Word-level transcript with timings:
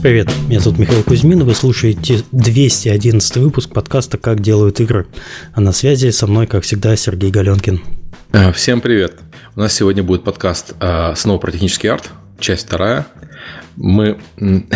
Привет, 0.00 0.28
меня 0.46 0.60
зовут 0.60 0.78
Михаил 0.78 1.02
Кузьмин, 1.02 1.44
вы 1.44 1.54
слушаете 1.54 2.20
211 2.30 3.36
выпуск 3.38 3.70
подкаста 3.70 4.16
«Как 4.16 4.40
делают 4.40 4.78
игры». 4.80 5.06
А 5.54 5.60
на 5.60 5.72
связи 5.72 6.10
со 6.10 6.26
мной, 6.26 6.46
как 6.46 6.62
всегда, 6.62 6.94
Сергей 6.94 7.30
Галенкин. 7.30 7.80
А, 8.32 8.52
всем 8.52 8.80
привет. 8.80 9.14
У 9.56 9.60
нас 9.60 9.72
сегодня 9.72 10.02
будет 10.04 10.22
подкаст 10.22 10.74
а, 10.78 11.14
снова 11.16 11.38
про 11.38 11.50
технический 11.50 11.88
арт, 11.88 12.10
часть 12.38 12.66
вторая 12.66 13.06
мы, 13.78 14.18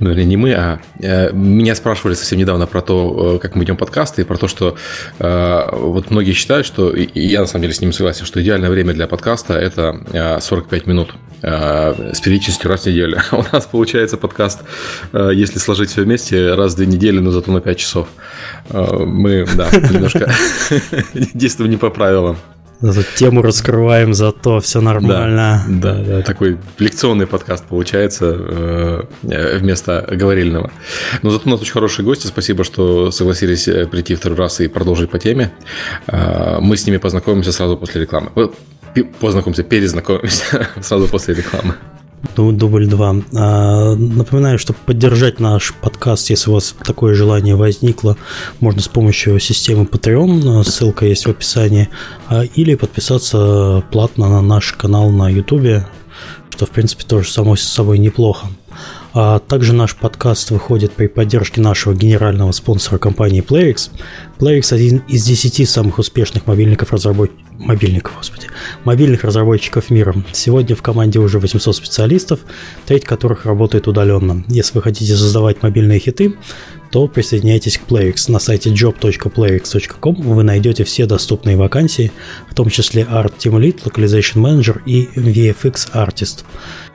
ну 0.00 0.10
или 0.10 0.22
не 0.22 0.36
мы, 0.36 0.52
а 0.52 0.80
э, 1.00 1.32
меня 1.32 1.74
спрашивали 1.74 2.14
совсем 2.14 2.38
недавно 2.38 2.66
про 2.66 2.80
то, 2.80 3.36
э, 3.36 3.38
как 3.38 3.54
мы 3.54 3.62
ведем 3.62 3.76
подкасты, 3.76 4.22
и 4.22 4.24
про 4.24 4.36
то, 4.36 4.48
что 4.48 4.76
э, 5.18 5.68
вот 5.72 6.10
многие 6.10 6.32
считают, 6.32 6.66
что, 6.66 6.90
и 6.90 7.20
я 7.20 7.40
на 7.40 7.46
самом 7.46 7.62
деле 7.62 7.74
с 7.74 7.80
ними 7.80 7.92
согласен, 7.92 8.26
что 8.26 8.42
идеальное 8.42 8.70
время 8.70 8.92
для 8.92 9.06
подкаста 9.06 9.54
это 9.54 10.38
45 10.40 10.86
минут 10.86 11.14
с 11.42 12.20
периодичностью 12.20 12.70
раз 12.70 12.82
в 12.82 12.86
неделю. 12.86 13.20
У 13.32 13.42
нас 13.52 13.66
получается 13.66 14.16
подкаст, 14.16 14.60
если 15.12 15.58
сложить 15.58 15.90
все 15.90 16.02
вместе, 16.02 16.54
раз 16.54 16.74
в 16.74 16.76
две 16.76 16.86
недели, 16.86 17.18
но 17.18 17.32
зато 17.32 17.50
на 17.50 17.60
5 17.60 17.78
часов. 17.78 18.08
Мы, 18.70 19.46
да, 19.56 19.68
немножко 19.72 20.32
действуем 21.34 21.72
не 21.72 21.76
по 21.76 21.90
правилам. 21.90 22.36
Тему 23.16 23.42
раскрываем, 23.42 24.14
зато 24.14 24.60
все 24.60 24.80
нормально. 24.80 25.64
Да, 25.68 25.94
да, 25.94 26.04
да 26.04 26.22
такой 26.22 26.58
лекционный 26.78 27.26
подкаст 27.26 27.64
получается 27.66 28.36
э, 29.22 29.58
вместо 29.58 30.06
говорильного. 30.10 30.72
Но 31.22 31.30
зато 31.30 31.48
у 31.48 31.52
нас 31.52 31.60
очень 31.60 31.72
хорошие 31.72 32.04
гости. 32.04 32.26
Спасибо, 32.26 32.64
что 32.64 33.10
согласились 33.10 33.68
э, 33.68 33.86
прийти 33.86 34.14
второй 34.14 34.38
раз 34.38 34.60
и 34.60 34.68
продолжить 34.68 35.10
по 35.10 35.18
теме. 35.18 35.52
Э, 36.08 36.58
мы 36.60 36.76
с 36.76 36.86
ними 36.86 36.96
познакомимся 36.96 37.52
сразу 37.52 37.76
после 37.76 38.00
рекламы. 38.00 38.30
Познакомимся, 39.20 39.62
перезнакомимся 39.62 40.68
сразу 40.80 41.08
после 41.08 41.34
рекламы. 41.34 41.74
Дубль 42.36 42.86
2. 42.86 43.16
А, 43.34 43.94
напоминаю, 43.94 44.58
что 44.58 44.72
поддержать 44.72 45.40
наш 45.40 45.74
подкаст, 45.74 46.30
если 46.30 46.50
у 46.50 46.54
вас 46.54 46.74
такое 46.84 47.14
желание 47.14 47.56
возникло, 47.56 48.16
можно 48.60 48.80
с 48.80 48.88
помощью 48.88 49.38
системы 49.40 49.84
Patreon, 49.84 50.64
ссылка 50.64 51.06
есть 51.06 51.26
в 51.26 51.30
описании, 51.30 51.88
а, 52.28 52.44
или 52.44 52.74
подписаться 52.74 53.82
платно 53.90 54.28
на 54.28 54.42
наш 54.42 54.72
канал 54.72 55.10
на 55.10 55.28
YouTube, 55.28 55.84
что, 56.50 56.66
в 56.66 56.70
принципе, 56.70 57.04
тоже 57.04 57.30
само 57.30 57.56
собой 57.56 57.98
неплохо. 57.98 58.48
А 59.14 59.38
также 59.40 59.74
наш 59.74 59.94
подкаст 59.94 60.50
выходит 60.50 60.92
при 60.92 61.06
поддержке 61.06 61.60
нашего 61.60 61.94
генерального 61.94 62.52
спонсора 62.52 62.98
компании 62.98 63.42
PlayX. 63.42 63.90
PlayX 64.38 64.72
один 64.72 65.02
из 65.08 65.24
10 65.24 65.68
самых 65.68 65.98
успешных 65.98 66.46
мобильников 66.46 66.92
разработчиков 66.92 67.42
мобильников, 67.62 68.14
господи, 68.16 68.48
мобильных 68.84 69.24
разработчиков 69.24 69.90
мира. 69.90 70.14
Сегодня 70.32 70.76
в 70.76 70.82
команде 70.82 71.18
уже 71.18 71.38
800 71.38 71.76
специалистов, 71.76 72.40
треть 72.86 73.04
которых 73.04 73.46
работает 73.46 73.88
удаленно. 73.88 74.44
Если 74.48 74.74
вы 74.74 74.82
хотите 74.82 75.14
создавать 75.16 75.62
мобильные 75.62 75.98
хиты, 75.98 76.34
то 76.92 77.08
присоединяйтесь 77.08 77.78
к 77.78 77.90
PlayX. 77.90 78.30
На 78.30 78.38
сайте 78.38 78.70
job.playx.com 78.70 80.14
вы 80.14 80.42
найдете 80.42 80.84
все 80.84 81.06
доступные 81.06 81.56
вакансии, 81.56 82.12
в 82.50 82.54
том 82.54 82.68
числе 82.68 83.02
Art 83.02 83.32
Team 83.38 83.58
Lead, 83.58 83.82
Localization 83.84 84.42
Manager 84.42 84.82
и 84.84 85.06
VFX 85.16 85.92
Artist. 85.94 86.44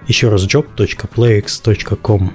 Еще 0.08 0.30
раз 0.30 0.46
job.playx.com. 0.46 2.34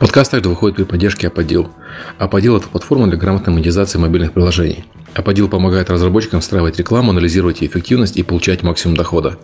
Подкаст 0.00 0.32
также 0.32 0.50
выходит 0.50 0.76
при 0.76 0.84
поддержке 0.84 1.28
Apodil. 1.28 1.70
Apodil– 2.18 2.56
это 2.58 2.66
платформа 2.66 3.06
для 3.06 3.16
грамотной 3.16 3.54
монетизации 3.54 3.98
мобильных 3.98 4.32
приложений. 4.32 4.84
Apodil 5.14 5.48
помогает 5.48 5.88
разработчикам 5.88 6.40
встраивать 6.40 6.78
рекламу, 6.78 7.10
анализировать 7.10 7.60
ее 7.60 7.68
эффективность 7.68 8.16
и 8.16 8.24
получать 8.24 8.64
максимум 8.64 8.96
дохода. 8.96 9.38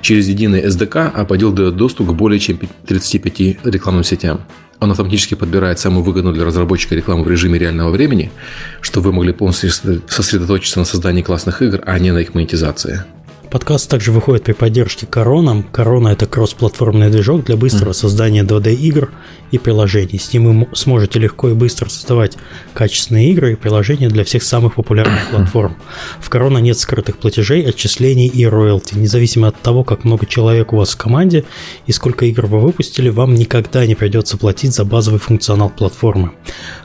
Через 0.00 0.26
единый 0.28 0.62
SDK 0.66 1.14
Apodil 1.14 1.52
дает 1.52 1.76
доступ 1.76 2.08
к 2.08 2.12
более 2.14 2.40
чем 2.40 2.58
35 2.86 3.64
рекламным 3.64 4.02
сетям. 4.02 4.40
Он 4.80 4.90
автоматически 4.90 5.34
подбирает 5.34 5.78
самую 5.78 6.02
выгодную 6.02 6.34
для 6.34 6.44
разработчика 6.44 6.94
рекламу 6.94 7.22
в 7.22 7.28
режиме 7.28 7.58
реального 7.58 7.90
времени, 7.90 8.32
чтобы 8.80 9.10
вы 9.10 9.16
могли 9.16 9.32
полностью 9.32 9.70
сосредоточиться 10.08 10.78
на 10.78 10.86
создании 10.86 11.22
классных 11.22 11.60
игр, 11.60 11.82
а 11.84 11.98
не 11.98 12.12
на 12.12 12.18
их 12.18 12.34
монетизации. 12.34 13.04
Подкаст 13.50 13.90
также 13.90 14.12
выходит 14.12 14.44
при 14.44 14.52
поддержке 14.52 15.06
Корона. 15.06 15.64
Корона– 15.72 16.08
это 16.10 16.26
кроссплатформный 16.26 17.10
движок 17.10 17.44
для 17.46 17.56
быстрого 17.56 17.92
создания 17.92 18.44
2D-игр 18.44 19.10
и 19.50 19.58
приложений. 19.58 20.20
С 20.20 20.32
ним 20.32 20.60
вы 20.60 20.68
сможете 20.76 21.18
легко 21.18 21.48
и 21.48 21.54
быстро 21.54 21.88
создавать 21.88 22.36
качественные 22.74 23.30
игры 23.30 23.52
и 23.52 23.56
приложения 23.56 24.08
для 24.08 24.22
всех 24.22 24.44
самых 24.44 24.76
популярных 24.76 25.30
платформ. 25.30 25.76
В 26.20 26.30
Корона 26.30 26.58
нет 26.58 26.78
скрытых 26.78 27.18
платежей, 27.18 27.68
отчислений 27.68 28.28
и 28.28 28.46
роялти. 28.46 28.94
Независимо 28.94 29.48
от 29.48 29.60
того, 29.60 29.82
как 29.82 30.04
много 30.04 30.26
человек 30.26 30.72
у 30.72 30.76
вас 30.76 30.90
в 30.90 30.96
команде 30.96 31.44
и 31.86 31.92
сколько 31.92 32.26
игр 32.26 32.46
вы 32.46 32.60
выпустили, 32.60 33.08
вам 33.08 33.34
никогда 33.34 33.84
не 33.84 33.96
придется 33.96 34.38
платить 34.38 34.74
за 34.74 34.84
базовый 34.84 35.18
функционал 35.18 35.70
платформы. 35.70 36.30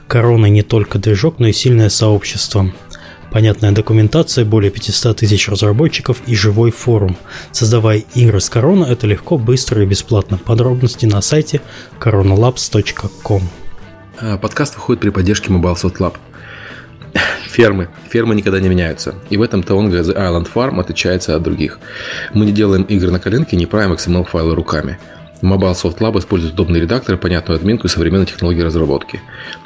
Корона 0.08 0.48
не 0.48 0.64
только 0.64 0.98
движок, 0.98 1.36
но 1.38 1.48
и 1.48 1.54
сильное 1.54 1.90
сообщество. 1.90 2.72
Понятная 3.36 3.74
документация, 3.74 4.46
более 4.46 4.72
500 4.72 5.18
тысяч 5.18 5.50
разработчиков 5.50 6.22
и 6.26 6.34
живой 6.34 6.72
форум. 6.72 7.18
Создавая 7.52 8.02
игры 8.14 8.40
с 8.40 8.50
Корона, 8.50 8.86
это 8.86 9.08
легко, 9.08 9.38
быстро 9.38 9.84
и 9.84 9.86
бесплатно. 9.86 10.38
Подробности 10.38 11.06
на 11.06 11.20
сайте 11.20 11.60
coronalabs.com. 12.00 13.42
А, 14.22 14.38
подкаст 14.38 14.76
выходит 14.76 15.02
при 15.02 15.10
поддержке 15.10 15.52
Mobile 15.52 15.76
Soft 15.76 15.98
Lab. 15.98 16.14
Фермы. 17.50 17.90
Фермы 18.10 18.36
никогда 18.36 18.62
не 18.62 18.70
меняются. 18.70 19.16
И 19.30 19.36
в 19.36 19.42
этом 19.42 19.60
Taonga 19.60 20.00
The 20.00 20.16
Island 20.16 20.48
Farm 20.56 20.80
отличается 20.80 21.36
от 21.36 21.44
других. 21.44 21.80
Мы 22.34 22.46
не 22.46 22.54
делаем 22.54 22.84
игры 22.84 23.12
на 23.12 23.20
коленке, 23.20 23.58
не 23.58 23.66
правим 23.66 23.92
XML-файлы 23.92 24.56
руками– 24.56 24.98
Mobile 25.46 25.74
Soft 25.74 26.00
Lab 26.00 26.18
использует 26.20 26.54
удобный 26.54 26.80
редактор, 26.80 27.18
понятную 27.18 27.58
админку 27.58 27.88
и 27.88 27.90
современные 27.90 28.26
технологии 28.26 28.62
разработки. 28.62 29.22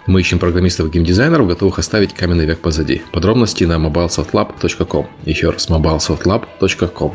Мы 0.05 0.21
ищем 0.21 0.37
программистов 0.37 0.87
и 0.87 0.89
геймдизайнеров, 0.91 1.47
готовых 1.47 1.79
оставить 1.79 2.13
каменный 2.13 2.45
век 2.45 2.59
позади. 2.59 3.01
Подробности 3.11 3.63
на 3.63 3.77
mobilesoftlab.com. 3.77 5.07
Еще 5.25 5.49
раз, 5.49 5.69
mobilesoftlab.com. 5.69 7.13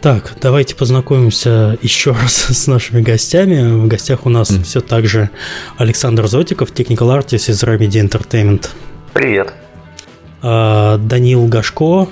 Так, 0.00 0.34
давайте 0.40 0.76
познакомимся 0.76 1.76
еще 1.82 2.12
раз 2.12 2.34
с 2.50 2.66
нашими 2.68 3.02
гостями. 3.02 3.82
В 3.82 3.88
гостях 3.88 4.26
у 4.26 4.28
нас 4.28 4.50
mm. 4.50 4.62
все 4.62 4.80
так 4.80 5.06
же 5.06 5.30
Александр 5.76 6.28
Зотиков, 6.28 6.72
technical 6.72 7.18
artist 7.18 7.50
из 7.50 7.62
Remedy 7.64 8.08
Entertainment. 8.08 8.68
Привет. 9.12 9.52
А, 10.40 10.98
Данил 10.98 11.46
Гашко, 11.46 12.08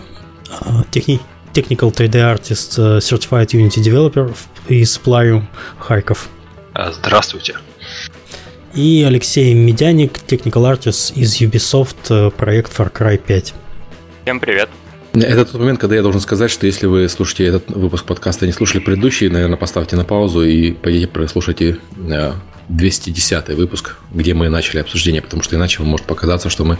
а, 0.51 0.83
техни 0.91 1.21
Technical 1.57 1.91
3D 1.91 2.17
Artist, 2.21 2.77
э, 2.77 2.99
Certified 2.99 3.49
Unity 3.55 3.83
Developer 3.83 4.37
из 4.69 5.01
Plarium 5.03 5.45
Харьков. 5.79 6.29
А, 6.75 6.93
здравствуйте. 6.93 7.57
И 8.75 9.03
Алексей 9.09 9.55
Медяник, 9.55 10.19
Technical 10.29 10.71
Artist 10.71 11.15
из 11.15 11.41
Ubisoft, 11.41 11.97
э, 12.11 12.31
проект 12.31 12.79
Far 12.79 12.93
Cry 12.93 13.17
5. 13.17 13.55
Всем 14.25 14.39
привет. 14.39 14.69
Это 15.15 15.47
тот 15.47 15.59
момент, 15.59 15.81
когда 15.81 15.97
я 15.97 16.03
должен 16.03 16.21
сказать, 16.21 16.51
что 16.51 16.67
если 16.67 16.85
вы 16.85 17.09
слушаете 17.09 17.47
этот 17.47 17.71
выпуск 17.71 18.05
подкаста 18.05 18.45
и 18.45 18.49
не 18.49 18.53
слушали 18.53 18.83
предыдущий, 18.83 19.31
наверное, 19.31 19.57
поставьте 19.57 19.97
на 19.97 20.05
паузу 20.05 20.45
и 20.45 20.73
пойдите 20.73 21.07
прослушайте 21.07 21.79
210 22.69 23.49
э, 23.49 23.55
выпуск, 23.55 23.97
где 24.13 24.35
мы 24.35 24.49
начали 24.49 24.81
обсуждение, 24.81 25.23
потому 25.23 25.43
что 25.43 25.57
иначе 25.57 25.83
может 25.83 26.07
показаться, 26.07 26.51
что 26.51 26.65
мы 26.65 26.79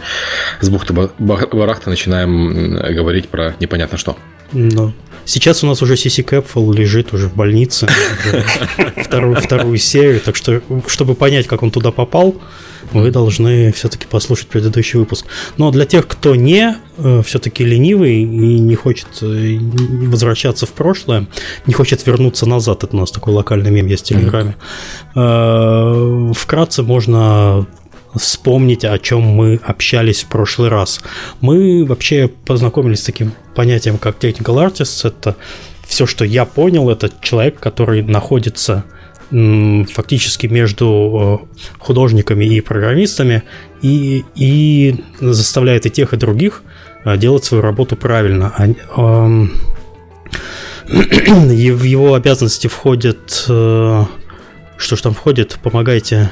с 0.61 0.69
бухты-барахта 0.69 1.89
начинаем 1.89 2.75
говорить 2.95 3.29
про 3.29 3.55
непонятно 3.59 3.97
что. 3.97 4.17
Но 4.53 4.93
сейчас 5.25 5.63
у 5.63 5.67
нас 5.67 5.81
уже 5.81 5.95
CC 5.95 6.23
Capful 6.23 6.73
лежит 6.75 7.13
уже 7.13 7.27
в 7.27 7.35
больнице 7.35 7.87
вторую, 9.03 9.35
вторую 9.35 9.77
серию, 9.77 10.21
так 10.21 10.35
что, 10.35 10.61
чтобы 10.87 11.15
понять, 11.15 11.47
как 11.47 11.63
он 11.63 11.71
туда 11.71 11.91
попал, 11.91 12.35
вы 12.91 13.11
должны 13.11 13.71
все-таки 13.71 14.05
послушать 14.07 14.47
предыдущий 14.47 14.99
выпуск. 14.99 15.25
Но 15.57 15.71
для 15.71 15.85
тех, 15.85 16.07
кто 16.07 16.35
не 16.35 16.77
э, 16.97 17.21
все-таки 17.25 17.63
ленивый 17.63 18.21
и 18.21 18.59
не 18.59 18.75
хочет 18.75 19.07
э, 19.21 19.57
возвращаться 20.07 20.65
в 20.65 20.71
прошлое, 20.71 21.27
не 21.65 21.73
хочет 21.73 22.05
вернуться 22.05 22.45
назад, 22.45 22.83
это 22.83 22.95
у 22.95 22.99
нас 22.99 23.11
такой 23.11 23.33
локальный 23.33 23.71
мем 23.71 23.87
есть 23.87 24.05
в 24.05 24.07
Телеграме, 24.07 24.55
э, 25.15 25.19
вкратце 26.33 26.83
можно 26.83 27.65
вспомнить, 28.15 28.85
о 28.85 28.97
чем 28.99 29.21
мы 29.21 29.59
общались 29.63 30.23
в 30.23 30.27
прошлый 30.27 30.69
раз. 30.69 31.01
Мы 31.41 31.85
вообще 31.85 32.27
познакомились 32.27 33.01
с 33.01 33.05
таким 33.05 33.33
понятием, 33.55 33.97
как 33.97 34.17
technical 34.17 34.55
artist. 34.55 35.07
Это 35.07 35.35
все, 35.85 36.05
что 36.05 36.25
я 36.25 36.45
понял, 36.45 36.89
это 36.89 37.11
человек, 37.21 37.59
который 37.59 38.01
находится 38.01 38.85
фактически 39.29 40.47
между 40.47 41.43
э, 41.43 41.59
художниками 41.79 42.45
и 42.45 42.61
программистами 42.61 43.43
и, 43.81 44.23
и 44.35 45.03
заставляет 45.19 45.85
и 45.85 45.89
тех, 45.89 46.13
и 46.13 46.17
других 46.17 46.63
э, 47.03 47.17
делать 47.17 47.43
свою 47.43 47.61
работу 47.61 47.97
правильно. 47.97 48.53
В 50.87 51.83
его 51.83 52.13
обязанности 52.13 52.67
входит... 52.67 53.45
Что 54.77 54.95
ж 54.95 55.01
там 55.01 55.13
входит? 55.13 55.57
Помогайте 55.63 56.29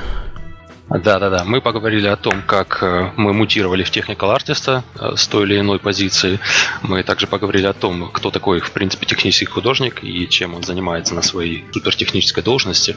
Да-да-да, 0.87 1.43
мы 1.45 1.61
поговорили 1.61 2.07
о 2.07 2.15
том, 2.15 2.43
как 2.43 2.83
э, 2.83 3.11
мы 3.17 3.33
мутировали 3.33 3.83
в 3.83 3.91
Technical 3.91 4.37
Artist 4.37 4.83
э, 4.99 5.15
с 5.15 5.27
той 5.27 5.45
или 5.45 5.59
иной 5.59 5.79
позиции. 5.79 6.39
Мы 6.83 7.01
также 7.03 7.25
поговорили 7.25 7.65
о 7.65 7.73
том, 7.73 8.11
кто 8.11 8.29
такой, 8.29 8.59
в 8.59 8.71
принципе, 8.71 9.07
технический 9.07 9.45
художник 9.45 10.03
и 10.03 10.29
чем 10.29 10.53
он 10.53 10.61
занимается 10.61 11.15
на 11.15 11.23
своей 11.23 11.65
супертехнической 11.73 12.43
должности. 12.43 12.95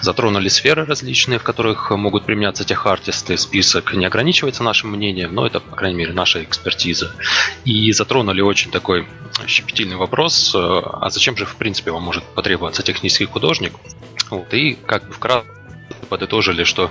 Затронули 0.00 0.48
сферы 0.48 0.86
различные, 0.86 1.38
в 1.38 1.42
которых 1.42 1.90
могут 1.90 2.24
применяться 2.24 2.64
техартисты. 2.64 3.36
Список 3.36 3.92
не 3.94 4.06
ограничивается 4.06 4.62
нашим 4.62 4.90
мнением, 4.90 5.34
но 5.34 5.46
это, 5.46 5.60
по 5.60 5.76
крайней 5.76 5.98
мере, 5.98 6.12
наша 6.14 6.42
экспертиза. 6.42 7.12
И 7.64 7.92
затронули 7.92 8.40
очень 8.40 8.70
такой 8.70 9.06
щепетильный 9.46 9.96
вопрос, 9.96 10.54
э, 10.54 10.58
а 10.58 11.10
зачем 11.10 11.36
же, 11.36 11.44
в 11.44 11.56
принципе, 11.56 11.90
вам 11.90 12.02
может 12.02 12.24
потребоваться 12.24 12.82
технический 12.82 13.26
художник? 13.26 13.74
Вот, 14.30 14.52
и 14.52 14.74
как 14.86 15.06
бы 15.06 15.12
вкратце 15.12 15.48
подытожили, 16.08 16.64
что 16.64 16.90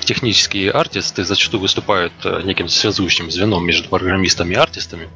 технические 0.00 0.70
артисты 0.70 1.24
зачастую 1.24 1.60
выступают 1.60 2.12
э, 2.24 2.42
неким 2.42 2.68
связующим 2.68 3.30
звеном 3.30 3.64
между 3.64 3.88
программистами 3.88 4.54
и 4.54 4.56
артистами. 4.56 5.08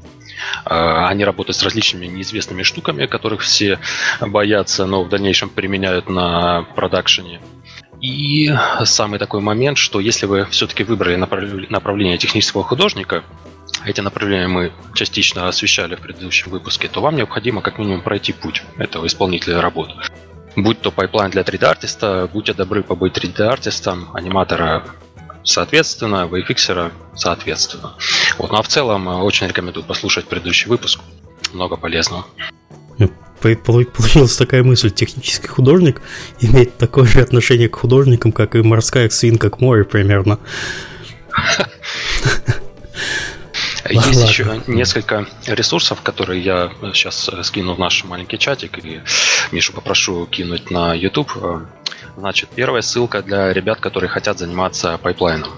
Э, 0.64 1.06
они 1.06 1.24
работают 1.24 1.56
с 1.56 1.62
различными 1.62 2.06
неизвестными 2.06 2.62
штуками, 2.62 3.06
которых 3.06 3.42
все 3.42 3.78
боятся, 4.20 4.86
но 4.86 5.02
в 5.04 5.08
дальнейшем 5.08 5.50
применяют 5.50 6.08
на 6.08 6.62
продакшене. 6.62 7.40
И 8.00 8.50
самый 8.84 9.18
такой 9.18 9.40
момент, 9.40 9.76
что 9.76 10.00
если 10.00 10.26
вы 10.26 10.46
все-таки 10.46 10.84
выбрали 10.84 11.16
направление 11.16 12.16
технического 12.16 12.64
художника, 12.64 13.24
эти 13.84 14.00
направления 14.00 14.48
мы 14.48 14.72
частично 14.94 15.48
освещали 15.48 15.96
в 15.96 16.00
предыдущем 16.00 16.50
выпуске, 16.50 16.88
то 16.88 17.00
вам 17.00 17.16
необходимо 17.16 17.60
как 17.60 17.78
минимум 17.78 18.02
пройти 18.02 18.32
путь 18.32 18.62
этого 18.78 19.06
исполнителя 19.06 19.60
работы. 19.60 19.94
Будь 20.56 20.80
то 20.80 20.90
pipeline 20.90 21.30
для 21.30 21.42
3D-артиста, 21.42 22.28
будьте 22.32 22.52
добры 22.54 22.82
побыть 22.82 23.16
3D-артистом, 23.16 24.08
аниматора 24.14 24.84
соответственно, 25.42 26.28
VFX 26.30 26.92
соответственно. 27.14 27.94
Вот. 28.38 28.50
Ну 28.50 28.58
а 28.58 28.62
в 28.62 28.68
целом 28.68 29.08
э, 29.08 29.16
очень 29.16 29.46
рекомендую 29.46 29.84
послушать 29.84 30.26
предыдущий 30.26 30.68
выпуск. 30.68 31.00
Много 31.52 31.76
полезного. 31.76 32.26
Получилась 33.40 34.36
такая 34.36 34.62
мысль, 34.62 34.90
технический 34.90 35.48
художник 35.48 36.02
имеет 36.40 36.76
такое 36.76 37.06
же 37.06 37.22
отношение 37.22 37.70
к 37.70 37.76
художникам, 37.76 38.32
как 38.32 38.54
и 38.54 38.60
морская 38.60 39.08
свинка 39.08 39.48
к 39.48 39.60
морю 39.60 39.86
примерно. 39.86 40.38
Есть 43.90 44.06
Ладно. 44.06 44.22
еще 44.22 44.60
несколько 44.66 45.26
ресурсов, 45.46 46.00
которые 46.02 46.40
я 46.42 46.70
сейчас 46.94 47.28
э, 47.28 47.42
скину 47.42 47.74
в 47.74 47.78
наш 47.78 48.04
маленький 48.04 48.38
чатик 48.38 48.78
и 48.84 49.00
Мишу 49.52 49.72
попрошу 49.72 50.26
кинуть 50.26 50.70
на 50.70 50.94
YouTube. 50.94 51.30
Э, 51.36 51.60
значит, 52.16 52.48
первая 52.54 52.82
ссылка 52.82 53.22
для 53.22 53.52
ребят, 53.52 53.80
которые 53.80 54.08
хотят 54.08 54.38
заниматься 54.38 54.98
pipeline 55.02 55.37
ом. 55.37 55.50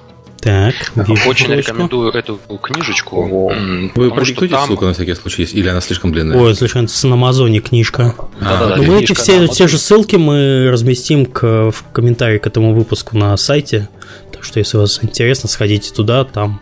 Так, 0.43 0.75
Очень 0.96 1.46
ссылочку. 1.46 1.52
рекомендую 1.52 2.11
эту 2.11 2.37
книжечку. 2.61 3.52
Вы 3.94 4.11
продиктуете 4.11 4.56
там... 4.56 4.67
ссылку 4.67 4.87
на 4.87 4.93
всякий 4.93 5.14
случай, 5.14 5.44
или 5.44 5.69
она 5.69 5.81
слишком 5.81 6.11
длинная? 6.11 6.37
Ой, 6.37 6.55
слушай, 6.56 6.82
это 6.82 7.06
на 7.06 7.14
Амазоне 7.14 7.61
книжка. 7.61 8.17
Да-да-да. 8.40 8.76
Ну, 8.76 8.99
эти 8.99 9.12
все, 9.12 9.46
все 9.46 9.69
же 9.69 9.79
ссылки 9.79 10.17
мы 10.17 10.69
разместим 10.69 11.26
к, 11.26 11.70
в 11.70 11.84
комментарии 11.93 12.38
к 12.38 12.46
этому 12.49 12.75
выпуску 12.75 13.17
на 13.17 13.37
сайте. 13.37 13.88
Так 14.32 14.43
что, 14.43 14.58
если 14.58 14.79
вас 14.79 14.99
интересно, 15.02 15.49
сходите 15.49 15.93
туда, 15.94 16.25
там 16.25 16.61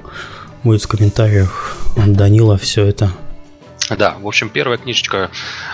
будет 0.64 0.82
в 0.82 0.88
комментариях 0.88 1.76
от 1.96 2.12
Данила 2.12 2.56
все 2.56 2.86
это. 2.86 3.10
Да, 3.98 4.16
в 4.20 4.26
общем, 4.26 4.50
первая 4.50 4.78
книжечка 4.78 5.30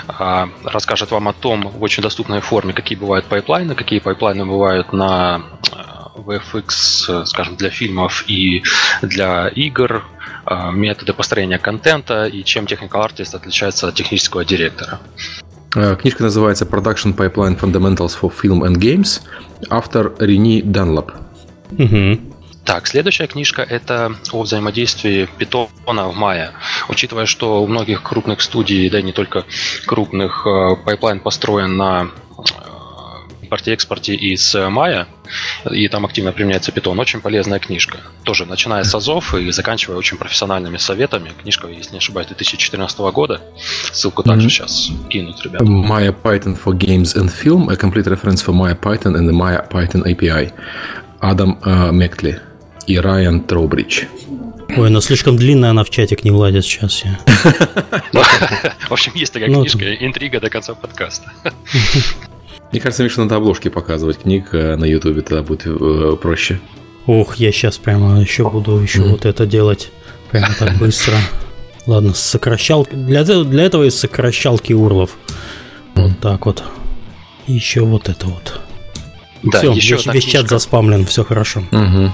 э, 0.08 0.46
расскажет 0.64 1.10
вам 1.10 1.28
о 1.28 1.32
том 1.32 1.68
в 1.68 1.82
очень 1.82 2.02
доступной 2.02 2.40
форме, 2.40 2.72
какие 2.72 2.96
бывают 2.96 3.26
pipeline 3.26 3.65
ы, 3.65 3.75
какие 3.74 3.98
pipeline 3.98 4.41
ы 4.41 4.46
бывают 4.46 4.92
на 4.92 5.42
э, 5.70 6.20
VFX, 6.20 7.26
скажем, 7.26 7.56
для 7.56 7.68
фильмов 7.68 8.24
и 8.26 8.62
для 9.02 9.48
игр, 9.48 10.04
э, 10.46 10.70
методы 10.72 11.12
построения 11.12 11.58
контента 11.58 12.24
и 12.24 12.42
чем 12.42 12.64
Technical 12.64 13.06
Artist 13.06 13.36
отличается 13.36 13.88
от 13.88 13.94
технического 13.94 14.44
директора. 14.44 14.98
Книжка 16.00 16.22
называется 16.22 16.64
Production 16.64 17.14
Pipeline 17.14 17.60
Fundamentals 17.60 18.16
for 18.18 18.32
Film 18.32 18.62
and 18.62 18.76
Games. 18.76 19.20
Автор 19.68 20.14
Рени 20.18 20.62
Данлап. 20.62 21.12
Угу. 21.72 22.35
Так, 22.66 22.88
следующая 22.88 23.28
книжка 23.28 23.62
это 23.62 24.16
о 24.32 24.42
взаимодействии 24.42 25.28
питона 25.38 26.08
в 26.08 26.18
Maya. 26.18 26.50
Учитывая, 26.88 27.24
что 27.24 27.62
у 27.62 27.66
многих 27.68 28.02
крупных 28.02 28.40
студий, 28.40 28.90
да 28.90 28.98
и 28.98 29.02
не 29.04 29.12
только 29.12 29.44
крупных, 29.86 30.44
pipeline 30.84 31.20
построен 31.20 31.76
на 31.76 32.10
импорте-экспорте 33.42 34.16
из 34.16 34.52
Maya, 34.56 35.06
и 35.70 35.86
там 35.86 36.04
активно 36.04 36.32
применяется 36.32 36.72
Python. 36.72 36.98
Очень 36.98 37.20
полезная 37.20 37.60
книжка. 37.60 37.98
Тоже 38.24 38.46
начиная 38.46 38.82
с 38.82 38.92
азов 38.92 39.32
и 39.36 39.48
заканчивая 39.52 39.96
очень 39.96 40.19
профессиональными 40.19 40.78
советами. 40.78 41.30
Книжка, 41.40 41.69
если 41.69 41.92
не 41.92 41.98
ошибаюсь, 41.98 42.26
2014 42.26 42.98
года. 42.98 43.42
Ссылку 43.92 44.24
также 44.24 44.48
mm-hmm. 44.48 44.50
сейчас 44.50 44.90
кинут, 45.08 45.40
ребята. 45.44 45.64
Maya 45.64 46.12
Python 46.12 46.58
for 46.60 46.76
Games 46.76 47.14
and 47.14 47.30
Film, 47.30 47.69
a 47.70 47.76
complete 47.76 48.08
reference 48.08 48.42
for 48.42 48.52
Maya 48.52 48.74
Python 48.74 49.14
and 49.14 49.28
the 49.28 49.32
Maya 49.32 49.62
Python 49.62 50.02
API. 50.04 50.52
Адам 51.20 51.58
uh, 51.64 51.92
Мектли 51.92 52.40
и 52.86 52.98
Райан 52.98 53.40
Троубридж. 53.40 54.04
Ой, 54.76 54.90
но 54.90 55.00
слишком 55.00 55.36
длинная 55.36 55.70
она 55.70 55.84
в 55.84 55.90
чатик 55.90 56.24
не 56.24 56.30
влазит 56.30 56.64
сейчас. 56.64 57.04
Я. 57.04 57.18
В 58.88 58.92
общем, 58.92 59.12
есть 59.14 59.32
такая 59.32 59.48
ну, 59.48 59.60
книжка, 59.60 59.94
интрига 59.94 60.40
до 60.40 60.50
конца 60.50 60.74
подкаста. 60.74 61.32
Мне 62.72 62.80
кажется, 62.80 63.04
Миша, 63.04 63.20
надо 63.20 63.36
обложки 63.36 63.68
показывать 63.68 64.18
книг 64.18 64.48
э, 64.52 64.76
на 64.76 64.84
Ютубе, 64.84 65.22
тогда 65.22 65.42
будет 65.42 65.66
э, 65.66 66.16
проще. 66.20 66.60
Ох, 67.06 67.36
я 67.36 67.52
сейчас 67.52 67.78
прямо 67.78 68.20
еще 68.20 68.50
буду 68.50 68.78
еще 68.78 69.02
вот 69.02 69.24
это 69.24 69.46
делать. 69.46 69.90
Прямо 70.30 70.48
так 70.58 70.76
быстро. 70.76 71.16
Ладно, 71.86 72.12
сокращалки. 72.14 72.94
Для, 72.94 73.22
для 73.22 73.62
этого 73.62 73.84
есть 73.84 73.98
сокращалки 73.98 74.72
урлов. 74.72 75.16
Вот 75.94 76.18
так 76.20 76.46
вот. 76.46 76.64
еще 77.46 77.82
вот 77.82 78.08
это 78.08 78.26
вот. 78.26 78.60
Да, 79.42 79.58
все, 79.58 79.72
еще 79.72 79.96
весь, 79.96 80.06
весь 80.06 80.24
чат 80.24 80.48
заспамлен, 80.48 81.06
все 81.06 81.24
хорошо. 81.24 81.62
Угу. 81.72 82.12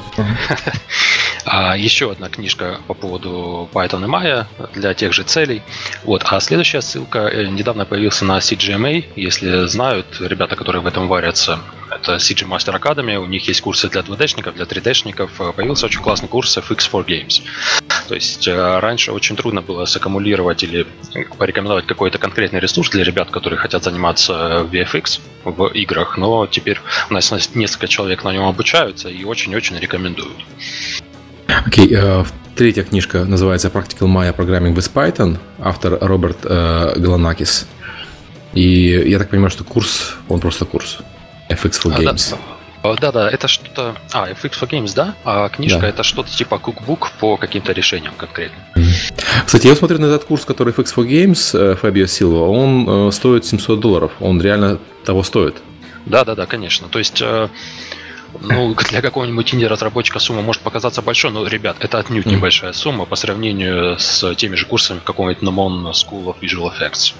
А, 1.45 1.77
еще 1.77 2.13
одна 2.13 2.29
книжка 2.29 2.79
по 2.87 2.95
поводу 2.95 3.69
Python 3.73 4.05
и 4.05 4.09
Maya 4.09 4.47
для 4.75 4.95
тех 4.95 5.13
же 5.13 5.25
целей. 5.25 5.63
Вот. 6.05 6.23
А 6.25 6.41
следующая 6.41 6.81
ссылка 6.83 7.19
э, 7.19 7.47
недавно 7.47 7.85
появился 7.85 8.25
на 8.25 8.39
CGMA. 8.39 9.05
Если 9.17 9.67
знают 9.67 10.07
ребята, 10.21 10.55
которые 10.55 10.83
в 10.83 10.87
этом 10.87 11.09
варятся, 11.09 11.59
это 12.03 12.17
CG 12.17 12.47
Master 12.47 12.81
Academy. 12.81 13.17
У 13.17 13.27
них 13.27 13.47
есть 13.49 13.61
курсы 13.61 13.89
для 13.89 14.01
2D-шников, 14.03 14.55
для 14.55 14.65
3D-шников. 14.65 15.31
Появился 15.55 15.87
очень 15.87 16.01
классный 16.01 16.29
курс 16.29 16.59
FX4 16.59 17.07
Games. 17.07 17.43
То 18.09 18.15
есть 18.15 18.49
э, 18.49 18.79
раньше 18.81 19.13
очень 19.13 19.37
трудно 19.37 19.63
было 19.63 19.85
саккумулировать 19.85 20.65
или 20.65 20.87
порекомендовать 21.39 21.87
какой-то 21.87 22.19
конкретный 22.19 22.61
ресурс 22.61 22.91
для 22.91 23.05
ребят, 23.05 23.31
которые 23.31 23.59
хотят 23.59 23.85
заниматься 23.85 24.67
VFX 24.71 25.21
в 25.45 25.67
играх, 25.69 26.19
но 26.19 26.47
теперь 26.47 26.79
у 27.11 27.15
нас 27.15 27.33
несколько 27.55 27.89
человек 27.89 28.25
на 28.25 28.33
нем 28.33 28.45
обучаются 28.45 29.09
и 29.09 29.25
очень-очень 29.25 29.79
рекомендуют. 29.79 30.37
Окей, 31.47 31.93
okay, 31.93 32.23
uh, 32.23 32.27
третья 32.57 32.83
книжка 32.83 33.25
называется 33.25 33.69
Practical 33.69 34.09
Maya 34.09 34.35
Programming 34.35 34.75
with 34.75 34.91
Python, 34.93 35.39
автор 35.59 35.99
Роберт 36.01 36.45
uh, 36.45 36.99
Галанакис. 36.99 37.67
И 38.55 38.89
я 39.07 39.19
так 39.19 39.31
понимаю, 39.31 39.51
что 39.51 39.65
курс, 39.65 40.17
он 40.29 40.41
просто 40.41 40.65
курс. 40.65 40.99
FX 41.53 41.83
for 41.83 41.97
Games. 41.97 42.37
А, 42.83 42.97
да, 42.97 43.13
да, 43.13 43.31
это 43.31 43.47
что-то... 43.47 43.95
А, 44.13 44.31
FX 44.31 44.51
for 44.61 44.69
Games, 44.69 44.93
да? 44.95 45.15
А 45.25 45.49
книжка 45.49 45.81
да. 45.81 45.89
это 45.89 46.03
что-то 46.03 46.31
типа 46.31 46.59
кукбук 46.59 47.13
по 47.21 47.37
каким-то 47.37 47.73
решениям 47.73 48.15
конкретно. 48.17 48.59
Кстати, 49.47 49.69
я 49.69 49.77
смотрю 49.77 49.99
на 50.01 50.07
этот 50.07 50.25
курс, 50.25 50.45
который 50.45 50.73
FX 50.73 50.95
for 50.97 51.07
Games, 51.07 51.77
Фабио 51.77 52.07
Силва, 52.07 52.49
он 52.49 53.09
э, 53.09 53.13
стоит 53.13 53.45
700 53.45 53.79
долларов. 53.79 54.13
Он 54.21 54.41
реально 54.43 54.79
того 55.05 55.23
стоит. 55.23 55.57
Да, 56.07 56.25
да, 56.25 56.35
да, 56.35 56.47
конечно. 56.47 56.89
То 56.89 56.99
есть 56.99 57.23
э, 57.23 57.49
ну, 58.41 58.75
для 58.75 59.03
какого-нибудь 59.03 59.55
инди-разработчика 59.55 60.19
сумма 60.19 60.43
может 60.43 60.63
показаться 60.63 61.03
большой, 61.03 61.31
но, 61.31 61.47
ребят, 61.47 61.77
это 61.81 61.99
отнюдь 61.99 62.27
небольшая 62.27 62.73
сумма 62.73 63.05
по 63.05 63.17
сравнению 63.17 63.99
с 63.99 64.35
теми 64.35 64.57
же 64.57 64.67
курсами 64.67 65.01
какого-нибудь 65.05 65.43
Nomon 65.43 65.93
School 65.93 66.25
of 66.27 66.37
Visual 66.41 66.71
Effects. 66.73 67.15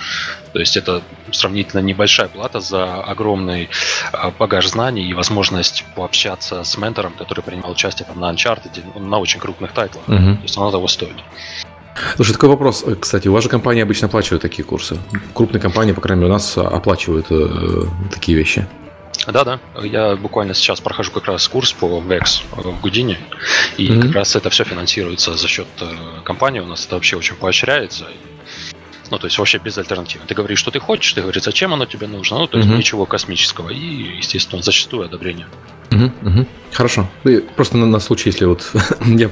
То 0.53 0.59
есть 0.59 0.77
это 0.77 1.03
сравнительно 1.31 1.81
небольшая 1.81 2.29
плата 2.29 2.61
за 2.61 3.03
огромный 3.03 3.71
а, 4.13 4.31
багаж 4.31 4.69
знаний 4.69 5.05
и 5.09 5.15
возможность 5.15 5.85
пообщаться 5.95 6.65
с 6.65 6.77
ментором, 6.77 7.13
который 7.13 7.43
принимал 7.43 7.73
участие 7.73 8.07
там, 8.07 8.21
на 8.21 8.33
Uncharted, 8.33 8.99
на 8.99 9.19
очень 9.19 9.41
крупных 9.41 9.73
тайтлах. 9.73 10.05
Mm-hmm. 10.07 10.37
То 10.37 10.43
есть 10.43 10.57
оно 10.57 10.71
того 10.71 10.89
стоит. 10.89 11.17
Слушай, 12.17 12.33
такой 12.33 12.49
вопрос. 12.49 12.85
Кстати, 13.01 13.29
у 13.29 13.33
вас 13.33 13.45
же 13.45 13.51
компании 13.51 13.83
обычно 13.83 14.09
оплачивают 14.09 14.43
такие 14.43 14.65
курсы. 14.65 14.99
Крупные 15.35 15.61
компании, 15.61 15.93
по 15.93 16.01
крайней 16.01 16.23
мере, 16.23 16.33
у 16.33 16.35
нас 16.35 16.57
оплачивают 16.57 17.27
э, 17.31 17.85
такие 18.11 18.37
вещи. 18.37 18.67
Да, 19.27 19.45
да. 19.45 19.61
Я 19.83 20.17
буквально 20.17 20.55
сейчас 20.55 20.81
прохожу 20.81 21.13
как 21.13 21.27
раз 21.27 21.47
курс 21.47 21.73
по 21.73 21.87
VEX 22.01 22.43
в 22.51 22.81
Гудине, 22.81 23.19
и 23.77 23.89
mm-hmm. 23.89 24.03
как 24.03 24.13
раз 24.13 24.37
это 24.37 24.51
все 24.51 24.65
финансируется 24.65 25.35
за 25.35 25.49
счет 25.49 25.69
э, 25.81 26.23
компании. 26.25 26.61
У 26.61 26.67
нас 26.67 26.87
это 26.87 26.97
вообще 26.97 27.17
очень 27.17 27.37
поощряется. 27.37 28.07
Ну, 29.11 29.19
то 29.19 29.27
есть 29.27 29.39
вообще 29.39 29.59
без 29.59 29.77
альтернативы. 29.77 30.25
Ты 30.27 30.35
говоришь, 30.35 30.59
что 30.59 30.71
ты 30.71 30.81
хочешь, 30.81 31.13
ты 31.13 31.21
говоришь, 31.21 31.43
зачем 31.43 31.75
оно 31.75 31.85
тебе 31.85 32.07
нужно. 32.07 32.39
Ну, 32.39 32.47
то 32.47 32.57
есть 32.57 32.71
угу. 32.71 32.79
ничего 32.79 33.05
космического. 33.05 33.69
И, 33.69 34.17
естественно, 34.17 34.63
зачастую 34.63 35.05
одобрение. 35.05 35.47
Угу, 35.93 36.29
угу. 36.29 36.47
Хорошо. 36.73 37.07
Просто 37.55 37.77
на, 37.77 37.87
на 37.87 38.01
случай, 38.01 38.31
если 38.31 38.47
вот 38.47 38.71
я 39.05 39.31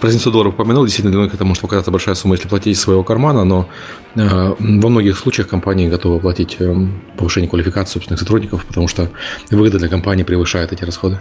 про 0.00 0.10
700 0.10 0.32
долларов 0.32 0.54
упомянул, 0.54 0.84
действительно, 0.84 1.12
для 1.12 1.20
многих 1.20 1.34
это 1.34 1.44
может 1.44 1.62
показаться 1.62 1.90
большая 1.90 2.14
сумма, 2.14 2.34
если 2.34 2.48
платить 2.48 2.76
из 2.76 2.80
своего 2.80 3.04
кармана, 3.04 3.44
но 3.44 3.68
э, 4.16 4.20
во 4.58 4.88
многих 4.88 5.18
случаях 5.18 5.48
компании 5.48 5.88
готовы 5.88 6.20
платить 6.20 6.56
э, 6.58 6.74
повышение 7.16 7.48
квалификации 7.48 7.94
собственных 7.94 8.20
сотрудников, 8.20 8.64
потому 8.64 8.88
что 8.88 9.08
выгода 9.50 9.78
для 9.78 9.88
компании 9.88 10.24
превышает 10.24 10.72
эти 10.72 10.84
расходы. 10.84 11.18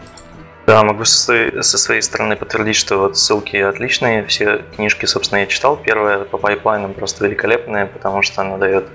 Да, 0.68 0.84
могу 0.84 1.06
со 1.06 1.18
своей, 1.18 1.64
со 1.64 1.78
своей 1.78 2.02
стороны 2.02 2.36
подтвердить, 2.36 2.76
что 2.76 2.98
вот 2.98 3.18
ссылки 3.18 3.58
отличные. 3.58 4.26
Все 4.26 4.62
книжки, 4.76 5.06
собственно, 5.06 5.40
я 5.40 5.48
читал. 5.48 5.76
Первая 5.76 6.20
по 6.20 6.38
пайплайнам 6.38 6.94
просто 6.94 7.26
великолепная, 7.26 7.88
потому 7.88 8.22
что 8.22 8.42
она 8.42 8.58
дает 8.58 8.86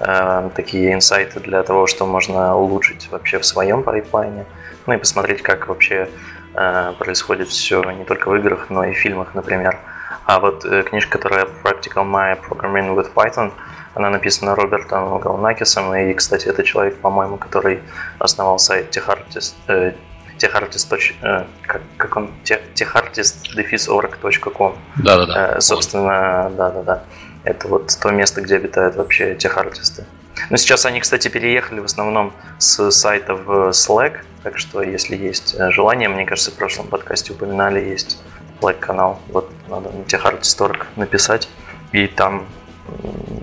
э, 0.00 0.50
такие 0.54 0.94
инсайты 0.94 1.40
для 1.40 1.62
того, 1.62 1.86
что 1.86 2.06
можно 2.06 2.56
улучшить 2.56 3.08
вообще 3.10 3.38
в 3.38 3.44
своем 3.44 3.82
пайплайне. 3.82 4.46
Ну 4.86 4.94
и 4.94 4.96
посмотреть, 4.96 5.42
как 5.42 5.68
вообще 5.68 6.08
э, 6.54 6.92
происходит 6.98 7.48
все 7.48 7.82
не 7.90 8.04
только 8.04 8.30
в 8.30 8.36
играх, 8.36 8.70
но 8.70 8.84
и 8.84 8.92
в 8.92 8.96
фильмах, 8.96 9.34
например. 9.34 9.78
А 10.24 10.40
вот 10.40 10.64
э, 10.64 10.82
книжка, 10.82 11.18
которая 11.18 11.44
Practical 11.44 12.04
My 12.04 12.38
Programming 12.40 12.94
with 12.94 13.12
Python, 13.14 13.52
она 13.94 14.10
написана 14.10 14.54
Робертом 14.54 15.18
Галнакисом, 15.18 15.94
и, 15.94 16.14
кстати, 16.14 16.46
это 16.46 16.62
человек, 16.62 16.96
по-моему, 16.98 17.36
который 17.36 17.80
основал 18.18 18.58
сайт 18.58 18.96
TechArtist, 18.96 19.54
э, 19.68 19.92
techartist. 20.40 21.14
Э, 21.22 21.44
как, 21.62 21.82
как 21.96 22.16
он? 22.16 22.32
techartist-org.com. 22.44 24.76
Да-да-да. 24.96 25.56
Э, 25.56 25.60
собственно, 25.60 26.50
да-да-да. 26.56 27.04
Это 27.44 27.68
вот 27.68 27.96
то 28.00 28.10
место, 28.10 28.40
где 28.40 28.56
обитают 28.56 28.96
вообще 28.96 29.34
техартисты. 29.34 30.06
Но 30.48 30.56
сейчас 30.56 30.86
они, 30.86 31.00
кстати, 31.00 31.28
переехали 31.28 31.80
в 31.80 31.84
основном 31.84 32.32
с 32.58 32.90
сайта 32.90 33.34
в 33.34 33.70
Slack, 33.70 34.20
так 34.42 34.58
что 34.58 34.82
если 34.82 35.16
есть 35.16 35.54
э, 35.58 35.70
желание, 35.70 36.08
мне 36.08 36.24
кажется, 36.24 36.50
в 36.50 36.54
прошлом 36.54 36.86
подкасте 36.86 37.32
упоминали, 37.32 37.80
есть 37.80 38.18
Slack-канал, 38.60 39.20
вот 39.28 39.50
надо 39.68 39.90
на 39.90 40.04
техартист.org 40.04 40.86
написать, 40.96 41.48
и 41.92 42.06
там 42.06 42.46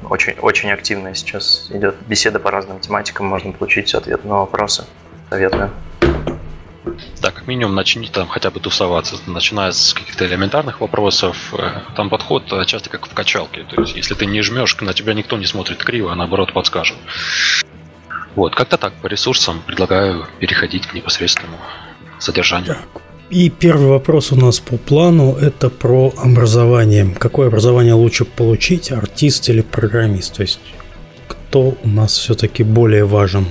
очень, 0.10 0.34
очень 0.40 0.72
активно 0.72 1.14
сейчас 1.16 1.70
идет 1.72 1.96
беседа 2.08 2.40
по 2.40 2.52
разным 2.52 2.80
тематикам, 2.80 3.26
можно 3.28 3.52
получить 3.52 3.94
ответ 3.94 4.24
на 4.26 4.38
вопросы. 4.40 4.86
Советую. 5.30 5.72
Да, 7.22 7.32
как 7.32 7.48
минимум 7.48 7.76
начни 7.76 8.08
там 8.08 8.28
хотя 8.28 8.52
бы 8.52 8.60
тусоваться, 8.60 9.16
начиная 9.26 9.72
с 9.72 9.94
каких-то 9.94 10.26
элементарных 10.26 10.82
вопросов. 10.82 11.54
Э, 11.58 11.82
там 11.96 12.10
подход 12.10 12.52
э, 12.52 12.66
часто 12.66 12.90
как 12.90 13.08
в 13.08 13.14
качалке. 13.14 13.64
То 13.64 13.82
есть, 13.82 13.96
если 13.96 14.14
ты 14.14 14.26
не 14.26 14.42
жмешь, 14.42 14.76
на 14.82 14.94
тебя 14.94 15.14
никто 15.14 15.38
не 15.38 15.46
смотрит 15.46 15.84
криво, 15.84 16.12
а 16.12 16.16
наоборот 16.16 16.54
подскажет. 16.54 16.98
Вот, 18.36 18.56
как-то 18.56 18.78
так, 18.78 18.94
по 19.02 19.08
ресурсам 19.08 19.62
предлагаю 19.66 20.28
переходить 20.40 20.88
к 20.88 20.94
непосредственному 20.94 21.58
содержанию. 22.20 22.76
Так. 22.76 23.02
И 23.30 23.50
первый 23.50 23.88
вопрос 23.88 24.32
у 24.32 24.38
нас 24.38 24.60
по 24.60 24.78
плану– 24.78 25.36
это 25.42 25.70
про 25.70 26.14
образование. 26.18 27.14
Какое 27.20 27.48
образование 27.48 27.94
лучше 27.94 28.24
получить, 28.24 28.92
артист 28.92 29.50
или 29.50 29.62
программист? 29.62 30.36
То 30.36 30.44
есть, 30.44 30.60
кто 31.28 31.76
у 31.84 31.88
нас 31.88 32.18
все-таки 32.18 32.64
более 32.64 33.06
важен? 33.06 33.46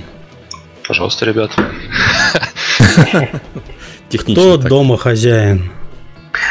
Пожалуйста, 0.87 1.25
ребят. 1.25 1.51
Кто 4.11 4.57
дома 4.57 4.97
хозяин? 4.97 5.71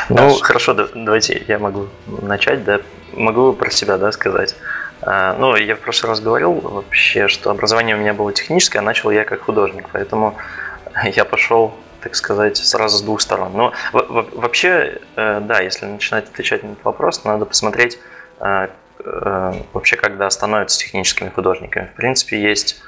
Ну, 0.08 0.34
хорошо, 0.40 0.74
давайте 0.74 1.42
я 1.48 1.58
могу 1.58 1.86
начать, 2.06 2.64
да. 2.64 2.80
Могу 3.12 3.52
про 3.52 3.70
себя, 3.70 3.98
да, 3.98 4.12
сказать. 4.12 4.54
А, 5.02 5.36
ну, 5.38 5.56
я 5.56 5.76
в 5.76 5.80
прошлый 5.80 6.10
раз 6.10 6.20
говорил 6.20 6.52
вообще, 6.52 7.28
что 7.28 7.50
образование 7.50 7.96
у 7.96 7.98
меня 7.98 8.14
было 8.14 8.32
техническое, 8.32 8.80
а 8.80 8.82
начал 8.82 9.10
я 9.10 9.24
как 9.24 9.42
художник, 9.42 9.88
поэтому 9.92 10.36
я 11.04 11.24
пошел, 11.24 11.74
так 12.00 12.14
сказать, 12.14 12.56
сразу 12.56 12.98
с 12.98 13.02
двух 13.02 13.20
сторон. 13.20 13.52
Но 13.54 13.72
вообще, 13.92 15.00
э, 15.16 15.40
да, 15.40 15.60
если 15.60 15.86
начинать 15.86 16.28
отвечать 16.28 16.62
на 16.62 16.72
этот 16.72 16.84
вопрос, 16.84 17.24
надо 17.24 17.46
посмотреть 17.46 17.98
э, 18.40 18.68
э, 19.04 19.52
вообще, 19.72 19.96
когда 19.96 20.28
становятся 20.30 20.78
техническими 20.78 21.28
художниками. 21.28 21.90
В 21.92 21.96
принципе, 21.96 22.40
есть 22.40 22.82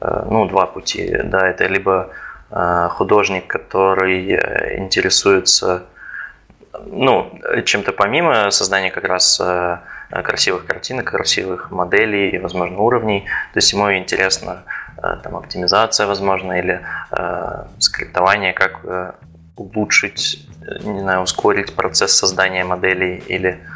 ну, 0.00 0.48
два 0.48 0.66
пути. 0.66 1.16
Да, 1.22 1.48
это 1.48 1.66
либо 1.68 2.10
художник, 2.90 3.46
который 3.46 4.34
интересуется 4.78 5.84
ну, 6.86 7.32
чем-то 7.64 7.92
помимо 7.92 8.50
создания 8.50 8.90
как 8.90 9.04
раз 9.04 9.40
Э, 10.12 10.22
красивых 10.22 10.66
картинок, 10.66 11.06
красивых 11.06 11.70
моделей 11.70 12.30
и, 12.30 12.38
возможно, 12.38 12.78
уровней. 12.78 13.20
То 13.54 13.58
есть 13.58 13.72
ему 13.72 13.90
интересно 13.94 14.62
э, 14.98 15.16
там, 15.22 15.36
оптимизация, 15.36 16.06
возможно, 16.06 16.52
или 16.52 16.82
э, 17.10 17.64
скриптование, 17.78 18.52
как 18.52 18.80
э, 18.84 19.12
улучшить, 19.56 20.46
не 20.82 21.00
знаю, 21.00 21.22
ускорить 21.22 21.74
процесс 21.74 22.12
создания 22.12 22.62
моделей 22.64 23.22
или, 23.26 23.66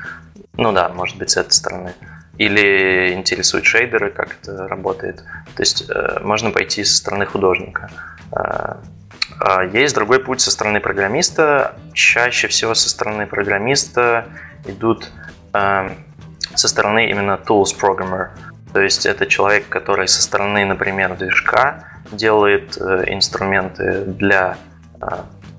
ну 0.58 0.72
да, 0.72 0.90
может 0.90 1.16
быть, 1.16 1.30
с 1.30 1.38
этой 1.38 1.52
стороны. 1.52 1.94
Или 2.36 3.14
интересуют 3.14 3.64
шейдеры, 3.64 4.10
как 4.10 4.36
это 4.42 4.68
работает. 4.68 5.24
То 5.54 5.62
есть 5.62 5.88
э, 5.88 6.20
можно 6.22 6.50
пойти 6.50 6.84
со 6.84 6.96
стороны 6.98 7.24
художника. 7.24 7.88
Э, 8.36 8.76
а 9.40 9.64
есть 9.64 9.94
другой 9.94 10.20
путь 10.20 10.40
со 10.40 10.50
стороны 10.50 10.80
программиста. 10.80 11.76
Чаще 11.92 12.48
всего 12.48 12.74
со 12.74 12.88
стороны 12.88 13.26
программиста 13.26 14.26
идут 14.66 15.10
со 15.52 16.68
стороны 16.68 17.08
именно 17.10 17.40
tools 17.46 17.74
programmer. 17.78 18.28
То 18.72 18.80
есть 18.80 19.06
это 19.06 19.26
человек, 19.26 19.68
который 19.68 20.06
со 20.06 20.22
стороны, 20.22 20.64
например, 20.64 21.16
движка 21.16 21.84
делает 22.12 22.76
э, 22.78 23.04
инструменты 23.06 24.04
для 24.04 24.58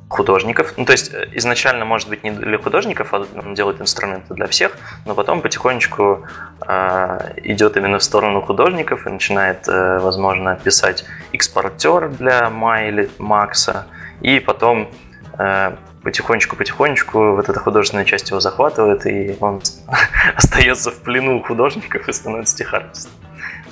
художников. 0.10 0.74
Ну, 0.78 0.86
то 0.86 0.94
есть 0.94 1.14
э, 1.14 1.28
изначально, 1.34 1.86
может 1.86 2.10
быть, 2.10 2.24
не 2.24 2.32
для 2.32 2.58
художников, 2.58 3.14
а 3.14 3.26
он 3.36 3.54
делает 3.54 3.82
инструменты 3.82 4.34
для 4.34 4.48
всех, 4.48 4.78
но 5.06 5.16
потом 5.16 5.42
потихонечку 5.42 6.26
э, 6.68 7.34
идет 7.44 7.78
именно 7.78 8.00
в 8.00 8.04
сторону 8.04 8.42
художников 8.42 9.06
и 9.06 9.10
начинает, 9.10 9.68
э, 9.68 10.00
возможно, 10.00 10.56
писать 10.64 11.06
экспортер 11.34 12.10
для 12.10 12.50
Май 12.50 12.88
или 12.90 13.10
Макса, 13.18 13.86
и 14.22 14.40
потом 14.40 14.90
э, 15.38 15.76
потихонечку-потихонечку 16.04 17.36
вот 17.36 17.50
эта 17.50 17.60
художественная 17.60 18.06
часть 18.06 18.30
его 18.30 18.40
захватывает, 18.40 19.06
и 19.06 19.36
он 19.42 19.62
остается 20.36 20.92
в 20.92 21.02
плену 21.02 21.44
художников 21.44 22.08
и 22.08 22.14
становится 22.14 22.54
стихартистом. 22.54 23.12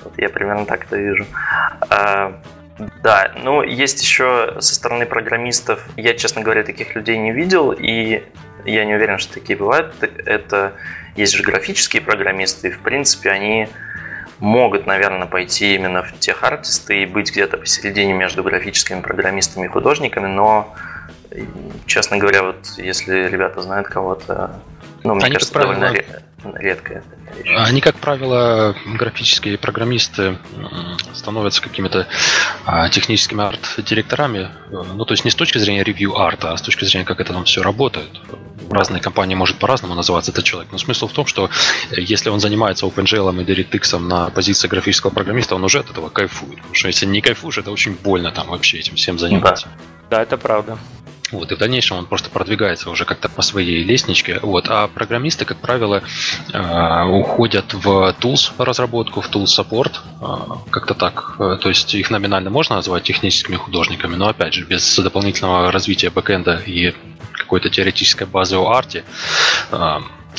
Вот 0.04 0.14
я 0.18 0.30
примерно 0.30 0.66
так 0.66 0.86
это 0.86 0.98
вижу. 0.98 1.26
Да, 3.04 3.32
ну 3.36 3.62
есть 3.62 4.02
еще 4.02 4.58
со 4.60 4.76
стороны 4.76 5.06
программистов, 5.06 5.86
я, 5.96 6.14
честно 6.14 6.42
говоря, 6.42 6.64
таких 6.64 6.96
людей 6.96 7.18
не 7.18 7.32
видел, 7.32 7.72
и 7.72 8.24
я 8.66 8.86
не 8.86 8.96
уверен, 8.96 9.18
что 9.18 9.36
такие 9.36 9.58
бывают. 9.58 9.96
Это 10.02 10.74
есть 11.16 11.34
же 11.34 11.44
графические 11.44 12.02
программисты, 12.02 12.68
и 12.68 12.72
в 12.72 12.80
принципе 12.80 13.30
они 13.30 13.70
могут, 14.40 14.86
наверное, 14.86 15.28
пойти 15.28 15.76
именно 15.76 16.04
в 16.04 16.20
тех 16.20 16.44
артисты 16.44 17.04
и 17.04 17.06
быть 17.06 17.32
где-то 17.32 17.58
посередине 17.58 18.14
между 18.14 18.44
графическими 18.44 19.00
программистами 19.00 19.66
и 19.66 19.70
художниками, 19.70 20.28
но 20.28 20.74
честно 21.86 22.18
говоря, 22.18 22.44
вот 22.44 22.66
если 22.78 23.28
ребята 23.28 23.62
знают 23.62 23.88
кого-то, 23.88 24.60
ну, 25.06 25.16
мне 25.16 25.26
Они, 25.26 25.34
кажется, 25.36 25.54
правило, 25.54 25.76
довольно 25.76 26.58
редкая 26.58 27.04
вещь. 27.38 27.54
Они, 27.56 27.80
как 27.80 27.96
правило, 27.98 28.76
графические 28.86 29.58
программисты 29.58 30.38
становятся 31.14 31.62
какими-то 31.62 32.08
а, 32.66 32.90
техническими 32.90 33.44
арт-директорами. 33.44 34.50
Ну, 34.72 35.06
то 35.06 35.14
есть 35.14 35.24
не 35.24 35.32
с 35.32 35.36
точки 35.36 35.60
зрения 35.60 35.84
ревью 35.84 36.18
арта, 36.18 36.54
а 36.54 36.58
с 36.58 36.62
точки 36.62 36.86
зрения, 36.86 37.06
как 37.06 37.20
это 37.20 37.34
там 37.34 37.44
все 37.46 37.62
работает. 37.62 38.10
Разные 38.70 39.00
компании 39.00 39.36
может 39.36 39.58
по-разному 39.60 39.94
называться 39.94 40.32
этот 40.32 40.44
человек. 40.44 40.72
Но 40.72 40.80
смысл 40.80 41.08
в 41.08 41.14
том, 41.14 41.28
что 41.28 41.50
если 41.92 42.30
он 42.30 42.40
занимается 42.40 42.88
OpenGL 42.88 43.42
и 43.42 43.46
DirectX 43.46 44.00
на 44.00 44.32
позиции 44.32 44.68
графического 44.68 45.12
программиста, 45.12 45.56
он 45.56 45.64
уже 45.64 45.80
от 45.80 45.92
этого 45.92 46.10
кайфует. 46.10 46.56
Потому 46.56 46.74
что 46.74 46.88
если 46.88 47.06
не 47.06 47.22
кайфуешь, 47.22 47.60
это 47.60 47.72
очень 47.72 47.96
больно 47.96 48.32
там 48.32 48.48
вообще 48.48 48.80
этим 48.80 48.96
всем 48.96 49.20
заниматься. 49.20 49.68
Да, 50.10 50.18
да 50.18 50.24
это 50.24 50.38
правда. 50.38 50.78
Вот, 51.32 51.52
и 51.52 51.56
в 51.56 51.58
дальнейшем 51.58 51.98
он 51.98 52.06
просто 52.06 52.30
продвигается 52.30 52.90
уже 52.90 53.06
как-то 53.06 53.30
по 53.30 53.42
своей 53.42 53.84
лестничке. 53.84 54.40
Вот, 54.42 54.68
а 54.70 54.88
программисты, 54.88 55.46
как 55.46 55.58
правило, 55.58 56.04
э, 56.54 57.04
уходят 57.06 57.74
в 57.74 58.16
tools 58.20 58.52
разработку, 58.58 59.22
в 59.22 59.30
tools 59.30 59.46
support, 59.46 59.94
э, 60.22 60.70
как-то 60.70 60.94
так. 60.94 61.36
Э, 61.40 61.58
то 61.60 61.70
есть 61.70 61.94
их 61.96 62.12
номинально 62.12 62.50
можно 62.50 62.76
назвать 62.76 63.04
техническими 63.04 63.56
художниками, 63.56 64.16
но 64.16 64.30
опять 64.30 64.54
же, 64.54 64.66
без 64.66 64.98
дополнительного 64.98 65.72
развития 65.72 66.10
бэкэнда 66.10 66.62
и 66.66 66.94
какой-то 67.34 67.70
теоретической 67.70 68.28
базы 68.28 68.58
о 68.58 68.72
арте, 68.72 69.04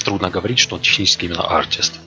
трудно 0.02 0.30
говорить, 0.30 0.58
что 0.58 0.76
он 0.76 0.80
технический 0.80 1.26
именно 1.26 1.42
артист. 1.42 2.00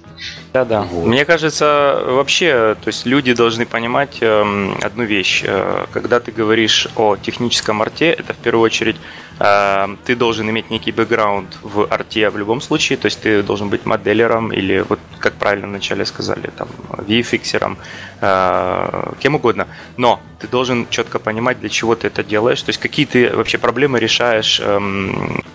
Да, 0.53 0.65
да. 0.65 0.81
Вот. 0.81 1.05
Мне 1.05 1.25
кажется, 1.25 2.01
вообще, 2.07 2.75
то 2.81 2.87
есть 2.87 3.05
люди 3.05 3.33
должны 3.33 3.65
понимать 3.65 4.17
э, 4.21 4.71
одну 4.81 5.03
вещь. 5.03 5.43
Э, 5.45 5.85
когда 5.91 6.19
ты 6.19 6.31
говоришь 6.31 6.87
о 6.95 7.17
техническом 7.17 7.81
арте, 7.83 8.11
это 8.11 8.33
в 8.33 8.37
первую 8.37 8.63
очередь 8.63 8.95
э, 9.39 9.87
ты 10.05 10.15
должен 10.15 10.49
иметь 10.49 10.71
некий 10.71 10.91
бэкграунд 10.91 11.57
в 11.61 11.85
арте 11.91 12.31
в 12.31 12.37
любом 12.37 12.61
случае, 12.61 12.97
то 12.97 13.05
есть 13.05 13.21
ты 13.21 13.43
должен 13.43 13.69
быть 13.69 13.85
моделером 13.85 14.51
или, 14.51 14.83
вот 14.89 14.99
как 15.19 15.33
правильно 15.33 15.67
вначале 15.67 16.03
сказали, 16.05 16.49
там, 16.57 16.67
VFXером, 16.89 17.77
э, 18.21 19.13
кем 19.19 19.35
угодно. 19.35 19.67
Но 19.97 20.19
ты 20.39 20.47
должен 20.47 20.87
четко 20.89 21.19
понимать, 21.19 21.59
для 21.59 21.69
чего 21.69 21.93
ты 21.95 22.07
это 22.07 22.23
делаешь, 22.23 22.63
то 22.63 22.69
есть 22.69 22.79
какие 22.79 23.05
ты 23.05 23.35
вообще 23.35 23.59
проблемы 23.59 23.99
решаешь 23.99 24.59
э, 24.63 24.79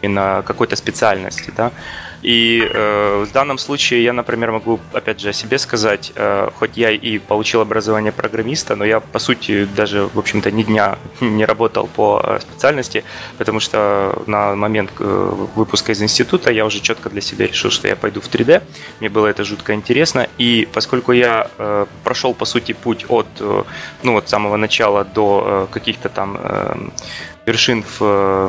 именно 0.03 0.45
какой-то 0.47 0.77
специальности, 0.77 1.53
да. 1.57 1.73
И 2.25 2.67
э, 2.73 3.25
в 3.29 3.33
данном 3.33 3.59
случае 3.59 4.03
я, 4.03 4.15
например, 4.15 4.51
могу, 4.51 4.81
опять 4.95 5.21
же, 5.21 5.29
о 5.29 5.33
себе 5.35 5.59
сказать, 5.59 6.11
э, 6.17 6.49
хоть 6.59 6.79
я 6.79 6.91
и 6.91 7.19
получил 7.19 7.61
образование 7.61 8.13
программиста, 8.13 8.77
но 8.77 8.85
я, 8.87 9.01
по 9.01 9.19
сути, 9.19 9.67
даже, 9.77 10.09
в 10.09 10.19
общем-то, 10.19 10.51
ни 10.51 10.63
дня 10.63 10.97
не 11.21 11.45
работал 11.45 11.87
по 11.87 12.23
э, 12.25 12.41
специальности, 12.41 13.05
потому 13.37 13.61
что 13.61 14.23
на 14.27 14.55
момент 14.55 14.91
э, 14.99 15.33
выпуска 15.55 15.93
из 15.93 16.01
института 16.01 16.51
я 16.51 16.65
уже 16.65 16.81
четко 16.81 17.11
для 17.11 17.21
себя 17.21 17.47
решил, 17.47 17.71
что 17.71 17.89
я 17.89 17.95
пойду 17.95 18.23
в 18.23 18.31
3D. 18.31 18.63
Мне 19.01 19.11
было 19.11 19.27
это 19.27 19.45
жутко 19.45 19.75
интересно. 19.75 20.27
И 20.39 20.67
поскольку 20.73 21.13
я 21.13 21.51
э, 21.59 21.85
прошел, 22.05 22.33
по 22.33 22.47
сути, 22.47 22.73
путь 22.73 23.05
от, 23.09 23.27
э, 23.41 23.65
ну, 24.03 24.17
от 24.17 24.31
самого 24.31 24.57
начала 24.57 25.05
до 25.05 25.69
э, 25.71 25.75
каких-то 25.75 26.09
там 26.09 26.39
э, 26.41 26.89
вершин 27.45 27.83
в, 27.83 27.99
э, 28.01 28.49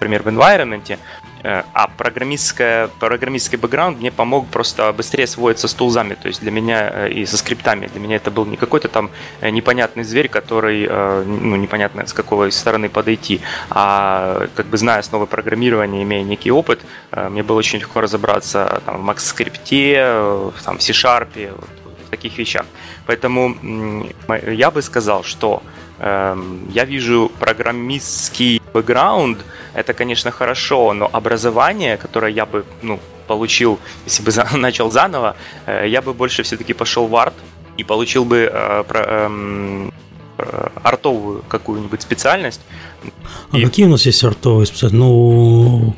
например, 0.00 0.22
в 0.22 0.28
environment, 0.28 0.98
а 1.42 1.88
программистская, 1.96 2.88
программистский 2.98 3.58
бэкграунд 3.58 3.98
мне 3.98 4.10
помог 4.10 4.48
просто 4.48 4.92
быстрее 4.92 5.24
освоиться 5.24 5.68
с 5.68 5.74
тулзами, 5.74 6.14
то 6.14 6.28
есть 6.28 6.40
для 6.40 6.50
меня 6.50 6.90
э, 6.92 7.10
и 7.10 7.26
со 7.26 7.36
скриптами. 7.36 7.86
Для 7.86 8.00
меня 8.00 8.16
это 8.16 8.30
был 8.30 8.44
не 8.46 8.56
какой-то 8.56 8.88
там 8.88 9.10
э, 9.40 9.50
непонятный 9.50 10.04
зверь, 10.04 10.28
который, 10.28 10.88
ну, 11.24 11.56
непонятно 11.56 12.06
с 12.06 12.12
какой 12.12 12.52
стороны 12.52 12.88
подойти, 12.88 13.40
а 13.70 14.48
как 14.54 14.66
бы 14.66 14.76
зная 14.76 14.98
основы 14.98 15.26
программирования, 15.26 16.02
имея 16.02 16.22
некий 16.22 16.50
опыт, 16.50 16.80
мне 17.12 17.42
было 17.42 17.58
очень 17.58 17.78
легко 17.78 18.00
разобраться 18.00 18.82
там, 18.84 19.02
в 19.02 19.10
Max-скрипте, 19.10 20.52
там, 20.64 20.78
в 20.78 20.82
C-Sharp, 20.82 21.28
вот, 21.56 21.94
в 22.06 22.10
таких 22.10 22.38
вещах. 22.38 22.66
Поэтому 23.06 24.06
я 24.46 24.70
бы 24.70 24.82
сказал, 24.82 25.22
что 25.24 25.62
я 26.00 26.84
вижу 26.86 27.30
программистский 27.38 28.62
бэкграунд– 28.72 29.44
это, 29.74 29.94
конечно, 29.94 30.30
хорошо, 30.30 30.92
но 30.92 31.08
образование, 31.12 31.96
которое 31.96 32.32
я 32.32 32.46
бы 32.46 32.64
ну, 32.82 32.98
получил, 33.26 33.78
если 34.06 34.22
бы 34.22 34.32
начал 34.58 34.90
заново, 34.90 35.36
э, 35.66 35.88
я 35.88 36.02
бы 36.02 36.12
больше 36.12 36.42
все-таки 36.42 36.72
пошел 36.72 37.06
в 37.06 37.16
арт 37.16 37.34
и 37.76 37.84
получил 37.84 38.24
бы 38.24 38.50
э, 38.52 38.84
эм, 38.88 39.92
э, 40.38 40.68
артовую 40.82 41.44
какую-нибудь 41.48 42.02
специальность. 42.02 42.60
А 43.52 43.58
и... 43.58 43.64
какие 43.64 43.86
у 43.86 43.90
нас 43.90 44.06
есть 44.06 44.24
артовые 44.24 44.66
специальности? 44.66 44.98
Ну, 44.98 45.94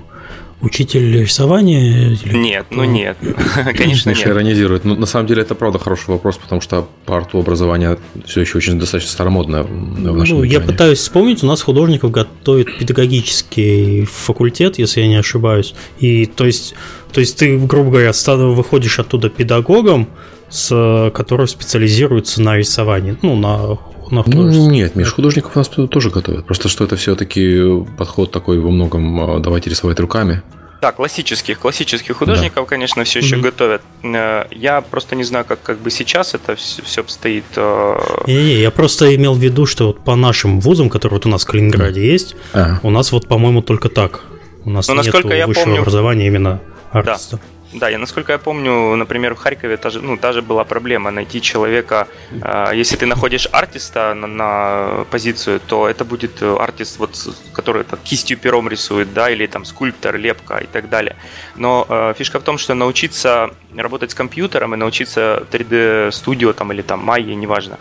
Учитель 0.62 1.20
рисования? 1.20 2.12
Или 2.12 2.36
нет, 2.36 2.66
ну 2.70 2.84
нет. 2.84 3.18
Конечно, 3.76 4.10
нет. 4.10 4.26
иронизирует. 4.26 4.84
Но 4.84 4.94
ну, 4.94 5.00
на 5.00 5.06
самом 5.06 5.26
деле 5.26 5.42
это 5.42 5.56
правда 5.56 5.80
хороший 5.80 6.10
вопрос, 6.10 6.36
потому 6.36 6.60
что 6.60 6.86
по 7.04 7.16
арту 7.16 7.40
образование 7.40 7.98
все 8.24 8.42
еще 8.42 8.58
очень 8.58 8.78
достаточно 8.78 9.10
старомодное 9.10 9.64
в 9.64 10.16
нашем 10.16 10.38
ну, 10.38 10.42
Я 10.44 10.60
пытаюсь 10.60 11.00
вспомнить, 11.00 11.42
у 11.42 11.46
нас 11.46 11.62
художников 11.62 12.12
готовит 12.12 12.78
педагогический 12.78 14.04
факультет, 14.04 14.78
если 14.78 15.00
я 15.00 15.08
не 15.08 15.16
ошибаюсь. 15.16 15.74
И 15.98 16.26
то 16.26 16.46
есть, 16.46 16.74
то 17.12 17.20
есть 17.20 17.36
ты, 17.36 17.58
грубо 17.58 17.90
говоря, 17.90 18.12
выходишь 18.52 19.00
оттуда 19.00 19.30
педагогом, 19.30 20.08
с, 20.52 21.10
который 21.14 21.48
специализируется 21.48 22.42
на 22.42 22.56
рисовании, 22.56 23.16
ну, 23.22 23.34
на 23.36 23.78
на 24.10 24.22
ну, 24.26 24.70
нет, 24.70 24.94
Миш, 24.94 25.10
художников 25.10 25.52
у 25.56 25.58
нас 25.58 25.68
тоже 25.68 26.10
готовят. 26.10 26.44
Просто 26.44 26.68
что 26.68 26.84
это 26.84 26.96
все-таки 26.96 27.82
подход 27.96 28.30
такой 28.30 28.60
во 28.60 28.70
многом 28.70 29.18
а, 29.18 29.38
давайте 29.40 29.70
рисовать 29.70 29.98
руками. 30.00 30.42
Да, 30.82 30.92
классических, 30.92 31.58
классических 31.60 32.16
художников, 32.16 32.64
да. 32.64 32.68
конечно, 32.68 33.04
все 33.04 33.20
еще 33.20 33.36
mm-hmm. 33.36 33.40
готовят. 33.40 33.82
Э, 34.02 34.46
я 34.50 34.82
просто 34.82 35.16
не 35.16 35.24
знаю, 35.24 35.44
как, 35.46 35.62
как 35.62 35.78
бы 35.78 35.90
сейчас 35.90 36.34
это 36.34 36.56
все, 36.56 36.82
все 36.82 37.00
обстоит. 37.00 37.44
Э, 37.56 37.98
Не-не, 38.26 38.60
я 38.60 38.70
просто 38.70 39.14
имел 39.14 39.34
в 39.34 39.38
виду, 39.38 39.64
что 39.64 39.86
вот 39.86 40.04
по 40.04 40.16
нашим 40.16 40.60
вузам, 40.60 40.90
которые 40.90 41.18
вот 41.18 41.26
у 41.26 41.28
нас 41.30 41.44
в 41.44 41.46
Калининграде 41.46 42.02
mm-hmm. 42.02 42.12
есть, 42.12 42.36
ага. 42.52 42.80
у 42.82 42.90
нас 42.90 43.12
вот, 43.12 43.28
по-моему, 43.28 43.62
только 43.62 43.88
так. 43.88 44.24
У 44.64 44.70
нас 44.70 44.88
нет 44.88 45.06
высшего 45.06 45.32
я 45.32 45.46
помню, 45.46 45.80
образования 45.80 46.26
именно 46.26 46.60
артиста. 46.90 47.36
Да. 47.36 47.42
Да, 47.72 47.88
я 47.88 47.98
насколько 47.98 48.32
я 48.32 48.38
помню, 48.38 48.96
например, 48.96 49.34
в 49.34 49.38
Харькове 49.38 49.76
та 49.76 49.90
же, 49.90 50.00
ну, 50.00 50.16
та 50.16 50.32
же 50.32 50.42
была 50.42 50.64
проблема 50.64 51.10
найти 51.10 51.40
человека. 51.40 52.06
Э, 52.30 52.72
если 52.74 52.96
ты 52.96 53.06
находишь 53.06 53.48
артиста 53.52 54.14
на, 54.14 54.26
на 54.26 55.04
позицию, 55.10 55.60
то 55.66 55.88
это 55.88 56.04
будет 56.04 56.42
артист, 56.42 56.98
вот, 56.98 57.16
который 57.54 57.84
так, 57.84 58.00
кистью 58.02 58.36
пером 58.36 58.68
рисует, 58.68 59.14
да, 59.14 59.30
или 59.30 59.46
там 59.46 59.64
скульптор, 59.64 60.18
лепка 60.18 60.58
и 60.58 60.66
так 60.66 60.88
далее. 60.88 61.16
Но 61.56 61.86
э, 61.88 62.14
фишка 62.18 62.40
в 62.40 62.42
том, 62.42 62.58
что 62.58 62.74
научиться 62.74 63.50
работать 63.76 64.10
с 64.10 64.14
компьютером 64.14 64.74
и 64.74 64.76
научиться 64.76 65.42
3D 65.50 66.10
студио 66.10 66.52
там 66.52 66.72
или 66.72 66.82
там 66.82 67.00
Майе, 67.00 67.34
неважно, 67.34 67.78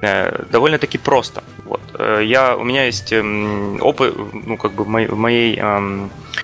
э, 0.00 0.44
довольно-таки 0.50 0.98
просто. 0.98 1.42
Вот. 1.64 1.82
Э, 1.98 2.22
я, 2.24 2.56
у 2.56 2.64
меня 2.64 2.86
есть 2.86 3.12
э, 3.12 3.22
опыт, 3.80 4.14
ну, 4.32 4.56
как 4.56 4.72
бы 4.72 4.84
в 4.84 5.18
моей 5.18 5.58
э, 5.60 6.08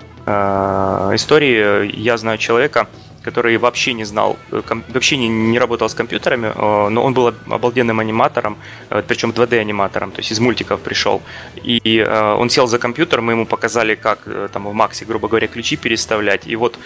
истории. 1.13 1.95
Я 1.99 2.17
знаю 2.17 2.37
человека, 2.37 2.87
который 3.23 3.57
вообще 3.57 3.93
не 3.93 4.05
знал, 4.05 4.37
э, 4.51 4.61
вообще 4.93 5.17
не, 5.17 5.27
не 5.29 5.59
работал 5.59 5.87
с 5.87 5.93
компьютерами, 5.93 6.51
э, 6.55 6.89
но 6.89 7.03
он 7.03 7.13
был 7.13 7.33
обалденным 7.49 7.99
аниматором, 7.99 8.57
э, 8.89 9.03
причем 9.07 9.31
2D-аниматором, 9.31 10.11
то 10.11 10.19
есть 10.19 10.31
из 10.31 10.39
мультиков 10.39 10.79
пришел. 10.79 11.21
И 11.63 12.05
он 12.39 12.49
сел 12.49 12.67
за 12.67 12.79
компьютер, 12.79 13.21
мы 13.21 13.33
ему 13.33 13.45
показали, 13.45 13.95
как 13.95 14.19
там 14.51 14.67
в 14.67 14.73
Максе, 14.73 15.05
грубо 15.05 15.27
говоря, 15.27 15.47
ключи 15.47 15.77
переставлять. 15.77 16.47
И 16.47 16.55
вот 16.55 16.79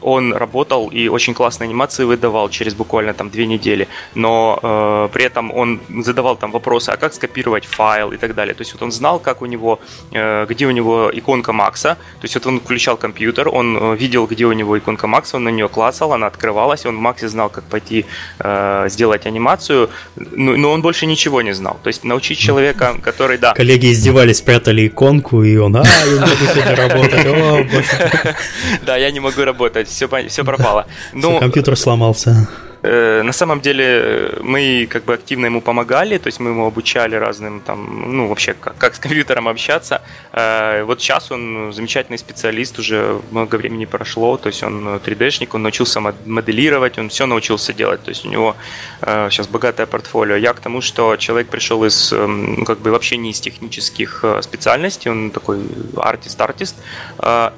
он 0.00 0.34
работал 0.34 0.88
и 0.88 1.08
очень 1.08 1.34
классные 1.34 1.66
анимации 1.66 2.04
выдавал 2.04 2.50
через 2.50 2.74
буквально 2.74 3.14
там 3.14 3.30
две 3.30 3.46
недели, 3.46 3.88
но 4.14 5.08
при 5.12 5.24
этом 5.24 5.52
он 5.52 5.80
задавал 6.04 6.36
там 6.36 6.50
вопросы, 6.50 6.90
а 6.90 6.96
как 6.96 7.14
скопировать 7.14 7.66
файл 7.66 8.12
и 8.12 8.16
так 8.16 8.34
далее. 8.34 8.54
То 8.54 8.62
есть 8.62 8.72
вот 8.72 8.82
он 8.82 8.92
знал, 8.92 9.18
как 9.20 9.42
у 9.42 9.46
него, 9.46 9.78
где 10.10 10.66
у 10.66 10.70
него 10.70 11.10
иконка 11.12 11.52
Макса, 11.52 11.94
то 12.20 12.24
есть 12.24 12.34
вот 12.34 12.46
он 12.46 12.60
включал 12.60 12.96
компьютер, 12.96 13.48
он 13.48 13.94
видел, 13.94 14.26
где 14.26 14.44
у 14.44 14.52
него 14.52 14.78
иконка 14.78 15.06
Макса, 15.06 15.36
он 15.36 15.44
нее 15.52 15.68
клацал, 15.68 16.12
она 16.12 16.26
открывалась, 16.26 16.86
он 16.86 16.96
в 16.96 17.00
Максе 17.00 17.28
знал, 17.28 17.48
как 17.48 17.64
пойти 17.64 18.06
э, 18.38 18.86
сделать 18.88 19.26
анимацию, 19.26 19.90
но, 20.16 20.56
но 20.56 20.72
он 20.72 20.82
больше 20.82 21.06
ничего 21.06 21.42
не 21.42 21.52
знал. 21.52 21.78
То 21.82 21.88
есть 21.88 22.04
научить 22.04 22.38
человека, 22.38 22.96
который, 23.02 23.38
да... 23.38 23.54
Коллеги 23.54 23.92
издевались, 23.92 24.38
спрятали 24.38 24.86
иконку, 24.86 25.42
и 25.42 25.56
он, 25.56 25.76
а, 25.76 25.82
я 25.84 26.12
не 26.12 26.20
могу 26.20 26.46
сегодня 26.52 26.76
работать. 26.76 27.22
Да, 28.82 28.96
я 28.96 29.10
не 29.10 29.20
могу 29.20 29.42
работать, 29.44 29.88
все, 29.88 30.08
все 30.28 30.44
пропало. 30.44 30.86
Ну, 31.12 31.38
компьютер 31.38 31.76
сломался. 31.76 32.48
Э, 32.82 33.22
на 33.22 33.32
самом 33.32 33.60
деле 33.60 33.84
э, 33.84 34.40
мы 34.42 34.86
как 34.90 35.04
бы 35.04 35.14
активно 35.14 35.46
ему 35.46 35.60
помогали, 35.60 36.18
то 36.18 36.26
есть 36.26 36.40
мы 36.40 36.50
ему 36.50 36.66
обучали 36.66 37.14
разным 37.14 37.60
там, 37.60 38.16
ну 38.16 38.26
вообще 38.26 38.54
как, 38.54 38.76
как 38.76 38.94
с 38.94 38.98
компьютером 38.98 39.46
общаться. 39.46 40.02
Э, 40.32 40.82
вот 40.82 41.00
сейчас 41.00 41.30
он 41.30 41.72
замечательный 41.72 42.18
специалист, 42.18 42.78
уже 42.78 43.20
много 43.30 43.56
времени 43.56 43.84
прошло, 43.84 44.36
то 44.36 44.48
есть 44.48 44.64
он 44.64 44.88
3D-шник, 44.96 45.48
он 45.52 45.62
научился 45.62 46.00
моделировать, 46.00 46.98
он 46.98 47.08
все 47.08 47.26
научился 47.26 47.72
делать, 47.72 48.02
то 48.02 48.10
есть 48.10 48.24
у 48.24 48.28
него 48.28 48.56
сейчас 49.00 49.46
богатое 49.46 49.86
портфолио. 49.86 50.36
Я 50.36 50.52
к 50.52 50.60
тому, 50.60 50.80
что 50.80 51.16
человек 51.16 51.48
пришел 51.48 51.84
из, 51.84 52.12
ну, 52.12 52.64
как 52.64 52.80
бы 52.80 52.90
вообще 52.90 53.16
не 53.16 53.30
из 53.30 53.40
технических 53.40 54.24
специальностей, 54.40 55.10
он 55.10 55.30
такой 55.30 55.60
артист-артист, 55.96 56.76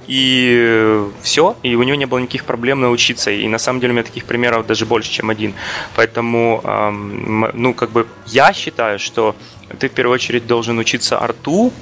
и 0.07 1.03
все, 1.23 1.57
и 1.63 1.75
у 1.77 1.83
него 1.83 1.97
не 1.97 2.07
было 2.07 2.19
никаких 2.19 2.45
проблем 2.45 2.81
научиться, 2.81 3.31
и 3.31 3.49
на 3.49 3.59
самом 3.59 3.81
деле 3.81 3.93
у 3.93 3.95
меня 3.95 4.05
таких 4.05 4.25
примеров 4.25 4.67
даже 4.67 4.87
больше, 4.87 5.13
чем 5.14 5.31
один. 5.31 5.55
Поэтому, 5.96 6.61
ну, 7.55 7.74
как 7.74 7.90
бы 7.90 8.07
я 8.27 8.53
считаю, 8.53 8.98
что 8.98 9.35
ты 9.79 9.88
в 9.88 9.92
первую 9.92 10.14
очередь 10.14 10.46
должен 10.46 10.79
учиться 10.79 11.18
арту, 11.18 11.72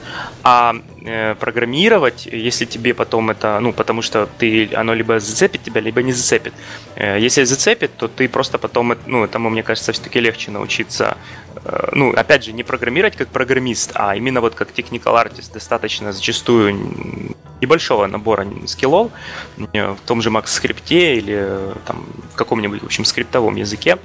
а 0.42 0.75
э, 1.05 1.35
программировать, 1.35 2.27
если 2.27 2.64
тебе 2.64 2.95
потом 2.95 3.31
это, 3.31 3.59
ну, 3.61 3.73
потому 3.73 4.03
что 4.03 4.29
ты, 4.38 4.71
оно 4.75 4.95
либо 4.95 5.21
зацепит 5.21 5.62
тебя, 5.62 5.81
либо 5.81 6.03
не 6.03 6.12
зацепит. 6.12 6.55
Э, 6.97 7.18
если 7.18 7.45
зацепит, 7.45 7.90
то 7.97 8.09
ты 8.09 8.29
просто 8.29 8.59
потом, 8.59 8.97
ну, 9.07 9.25
этому, 9.25 9.51
мне 9.51 9.62
кажется, 9.62 9.92
все-таки 9.92 10.21
легче 10.21 10.51
научиться, 10.51 11.16
э, 11.52 11.52
ну, 11.92 12.11
опять 12.11 12.44
же, 12.44 12.53
не 12.53 12.62
программировать 12.62 13.16
как 13.16 13.29
программист, 13.29 13.92
а 13.94 14.16
именно 14.16 14.40
вот 14.40 14.55
как 14.55 14.70
technical 14.70 15.14
artist, 15.14 15.53
достаточно 15.53 16.12
зачастую 16.12 17.35
небольшого 17.61 18.07
набора 18.07 18.46
скиллов 18.66 19.12
в 19.57 19.98
том 20.07 20.20
же 20.20 20.31
Max 20.31 20.48
скрипте 20.48 21.16
или 21.16 21.48
там 21.87 22.05
в 22.33 22.37
каком-нибудь, 22.37 22.83
в 22.83 22.87
общем, 22.87 23.05
скриптовом 23.05 23.57
языке, 23.57 23.98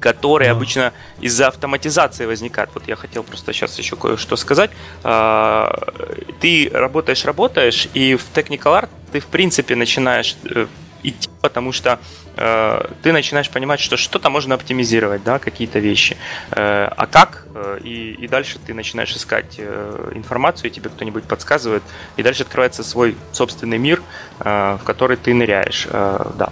которые 0.00 0.50
mm 0.50 0.56
обычно 0.56 0.92
из-за 1.20 1.48
автоматизации 1.48 2.26
возникают. 2.26 2.70
Вот 2.74 2.86
я 2.86 2.94
хотел 2.94 3.24
просто 3.24 3.52
сейчас 3.52 3.78
еще 3.78 3.96
кое-что 3.96 4.36
сказать. 4.36 4.70
Ты 5.02 6.70
работаешь, 6.72 7.24
работаешь, 7.24 7.88
и 7.94 8.14
в 8.14 8.24
Technical 8.34 8.82
Art 8.82 8.88
ты, 9.12 9.20
в 9.20 9.26
принципе, 9.26 9.74
начинаешь 9.76 10.36
э, 10.44 10.66
идти, 11.02 11.28
потому 11.40 11.72
что 11.72 11.90
э, 11.90 11.96
ты 12.34 13.12
начинаешь 13.12 13.50
понимать, 13.50 13.80
что 13.80 13.96
что-то 13.96 14.30
можно 14.30 14.54
оптимизировать, 14.54 15.22
да, 15.22 15.38
какие-то 15.38 15.78
вещи. 15.78 16.16
Э, 16.50 16.88
а 16.96 17.06
как? 17.06 17.46
Э, 17.54 17.78
и, 17.82 18.12
и 18.12 18.28
дальше 18.28 18.58
ты 18.64 18.74
начинаешь 18.74 19.14
искать 19.14 19.54
э, 19.58 20.12
информацию, 20.14 20.70
и 20.70 20.74
тебе 20.74 20.90
кто-нибудь 20.90 21.24
подсказывает, 21.24 21.82
и 22.16 22.22
дальше 22.22 22.42
открывается 22.42 22.82
свой 22.82 23.16
собственный 23.32 23.78
мир, 23.78 24.02
э, 24.40 24.78
в 24.80 24.84
который 24.84 25.16
ты 25.16 25.34
ныряешь. 25.34 25.86
Э, 25.90 26.32
да. 26.38 26.50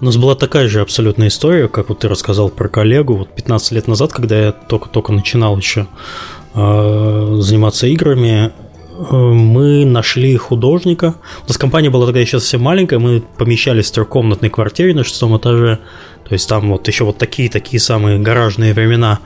У 0.00 0.04
нас 0.04 0.16
была 0.16 0.34
такая 0.34 0.66
же 0.66 0.80
абсолютная 0.80 1.28
история, 1.28 1.68
как 1.68 1.88
вот 1.88 2.00
ты 2.00 2.08
рассказал 2.08 2.48
про 2.48 2.68
коллегу. 2.68 3.14
Вот 3.14 3.32
15 3.36 3.70
лет 3.70 3.86
назад, 3.86 4.12
когда 4.12 4.46
я 4.46 4.50
только-только 4.52 5.12
начинал 5.12 5.56
еще 5.56 5.86
э, 6.54 7.36
заниматься 7.38 7.86
играми, 7.86 8.46
э, 8.46 8.50
мы 9.10 9.84
нашли 9.84 10.36
художника. 10.36 11.14
У 11.44 11.48
нас 11.48 11.58
компания 11.58 11.90
была 11.90 12.06
тогда 12.06 12.20
еще 12.20 12.38
совсем 12.38 12.62
маленькая, 12.62 12.98
мы 12.98 13.22
помещались 13.38 13.90
в 13.90 13.94
трехкомнатной 13.94 14.50
квартире 14.50 14.94
на 14.94 15.04
шестом 15.04 15.36
этаже. 15.36 15.78
То 16.28 16.34
есть 16.34 16.48
там 16.48 16.70
вот 16.70 16.86
еще 16.88 17.04
вот 17.04 17.18
такие-такие 17.18 17.80
самые 17.80 18.18
гаражные 18.18 18.72
времена. 18.72 19.18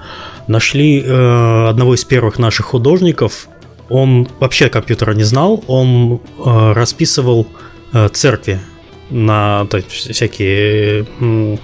Нашли 0.49 1.01
э, 1.01 1.67
одного 1.69 1.95
из 1.95 2.05
первых 2.05 2.39
наших 2.39 2.67
художников. 2.67 3.49
Он 3.89 4.29
вообще 4.41 4.69
компьютера 4.69 5.12
не 5.12 5.23
знал, 5.23 5.62
он 5.67 6.21
э, 6.45 6.73
расписывал 6.73 7.47
э, 7.93 8.09
церкви 8.09 8.61
на 9.11 9.67
то 9.67 9.77
есть, 9.77 10.12
всякие, 10.12 11.07
я 11.21 11.59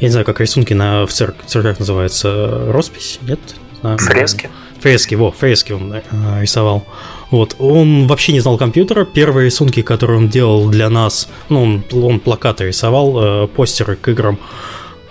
не 0.00 0.08
знаю, 0.08 0.26
как 0.26 0.40
рисунки 0.40 0.72
на, 0.72 1.06
в 1.06 1.12
церк, 1.12 1.36
церквях 1.46 1.78
называется, 1.78 2.66
роспись, 2.72 3.20
нет? 3.22 3.38
Не 3.82 3.96
фрески. 3.96 4.50
Фрески, 4.80 5.14
во, 5.14 5.30
фрески 5.30 5.72
он 5.72 5.92
э, 5.92 6.02
рисовал. 6.40 6.84
Вот, 7.30 7.56
он 7.58 8.06
вообще 8.06 8.32
не 8.32 8.40
знал 8.40 8.58
компьютера. 8.58 9.04
Первые 9.04 9.46
рисунки, 9.46 9.82
которые 9.82 10.18
он 10.18 10.28
делал 10.28 10.68
для 10.68 10.88
нас, 10.88 11.28
ну, 11.48 11.62
он, 11.62 11.84
он 11.92 12.20
плакаты 12.20 12.66
рисовал, 12.66 13.44
э, 13.44 13.46
постеры 13.46 13.96
к 13.96 14.08
играм. 14.08 14.38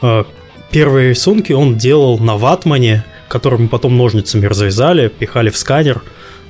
Э, 0.01 0.23
первые 0.71 1.09
рисунки 1.09 1.53
он 1.53 1.77
делал 1.77 2.19
на 2.19 2.35
ватмане, 2.35 3.05
который 3.27 3.59
мы 3.59 3.67
потом 3.67 3.95
ножницами 3.97 4.45
разрезали, 4.45 5.07
пихали 5.07 5.49
в 5.49 5.57
сканер. 5.57 6.01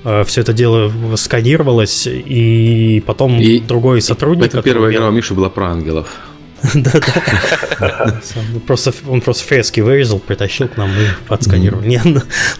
Э, 0.04 0.24
все 0.26 0.42
это 0.42 0.54
дело 0.54 0.92
сканировалось, 1.16 2.08
и 2.08 3.04
потом 3.06 3.40
и 3.40 3.60
другой 3.60 4.02
сотрудник... 4.02 4.48
Это 4.48 4.62
первая 4.62 4.94
игра 4.94 5.08
у 5.08 5.12
Миши 5.12 5.34
была 5.34 5.50
про 5.50 5.68
ангелов. 5.68 6.08
Да-да. 6.74 8.22
Просто 8.68 8.94
он 9.08 9.22
просто 9.22 9.44
фрески 9.46 9.82
вырезал, 9.82 10.20
притащил 10.20 10.68
к 10.68 10.78
нам 10.78 10.90
и 10.90 11.28
подсканировал. 11.28 11.82
Не, 11.84 12.02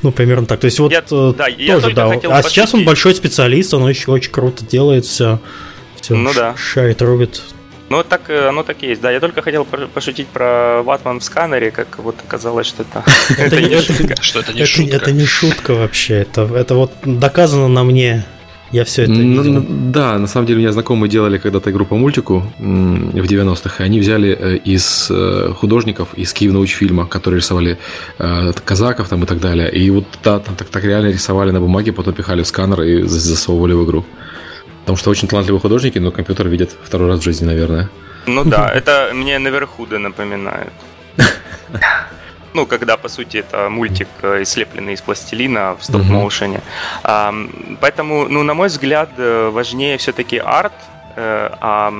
ну 0.02 0.12
примерно 0.12 0.46
так. 0.46 0.60
То 0.60 0.66
есть 0.66 0.80
вот 0.80 0.92
э, 0.94 1.02
тоже 1.02 1.94
да. 1.94 2.12
А 2.30 2.44
сейчас 2.44 2.74
он 2.74 2.86
большой 2.86 3.16
специалист, 3.16 3.74
он 3.74 3.84
очень 3.84 4.12
очень 4.12 4.32
круто 4.32 4.66
делает 4.66 5.06
все. 5.06 5.40
Все 6.02 6.16
ну 6.16 6.34
да. 6.34 6.56
шарит, 6.56 7.02
рубит. 7.02 7.42
Ну, 7.90 8.04
так, 8.04 8.30
э, 8.30 8.48
оно 8.48 8.64
так 8.64 8.84
и 8.84 8.88
есть. 8.88 9.02
Да, 9.02 9.10
я 9.10 9.20
только 9.20 9.42
хотел 9.42 9.66
пошутить 9.66 10.28
про 10.28 10.84
ватман 10.84 11.20
в 11.20 11.24
сканере, 11.24 11.72
как 11.72 11.98
вот 11.98 12.16
оказалось, 12.26 12.68
что 12.68 12.84
это, 12.84 13.04
это 13.38 13.62
не 13.62 13.82
шутка. 13.82 14.22
Что 14.22 14.40
это 14.40 14.54
не 14.54 14.66
шутка. 14.66 14.96
Это 14.96 15.12
не 15.12 15.26
шутка 15.26 15.74
вообще. 15.74 16.20
Это, 16.20 16.44
это 16.56 16.76
вот 16.76 16.94
доказано 17.04 17.68
на 17.68 17.84
мне. 17.84 18.26
Я 18.72 18.84
все 18.84 19.04
это 19.04 19.12
ну, 19.14 19.42
видел. 19.42 19.66
Да, 19.68 20.18
на 20.18 20.28
самом 20.28 20.46
деле 20.46 20.58
у 20.58 20.62
меня 20.62 20.72
знакомые 20.72 21.10
делали 21.10 21.38
когда-то 21.38 21.72
игру 21.72 21.86
по 21.86 21.96
мультику 21.96 22.44
в 22.60 22.62
90-х, 22.64 23.84
и 23.84 23.86
они 23.86 24.00
взяли 24.00 24.38
э, 24.40 24.58
из 24.58 25.08
э, 25.10 25.54
художников 25.56 26.10
из 26.14 26.34
Киев-научфильма, 26.34 27.08
которые 27.08 27.40
рисовали 27.40 27.78
казаков 28.66 29.10
там 29.10 29.24
и 29.24 29.26
так 29.26 29.40
далее. 29.40 29.72
И 29.72 29.90
вот 29.90 30.06
да, 30.24 30.40
там 30.40 30.56
так, 30.56 30.68
так 30.70 30.84
реально 30.84 31.08
рисовали 31.08 31.52
на 31.52 31.60
бумаге, 31.60 31.92
потом 31.92 32.14
пихали 32.14 32.44
в 32.44 32.48
сканер 32.48 32.82
и 32.82 33.04
засовывали 33.04 33.74
в 33.74 33.84
игру. 33.86 34.06
Потому 34.82 34.98
что 34.98 35.10
очень 35.10 35.28
талантливые 35.28 35.62
художники, 35.62 36.00
но 36.00 36.12
компьютер 36.12 36.48
видят 36.48 36.72
второй 36.84 37.08
раз 37.08 37.20
в 37.20 37.24
жизни, 37.24 37.46
наверное. 37.46 37.90
Ну 38.26 38.44
да, 38.44 38.70
это 38.70 39.12
мне 39.14 39.40
Неверхуда 39.40 40.00
напоминает. 40.00 40.74
Ну, 42.54 42.66
когда, 42.66 42.98
по 42.98 43.10
сути, 43.10 43.38
это 43.38 43.70
мультик, 43.70 44.08
э, 44.22 44.44
слепленный 44.46 44.94
из 44.94 45.02
пластилина 45.02 45.76
в 45.80 45.84
стоп-моушене. 45.84 46.62
Поэтому, 47.04 48.28
ну, 48.28 48.44
на 48.44 48.54
мой 48.54 48.68
взгляд, 48.68 49.10
э, 49.18 49.50
важнее 49.50 49.98
все-таки 49.98 50.38
арт, 50.38 50.74
а, 51.22 51.92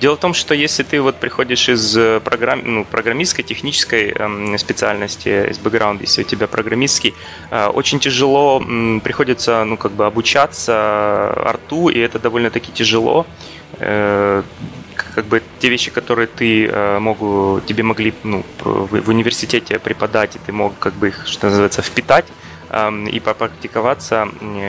дело 0.00 0.16
в 0.16 0.18
том, 0.18 0.34
что 0.34 0.54
если 0.54 0.82
ты 0.82 1.00
вот 1.00 1.16
приходишь 1.16 1.68
из 1.68 1.96
программ, 2.24 2.62
ну, 2.64 2.84
программистской, 2.84 3.44
технической 3.44 4.12
специальности, 4.58 5.50
из 5.50 5.58
бэкграунда, 5.58 6.02
если 6.02 6.22
у 6.22 6.24
тебя 6.24 6.48
программистский, 6.48 7.14
очень 7.50 8.00
тяжело 8.00 8.60
приходится, 9.04 9.62
ну, 9.64 9.76
как 9.76 9.92
бы 9.92 10.06
обучаться 10.06 11.30
арту, 11.30 11.88
и 11.88 12.00
это 12.00 12.18
довольно-таки 12.18 12.72
тяжело 12.72 13.26
как 15.14 15.26
бы 15.26 15.42
те 15.58 15.68
вещи, 15.68 15.90
которые 15.90 16.26
ты 16.26 16.70
могу, 17.00 17.60
тебе 17.66 17.82
могли 17.82 18.14
ну, 18.24 18.44
в 18.60 19.08
университете 19.08 19.78
преподать, 19.78 20.36
и 20.36 20.38
ты 20.38 20.52
мог 20.52 20.78
как 20.78 20.94
бы 20.94 21.08
их, 21.08 21.26
что 21.26 21.48
называется, 21.48 21.82
впитать, 21.82 22.26
и 23.10 23.20
попрактиковаться 23.20 24.28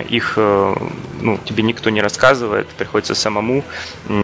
их 0.10 0.34
э, 0.36 0.76
ну, 1.22 1.40
тебе 1.46 1.64
никто 1.64 1.90
не 1.90 2.02
рассказывает, 2.02 2.68
приходится 2.68 3.16
самому, 3.16 3.64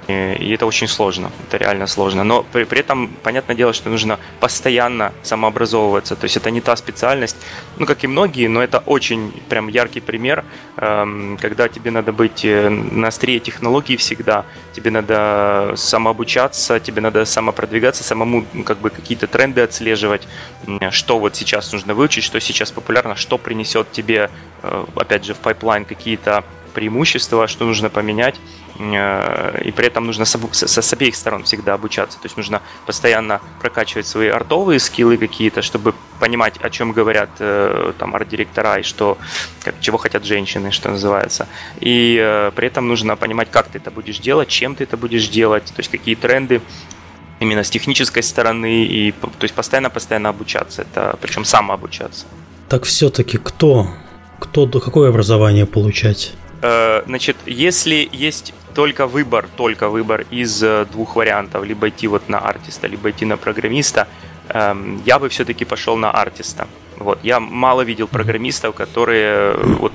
и 0.07 0.51
это 0.53 0.65
очень 0.65 0.87
сложно, 0.87 1.31
это 1.47 1.57
реально 1.57 1.87
сложно. 1.87 2.23
Но 2.23 2.43
при, 2.43 2.65
при 2.65 2.81
этом, 2.81 3.07
понятное 3.23 3.55
дело, 3.55 3.73
что 3.73 3.89
нужно 3.89 4.19
постоянно 4.41 5.13
самообразовываться, 5.23 6.15
то 6.15 6.25
есть 6.25 6.35
это 6.35 6.51
не 6.51 6.61
та 6.61 6.75
специальность, 6.75 7.37
ну, 7.77 7.85
как 7.85 8.03
и 8.03 8.07
многие, 8.07 8.47
но 8.47 8.61
это 8.61 8.79
очень 8.79 9.31
прям 9.47 9.69
яркий 9.69 10.01
пример, 10.01 10.43
когда 10.75 11.69
тебе 11.69 11.91
надо 11.91 12.11
быть 12.11 12.43
э, 12.43 12.69
на 12.69 13.07
острие 13.07 13.39
технологий 13.39 13.95
всегда, 13.95 14.45
тебе 14.73 14.91
надо 14.91 15.73
самообучаться, 15.75 16.79
тебе 16.79 17.01
надо 17.01 17.23
самопродвигаться, 17.25 18.03
самому 18.03 18.45
ну, 18.53 18.63
как 18.63 18.79
бы 18.79 18.89
какие-то 18.89 19.27
тренды 19.27 19.61
отслеживать, 19.61 20.27
что 20.91 21.19
вот 21.19 21.35
сейчас 21.35 21.71
нужно 21.71 21.93
выучить, 21.93 22.23
что 22.23 22.39
сейчас 22.41 22.71
популярно, 22.71 23.15
что 23.15 23.37
принесет 23.37 23.68
несет 23.69 23.91
тебе, 23.91 24.29
э, 24.63 24.85
опять 24.95 25.25
же, 25.25 25.33
в 25.33 25.37
pipeline 25.37 25.85
какие-то 25.85 26.43
преимущества, 26.73 27.47
что 27.47 27.65
нужно 27.65 27.89
поменять, 27.89 28.35
э, 28.79 29.61
и 29.65 29.71
при 29.71 29.87
этом 29.87 30.05
нужно 30.05 30.25
с, 30.25 30.37
с, 30.51 30.81
с 30.81 30.93
обеих 30.93 31.15
сторон 31.15 31.43
всегда 31.43 31.73
обучаться. 31.73 32.17
То 32.19 32.25
есть 32.25 32.37
нужно 32.37 32.61
постоянно 32.85 33.41
прокачивать 33.61 34.07
свои 34.07 34.29
артовые 34.29 34.79
скиллы 34.79 35.17
какие-то, 35.17 35.61
чтобы 35.61 35.93
понимать, 36.19 36.55
о 36.61 36.69
чем 36.69 36.93
говорят 36.93 37.29
э, 37.39 37.93
там 37.97 38.15
арт-директора 38.15 38.79
и 38.79 38.83
что, 38.83 39.17
как, 39.63 39.75
чего 39.81 39.97
хотят 39.97 40.25
женщины, 40.25 40.71
что 40.71 40.89
называется. 40.89 41.47
И 41.81 42.51
при 42.55 42.67
этом 42.67 42.87
нужно 42.87 43.15
понимать, 43.15 43.51
как 43.51 43.67
ты 43.67 43.77
это 43.77 43.91
будешь 43.91 44.19
делать, 44.19 44.47
чем 44.49 44.75
ты 44.75 44.83
это 44.83 44.97
будешь 44.97 45.27
делать, 45.29 45.65
то 45.65 45.79
есть 45.79 45.91
какие 45.91 46.15
тренды 46.15 46.61
именно 47.39 47.63
с 47.63 47.69
технической 47.69 48.23
стороны, 48.23 48.85
и 48.85 49.11
то 49.11 49.43
есть 49.43 49.55
постоянно-постоянно 49.55 50.29
обучаться, 50.29 50.81
это 50.81 51.17
причем 51.21 51.45
самообучаться. 51.45 52.25
Так 52.69 52.83
все-таки 52.83 53.37
кто? 53.37 53.87
Кто, 54.39 54.67
какое 54.67 55.09
образование 55.09 55.65
получать? 55.65 56.33
Э, 56.61 57.01
значит, 57.07 57.35
если 57.47 58.07
есть 58.11 58.53
только 58.75 59.07
выбор, 59.07 59.47
только 59.57 59.89
выбор 59.89 60.25
из 60.29 60.61
э, 60.63 60.85
двух 60.91 61.15
вариантов, 61.15 61.65
либо 61.65 61.89
идти 61.89 62.07
вот 62.07 62.29
на 62.29 62.37
артиста, 62.37 62.87
либо 62.87 63.09
идти 63.09 63.25
на 63.25 63.37
программиста, 63.37 64.07
эм, 64.49 65.01
я 65.05 65.17
бы 65.17 65.29
все-таки 65.29 65.65
пошел 65.65 65.97
на 65.97 66.11
артиста. 66.11 66.67
Вот. 66.97 67.19
Я 67.23 67.39
мало 67.39 67.81
видел 67.81 68.07
программистов, 68.07 68.75
которые 68.75 69.53
э, 69.53 69.63
вот, 69.79 69.93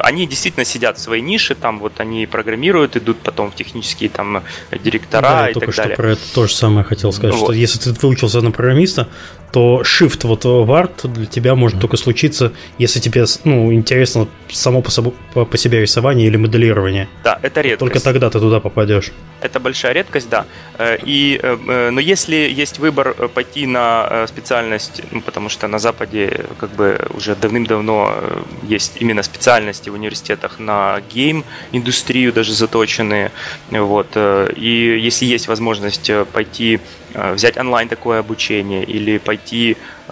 они 0.00 0.26
действительно 0.26 0.64
сидят 0.64 0.96
в 0.96 1.00
своей 1.00 1.22
нише, 1.22 1.54
там 1.54 1.78
вот 1.80 2.00
они 2.00 2.26
программируют, 2.26 2.96
идут 2.96 3.18
потом 3.18 3.50
в 3.50 3.54
технические 3.54 4.08
там 4.08 4.42
директора 4.82 5.22
да, 5.22 5.50
и 5.50 5.52
только 5.52 5.66
так 5.66 5.74
что 5.74 5.82
далее. 5.82 5.96
про 5.96 6.10
это 6.12 6.34
то 6.34 6.46
же 6.46 6.54
самое 6.54 6.84
хотел 6.84 7.12
сказать, 7.12 7.34
вот. 7.36 7.44
что 7.44 7.52
если 7.52 7.78
ты 7.78 7.92
выучился 8.00 8.40
на 8.40 8.52
программиста, 8.52 9.08
то 9.52 9.82
shift 9.82 10.26
вот 10.26 10.44
в 10.44 10.72
арт 10.72 11.12
для 11.12 11.26
тебя 11.26 11.54
может 11.54 11.78
mm-hmm. 11.78 11.80
только 11.80 11.96
случиться, 11.96 12.52
если 12.78 13.00
тебе 13.00 13.24
ну, 13.44 13.72
интересно 13.72 14.28
само 14.48 14.82
по, 14.82 14.90
собой, 14.90 15.12
по, 15.34 15.44
по 15.44 15.58
себе 15.58 15.80
рисование 15.80 16.26
или 16.26 16.36
моделирование. 16.36 17.08
Да, 17.24 17.38
это 17.42 17.60
редкость. 17.60 17.80
Только 17.80 18.00
тогда 18.00 18.30
ты 18.30 18.40
туда 18.40 18.60
попадешь. 18.60 19.12
Это 19.40 19.58
большая 19.60 19.92
редкость, 19.92 20.28
да. 20.28 20.46
Э, 20.78 20.98
и, 21.02 21.40
но 21.66 22.00
если 22.00 22.36
есть 22.36 22.78
выбор 22.78 23.14
пойти 23.34 23.66
на 23.66 24.26
специальность, 24.26 25.02
ну, 25.10 25.20
потому 25.20 25.48
что 25.48 25.68
на 25.68 25.78
Западе 25.78 26.44
как 26.58 26.70
бы 26.70 27.00
уже 27.14 27.34
давным-давно 27.36 28.12
э, 28.14 28.42
есть 28.68 28.96
именно 29.00 29.22
специальности 29.22 29.90
в 29.90 29.94
университетах 29.94 30.58
на 30.58 31.00
гейм-индустрию 31.12 32.32
даже 32.32 32.52
заточенные. 32.52 33.30
Вот. 33.70 34.08
Э, 34.14 34.52
и 34.56 34.98
если 34.98 35.24
есть 35.26 35.48
возможность 35.48 36.10
э, 36.10 36.24
пойти 36.24 36.80
взять 37.12 37.56
онлайн 37.58 37.88
такое 37.88 38.20
обучение 38.20 38.84
или 38.84 39.18
пойти, 39.18 39.39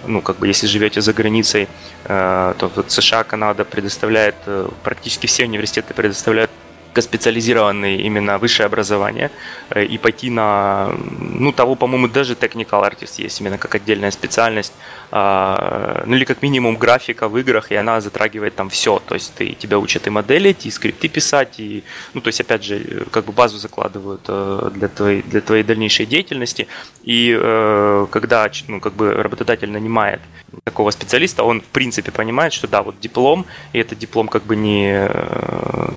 ну, 0.07 0.21
как 0.21 0.37
бы, 0.37 0.47
если 0.47 0.67
живете 0.67 1.01
за 1.01 1.13
границей, 1.13 1.67
то 2.05 2.71
вот 2.75 2.91
США, 2.91 3.23
Канада 3.23 3.65
предоставляет, 3.65 4.35
практически 4.83 5.27
все 5.27 5.43
университеты 5.43 5.93
предоставляют 5.93 6.51
узкоспециализированный 6.99 8.01
именно 8.01 8.37
высшее 8.37 8.67
образование 8.67 9.31
э, 9.69 9.85
и 9.85 9.97
пойти 9.97 10.29
на, 10.29 10.91
ну, 11.19 11.51
того, 11.51 11.75
по-моему, 11.75 12.07
даже 12.07 12.33
technical 12.33 12.83
artist 12.83 13.23
есть 13.23 13.41
именно 13.41 13.57
как 13.57 13.75
отдельная 13.75 14.11
специальность, 14.11 14.73
ну 15.11 16.15
или 16.15 16.23
как 16.23 16.41
минимум 16.41 16.77
графика 16.77 17.27
в 17.27 17.37
играх, 17.37 17.71
и 17.71 17.75
она 17.75 18.01
затрагивает 18.01 18.55
там 18.55 18.69
все, 18.69 18.99
то 18.99 19.15
есть 19.15 19.33
ты, 19.35 19.53
тебя 19.53 19.79
учат 19.79 20.07
и 20.07 20.09
моделить, 20.09 20.65
и 20.65 20.71
скрипты 20.71 21.07
писать, 21.07 21.59
и, 21.59 21.83
ну, 22.13 22.21
то 22.21 22.27
есть, 22.27 22.41
опять 22.41 22.63
же, 22.63 23.05
как 23.11 23.25
бы 23.25 23.31
базу 23.31 23.57
закладывают 23.57 24.21
э, 24.27 24.71
для 24.75 24.87
твоей, 24.87 25.21
для 25.21 25.41
твоей 25.41 25.63
дальнейшей 25.63 26.05
деятельности, 26.05 26.67
и 27.03 27.35
э, 27.39 28.07
когда, 28.11 28.51
ну, 28.67 28.79
как 28.79 28.93
бы 28.93 29.13
работодатель 29.13 29.69
нанимает 29.69 30.21
такого 30.63 30.91
специалиста, 30.91 31.43
он, 31.43 31.61
в 31.61 31.65
принципе, 31.65 32.11
понимает, 32.11 32.53
что 32.53 32.67
да, 32.67 32.81
вот 32.81 32.99
диплом, 32.99 33.45
и 33.73 33.79
это 33.79 33.95
диплом 33.95 34.27
как 34.27 34.43
бы 34.43 34.55
не 34.55 35.07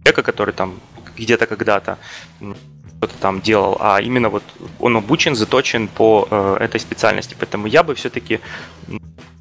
человека, 0.05 0.22
который 0.22 0.55
там 0.55 0.81
где-то 1.16 1.46
когда-то 1.46 1.98
что-то 3.02 3.18
там 3.18 3.40
делал, 3.40 3.76
а 3.80 4.00
именно 4.00 4.28
вот 4.28 4.44
он 4.78 4.96
обучен, 4.96 5.34
заточен 5.34 5.88
по 5.88 6.28
э, 6.30 6.56
этой 6.60 6.78
специальности. 6.78 7.34
Поэтому 7.36 7.66
я 7.66 7.82
бы 7.82 7.96
все-таки, 7.96 8.38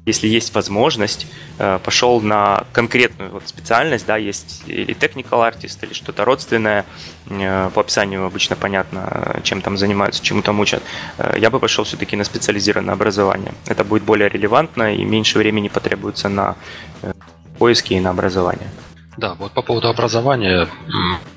если 0.04 0.26
есть 0.26 0.52
возможность, 0.52 1.28
э, 1.58 1.78
пошел 1.84 2.20
на 2.20 2.64
конкретную 2.72 3.30
вот 3.30 3.46
специальность, 3.46 4.04
да, 4.04 4.16
есть 4.16 4.64
или 4.66 4.96
technical 4.96 5.48
artist, 5.48 5.78
или 5.82 5.92
что-то 5.92 6.24
родственное, 6.24 6.84
э, 7.30 7.70
по 7.72 7.82
описанию 7.82 8.26
обычно 8.26 8.56
понятно, 8.56 9.40
чем 9.44 9.62
там 9.62 9.76
занимаются, 9.76 10.24
чему 10.24 10.42
там 10.42 10.58
учат. 10.58 10.82
Э, 11.18 11.36
я 11.38 11.48
бы 11.48 11.60
пошел 11.60 11.84
все-таки 11.84 12.16
на 12.16 12.24
специализированное 12.24 12.94
образование. 12.94 13.52
Это 13.68 13.84
будет 13.84 14.02
более 14.02 14.28
релевантно 14.28 14.92
и 14.92 15.04
меньше 15.04 15.38
времени 15.38 15.68
потребуется 15.68 16.28
на 16.28 16.56
э, 17.02 17.12
поиски 17.58 17.94
и 17.94 18.00
на 18.00 18.10
образование. 18.10 18.68
Да, 19.16 19.34
вот 19.34 19.52
по 19.52 19.62
поводу 19.62 19.88
образования 19.88 20.68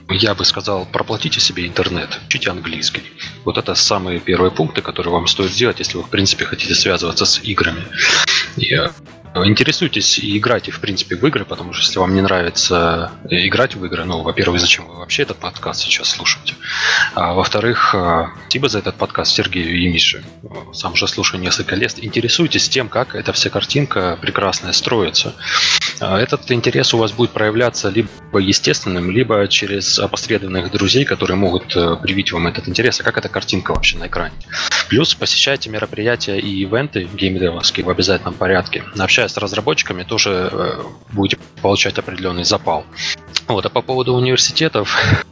я 0.10 0.34
бы 0.34 0.46
сказал, 0.46 0.86
проплатите 0.86 1.40
себе 1.40 1.68
интернет, 1.68 2.20
учите 2.28 2.50
английский. 2.50 3.04
Вот 3.44 3.58
это 3.58 3.76
самые 3.76 4.20
первые 4.20 4.52
пункты, 4.52 4.82
которые 4.82 5.12
вам 5.12 5.28
стоит 5.28 5.52
сделать, 5.52 5.80
если 5.80 5.98
вы, 5.98 6.04
в 6.04 6.10
принципе, 6.10 6.46
хотите 6.46 6.74
связываться 6.74 7.26
с 7.26 7.40
играми. 7.40 7.84
И 8.56 8.78
Интересуйтесь 9.44 10.18
и 10.18 10.38
играйте, 10.38 10.72
в 10.72 10.80
принципе, 10.80 11.18
в 11.18 11.28
игры, 11.28 11.44
потому 11.44 11.74
что 11.74 11.84
если 11.84 12.00
вам 12.00 12.16
не 12.16 12.22
нравится 12.22 13.12
играть 13.30 13.76
в 13.76 13.84
игры, 13.86 14.06
ну, 14.06 14.22
во-первых, 14.22 14.62
зачем 14.62 14.88
вы 14.88 14.96
вообще 14.96 15.24
этот 15.24 15.38
подкаст 15.38 15.82
сейчас 15.82 16.12
слушаете? 16.12 16.54
А 17.16 17.34
во-вторых, 17.34 17.94
а, 17.94 18.32
спасибо 18.44 18.70
за 18.70 18.80
этот 18.80 18.96
подкаст 18.96 19.34
Сергею 19.34 19.78
и 19.78 19.90
Мише. 19.90 20.24
Сам 20.72 20.94
уже 20.94 21.10
слушаю 21.10 21.42
несколько 21.42 21.76
лет. 21.76 22.02
Интересуйтесь 22.02 22.70
тем, 22.70 22.88
как 22.88 23.14
эта 23.14 23.34
вся 23.34 23.50
картинка 23.50 24.18
прекрасная 24.22 24.72
строится. 24.72 25.36
А, 26.00 26.20
этот 26.20 26.52
интерес 26.52 26.94
у 26.94 26.98
вас 26.98 27.12
будет 27.12 27.32
проявляться 27.32 27.90
либо 27.90 28.10
естественным, 28.38 29.12
либо 29.12 29.48
через 29.48 29.98
опосредованных 30.00 30.72
друзей, 30.72 31.06
которые 31.06 31.38
могут 31.38 31.76
э, 31.76 31.96
привить 32.02 32.32
вам 32.32 32.48
этот 32.48 32.68
интерес, 32.68 33.00
а 33.00 33.04
как 33.04 33.18
эта 33.18 33.30
картинка 33.30 33.72
вообще 33.72 33.98
на 33.98 34.08
экране. 34.08 34.36
Плюс 34.90 35.16
посещайте 35.16 35.70
мероприятия 35.70 36.38
и 36.38 36.50
ивенты 36.62 37.08
геймдевовские 37.14 37.86
в 37.86 37.90
обязательном 37.90 38.34
порядке. 38.34 38.84
Общаясь 38.98 39.32
с 39.32 39.38
разработчиками, 39.38 40.04
тоже 40.04 40.50
э, 40.52 40.84
будете 41.14 41.38
получать 41.62 41.98
определенный 41.98 42.44
запал. 42.44 42.86
Вот, 43.48 43.66
а 43.66 43.70
по 43.70 43.82
поводу 43.82 44.14
университетов, 44.14 45.24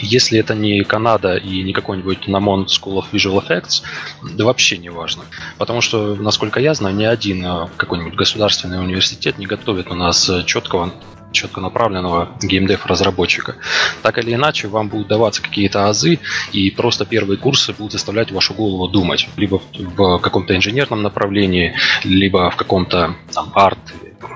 если 0.00 0.38
это 0.38 0.54
не 0.54 0.82
Канада 0.84 1.36
и 1.36 1.62
не 1.62 1.72
какой-нибудь 1.72 2.28
Namon 2.28 2.66
School 2.66 3.02
of 3.02 3.06
Visual 3.12 3.44
Effects, 3.44 3.82
да 4.22 4.44
вообще 4.44 4.78
не 4.78 4.90
важно. 4.90 5.24
Потому 5.58 5.80
что, 5.80 6.16
насколько 6.16 6.60
я 6.60 6.74
знаю, 6.74 6.94
ни 6.94 7.04
один 7.04 7.44
э, 7.44 7.68
какой-нибудь 7.76 8.14
государственный 8.14 8.80
университет 8.80 9.38
не 9.38 9.46
готовит 9.46 9.90
у 9.90 9.94
нас 9.94 10.30
четкого 10.46 10.92
четко 11.32 11.60
направленного 11.60 12.30
геймдев-разработчика. 12.42 13.56
Так 14.02 14.18
или 14.18 14.34
иначе, 14.34 14.68
вам 14.68 14.88
будут 14.88 15.08
даваться 15.08 15.42
какие-то 15.42 15.88
азы, 15.88 16.18
и 16.52 16.70
просто 16.70 17.04
первые 17.04 17.38
курсы 17.38 17.72
будут 17.72 17.92
заставлять 17.92 18.32
вашу 18.32 18.54
голову 18.54 18.88
думать. 18.88 19.28
Либо 19.36 19.60
в 19.78 20.18
каком-то 20.18 20.56
инженерном 20.56 21.02
направлении, 21.02 21.74
либо 22.04 22.50
в 22.50 22.56
каком-то 22.56 23.14
арт, 23.54 23.78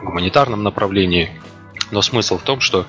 гуманитарном 0.05 0.63
направлении. 0.63 1.31
Но 1.91 2.03
смысл 2.03 2.39
в 2.39 2.43
том, 2.43 2.61
что 2.61 2.87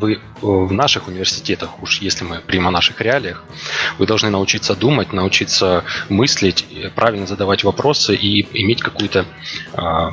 вы 0.00 0.20
в 0.40 0.72
наших 0.72 1.08
университетах, 1.08 1.82
уж 1.82 2.00
если 2.00 2.24
мы 2.24 2.40
прямо 2.40 2.68
о 2.68 2.70
наших 2.70 3.00
реалиях, 3.00 3.44
вы 3.98 4.06
должны 4.06 4.30
научиться 4.30 4.74
думать, 4.74 5.12
научиться 5.12 5.84
мыслить, 6.08 6.64
правильно 6.94 7.26
задавать 7.26 7.64
вопросы 7.64 8.14
и 8.14 8.46
иметь 8.62 8.82
какую-то 8.82 9.26
э, 9.74 10.08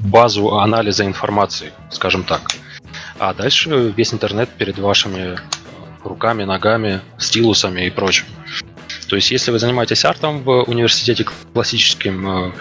базу 0.00 0.58
анализа 0.58 1.04
информации, 1.04 1.72
скажем 1.90 2.24
так. 2.24 2.42
А 3.18 3.34
дальше 3.34 3.92
весь 3.96 4.12
интернет 4.12 4.50
перед 4.50 4.78
вашими 4.78 5.38
руками, 6.04 6.44
ногами, 6.44 7.00
стилусами 7.18 7.86
и 7.86 7.90
прочим. 7.90 8.26
То 9.08 9.16
есть, 9.16 9.30
если 9.30 9.50
вы 9.50 9.58
занимаетесь 9.58 10.04
артом 10.04 10.42
в 10.42 10.62
университете 10.64 11.24
классическим, 11.52 12.28
а, 12.28 12.52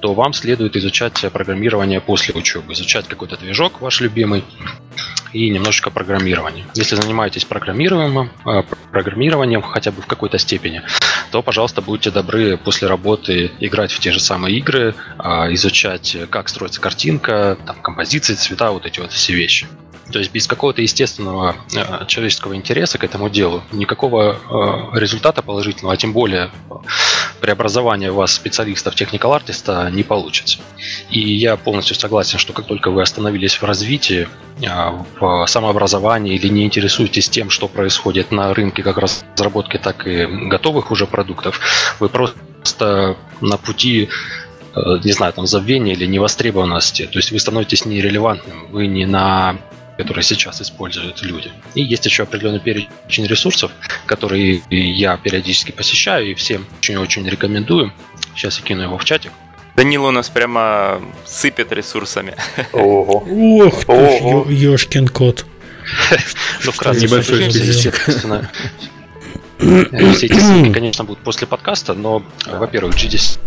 то 0.00 0.14
вам 0.14 0.32
следует 0.32 0.76
изучать 0.76 1.24
программирование 1.32 2.00
после 2.00 2.34
учебы, 2.34 2.72
изучать 2.72 3.06
какой-то 3.08 3.36
движок 3.36 3.80
ваш 3.80 4.00
любимый 4.00 4.44
и 5.32 5.50
немножечко 5.50 5.90
программирования. 5.90 6.64
Если 6.74 6.96
занимаетесь 6.96 7.44
программированием, 7.44 8.30
э, 8.46 8.62
программированием 8.90 9.62
хотя 9.62 9.90
бы 9.90 10.02
в 10.02 10.06
какой-то 10.06 10.38
степени, 10.38 10.82
то, 11.30 11.42
пожалуйста, 11.42 11.82
будьте 11.82 12.10
добры 12.10 12.56
после 12.56 12.88
работы 12.88 13.50
играть 13.60 13.92
в 13.92 14.00
те 14.00 14.12
же 14.12 14.20
самые 14.20 14.56
игры, 14.56 14.94
а, 15.18 15.52
изучать, 15.52 16.16
как 16.30 16.48
строится 16.48 16.80
картинка, 16.80 17.58
там, 17.66 17.80
композиции, 17.82 18.34
цвета, 18.34 18.70
вот 18.72 18.86
эти 18.86 19.00
вот 19.00 19.12
все 19.12 19.34
вещи. 19.34 19.66
То 20.12 20.18
есть 20.18 20.32
без 20.32 20.46
какого-то 20.46 20.82
естественного 20.82 21.56
э, 21.74 22.06
человеческого 22.06 22.54
интереса 22.54 22.98
к 22.98 23.04
этому 23.04 23.28
делу 23.28 23.62
никакого 23.72 24.38
э, 24.94 24.98
результата 24.98 25.42
положительного, 25.42 25.94
а 25.94 25.96
тем 25.96 26.12
более 26.12 26.50
преобразования 27.40 28.10
вас 28.10 28.32
специалистов 28.32 28.94
техникал 28.94 29.32
артиста 29.32 29.88
не 29.90 30.02
получится. 30.02 30.58
И 31.10 31.20
я 31.20 31.56
полностью 31.56 31.96
согласен, 31.96 32.38
что 32.38 32.52
как 32.52 32.66
только 32.66 32.90
вы 32.90 33.02
остановились 33.02 33.54
в 33.54 33.62
развитии, 33.64 34.28
э, 34.62 34.66
в 35.20 35.46
самообразовании 35.46 36.34
или 36.34 36.48
не 36.48 36.64
интересуетесь 36.64 37.28
тем, 37.28 37.50
что 37.50 37.68
происходит 37.68 38.32
на 38.32 38.52
рынке 38.54 38.82
как 38.82 38.98
разработки, 38.98 39.78
так 39.78 40.06
и 40.06 40.26
готовых 40.26 40.90
уже 40.90 41.06
продуктов, 41.06 41.60
вы 42.00 42.08
просто 42.08 43.16
на 43.40 43.56
пути 43.58 44.08
э, 44.74 44.80
не 45.04 45.12
знаю, 45.12 45.32
там, 45.32 45.46
забвения 45.46 45.92
или 45.92 46.06
невостребованности. 46.06 47.06
То 47.06 47.18
есть 47.18 47.30
вы 47.30 47.38
становитесь 47.38 47.84
нерелевантным, 47.84 48.68
вы 48.70 48.86
не 48.86 49.06
на 49.06 49.56
которые 49.98 50.22
сейчас 50.22 50.62
используют 50.62 51.22
люди. 51.22 51.50
И 51.74 51.82
есть 51.82 52.06
еще 52.06 52.22
определенный 52.22 52.60
перечень 52.60 53.26
ресурсов, 53.26 53.72
которые 54.06 54.62
я 54.70 55.16
периодически 55.16 55.72
посещаю 55.72 56.30
и 56.30 56.34
всем 56.34 56.66
очень-очень 56.78 57.28
рекомендую. 57.28 57.92
Сейчас 58.34 58.58
я 58.60 58.64
кину 58.64 58.82
его 58.82 58.96
в 58.96 59.04
чатик. 59.04 59.32
Данил 59.76 60.04
у 60.04 60.10
нас 60.12 60.28
прямо 60.28 61.02
сыпет 61.26 61.72
ресурсами. 61.72 62.36
Ого. 62.72 63.26
Ох 63.58 63.84
ты, 63.84 64.52
ёшкин 64.52 65.08
кот. 65.08 65.44
Ну, 66.64 66.72
вкратце, 66.72 67.02
небольшой. 67.02 67.48
Все 67.48 67.72
эти 70.26 70.38
ссылки, 70.38 70.72
конечно, 70.72 71.02
будут 71.04 71.24
после 71.24 71.48
подкаста, 71.48 71.94
но, 71.94 72.22
во-первых, 72.46 72.94
GDC 72.94 73.40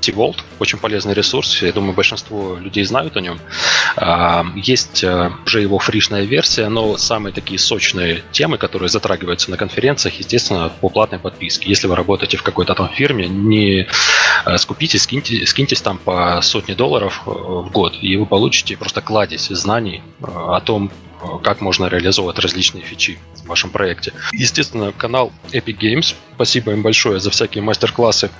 T-Vault, 0.00 0.38
очень 0.58 0.78
полезный 0.78 1.14
ресурс, 1.14 1.62
я 1.62 1.72
думаю, 1.72 1.92
большинство 1.92 2.56
людей 2.56 2.84
знают 2.84 3.16
о 3.16 3.20
нем. 3.20 3.38
А, 3.96 4.44
есть 4.56 5.04
э, 5.04 5.30
уже 5.46 5.60
его 5.60 5.78
фришная 5.78 6.22
версия, 6.22 6.68
но 6.68 6.96
самые 6.96 7.32
такие 7.32 7.58
сочные 7.58 8.22
темы, 8.32 8.58
которые 8.58 8.88
затрагиваются 8.88 9.50
на 9.50 9.56
конференциях, 9.56 10.14
естественно, 10.14 10.72
по 10.80 10.88
платной 10.88 11.20
подписке. 11.20 11.68
Если 11.68 11.86
вы 11.86 11.96
работаете 11.96 12.36
в 12.36 12.42
какой-то 12.42 12.74
там 12.74 12.88
фирме, 12.88 13.28
не 13.28 13.86
э, 14.46 14.58
скупитесь, 14.58 15.02
скиньте, 15.02 15.46
скиньтесь 15.46 15.80
там 15.80 15.98
по 15.98 16.40
сотне 16.42 16.74
долларов 16.74 17.22
э, 17.26 17.30
в 17.30 17.70
год, 17.70 17.96
и 18.00 18.16
вы 18.16 18.26
получите 18.26 18.76
просто 18.76 19.00
кладезь 19.00 19.48
знаний 19.48 20.02
о 20.22 20.60
том, 20.60 20.90
как 21.42 21.60
можно 21.60 21.86
реализовывать 21.86 22.38
различные 22.38 22.82
фичи 22.82 23.18
в 23.44 23.46
вашем 23.46 23.70
проекте. 23.70 24.12
Естественно, 24.32 24.92
канал 24.92 25.32
Epic 25.52 25.78
Games. 25.78 26.14
Спасибо 26.34 26.72
им 26.72 26.82
большое 26.82 27.20
за 27.20 27.30
всякие 27.30 27.62
мастер-классы 27.62 28.30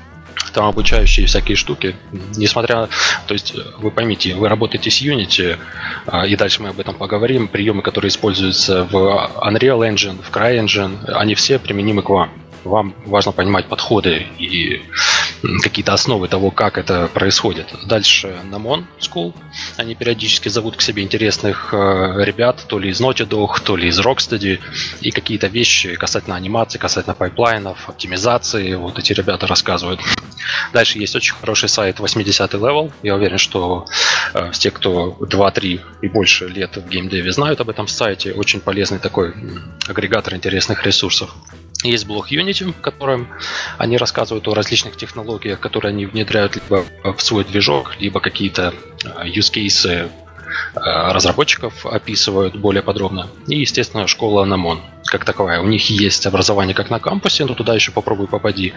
там 0.53 0.67
обучающие 0.67 1.27
всякие 1.27 1.57
штуки. 1.57 1.97
Несмотря, 2.37 2.89
то 3.27 3.35
есть 3.35 3.55
вы 3.79 3.91
поймите, 3.91 4.35
вы 4.35 4.49
работаете 4.49 4.91
с 4.91 5.03
Unity, 5.03 5.59
а, 6.07 6.27
и 6.27 6.37
дальше 6.37 6.63
мы 6.63 6.71
об 6.71 6.81
этом 6.81 6.95
поговорим, 6.95 7.49
приемы, 7.49 7.83
которые 7.83 8.09
используются 8.09 8.85
в 8.85 8.95
Unreal 8.95 9.81
Engine, 9.89 10.23
в 10.23 10.35
CryEngine, 10.35 11.11
они 11.13 11.35
все 11.35 11.59
применимы 11.59 12.03
к 12.03 12.11
вам. 12.11 12.31
Вам 12.65 12.95
важно 13.07 13.33
понимать 13.33 13.67
подходы 13.67 14.27
и 14.39 14.83
какие-то 15.63 15.95
основы 15.95 16.29
того, 16.29 16.51
как 16.51 16.79
это 16.79 17.09
происходит. 17.13 17.67
Дальше 17.87 18.35
Gnomon 18.51 18.85
School. 18.99 19.35
Они 19.77 19.95
периодически 19.95 20.49
зовут 20.49 20.77
к 20.77 20.83
себе 20.83 21.03
интересных 21.03 21.73
э, 21.73 22.25
ребят, 22.25 22.65
то 22.69 22.79
ли 22.79 22.91
из 22.91 23.01
Naughty 23.01 23.27
Dog, 23.27 23.63
то 23.65 23.77
ли 23.77 23.89
из 23.89 23.99
Rocksteady, 23.99 24.61
и 25.01 25.11
какие-то 25.11 25.47
вещи 25.47 25.95
касательно 25.95 26.37
анимации, 26.37 26.79
касательно 26.79 27.15
пайплайнов, 27.15 27.89
оптимизации, 27.89 28.75
вот 28.75 28.99
эти 28.99 29.13
ребята 29.13 29.47
рассказывают. 29.47 30.01
Дальше 30.73 30.99
есть 30.99 31.17
очень 31.17 31.35
хороший 31.35 31.69
сайт 31.69 32.01
80 32.01 32.55
level. 32.55 32.93
Я 33.03 33.15
уверен, 33.15 33.39
что 33.39 33.87
э, 34.35 34.51
те, 34.53 34.71
кто 34.71 35.17
2-3 35.21 35.81
и 36.03 36.09
больше 36.09 36.49
лет 36.49 36.77
в 36.77 36.89
геймдеве 36.89 37.33
знают 37.33 37.61
об 37.61 37.71
этом 37.71 37.89
сайте, 37.89 38.33
очень 38.33 38.61
полезный 38.61 38.99
такой 38.99 39.35
агрегатор 39.89 40.35
интересных 40.35 40.85
ресурсов. 40.85 41.35
Есть 41.83 42.07
блог 42.07 42.31
Unity, 42.31 42.73
в 42.73 42.81
котором 42.81 43.29
они 43.79 43.97
рассказывают 43.97 44.47
о 44.49 44.55
различных 44.55 44.97
технологиях, 44.97 45.61
которые 45.61 45.91
они 45.91 46.07
внедряют 46.07 46.57
либо 46.57 46.85
в 47.03 47.21
свой 47.23 47.45
движок, 47.45 47.97
либо 47.99 48.21
какие-то 48.21 48.75
э, 49.05 49.27
use 49.27 49.51
cases 49.53 49.89
э, 49.89 50.09
разработчиков 50.75 51.87
описывают 51.87 52.57
более 52.57 52.83
подробно. 52.83 53.29
И, 53.47 53.61
естественно, 53.61 54.07
школа 54.07 54.45
Намон 54.45 54.81
как 55.07 55.25
таковая. 55.25 55.61
У 55.61 55.67
них 55.67 55.91
есть 55.91 56.27
образование 56.27 56.75
как 56.75 56.91
на 56.91 57.01
кампусе, 57.01 57.45
но 57.45 57.55
туда 57.55 57.75
еще 57.75 57.93
попробуй 57.93 58.29
попади. 58.29 58.75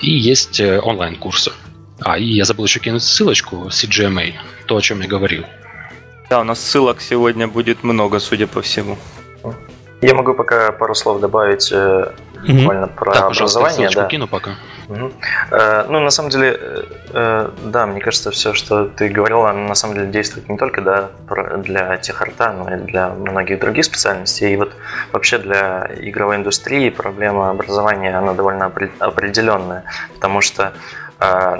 И 0.00 0.10
есть 0.10 0.60
э, 0.60 0.78
онлайн-курсы. 0.80 1.52
А, 2.00 2.18
и 2.18 2.24
я 2.24 2.44
забыл 2.44 2.64
еще 2.64 2.80
кинуть 2.80 3.02
ссылочку 3.02 3.66
CGMA, 3.68 4.34
то, 4.66 4.76
о 4.76 4.80
чем 4.80 5.00
я 5.00 5.08
говорил. 5.08 5.44
Да, 6.28 6.40
у 6.40 6.44
нас 6.44 6.60
ссылок 6.60 7.00
сегодня 7.00 7.48
будет 7.48 7.82
много, 7.82 8.18
судя 8.18 8.46
по 8.46 8.62
всему. 8.62 8.98
Я 10.00 10.14
могу 10.14 10.34
пока 10.34 10.72
пару 10.72 10.94
слов 10.94 11.20
добавить 11.20 11.72
буквально 12.42 12.84
mm-hmm. 12.86 12.94
про 12.94 13.12
так, 13.12 13.30
образование. 13.30 13.90
Да, 13.94 14.06
кину 14.06 14.26
пока. 14.26 14.50
Угу. 14.88 15.12
Э, 15.50 15.84
ну, 15.88 16.00
на 16.00 16.10
самом 16.10 16.30
деле, 16.30 16.58
э, 16.60 16.82
э, 17.12 17.50
да, 17.64 17.86
мне 17.86 18.00
кажется, 18.00 18.30
все, 18.30 18.52
что 18.52 18.86
ты 18.86 19.08
говорила, 19.08 19.52
на 19.52 19.74
самом 19.74 19.94
деле 19.94 20.06
действует 20.08 20.48
не 20.48 20.56
только 20.56 20.80
да, 20.80 21.10
для 21.58 21.96
техарта, 21.98 22.52
но 22.52 22.74
и 22.74 22.78
для 22.78 23.10
многих 23.10 23.60
других 23.60 23.84
специальностей. 23.84 24.52
И 24.52 24.56
вот 24.56 24.72
вообще 25.12 25.38
для 25.38 25.90
игровой 26.00 26.36
индустрии 26.36 26.90
проблема 26.90 27.50
образования, 27.50 28.16
она 28.16 28.34
довольно 28.34 28.66
определенная, 28.98 29.84
потому 30.14 30.40
что 30.40 30.72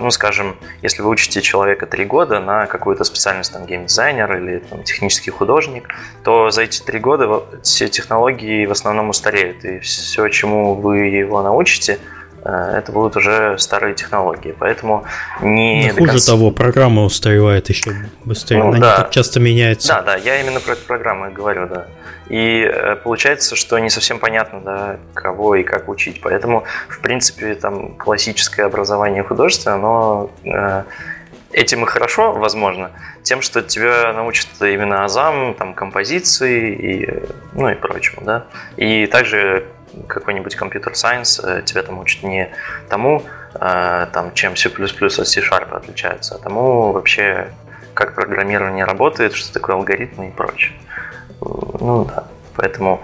ну, 0.01 0.11
скажем, 0.11 0.57
если 0.83 1.03
вы 1.03 1.11
учите 1.11 1.43
человека 1.43 1.87
три 1.87 2.05
года 2.05 2.41
на 2.41 2.67
какую-то 2.67 3.05
специальность, 3.05 3.53
там, 3.53 3.67
геймдизайнер 3.67 4.37
или 4.37 4.59
там, 4.59 4.83
технический 4.83 5.31
художник, 5.31 5.89
то 6.25 6.51
за 6.51 6.63
эти 6.63 6.83
три 6.83 6.99
года 6.99 7.45
все 7.63 7.89
технологии 7.89 8.67
в 8.67 8.73
основном 8.73 9.11
устареют, 9.11 9.65
и 9.65 9.79
все, 9.81 10.29
чему 10.29 10.75
вы 10.75 11.07
его 11.07 11.43
научите, 11.43 11.99
это 12.45 12.93
будут 12.93 13.17
уже 13.17 13.57
старые 13.59 13.95
технологии, 13.95 14.55
поэтому 14.59 15.05
не... 15.41 15.89
Да 15.89 15.95
хуже 15.95 16.11
конца... 16.13 16.33
того, 16.33 16.51
программа 16.51 17.05
устаревает 17.05 17.69
еще 17.69 17.93
быстрее, 18.25 18.59
ну, 18.59 18.69
она 18.69 18.79
да. 18.79 18.91
не 18.91 18.97
так 18.97 19.11
часто 19.11 19.41
меняется. 19.41 19.89
Да, 19.89 20.03
да, 20.03 20.17
я 20.17 20.41
именно 20.41 20.61
про 20.61 20.73
эту 20.73 20.85
программу 20.87 21.31
говорю, 21.31 21.69
да. 21.69 21.87
И 22.29 22.63
э, 22.63 22.97
получается, 22.97 23.57
что 23.57 23.79
не 23.79 23.91
совсем 23.91 24.19
понятно, 24.19 24.61
да, 24.61 24.97
кого 25.15 25.57
и 25.57 25.63
как 25.63 25.89
учить. 25.89 26.21
Поэтому, 26.23 26.65
в 26.89 27.01
принципе, 27.01 27.55
там 27.55 27.95
классическое 27.97 28.67
образование 28.67 29.23
художества, 29.23 29.75
оно 29.75 30.31
э, 30.45 30.85
этим 31.53 31.85
и 31.85 31.87
хорошо, 31.87 32.33
возможно, 32.33 32.91
тем, 33.23 33.43
что 33.43 33.63
тебя 33.63 34.13
научат 34.13 34.49
именно 34.61 35.05
азам, 35.05 35.55
там, 35.55 35.75
композиции 35.75 36.73
и, 36.73 37.23
ну 37.53 37.69
и 37.69 37.75
прочему, 37.75 38.23
да. 38.25 38.47
И 38.77 39.07
также 39.07 39.67
какой-нибудь 40.07 40.55
компьютер 40.57 40.95
сайенс 40.95 41.41
э, 41.41 41.63
тебя 41.65 41.83
там 41.83 41.99
учат 41.99 42.23
не 42.23 42.51
тому, 42.89 43.23
там, 43.55 44.33
чем 44.33 44.57
C++ 44.57 44.71
от 44.71 45.29
C-Sharp 45.29 45.77
отличается, 45.77 46.37
а 46.37 46.39
тому 46.39 46.93
вообще, 46.93 47.53
как 47.93 48.15
программирование 48.15 48.87
работает, 48.87 49.35
что 49.35 49.53
такое 49.53 49.77
алгоритмы 49.77 50.29
и 50.29 50.31
прочее. 50.31 50.73
Ну 51.43 52.07
да, 52.07 52.25
поэтому 52.57 53.03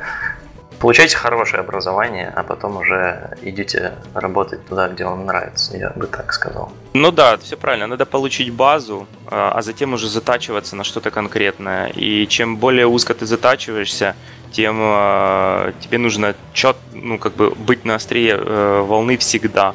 получайте 0.79 1.17
хорошее 1.17 1.61
образование, 1.61 2.33
а 2.35 2.43
потом 2.43 2.77
уже 2.77 3.37
идите 3.43 3.95
работать 4.15 4.65
туда, 4.67 4.89
где 4.89 5.05
вам 5.05 5.27
нравится, 5.27 5.77
я 5.77 5.91
бы 5.91 6.07
так 6.07 6.33
сказал. 6.33 6.73
Ну 6.95 7.11
да, 7.11 7.37
все 7.39 7.57
правильно. 7.57 7.87
Надо 7.87 8.07
получить 8.07 8.53
базу, 8.53 9.07
а, 9.27 9.53
а 9.55 9.63
затем 9.63 9.93
уже 9.93 10.09
затачиваться 10.09 10.77
на 10.77 10.85
что-то 10.85 11.11
конкретное. 11.11 11.89
И 11.89 12.27
чем 12.29 12.57
более 12.57 12.87
узко 12.87 13.15
ты 13.15 13.27
затачиваешься, 13.27 14.15
тем 14.53 14.79
а, 14.81 15.73
тебе 15.81 15.99
нужно 15.99 16.35
чет, 16.53 16.77
ну, 16.93 17.19
как 17.19 17.35
бы 17.35 17.51
быть 17.51 17.85
на 17.85 17.97
острие 17.97 18.37
э, 18.39 18.81
волны 18.81 19.17
всегда. 19.19 19.75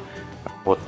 Вот. 0.64 0.80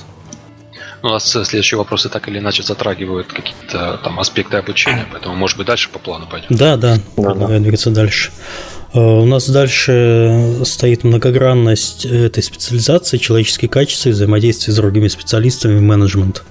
Ну, 1.03 1.11
у 1.11 1.13
нас 1.13 1.31
следующие 1.31 1.79
вопросы 1.79 2.09
так 2.09 2.27
или 2.29 2.39
иначе 2.39 2.63
затрагивают 2.63 3.29
какие-то 3.29 4.01
там 4.03 4.19
аспекты 4.19 4.57
обучения, 4.57 5.07
поэтому, 5.13 5.35
может 5.37 5.57
быть, 5.57 5.67
дальше 5.67 5.91
по 5.91 5.99
плану 5.99 6.27
пойдем. 6.27 6.49
Да, 6.51 6.77
да, 6.77 6.97
да, 7.17 7.35
да. 7.35 7.59
двигаться 7.59 7.91
дальше. 7.91 8.33
Э, 8.93 8.99
у 8.99 9.25
нас 9.25 9.49
дальше 9.49 10.61
стоит 10.65 11.05
многогранность 11.05 12.05
этой 12.05 12.43
специализации, 12.43 13.19
человеческие 13.19 13.69
качества 13.69 14.11
и 14.11 14.13
взаимодействие 14.13 14.75
с 14.75 14.77
другими 14.77 15.09
специалистами 15.09 15.81
менеджмент 15.81 16.45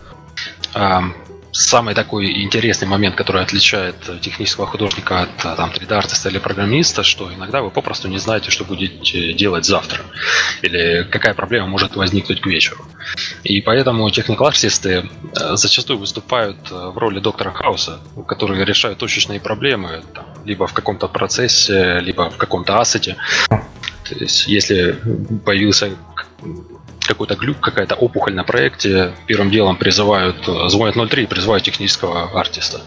самый 1.55 1.95
такой 1.95 2.43
интересный 2.43 2.87
момент, 2.87 3.15
который 3.15 3.41
отличает 3.41 3.95
технического 4.21 4.67
художника 4.67 5.21
от 5.21 5.57
там, 5.57 5.71
3D-артиста 5.71 6.29
или 6.29 6.37
программиста, 6.37 7.03
что 7.03 7.33
иногда 7.33 7.61
вы 7.61 7.71
попросту 7.71 8.07
не 8.09 8.17
знаете, 8.19 8.51
что 8.51 8.65
будете 8.65 9.33
делать 9.33 9.65
завтра, 9.65 10.03
или 10.61 11.07
какая 11.09 11.33
проблема 11.33 11.67
может 11.67 11.95
возникнуть 11.95 12.41
к 12.41 12.45
вечеру. 12.45 12.85
И 13.43 13.61
поэтому 13.61 14.09
техникал-артисты 14.09 15.09
э, 15.39 15.55
зачастую 15.55 15.99
выступают 15.99 16.57
э, 16.71 16.75
в 16.75 16.97
роли 16.97 17.19
доктора 17.19 17.51
Хауса, 17.51 17.99
которые 18.27 18.65
решают 18.65 18.99
точечные 18.99 19.39
проблемы, 19.39 20.03
там, 20.13 20.25
либо 20.43 20.67
в 20.67 20.73
каком-то 20.73 21.07
процессе, 21.07 21.99
либо 22.01 22.29
в 22.29 22.37
каком-то 22.37 22.79
ассете. 22.79 23.15
То 23.47 24.15
есть, 24.19 24.47
если 24.47 24.99
появился 25.45 25.91
какой-то 27.07 27.35
глюк, 27.35 27.59
какая-то 27.59 27.95
опухоль 27.95 28.33
на 28.33 28.43
проекте, 28.43 29.13
первым 29.27 29.49
делом 29.49 29.77
призывают, 29.77 30.47
э, 30.47 30.69
звонят 30.69 30.95
03 30.95 31.23
и 31.23 31.27
призывают 31.27 31.63
технического 31.63 32.39
артиста. 32.39 32.81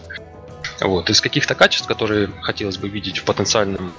Вот. 0.80 1.10
Из 1.10 1.20
каких-то 1.20 1.54
качеств, 1.54 1.86
которые 1.86 2.28
хотелось 2.42 2.76
бы 2.76 2.88
видеть 2.88 3.18
в 3.18 3.24
потенциальном 3.24 3.92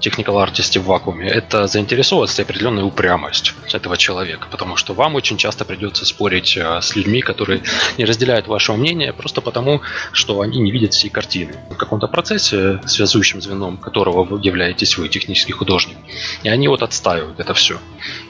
technical 0.00 0.42
артисте 0.42 0.80
в 0.80 0.84
вакууме, 0.84 1.28
это 1.28 1.66
заинтересованность 1.66 2.38
и 2.38 2.42
определенная 2.42 2.84
упрямость 2.84 3.54
этого 3.72 3.96
человека, 3.96 4.48
потому 4.50 4.76
что 4.76 4.94
вам 4.94 5.14
очень 5.14 5.36
часто 5.36 5.64
придется 5.64 6.04
спорить 6.04 6.56
а, 6.56 6.80
с 6.80 6.96
людьми, 6.96 7.20
которые 7.20 7.62
не 7.98 8.04
разделяют 8.04 8.46
вашего 8.46 8.76
мнения, 8.76 9.12
просто 9.12 9.40
потому, 9.40 9.80
что 10.12 10.40
они 10.40 10.58
не 10.58 10.70
видят 10.70 10.94
всей 10.94 11.08
картины. 11.08 11.54
В 11.70 11.76
каком-то 11.76 12.06
процессе, 12.08 12.80
связующим 12.86 13.40
звеном 13.40 13.76
которого 13.76 14.24
вы 14.24 14.40
являетесь 14.42 14.96
вы, 14.98 15.08
технический 15.08 15.52
художник, 15.52 15.96
и 16.42 16.48
они 16.48 16.68
вот 16.68 16.82
отстаивают 16.82 17.40
это 17.40 17.54
все. 17.54 17.78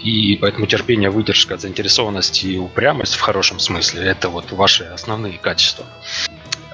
И 0.02 0.36
поэтому 0.40 0.66
терпение, 0.66 1.10
выдержка, 1.10 1.56
заинтересованность 1.56 2.44
и 2.44 2.58
упрямость 2.58 3.14
в 3.14 3.20
хорошем 3.20 3.58
смысле– 3.58 4.02
это 4.06 4.28
вот 4.28 4.52
ваши 4.52 4.84
основные 4.84 5.38
качества. 5.38 5.84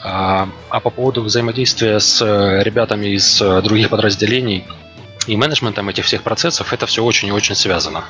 А, 0.05 0.49
а 0.69 0.81
по 0.81 0.91
поводу 0.91 1.23
взаимодействия 1.23 2.01
с 2.01 2.21
э, 2.21 2.63
ребятами 2.65 3.15
из 3.15 3.41
э, 3.41 3.63
других 3.63 3.89
подразделений 3.89 4.65
и 5.29 5.37
менеджментом 5.37 5.89
этих 5.89 6.07
всех 6.07 6.25
процессов, 6.25 6.73
это 6.73 6.87
все 6.87 7.05
очень 7.05 7.29
и 7.29 7.33
очень 7.33 7.55
связано. 7.55 8.05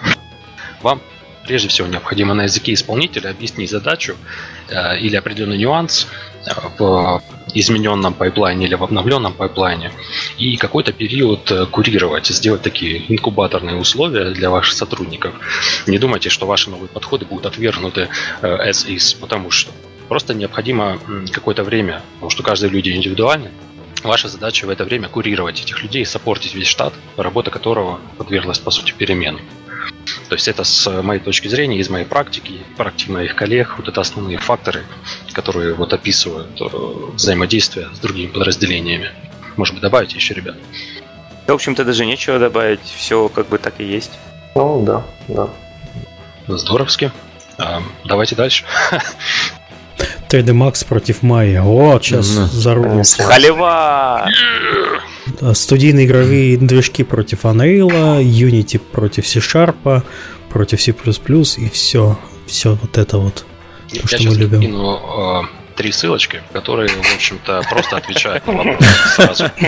Вам 0.81 1.03
прежде 1.47 1.69
всего 1.69 1.87
необходимо 1.89 2.33
на 2.33 2.45
языке 2.45 2.73
исполнителя 2.73 3.29
объяснить 3.29 3.69
задачу 3.69 4.17
э, 4.71 5.01
или 5.01 5.17
определенный 5.17 5.59
нюанс 5.59 6.09
в 6.79 7.23
измененном 7.55 8.15
пайплайне 8.15 8.65
или 8.67 8.75
в 8.75 8.83
обновленном 8.83 9.35
пайплайне 9.35 9.93
и 10.39 10.57
какой-то 10.57 10.93
период 10.93 11.53
курировать, 11.71 12.27
сделать 12.29 12.63
такие 12.63 13.05
инкубаторные 13.13 13.77
условия 13.77 14.31
для 14.31 14.49
ваших 14.49 14.73
сотрудников. 14.73 15.35
Не 15.87 15.99
думайте, 15.99 16.31
что 16.31 16.47
ваши 16.47 16.71
новые 16.71 16.89
подходы 16.89 17.27
будут 17.27 17.45
отвергнуты 17.45 18.09
э, 18.41 18.71
as 18.71 18.89
is, 18.89 19.15
потому 19.21 19.51
что 19.51 19.71
Просто 20.09 20.35
необходимо 20.35 20.99
какое-то 21.33 21.65
время, 21.65 22.03
потому 22.15 22.31
что 22.31 22.43
каждый 22.43 22.71
люди 22.71 22.91
индивидуальны. 22.91 23.51
Ваша 24.03 24.29
задача 24.29 24.67
в 24.67 24.71
это 24.71 24.85
время 24.85 25.09
курировать 25.09 25.61
этих 25.61 25.83
людей, 25.83 26.05
саппортить 26.05 26.55
весь 26.55 26.67
штат, 26.67 26.93
работа 27.17 27.51
которого 27.51 28.01
подверглась, 28.19 28.59
по 28.59 28.71
сути, 28.71 28.93
переменам. 28.93 29.41
То 30.29 30.35
есть 30.35 30.49
это 30.49 30.65
с 30.65 31.03
моей 31.03 31.21
точки 31.21 31.49
зрения, 31.49 31.79
из 31.79 31.89
моей 31.89 32.05
практики, 32.05 32.61
практики 32.77 33.11
моих 33.11 33.37
коллег, 33.37 33.75
вот 33.77 33.89
это 33.89 34.01
основные 34.01 34.39
факторы, 34.39 34.85
которые 35.33 35.75
вот 35.75 35.93
описывают 35.93 36.61
э, 36.61 36.65
взаимодействие 37.15 37.89
с 37.95 37.99
другими 37.99 38.29
подразделениями. 38.29 39.11
Может 39.57 39.75
быть, 39.75 39.83
добавить 39.83 40.15
еще, 40.15 40.35
ребят? 40.35 40.57
В 41.47 41.53
общем-то, 41.53 41.85
даже 41.85 42.07
нечего 42.07 42.39
добавить, 42.39 42.81
все 42.83 43.29
как 43.29 43.49
бы 43.49 43.59
так 43.59 43.75
и 43.79 43.85
есть. 43.85 44.13
Ну, 44.55 44.83
да, 44.85 45.05
да. 45.29 45.49
Здоровски. 46.49 47.13
А, 47.59 47.83
давайте 48.05 48.35
дальше. 48.35 48.65
3D 50.33 50.53
Max 50.53 50.87
против 50.87 51.23
Майя. 51.23 51.63
О, 51.63 52.01
сейчас 52.01 52.27
mm-hmm. 52.27 52.47
зарубимся. 52.47 53.23
Халева! 53.23 54.27
Студийные 55.53 56.07
игровые 56.07 56.57
движки 56.57 57.05
против 57.05 57.45
Unreal, 57.45 58.23
Unity 58.23 58.79
против 58.79 59.27
C-Sharp, 59.27 60.03
против 60.49 60.81
C++ 60.81 60.93
и 60.93 61.69
все. 61.69 62.19
все 62.47 62.75
вот 62.81 62.97
это 62.97 63.19
вот, 63.19 63.45
то, 63.91 63.97
Я 64.11 64.19
что 64.19 64.29
мы 64.29 64.35
любим. 64.35 64.61
Кину, 64.61 65.43
э, 65.45 65.75
три 65.77 65.93
ссылочки, 65.93 66.41
которые, 66.53 66.89
в 66.89 67.15
общем-то, 67.15 67.63
просто 67.69 67.99
отвечают 67.99 68.47
на 68.47 68.55
вопрос 68.55 68.87
сразу. 69.15 69.51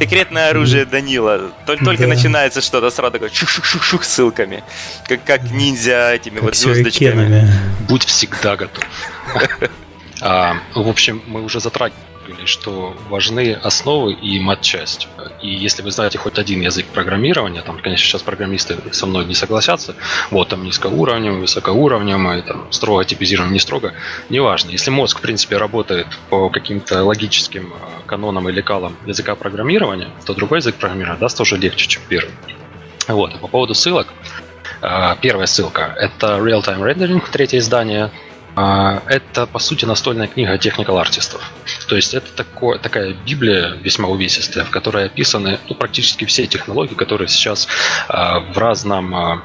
Секретное 0.00 0.50
оружие 0.50 0.84
Данила. 0.86 1.52
Только, 1.66 1.84
только 1.84 2.06
начинается 2.06 2.60
что-то, 2.60 2.90
сразу 2.90 3.12
такое 3.12 3.28
шух-шух-шух 3.28 4.02
ссылками. 4.04 4.64
Как, 5.06 5.24
как 5.24 5.50
ниндзя 5.50 6.12
этими 6.12 6.36
как 6.36 6.44
вот 6.44 6.56
звездочками. 6.56 7.48
Будь 7.88 8.04
всегда 8.04 8.56
готов. 8.56 8.84
А, 10.20 10.56
в 10.74 10.88
общем, 10.88 11.22
мы 11.26 11.42
уже 11.42 11.60
затрагивали 11.60 12.00
что 12.44 12.96
важны 13.08 13.52
основы 13.52 14.12
и 14.12 14.40
матчасть. 14.40 15.08
И 15.42 15.48
если 15.48 15.82
вы 15.82 15.90
знаете 15.90 16.18
хоть 16.18 16.38
один 16.38 16.60
язык 16.60 16.86
программирования, 16.86 17.62
там, 17.62 17.78
конечно, 17.78 18.06
сейчас 18.06 18.22
программисты 18.22 18.76
со 18.92 19.06
мной 19.06 19.24
не 19.24 19.34
согласятся, 19.34 19.94
вот 20.30 20.48
там 20.48 20.64
низкоуровневый, 20.64 21.40
высокоуровневый, 21.40 22.42
там, 22.42 22.72
строго 22.72 23.04
типизирован, 23.04 23.52
не 23.52 23.58
строго, 23.58 23.94
неважно. 24.30 24.70
Если 24.70 24.90
мозг, 24.90 25.18
в 25.18 25.22
принципе, 25.22 25.56
работает 25.56 26.06
по 26.30 26.50
каким-то 26.50 27.04
логическим 27.04 27.72
э, 27.72 28.06
канонам 28.06 28.48
или 28.48 28.60
калам 28.60 28.96
языка 29.06 29.34
программирования, 29.34 30.10
то 30.24 30.34
другой 30.34 30.58
язык 30.58 30.76
программирования 30.76 31.20
даст 31.20 31.36
тоже 31.36 31.56
легче, 31.56 31.88
чем 31.88 32.02
первый. 32.08 32.32
Вот, 33.08 33.34
а 33.34 33.38
по 33.38 33.48
поводу 33.48 33.74
ссылок, 33.74 34.08
э, 34.82 35.16
Первая 35.20 35.46
ссылка– 35.46 35.94
это 35.98 36.38
Real-Time 36.38 36.80
Rendering, 36.80 37.22
третье 37.30 37.58
издание. 37.58 38.10
А, 38.56 39.02
это, 39.06 39.46
по 39.46 39.58
сути, 39.58 39.84
настольная 39.84 40.28
книга 40.28 40.56
техникал 40.58 40.98
артистов. 40.98 41.50
То 41.88 41.96
есть 41.96 42.14
это 42.14 42.32
такое, 42.32 42.78
такая 42.78 43.14
библия 43.14 43.74
весьма 43.82 44.08
увесистая, 44.08 44.64
в 44.64 44.70
которой 44.70 45.06
описаны 45.06 45.58
ну, 45.68 45.74
практически 45.74 46.24
все 46.24 46.46
технологии, 46.46 46.94
которые 46.94 47.28
сейчас 47.28 47.66
а, 48.08 48.40
в 48.40 48.56
разном 48.56 49.14
а, 49.14 49.42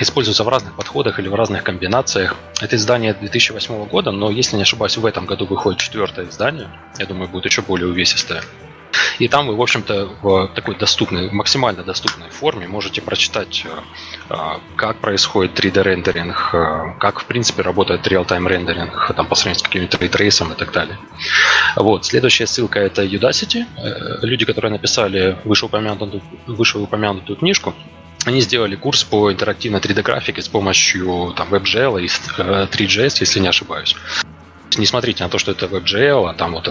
используются 0.00 0.44
в 0.44 0.48
разных 0.48 0.74
подходах 0.76 1.18
или 1.18 1.28
в 1.28 1.34
разных 1.34 1.62
комбинациях. 1.62 2.36
Это 2.60 2.76
издание 2.76 3.14
2008 3.14 3.86
года, 3.86 4.10
но, 4.10 4.30
если 4.30 4.56
не 4.56 4.62
ошибаюсь, 4.62 4.96
в 4.96 5.06
этом 5.06 5.24
году 5.24 5.46
выходит 5.46 5.80
четвертое 5.80 6.28
издание. 6.28 6.68
Я 6.98 7.06
думаю, 7.06 7.28
будет 7.28 7.46
еще 7.46 7.62
более 7.62 7.88
увесистое. 7.88 8.42
И 9.18 9.28
там 9.28 9.46
вы, 9.46 9.56
в 9.56 9.62
общем-то, 9.62 10.10
в 10.22 10.48
такой 10.54 10.76
доступной, 10.76 11.30
максимально 11.30 11.82
доступной 11.82 12.30
форме 12.30 12.68
можете 12.68 13.00
прочитать, 13.00 13.64
э, 13.64 13.68
э, 14.30 14.36
как 14.76 14.98
происходит 14.98 15.58
3D-рендеринг, 15.58 16.54
э, 16.54 16.98
как, 16.98 17.20
в 17.20 17.24
принципе, 17.26 17.62
работает 17.62 18.06
real-time 18.06 18.46
рендеринг, 18.46 19.12
там, 19.14 19.26
по 19.26 19.34
сравнению 19.34 19.60
с 19.60 19.62
каким-то 19.62 19.98
рейтрейсом 19.98 20.52
и 20.52 20.54
так 20.54 20.72
далее. 20.72 20.98
Вот. 21.76 22.06
Следующая 22.06 22.46
ссылка– 22.46 22.78
это 22.80 23.04
Udacity. 23.04 23.64
Люди, 24.22 24.44
которые 24.44 24.72
написали 24.72 25.38
вышеупомянутую, 25.44 26.22
вышеупомянутую 26.46 27.36
книжку, 27.36 27.74
они 28.24 28.40
сделали 28.40 28.76
курс 28.76 29.04
по 29.04 29.32
интерактивной 29.32 29.80
3D-графике 29.80 30.42
с 30.42 30.48
помощью 30.48 31.34
там, 31.36 31.48
WebGL 31.48 32.02
и 32.02 32.06
3GS, 32.06 33.16
если 33.20 33.40
не 33.40 33.48
ошибаюсь. 33.48 33.96
Не 34.78 34.86
смотрите 34.86 35.24
на 35.24 35.30
то, 35.30 35.38
что 35.38 35.50
это 35.50 35.66
WebGL, 35.66 36.30
а 36.30 36.34
там 36.34 36.52
вот 36.52 36.68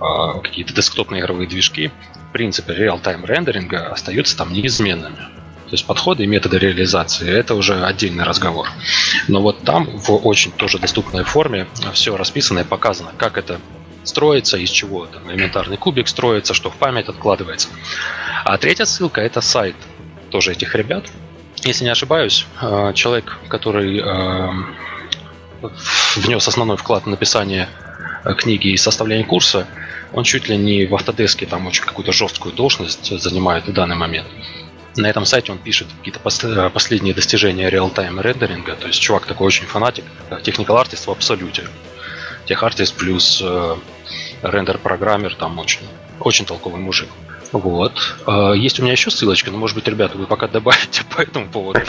какие-то 0.00 0.72
десктопные 0.72 1.20
игровые 1.20 1.48
движки, 1.48 1.90
в 2.30 2.32
принципе, 2.32 2.74
реал-тайм 2.74 3.24
рендеринга 3.24 3.88
остаются 3.88 4.36
там 4.36 4.52
неизменными. 4.52 5.16
То 5.16 5.74
есть 5.74 5.86
подходы 5.86 6.24
и 6.24 6.26
методы 6.26 6.58
реализации– 6.58 7.30
это 7.30 7.54
уже 7.54 7.84
отдельный 7.84 8.24
разговор. 8.24 8.68
Но 9.28 9.40
вот 9.40 9.62
там 9.62 9.84
в 9.98 10.26
очень 10.26 10.50
тоже 10.50 10.78
доступной 10.78 11.22
форме 11.22 11.68
все 11.92 12.16
расписано 12.16 12.60
и 12.60 12.64
показано, 12.64 13.12
как 13.16 13.38
это 13.38 13.60
строится, 14.02 14.56
из 14.56 14.70
чего 14.70 15.06
там 15.06 15.30
элементарный 15.30 15.76
кубик 15.76 16.08
строится, 16.08 16.54
что 16.54 16.70
в 16.70 16.76
память 16.76 17.08
откладывается. 17.08 17.68
А 18.44 18.58
третья 18.58 18.84
ссылка– 18.84 19.20
это 19.22 19.40
сайт 19.40 19.76
тоже 20.30 20.52
этих 20.52 20.74
ребят. 20.74 21.04
Если 21.62 21.84
не 21.84 21.90
ошибаюсь, 21.90 22.46
а, 22.60 22.92
человек, 22.92 23.38
который 23.48 24.02
а, 24.04 24.52
внес 26.16 26.48
основной 26.48 26.78
вклад 26.78 27.04
в 27.04 27.08
написание 27.08 27.68
книги 28.38 28.68
и 28.68 28.76
составление 28.76 29.26
курса, 29.26 29.66
он 30.12 30.24
чуть 30.24 30.48
ли 30.48 30.56
не 30.56 30.86
в 30.86 30.94
Autodesk 30.94 31.46
там 31.46 31.66
очень 31.66 31.84
какую-то 31.84 32.12
жесткую 32.12 32.54
должность 32.54 33.20
занимает 33.20 33.66
в 33.66 33.72
данный 33.72 33.96
момент. 33.96 34.26
На 34.96 35.06
этом 35.06 35.24
сайте 35.24 35.52
он 35.52 35.58
пишет 35.58 35.86
какие-то 35.98 36.20
э, 36.46 36.70
последние 36.70 37.14
достижения 37.14 37.70
реал-тайм 37.70 38.20
рендеринга. 38.20 38.74
То 38.74 38.88
есть 38.88 39.00
чувак 39.00 39.24
такой 39.26 39.46
очень 39.46 39.66
фанатик. 39.66 40.04
Technical 40.30 40.82
Artist 40.82 41.06
в 41.06 41.10
абсолюте. 41.10 41.68
Тех 42.46 42.62
артист 42.62 42.96
плюс 42.96 43.40
э, 43.42 43.76
рендер-программер 44.42 45.36
там 45.36 45.58
очень, 45.58 45.86
очень 46.18 46.44
толковый 46.44 46.80
мужик. 46.80 47.08
Вот. 47.52 47.92
Э, 48.26 48.52
есть 48.56 48.80
у 48.80 48.82
меня 48.82 48.92
еще 48.92 49.12
ссылочка, 49.12 49.52
но 49.52 49.58
может 49.58 49.76
быть, 49.76 49.86
ребята, 49.86 50.18
вы 50.18 50.26
пока 50.26 50.48
добавите 50.48 51.02
по 51.16 51.20
этому 51.20 51.46
поводу. 51.46 51.80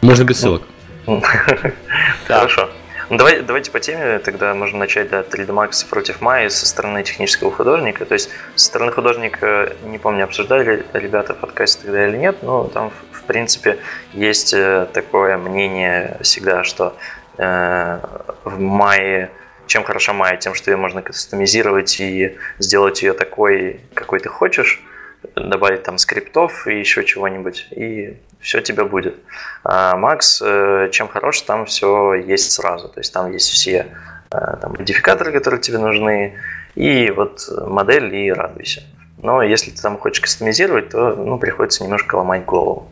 Можно 0.00 0.24
без 0.24 0.38
ссылок. 0.38 0.62
Хорошо. 2.26 2.70
Ну, 3.12 3.18
давай, 3.18 3.42
давайте 3.42 3.70
по 3.70 3.78
теме 3.78 4.20
тогда 4.20 4.54
можно 4.54 4.78
начать, 4.78 5.10
да, 5.10 5.20
3D 5.20 5.48
Max 5.48 5.86
против 5.86 6.22
Майи 6.22 6.48
со 6.48 6.64
стороны 6.64 7.02
технического 7.02 7.52
художника. 7.52 8.06
То 8.06 8.14
есть 8.14 8.30
со 8.54 8.64
стороны 8.64 8.90
художника, 8.90 9.76
не 9.84 9.98
помню, 9.98 10.24
обсуждали 10.24 10.86
ребята 10.94 11.34
в 11.34 11.36
подкасте 11.36 11.82
тогда 11.84 12.08
или 12.08 12.16
нет, 12.16 12.42
но 12.42 12.68
там, 12.68 12.90
в 13.12 13.22
принципе, 13.24 13.76
есть 14.14 14.54
э, 14.54 14.86
такое 14.94 15.36
мнение 15.36 16.16
всегда, 16.22 16.64
что 16.64 16.96
э, 17.36 17.98
в 18.44 18.58
Майе 18.58 19.30
чем 19.66 19.84
хороша 19.84 20.14
Майя? 20.14 20.38
Тем, 20.38 20.54
что 20.54 20.70
ее 20.70 20.78
можно 20.78 21.02
кастомизировать 21.02 22.00
и 22.00 22.38
сделать 22.58 23.02
ее 23.02 23.12
такой, 23.12 23.80
какой 23.92 24.20
ты 24.20 24.30
хочешь 24.30 24.82
добавить 25.36 25.82
там 25.82 25.98
скриптов 25.98 26.66
и 26.66 26.78
еще 26.78 27.04
чего-нибудь, 27.04 27.68
и 27.70 28.16
все 28.40 28.60
тебе 28.60 28.84
будет. 28.84 29.16
А 29.64 29.96
Макс, 29.96 30.42
э, 30.44 30.88
чем 30.90 31.08
хорош, 31.08 31.42
там 31.42 31.66
все 31.66 32.14
есть 32.14 32.52
сразу. 32.52 32.88
То 32.88 33.00
есть 33.00 33.12
там 33.12 33.30
есть 33.32 33.48
все 33.48 33.86
э, 34.30 34.56
там, 34.60 34.72
модификаторы, 34.72 35.32
которые 35.32 35.60
тебе 35.60 35.78
нужны, 35.78 36.34
и 36.74 37.10
вот 37.10 37.48
модель, 37.66 38.14
и 38.14 38.32
радуйся. 38.32 38.82
Но 39.18 39.42
если 39.42 39.70
ты 39.70 39.80
там 39.80 39.98
хочешь 39.98 40.20
кастомизировать, 40.20 40.90
то 40.90 41.14
ну, 41.14 41.38
приходится 41.38 41.84
немножко 41.84 42.16
ломать 42.16 42.44
голову. 42.44 42.90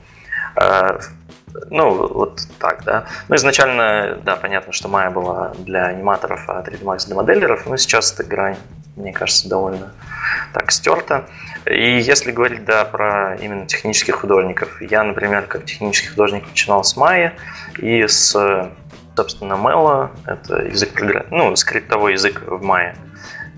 Ну, 1.70 2.08
вот 2.08 2.42
так, 2.58 2.84
да. 2.84 3.04
Ну, 3.28 3.36
изначально, 3.36 4.18
да, 4.24 4.36
понятно, 4.36 4.72
что 4.72 4.88
Maya 4.88 5.10
была 5.10 5.52
для 5.58 5.86
аниматоров, 5.86 6.44
а 6.48 6.62
3D 6.62 6.82
Max 6.82 7.06
для 7.06 7.14
моделеров, 7.14 7.66
но 7.66 7.76
сейчас 7.76 8.12
эта 8.12 8.24
грань, 8.24 8.56
мне 8.96 9.12
кажется, 9.12 9.48
довольно 9.48 9.92
так 10.52 10.70
стерта. 10.70 11.26
И 11.66 11.98
если 11.98 12.32
говорить, 12.32 12.64
да, 12.64 12.84
про 12.84 13.36
именно 13.36 13.66
технических 13.66 14.16
художников, 14.16 14.80
я, 14.80 15.02
например, 15.02 15.46
как 15.46 15.64
технический 15.64 16.08
художник 16.08 16.46
начинал 16.48 16.84
с 16.84 16.96
Maya 16.96 17.32
и 17.78 18.06
с, 18.06 18.32
собственно, 19.16 19.54
Melo, 19.54 20.10
это 20.26 20.62
язык 20.62 21.00
ну, 21.30 21.54
скриптовой 21.56 22.12
язык 22.12 22.42
в 22.46 22.62
Maya. 22.64 22.96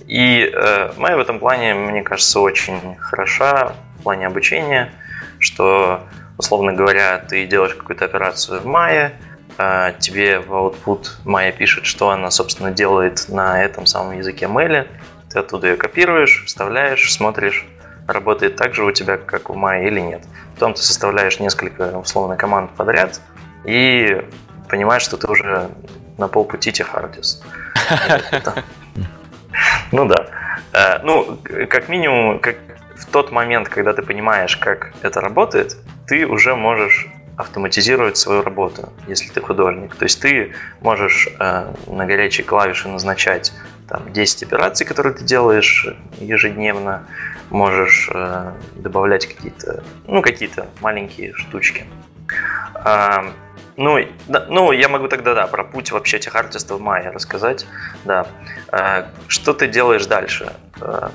И 0.06 0.50
э, 0.52 0.92
Maya 0.96 1.16
в 1.16 1.20
этом 1.20 1.38
плане, 1.38 1.74
мне 1.74 2.02
кажется, 2.02 2.40
очень 2.40 2.96
хороша 2.98 3.74
в 3.98 4.02
плане 4.02 4.26
обучения, 4.26 4.90
что, 5.38 6.02
условно 6.42 6.72
говоря, 6.72 7.18
ты 7.18 7.46
делаешь 7.46 7.74
какую-то 7.74 8.04
операцию 8.04 8.60
в 8.60 8.66
Maya, 8.66 9.12
э, 9.58 9.92
тебе 10.00 10.40
в 10.40 10.50
output 10.52 11.06
Maya 11.24 11.52
пишет, 11.52 11.86
что 11.86 12.10
она, 12.10 12.30
собственно, 12.30 12.72
делает 12.72 13.28
на 13.28 13.62
этом 13.62 13.86
самом 13.86 14.18
языке 14.18 14.46
Meli, 14.46 14.88
ты 15.30 15.38
оттуда 15.38 15.68
ее 15.68 15.76
копируешь, 15.76 16.42
вставляешь, 16.46 17.12
смотришь, 17.12 17.64
работает 18.08 18.56
так 18.56 18.74
же 18.74 18.84
у 18.84 18.90
тебя, 18.90 19.16
как 19.18 19.50
у 19.50 19.54
Maya 19.54 19.86
или 19.86 20.00
нет. 20.00 20.22
Потом 20.54 20.74
ты 20.74 20.82
составляешь 20.82 21.38
несколько 21.38 21.96
условно 21.96 22.36
команд 22.36 22.72
подряд 22.72 23.20
и 23.64 24.20
понимаешь, 24.68 25.02
что 25.02 25.16
ты 25.16 25.28
уже 25.28 25.70
на 26.18 26.28
полпути 26.28 26.72
техартис. 26.72 27.42
Ну 29.92 30.06
да. 30.06 30.26
Э, 30.72 31.00
ну, 31.04 31.38
как 31.68 31.90
минимум, 31.90 32.40
как 32.40 32.56
в 32.96 33.04
тот 33.12 33.30
момент, 33.32 33.68
когда 33.68 33.92
ты 33.92 34.00
понимаешь, 34.00 34.56
как 34.56 34.94
это 35.02 35.20
работает, 35.20 35.76
ты 36.12 36.26
уже 36.26 36.54
можешь 36.54 37.08
автоматизировать 37.38 38.18
свою 38.18 38.42
работу, 38.42 38.92
если 39.08 39.30
ты 39.30 39.40
художник. 39.40 39.96
То 39.96 40.04
есть 40.04 40.20
ты 40.20 40.52
можешь 40.82 41.26
э, 41.40 41.72
на 41.86 42.04
горячие 42.04 42.44
клавиши 42.44 42.86
назначать 42.86 43.50
там, 43.88 44.12
10 44.12 44.42
операций, 44.42 44.84
которые 44.84 45.14
ты 45.14 45.24
делаешь 45.24 45.86
ежедневно, 46.20 47.06
можешь 47.48 48.10
э, 48.12 48.52
добавлять 48.76 49.26
какие-то, 49.26 49.82
ну, 50.06 50.20
какие-то 50.20 50.66
маленькие 50.82 51.32
штучки. 51.32 51.86
А, 52.74 53.32
ну, 53.78 53.98
да, 54.28 54.46
ну, 54.50 54.72
я 54.72 54.90
могу 54.90 55.08
тогда, 55.08 55.34
да, 55.34 55.46
про 55.46 55.64
путь 55.64 55.92
вообще 55.92 56.18
тех 56.18 56.34
артистов 56.34 56.78
Майя 56.78 57.10
рассказать. 57.10 57.66
Да. 58.04 58.26
А, 58.68 59.08
что 59.28 59.54
ты 59.54 59.66
делаешь 59.66 60.04
дальше? 60.04 60.52
А, 60.78 61.10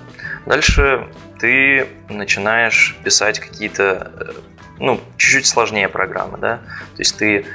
дальше 0.47 1.07
ты 1.39 1.87
начинаешь 2.09 2.97
писать 3.03 3.39
какие-то, 3.39 4.11
э, 4.19 4.31
ну, 4.79 4.99
чуть-чуть 5.17 5.45
сложнее 5.45 5.89
программы, 5.89 6.37
да. 6.37 6.57
То 6.95 6.99
есть 6.99 7.17
ты 7.17 7.45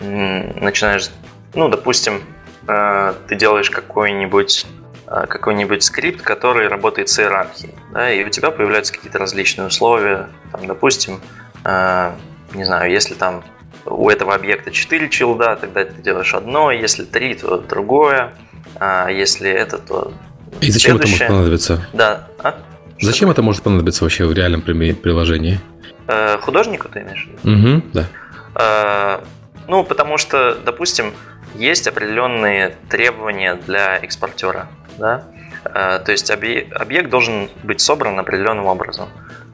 начинаешь, 0.00 1.10
ну, 1.54 1.68
допустим, 1.68 2.22
э, 2.66 3.14
ты 3.28 3.36
делаешь 3.36 3.70
какой-нибудь 3.70 4.66
Э, 5.12 5.26
какой-нибудь 5.26 5.82
скрипт, 5.82 6.22
который 6.22 6.68
работает 6.68 7.10
с 7.10 7.18
иерархией, 7.18 7.74
да, 7.92 8.10
и 8.10 8.24
у 8.24 8.30
тебя 8.30 8.50
появляются 8.50 8.94
какие-то 8.94 9.18
различные 9.18 9.66
условия, 9.66 10.30
там, 10.50 10.66
допустим, 10.66 11.20
э, 11.64 12.12
не 12.54 12.64
знаю, 12.64 12.90
если 12.90 13.12
там 13.12 13.44
у 13.84 14.08
этого 14.08 14.34
объекта 14.34 14.70
4 14.70 15.10
чилда, 15.10 15.58
тогда 15.60 15.84
ты 15.84 16.00
делаешь 16.00 16.32
одно, 16.32 16.70
если 16.70 17.04
3, 17.04 17.34
то 17.34 17.58
другое, 17.58 18.32
а 18.80 19.10
если 19.10 19.50
это, 19.50 19.76
то 19.76 20.14
И 20.62 20.70
зачем 20.70 20.96
это 20.96 21.06
может 21.06 21.28
понадобиться? 21.28 21.86
Да. 21.92 22.28
А? 22.42 22.58
Зачем 22.98 23.30
это 23.30 23.42
может 23.42 23.62
понадобиться 23.62 24.04
вообще 24.04 24.24
в 24.24 24.32
реальном 24.32 24.62
приложении? 24.62 25.60
Э, 26.06 26.38
художнику 26.38 26.88
ты 26.88 27.00
имеешь 27.00 27.26
в 27.26 27.44
виду? 27.44 27.76
Угу, 27.76 27.82
да. 27.94 28.06
Э, 28.54 29.24
ну, 29.68 29.84
потому 29.84 30.18
что, 30.18 30.54
допустим, 30.54 31.12
есть 31.54 31.86
определенные 31.86 32.76
требования 32.88 33.54
для 33.54 33.96
экспортера. 33.98 34.68
Да? 34.98 35.24
Э, 35.64 36.00
то 36.04 36.12
есть 36.12 36.30
объект 36.30 37.10
должен 37.10 37.50
быть 37.62 37.80
собран 37.80 38.18
определенным 38.18 38.66
образом. 38.66 39.08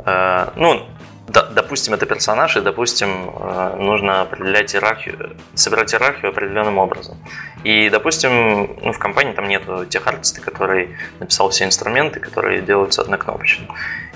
Э, 0.05 0.49
ну, 0.57 0.87
допустим, 1.29 1.95
это 1.95 2.07
персонаж, 2.07 2.57
и, 2.57 2.61
допустим, 2.61 3.31
э, 3.31 3.77
нужно 3.79 4.23
определять 4.23 4.75
иерархию, 4.75 5.37
собирать 5.55 5.93
иерархию 5.93 6.31
определенным 6.31 6.79
образом. 6.79 7.19
И, 7.65 7.91
допустим, 7.91 8.77
ну, 8.83 8.93
в 8.93 8.99
компании 8.99 9.33
там 9.33 9.49
нету 9.49 9.85
тех 9.85 10.07
артиста, 10.07 10.41
который 10.41 10.97
написал 11.21 11.51
все 11.51 11.65
инструменты, 11.65 12.21
которые 12.21 12.63
делаются 12.63 13.03
однокнопочно. 13.03 13.67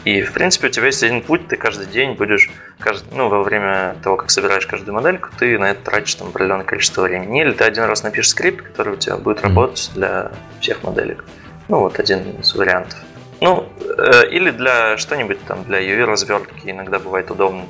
И, 0.04 0.22
в 0.22 0.32
принципе, 0.32 0.68
у 0.68 0.70
тебя 0.70 0.86
есть 0.86 1.02
один 1.02 1.22
путь, 1.22 1.46
ты 1.48 1.56
каждый 1.56 1.86
день 1.86 2.14
будешь, 2.14 2.50
каждый, 2.78 3.14
ну, 3.14 3.28
во 3.28 3.42
время 3.42 3.96
того, 4.02 4.16
как 4.16 4.30
собираешь 4.30 4.66
каждую 4.66 4.94
модельку, 4.94 5.28
ты 5.38 5.58
на 5.58 5.70
это 5.70 5.84
тратишь 5.84 6.14
там 6.14 6.28
определенное 6.28 6.64
количество 6.64 7.02
времени. 7.02 7.42
Или 7.42 7.52
ты 7.52 7.64
один 7.64 7.84
раз 7.84 8.02
напишешь 8.02 8.30
скрипт, 8.30 8.62
который 8.62 8.94
у 8.94 8.96
тебя 8.96 9.16
будет 9.16 9.42
работать 9.42 9.90
для 9.94 10.32
всех 10.60 10.82
моделек. 10.82 11.24
Ну, 11.68 11.80
вот 11.80 12.00
один 12.00 12.40
из 12.40 12.54
вариантов. 12.54 12.98
Ну, 13.43 13.68
э, 13.80 14.28
или 14.28 14.53
для 14.53 14.97
что-нибудь 14.97 15.45
там, 15.47 15.64
для 15.64 15.80
UV-развертки 15.82 16.70
иногда 16.70 17.01
бывает 17.01 17.28
удобно. 17.28 17.64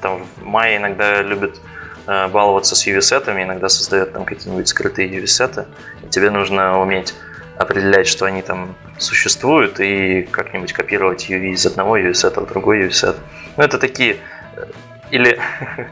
Там 0.00 0.24
в 0.24 0.42
Maya 0.42 0.78
иногда 0.78 1.22
любят 1.22 1.60
э, 2.08 2.26
баловаться 2.26 2.74
с 2.74 2.88
UV-сетами, 2.88 3.44
иногда 3.44 3.68
создает 3.68 4.12
там 4.12 4.24
какие-нибудь 4.24 4.66
скрытые 4.66 5.08
UV-сеты. 5.08 5.66
И 6.04 6.08
тебе 6.08 6.30
нужно 6.30 6.80
уметь 6.80 7.14
определять, 7.56 8.08
что 8.08 8.26
они 8.26 8.42
там 8.42 8.74
существуют, 8.98 9.78
и 9.78 10.22
как-нибудь 10.22 10.72
копировать 10.72 11.30
UV 11.30 11.52
из 11.52 11.64
одного 11.66 11.98
UV-сета 11.98 12.40
в 12.40 12.48
другой 12.48 12.88
UV-сет. 12.88 13.14
Ну, 13.56 13.62
это 13.62 13.78
такие... 13.78 14.16
Э, 14.56 14.64
или 15.12 15.38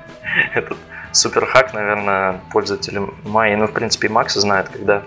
этот 0.55 0.77
суперхак, 1.13 1.73
наверное, 1.73 2.41
пользователи 2.51 3.01
Maya, 3.25 3.57
ну, 3.57 3.69
в 3.69 3.73
принципе, 3.73 4.09
и 4.09 4.11
Max 4.11 4.31
знают, 4.31 4.71
когда 4.71 5.05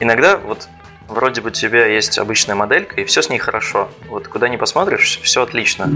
иногда 0.00 0.38
вот 0.38 0.68
вроде 1.08 1.40
бы 1.40 1.48
у 1.48 1.50
тебя 1.50 1.86
есть 1.86 2.18
обычная 2.18 2.54
моделька, 2.54 3.00
и 3.00 3.04
все 3.04 3.22
с 3.22 3.30
ней 3.30 3.38
хорошо. 3.38 3.88
Вот 4.08 4.28
куда 4.28 4.48
ни 4.48 4.56
посмотришь, 4.56 5.20
все 5.22 5.42
отлично. 5.42 5.84
Э, 5.84 5.86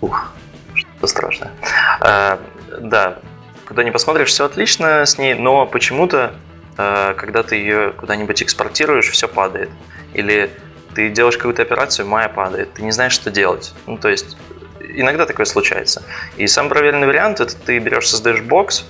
Ух, 0.00 0.32
что 0.74 1.06
страшное. 1.06 1.52
Э, 2.00 2.38
да, 2.80 3.18
куда 3.66 3.84
ни 3.84 3.90
посмотришь, 3.90 4.28
все 4.28 4.44
отлично 4.44 5.06
с 5.06 5.16
ней, 5.16 5.34
но 5.34 5.66
почему-то, 5.66 6.34
э, 6.76 7.14
когда 7.16 7.42
ты 7.42 7.56
ее 7.56 7.92
куда-нибудь 7.92 8.42
экспортируешь, 8.42 9.08
все 9.08 9.28
падает. 9.28 9.70
Или 10.12 10.50
ты 10.94 11.10
делаешь 11.10 11.36
какую-то 11.36 11.62
операцию, 11.62 12.06
майя 12.06 12.28
падает, 12.28 12.74
ты 12.74 12.82
не 12.82 12.90
знаешь, 12.90 13.12
что 13.12 13.30
делать. 13.30 13.74
Ну, 13.86 13.96
то 13.96 14.08
есть, 14.08 14.36
иногда 14.80 15.26
такое 15.26 15.46
случается. 15.46 16.02
И 16.36 16.46
самый 16.46 16.70
правильный 16.70 17.06
вариант 17.06 17.40
это 17.40 17.54
ты 17.54 17.78
берешь, 17.78 18.08
создаешь 18.08 18.40
бокс, 18.40 18.86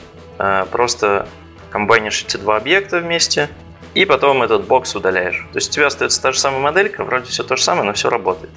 просто 0.70 1.26
комбайнишь 1.70 2.22
эти 2.22 2.36
два 2.36 2.58
объекта 2.58 3.00
вместе, 3.00 3.48
и 3.96 4.04
потом 4.04 4.42
этот 4.42 4.66
бокс 4.66 4.94
удаляешь. 4.94 5.46
То 5.52 5.56
есть 5.56 5.70
у 5.70 5.72
тебя 5.72 5.86
остается 5.86 6.20
та 6.20 6.32
же 6.32 6.38
самая 6.38 6.60
моделька, 6.60 7.02
вроде 7.02 7.30
все 7.30 7.42
то 7.42 7.56
же 7.56 7.62
самое, 7.62 7.84
но 7.84 7.94
все 7.94 8.10
работает. 8.10 8.52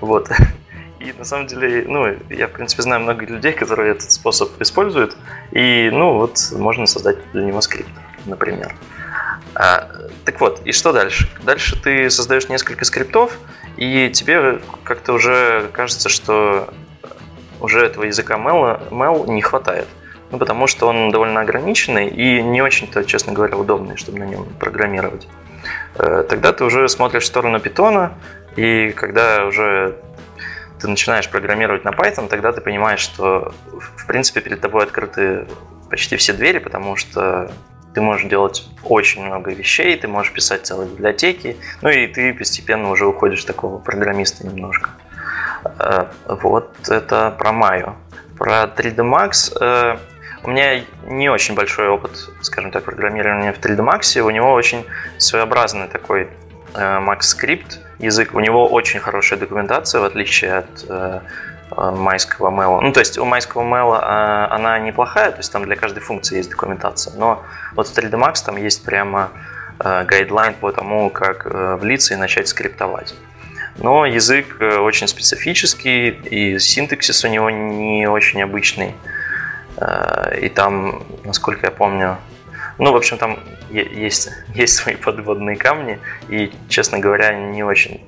Вот. 0.00 0.30
И 1.00 1.12
на 1.12 1.24
самом 1.24 1.46
деле, 1.46 1.84
ну, 1.86 2.16
я, 2.30 2.46
в 2.46 2.52
принципе, 2.52 2.82
знаю 2.82 3.02
много 3.02 3.26
людей, 3.26 3.52
которые 3.52 3.92
этот 3.92 4.10
способ 4.10 4.50
используют. 4.60 5.18
И, 5.52 5.90
ну, 5.92 6.14
вот, 6.14 6.38
можно 6.52 6.86
создать 6.86 7.18
для 7.32 7.44
него 7.44 7.60
скрипт, 7.60 7.90
например. 8.24 8.74
А, 9.54 9.86
так 10.24 10.40
вот, 10.40 10.62
и 10.64 10.72
что 10.72 10.92
дальше? 10.92 11.28
Дальше 11.42 11.78
ты 11.78 12.08
создаешь 12.08 12.48
несколько 12.48 12.86
скриптов, 12.86 13.38
и 13.76 14.10
тебе 14.10 14.60
как-то 14.84 15.12
уже 15.12 15.68
кажется, 15.74 16.08
что 16.08 16.72
уже 17.60 17.84
этого 17.84 18.04
языка 18.04 18.36
Mel, 18.36 18.88
Mel 18.90 19.28
не 19.30 19.42
хватает. 19.42 19.88
Ну, 20.30 20.38
потому 20.38 20.66
что 20.66 20.86
он 20.86 21.10
довольно 21.10 21.40
ограниченный 21.40 22.08
и 22.08 22.42
не 22.42 22.62
очень-то, 22.62 23.04
честно 23.04 23.32
говоря, 23.32 23.56
удобный, 23.56 23.96
чтобы 23.96 24.20
на 24.20 24.24
нем 24.24 24.44
программировать. 24.58 25.26
Э, 25.96 26.24
тогда 26.28 26.52
ты 26.52 26.64
уже 26.64 26.88
смотришь 26.88 27.24
в 27.24 27.26
сторону 27.26 27.58
питона, 27.60 28.12
и 28.56 28.90
когда 28.90 29.44
уже 29.46 29.96
ты 30.80 30.88
начинаешь 30.88 31.28
программировать 31.28 31.84
на 31.84 31.90
Python, 31.90 32.28
тогда 32.28 32.52
ты 32.52 32.60
понимаешь, 32.60 33.00
что 33.00 33.52
в 33.96 34.06
принципе 34.06 34.40
перед 34.40 34.60
тобой 34.60 34.84
открыты 34.84 35.46
почти 35.90 36.16
все 36.16 36.32
двери, 36.32 36.58
потому 36.58 36.96
что 36.96 37.50
ты 37.92 38.00
можешь 38.00 38.28
делать 38.28 38.68
очень 38.84 39.24
много 39.24 39.50
вещей, 39.52 39.96
ты 39.96 40.06
можешь 40.06 40.32
писать 40.32 40.64
целые 40.64 40.88
библиотеки, 40.88 41.56
ну 41.82 41.88
и 41.88 42.06
ты 42.06 42.32
постепенно 42.32 42.90
уже 42.90 43.06
уходишь 43.06 43.44
такого 43.44 43.78
программиста 43.78 44.46
немножко. 44.46 44.90
Э, 45.78 46.06
вот 46.26 46.88
это 46.88 47.34
про 47.36 47.50
Maya. 47.50 47.94
Про 48.38 48.64
3D 48.64 48.96
Max 48.96 49.98
у 50.42 50.50
меня 50.50 50.82
не 51.04 51.28
очень 51.28 51.54
большой 51.54 51.88
опыт, 51.88 52.12
скажем 52.40 52.70
так, 52.70 52.84
программирования 52.84 53.52
в 53.52 53.60
3D 53.60 53.78
Max. 53.78 54.18
У 54.20 54.30
него 54.30 54.52
очень 54.52 54.86
своеобразный 55.18 55.88
такой 55.88 56.28
э, 56.74 56.78
Max 56.78 57.20
Script 57.20 57.78
язык. 57.98 58.34
У 58.34 58.40
него 58.40 58.66
очень 58.68 59.00
хорошая 59.00 59.38
документация, 59.38 60.00
в 60.00 60.04
отличие 60.04 60.54
от 60.54 60.84
э, 60.88 61.20
э 61.76 61.90
майского 61.90 62.50
мела. 62.50 62.80
Ну, 62.80 62.92
то 62.92 63.00
есть 63.00 63.18
у 63.18 63.24
майского 63.24 63.62
мела 63.62 64.50
она 64.50 64.78
неплохая, 64.78 65.30
то 65.30 65.38
есть 65.38 65.52
там 65.52 65.64
для 65.64 65.76
каждой 65.76 66.00
функции 66.00 66.38
есть 66.38 66.50
документация. 66.50 67.14
Но 67.16 67.44
вот 67.74 67.88
в 67.88 67.96
3D 67.96 68.12
Max 68.12 68.44
там 68.44 68.56
есть 68.56 68.84
прямо 68.84 69.30
гайдлайн 69.78 70.54
по 70.54 70.72
тому, 70.72 71.10
как 71.10 71.46
влиться 71.80 72.14
и 72.14 72.16
начать 72.16 72.48
скриптовать. 72.48 73.14
Но 73.78 74.04
язык 74.04 74.60
очень 74.60 75.06
специфический, 75.08 76.08
и 76.08 76.58
синтаксис 76.58 77.24
у 77.24 77.28
него 77.28 77.48
не 77.50 78.06
очень 78.06 78.42
обычный. 78.42 78.94
Э, 79.80 80.38
и 80.40 80.48
там, 80.48 81.02
насколько 81.24 81.66
я 81.66 81.70
помню, 81.70 82.18
ну, 82.78 82.92
в 82.92 82.96
общем, 82.96 83.18
там 83.18 83.38
есть, 83.70 84.30
есть 84.54 84.74
свои 84.74 84.94
подводные 84.94 85.56
камни, 85.56 85.98
и, 86.28 86.52
честно 86.68 86.98
говоря, 86.98 87.32
не 87.34 87.62
очень 87.62 88.00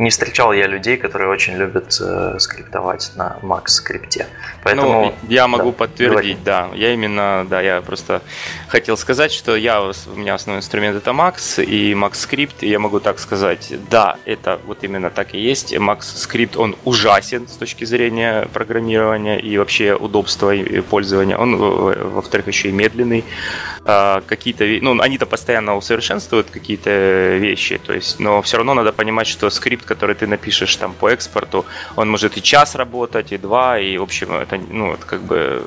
не 0.00 0.08
встречал 0.08 0.54
я 0.54 0.66
людей, 0.66 0.96
которые 0.96 1.28
очень 1.28 1.56
любят 1.56 1.98
э, 2.00 2.38
скриптовать 2.38 3.12
на 3.16 3.36
Max 3.42 3.68
скрипте. 3.68 4.26
Поэтому, 4.64 4.88
ну, 4.88 5.14
я 5.28 5.46
могу 5.46 5.72
да, 5.72 5.76
подтвердить, 5.76 6.38
говори. 6.38 6.38
да. 6.42 6.70
Я 6.74 6.94
именно, 6.94 7.46
да, 7.48 7.60
я 7.60 7.82
просто 7.82 8.22
хотел 8.68 8.96
сказать, 8.96 9.30
что 9.30 9.56
я, 9.56 9.82
у 9.82 9.92
меня 10.16 10.34
основной 10.34 10.60
инструмент 10.60 10.96
это 10.96 11.10
Max 11.10 11.62
и 11.62 11.92
Max 11.92 12.12
Script, 12.12 12.54
и 12.60 12.70
я 12.70 12.78
могу 12.78 12.98
так 12.98 13.18
сказать, 13.18 13.74
да, 13.90 14.16
это 14.24 14.58
вот 14.64 14.82
именно 14.84 15.10
так 15.10 15.34
и 15.34 15.38
есть. 15.38 15.74
Max 15.74 16.00
Script, 16.00 16.56
он 16.56 16.76
ужасен 16.84 17.46
с 17.46 17.52
точки 17.52 17.84
зрения 17.84 18.48
программирования 18.54 19.38
и 19.38 19.58
вообще 19.58 19.94
удобства 19.94 20.54
пользования. 20.88 21.36
Он, 21.36 21.56
во-вторых, 21.56 22.46
еще 22.46 22.70
и 22.70 22.72
медленный. 22.72 23.22
А, 23.84 24.22
какие-то, 24.26 24.64
ну, 24.80 24.98
они-то 24.98 25.26
постоянно 25.26 25.76
усовершенствуют 25.76 26.48
какие-то 26.50 27.36
вещи, 27.36 27.78
то 27.78 27.92
есть, 27.92 28.18
но 28.18 28.40
все 28.40 28.56
равно 28.56 28.72
надо 28.72 28.92
понимать, 28.92 29.26
что 29.26 29.50
скрипт, 29.50 29.89
который 29.94 30.14
ты 30.14 30.26
напишешь 30.26 30.76
там 30.76 30.92
по 30.92 31.08
экспорту, 31.08 31.64
он 31.96 32.10
может 32.10 32.36
и 32.36 32.42
час 32.42 32.76
работать, 32.76 33.32
и 33.32 33.38
два, 33.38 33.78
и, 33.78 33.98
в 33.98 34.02
общем, 34.02 34.32
это, 34.32 34.60
ну, 34.72 34.92
это 34.92 35.06
как 35.06 35.20
бы, 35.20 35.62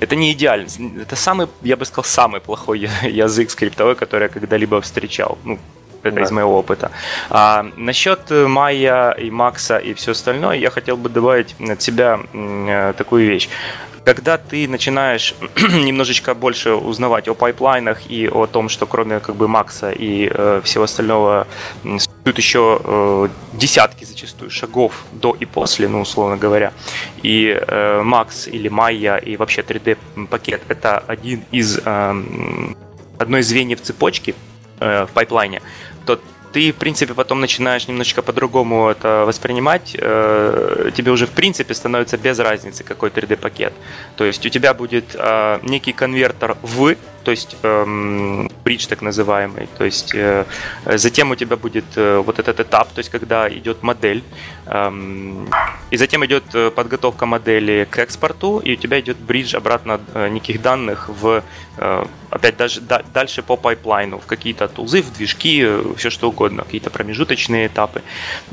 это 0.00 0.16
не 0.16 0.32
идеально. 0.32 0.68
Это 1.02 1.16
самый, 1.16 1.48
я 1.62 1.76
бы 1.76 1.84
сказал, 1.84 2.04
самый 2.04 2.40
плохой 2.40 2.78
язык 3.02 3.50
скриптовой, 3.50 3.94
который 3.94 4.22
я 4.22 4.28
когда-либо 4.28 4.80
встречал. 4.80 5.38
Ну, 5.44 5.58
это 6.02 6.16
да. 6.16 6.22
из 6.22 6.30
моего 6.30 6.58
опыта. 6.58 6.90
А, 7.30 7.66
насчет 7.76 8.30
Майя 8.30 9.10
и 9.10 9.30
Макса 9.30 9.78
и 9.78 9.92
все 9.94 10.12
остальное, 10.12 10.56
я 10.56 10.70
хотел 10.70 10.96
бы 10.96 11.08
добавить 11.08 11.56
от 11.70 11.82
себя 11.82 12.20
э, 12.32 12.94
такую 12.96 13.26
вещь 13.26 13.48
когда 14.06 14.38
ты 14.38 14.68
начинаешь 14.68 15.34
немножечко 15.56 16.34
больше 16.34 16.74
узнавать 16.74 17.26
о 17.26 17.34
пайплайнах 17.34 18.08
и 18.08 18.28
о 18.28 18.46
том, 18.46 18.68
что 18.68 18.86
кроме 18.86 19.18
как 19.18 19.34
бы 19.34 19.48
Макса 19.48 19.90
и 19.90 20.30
э, 20.32 20.60
всего 20.62 20.84
остального 20.84 21.48
существует 22.26 22.38
еще 22.38 22.80
э, 22.82 23.28
десятки 23.52 24.04
зачастую 24.04 24.50
шагов 24.50 25.04
до 25.12 25.36
и 25.38 25.44
после, 25.44 25.88
ну 25.88 26.00
условно 26.00 26.36
говоря. 26.36 26.72
И 27.22 27.46
э, 27.46 28.02
Max 28.02 28.50
или 28.50 28.68
Maya 28.68 29.22
и 29.22 29.36
вообще 29.36 29.62
3D 29.62 30.26
пакет 30.26 30.62
это 30.68 30.98
один 30.98 31.44
из 31.52 31.78
э, 31.78 32.22
одно 33.18 33.38
из 33.38 33.48
звеньев 33.48 33.80
цепочки 33.80 34.34
э, 34.80 35.06
в 35.06 35.10
пайплайне, 35.12 35.62
то 36.04 36.20
ты, 36.52 36.72
в 36.72 36.76
принципе, 36.76 37.14
потом 37.14 37.40
начинаешь 37.40 37.86
немножечко 37.88 38.22
по-другому 38.22 38.88
это 38.88 39.24
воспринимать, 39.26 39.96
э, 39.96 40.90
тебе 40.96 41.12
уже, 41.12 41.26
в 41.26 41.30
принципе, 41.30 41.74
становится 41.74 42.16
без 42.16 42.38
разницы, 42.38 42.82
какой 42.82 43.10
3D-пакет. 43.10 43.72
То 44.16 44.24
есть 44.24 44.46
у 44.46 44.48
тебя 44.48 44.74
будет 44.74 45.14
э, 45.14 45.58
некий 45.62 45.92
конвертер 45.92 46.56
в, 46.62 46.96
то 47.26 47.32
есть 47.32 47.56
эм, 47.64 48.48
бридж 48.64 48.86
так 48.86 49.02
называемый. 49.02 49.68
То 49.78 49.84
есть 49.84 50.14
э, 50.14 50.44
затем 50.84 51.32
у 51.32 51.34
тебя 51.34 51.56
будет 51.56 51.84
э, 51.96 52.22
вот 52.24 52.38
этот 52.38 52.60
этап, 52.60 52.92
то 52.92 53.00
есть 53.00 53.10
когда 53.10 53.48
идет 53.48 53.82
модель, 53.82 54.22
эм, 54.66 55.48
и 55.90 55.96
затем 55.96 56.24
идет 56.24 56.44
э, 56.54 56.70
подготовка 56.70 57.26
модели 57.26 57.84
к 57.90 57.98
экспорту, 57.98 58.60
и 58.60 58.74
у 58.74 58.76
тебя 58.76 59.00
идет 59.00 59.16
bridge 59.16 59.56
обратно 59.56 60.00
э, 60.14 60.28
неких 60.28 60.62
данных 60.62 61.08
в 61.08 61.42
э, 61.78 62.06
опять 62.30 62.56
даже 62.56 62.80
да, 62.80 63.02
дальше 63.12 63.42
по 63.42 63.56
пайплайну, 63.56 64.18
в 64.18 64.26
какие-то 64.26 64.68
тулзы, 64.68 65.02
в 65.02 65.12
движки, 65.12 65.62
э, 65.64 65.82
все 65.96 66.10
что 66.10 66.28
угодно, 66.28 66.62
какие-то 66.62 66.90
промежуточные 66.90 67.66
этапы. 67.66 68.02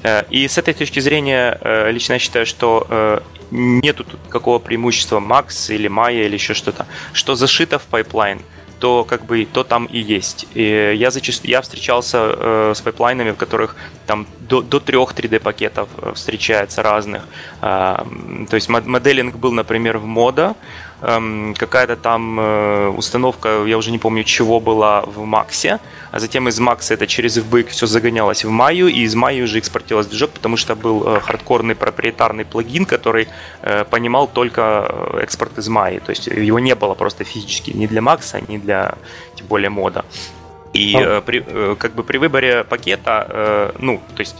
Э, 0.02 0.24
и 0.32 0.48
с 0.48 0.58
этой 0.58 0.74
точки 0.74 1.00
зрения 1.00 1.60
э, 1.62 1.92
лично 1.92 2.14
я 2.14 2.20
считаю, 2.20 2.48
что 2.48 2.88
э, 2.90 3.20
нету 3.52 4.04
тут 4.04 4.20
какого 4.30 4.58
преимущества 4.58 5.20
Max 5.20 5.72
или 5.76 5.88
Maya 5.88 6.26
или 6.26 6.34
еще 6.34 6.56
что-то, 6.56 6.88
что 7.14 7.36
зашито 7.36 7.78
в 7.78 7.84
pipeline 7.84 8.39
то 8.84 9.06
как 9.06 9.24
бы 9.24 9.46
то 9.46 9.64
там 9.64 9.86
и 9.86 9.98
есть. 9.98 10.46
И 10.56 10.94
я 10.98 11.10
зачастую 11.10 11.52
я 11.52 11.62
встречался 11.62 12.18
э, 12.18 12.74
с 12.76 12.82
пайплайнами, 12.82 13.32
в 13.32 13.38
которых 13.38 13.78
там 14.08 14.28
до, 14.50 14.62
до 14.62 14.82
трех 14.82 15.14
3D 15.14 15.40
пакетов 15.40 15.88
э, 16.02 16.12
встречается 16.14 16.84
разных. 16.84 17.22
Э, 17.62 18.04
то 18.50 18.56
есть 18.56 18.68
моделинг 18.68 19.38
был, 19.38 19.54
например, 19.54 20.00
в 20.00 20.06
мода, 20.06 20.56
эм, 21.04 21.54
какая-то 21.58 21.95
там 21.95 22.39
э, 22.39 22.88
установка, 22.89 23.64
я 23.66 23.78
уже 23.78 23.91
не 23.91 23.99
помню 23.99 24.24
чего 24.24 24.60
была 24.60 25.01
в 25.01 25.26
Максе, 25.26 25.80
а 26.12 26.20
затем 26.20 26.47
из 26.47 26.60
Макса 26.60 26.93
это 26.93 27.08
через 27.08 27.38
FBX 27.38 27.68
все 27.70 27.88
загонялось 27.88 28.45
в 28.45 28.49
Маю, 28.49 28.88
и 28.88 29.01
из 29.01 29.16
Маю 29.16 29.43
уже 29.43 29.60
экспортировалось 29.60 30.08
движок, 30.08 30.32
потому 30.32 30.58
что 30.58 30.76
был 30.76 31.04
э, 31.06 31.20
хардкорный 31.20 31.76
проприетарный 31.76 32.45
плагин, 32.45 32.86
который 32.86 33.28
э, 33.62 33.84
понимал 33.84 34.28
только 34.28 34.88
э, 34.89 35.20
экспорт 35.24 35.58
из 35.58 35.68
Майи, 35.68 35.99
то 35.99 36.12
есть 36.12 36.28
его 36.28 36.60
не 36.60 36.76
было 36.76 36.95
просто 36.95 37.24
физически 37.24 37.72
ни 37.72 37.88
для 37.88 38.01
Макса, 38.01 38.41
ни 38.47 38.58
для, 38.58 38.95
тем 39.36 39.47
более, 39.47 39.70
Modo. 39.70 40.06
И 40.74 40.95
э, 40.97 41.22
при, 41.22 41.43
э, 41.45 41.76
как 41.78 41.93
бы 41.93 42.04
при 42.04 42.18
выборе 42.18 42.64
пакета, 42.64 43.28
э, 43.30 43.72
ну, 43.80 44.01
то 44.16 44.22
есть 44.22 44.36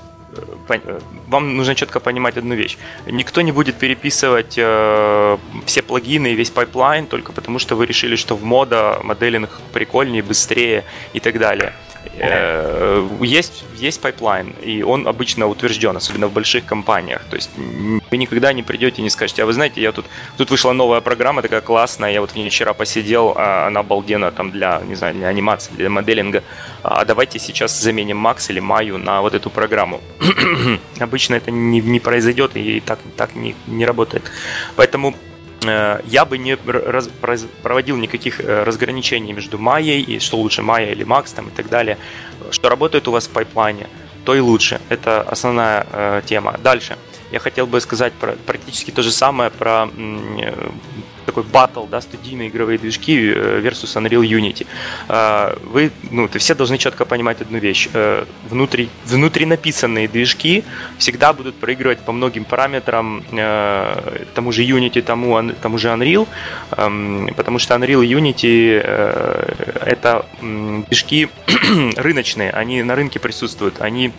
вам 1.28 1.58
нужно 1.58 1.76
четко 1.76 2.00
понимать 2.00 2.38
одну 2.38 2.56
вещь. 2.56 2.78
Никто 3.06 3.42
не 3.42 3.52
будет 3.52 3.76
переписывать 3.76 4.56
э, 4.58 5.38
все 5.66 5.82
плагины 5.82 6.28
и 6.28 6.36
весь 6.36 6.50
pipeline 6.49 7.06
только 7.08 7.32
потому, 7.32 7.60
что 7.60 7.76
вы 7.76 7.86
решили, 7.86 8.16
что 8.16 8.36
в 8.36 8.44
Modo 8.43 8.99
modeling 9.04 9.49
прикольнее, 9.74 10.24
быстрее 10.24 10.84
и 11.14 11.20
так 11.20 11.40
далее. 11.40 11.74
Э, 12.18 13.07
есть, 13.22 13.64
есть 13.76 14.01
pipeline, 14.01 14.54
и 14.61 14.84
он 14.84 15.07
обычно 15.07 15.47
утвержден, 15.47 15.97
особенно 15.97 16.28
в 16.28 16.34
больших 16.34 16.66
компаниях. 16.66 17.24
То 17.30 17.36
есть 17.36 17.49
вы 17.57 18.18
никогда 18.18 18.53
не 18.53 18.64
придете 18.64 19.01
и 19.01 19.03
не 19.03 19.09
скажете, 19.09 19.43
а 19.43 19.45
вы 19.45 19.53
знаете, 19.53 19.82
я 19.82 19.91
тут, 19.91 20.05
тут 20.38 20.51
вышла 20.51 20.74
новая 20.74 21.01
программа, 21.01 21.41
такая 21.41 21.61
классная, 21.61 22.11
я 22.11 22.22
вот 22.22 22.32
в 22.32 22.36
ней 22.36 22.49
вчера 22.49 22.74
посидел, 22.74 23.34
а 23.36 23.68
она 23.68 23.80
обалденная 23.80 24.32
там 24.32 24.51
для, 24.51 24.82
не 24.88 24.95
знаю, 24.95 25.16
для 25.16 25.28
анимации, 25.28 25.72
для 25.74 25.89
моделинга, 25.89 26.43
а 26.84 27.03
давайте 27.05 27.39
сейчас 27.39 27.80
заменим 27.80 28.18
Макс 28.18 28.49
или 28.49 28.59
Маю 28.59 28.97
на 28.97 29.22
вот 29.22 29.34
эту 29.34 29.49
программу. 29.49 29.99
обычно 30.99 31.36
это 31.36 31.51
не, 31.51 31.82
не 31.82 31.99
произойдет 31.99 32.55
и 32.55 32.80
так, 32.80 32.99
так 33.18 33.36
не, 33.36 33.55
не 33.68 33.86
работает. 33.86 34.24
Поэтому 34.76 35.16
я 36.05 36.26
бы 36.26 36.38
не 36.38 36.57
раз, 36.66 37.09
проводил 37.61 37.97
никаких 37.97 38.39
э, 38.39 38.64
разграничений 38.64 39.34
между 39.34 39.57
Майей 39.57 40.01
и 40.01 40.20
что 40.20 40.38
лучше 40.38 40.61
Майя 40.61 40.91
или 40.91 41.03
Макс 41.03 41.32
там, 41.32 41.47
и 41.47 41.51
так 41.51 41.70
далее. 41.70 41.97
Что 42.51 42.70
работает 42.70 43.07
у 43.07 43.11
вас 43.11 43.28
в 43.28 43.32
пайплайне, 43.32 43.88
то 44.26 44.36
и 44.36 44.39
лучше. 44.39 44.80
Это 44.89 45.22
основная 45.22 45.86
э, 45.91 46.22
тема. 46.26 46.57
Дальше. 46.64 46.97
Я 47.34 47.40
хотел 47.40 47.66
бы 47.66 47.82
сказать 47.82 48.14
про, 48.14 48.34
практически 48.34 48.92
то 48.92 49.02
же 49.02 49.12
самое 49.12 49.50
про 49.50 49.90
э, 49.98 50.70
такой 51.26 51.42
батл, 51.42 51.88
да, 51.88 52.00
студийные 52.00 52.50
игровые 52.50 52.78
движки 52.78 53.18
э, 53.18 53.60
versus 53.60 54.00
Unreal 54.00 54.22
Unity. 54.22 54.68
А, 55.08 55.58
вы, 55.64 55.92
ну, 56.12 56.28
ты 56.28 56.38
все 56.38 56.54
должны 56.54 56.78
четко 56.78 57.06
понимать 57.06 57.42
одну 57.42 57.58
вещь. 57.58 57.90
Э, 57.92 58.26
внутри, 58.48 58.88
внутри 59.06 59.48
написанные 59.48 60.08
движки 60.08 60.64
всегда 61.00 61.34
будут 61.34 61.56
проигрывать 61.56 62.02
по 62.02 62.12
многим 62.12 62.46
параметрам 62.46 63.24
тому 64.36 64.52
же 64.52 64.62
Unity, 64.64 65.02
тому, 65.02 65.54
тому 65.60 65.80
же 65.80 65.88
Unreal, 65.88 66.28
эм, 66.78 67.34
потому 67.36 67.58
что 67.58 67.74
Unreal 67.74 68.06
и 68.06 68.14
Unity 68.14 68.78
это 69.84 70.28
движки 70.88 71.30
рыночные, 71.96 72.52
они 72.52 72.84
на 72.84 72.96
рынке 72.96 73.20
присутствуют, 73.20 73.82
они 73.82 74.14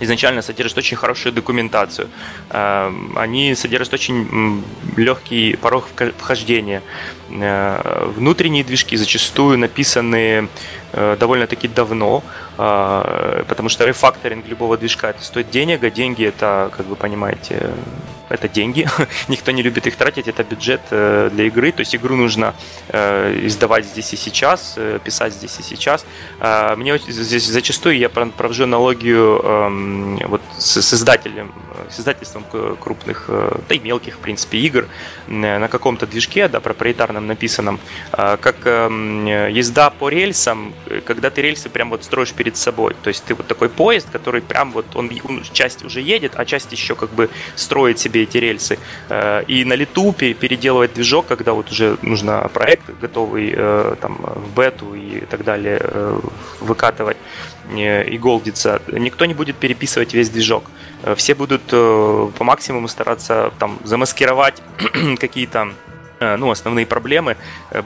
изначально 0.00 0.42
содержат 0.42 0.78
очень 0.78 0.96
хорошую 0.96 1.32
документацию. 1.32 2.08
Эм, 2.50 3.16
они 3.16 3.54
содержат 3.54 3.94
очень 3.94 4.62
легкий 4.96 5.56
порог 5.56 5.88
вхождения. 6.18 6.82
Э, 7.30 8.10
внутренние 8.16 8.64
движки 8.64 8.96
зачастую 8.96 9.58
написаны 9.58 10.48
э, 10.92 11.16
довольно-таки 11.18 11.68
давно, 11.68 12.22
э, 12.56 13.44
потому 13.48 13.68
что 13.68 13.84
рефакторинг 13.84 14.46
любого 14.48 14.76
движка 14.76 15.10
это 15.10 15.22
стоит 15.22 15.50
денег, 15.50 15.84
а 15.84 15.90
деньги 15.90 16.24
это, 16.24 16.70
как 16.76 16.86
вы 16.86 16.96
понимаете, 16.96 17.70
это 18.28 18.48
деньги, 18.48 18.86
никто 19.28 19.50
не 19.50 19.62
любит 19.62 19.86
их 19.86 19.96
тратить, 19.96 20.28
это 20.28 20.44
бюджет 20.44 20.80
э, 20.90 21.30
для 21.32 21.44
игры, 21.44 21.72
то 21.72 21.80
есть 21.80 21.94
игру 21.94 22.16
нужно 22.16 22.54
э, 22.88 23.40
издавать 23.44 23.86
здесь 23.86 24.12
и 24.12 24.16
сейчас, 24.16 24.74
э, 24.76 24.98
писать 25.02 25.32
здесь 25.32 25.58
и 25.58 25.62
сейчас. 25.62 26.04
Мне 26.76 26.98
здесь 26.98 27.46
зачастую 27.46 27.98
я 27.98 28.08
провожу 28.08 28.64
аналогию 28.64 29.40
эм, 29.42 30.16
вот 30.28 30.40
с 30.58 30.94
издателем, 30.94 31.52
с 31.90 32.00
издательством 32.00 32.44
крупных, 32.80 33.28
да 33.68 33.74
и 33.74 33.78
мелких, 33.78 34.14
в 34.14 34.18
принципе, 34.18 34.58
игр 34.58 34.86
на 35.26 35.68
каком-то 35.68 36.06
движке, 36.06 36.48
да, 36.48 36.60
проприетарном 36.60 37.26
написанном, 37.26 37.80
как 38.10 38.56
эм, 38.64 39.26
езда 39.26 39.90
по 39.90 40.08
рельсам, 40.08 40.74
когда 41.04 41.30
ты 41.30 41.42
рельсы 41.42 41.68
прям 41.68 41.90
вот 41.90 42.04
строишь 42.04 42.32
перед 42.32 42.56
собой, 42.56 42.94
то 43.02 43.08
есть 43.08 43.24
ты 43.24 43.34
вот 43.34 43.46
такой 43.46 43.68
поезд, 43.68 44.08
который 44.10 44.40
прям 44.40 44.72
вот, 44.72 44.86
он, 44.94 45.10
часть 45.52 45.84
уже 45.84 46.00
едет, 46.00 46.32
а 46.36 46.44
часть 46.44 46.72
еще 46.72 46.94
как 46.94 47.10
бы 47.10 47.30
строит 47.56 47.98
себе 47.98 48.17
себе 48.18 48.22
эти 48.22 48.38
рельсы. 48.38 48.78
Э, 49.08 49.42
и 49.46 49.64
на 49.64 49.74
лету 49.74 50.12
переделывать 50.12 50.94
движок, 50.94 51.26
когда 51.26 51.52
вот 51.52 51.70
уже 51.70 51.96
нужно 52.02 52.48
проект 52.52 52.90
готовый 53.00 53.52
э, 53.56 53.94
там, 54.00 54.18
в 54.20 54.54
бету 54.56 54.94
и 54.94 55.20
так 55.20 55.44
далее 55.44 55.78
э, 55.80 56.20
выкатывать 56.60 57.16
и 57.76 58.18
голдиться, 58.18 58.80
никто 58.92 59.26
не 59.26 59.34
будет 59.34 59.56
переписывать 59.56 60.14
весь 60.14 60.30
движок. 60.30 60.64
Все 61.16 61.34
будут 61.34 61.62
по 61.66 62.44
максимуму 62.44 62.88
стараться 62.88 63.52
там 63.58 63.78
замаскировать 63.84 64.62
какие-то 65.20 65.68
ну, 66.20 66.50
основные 66.50 66.86
проблемы, 66.86 67.36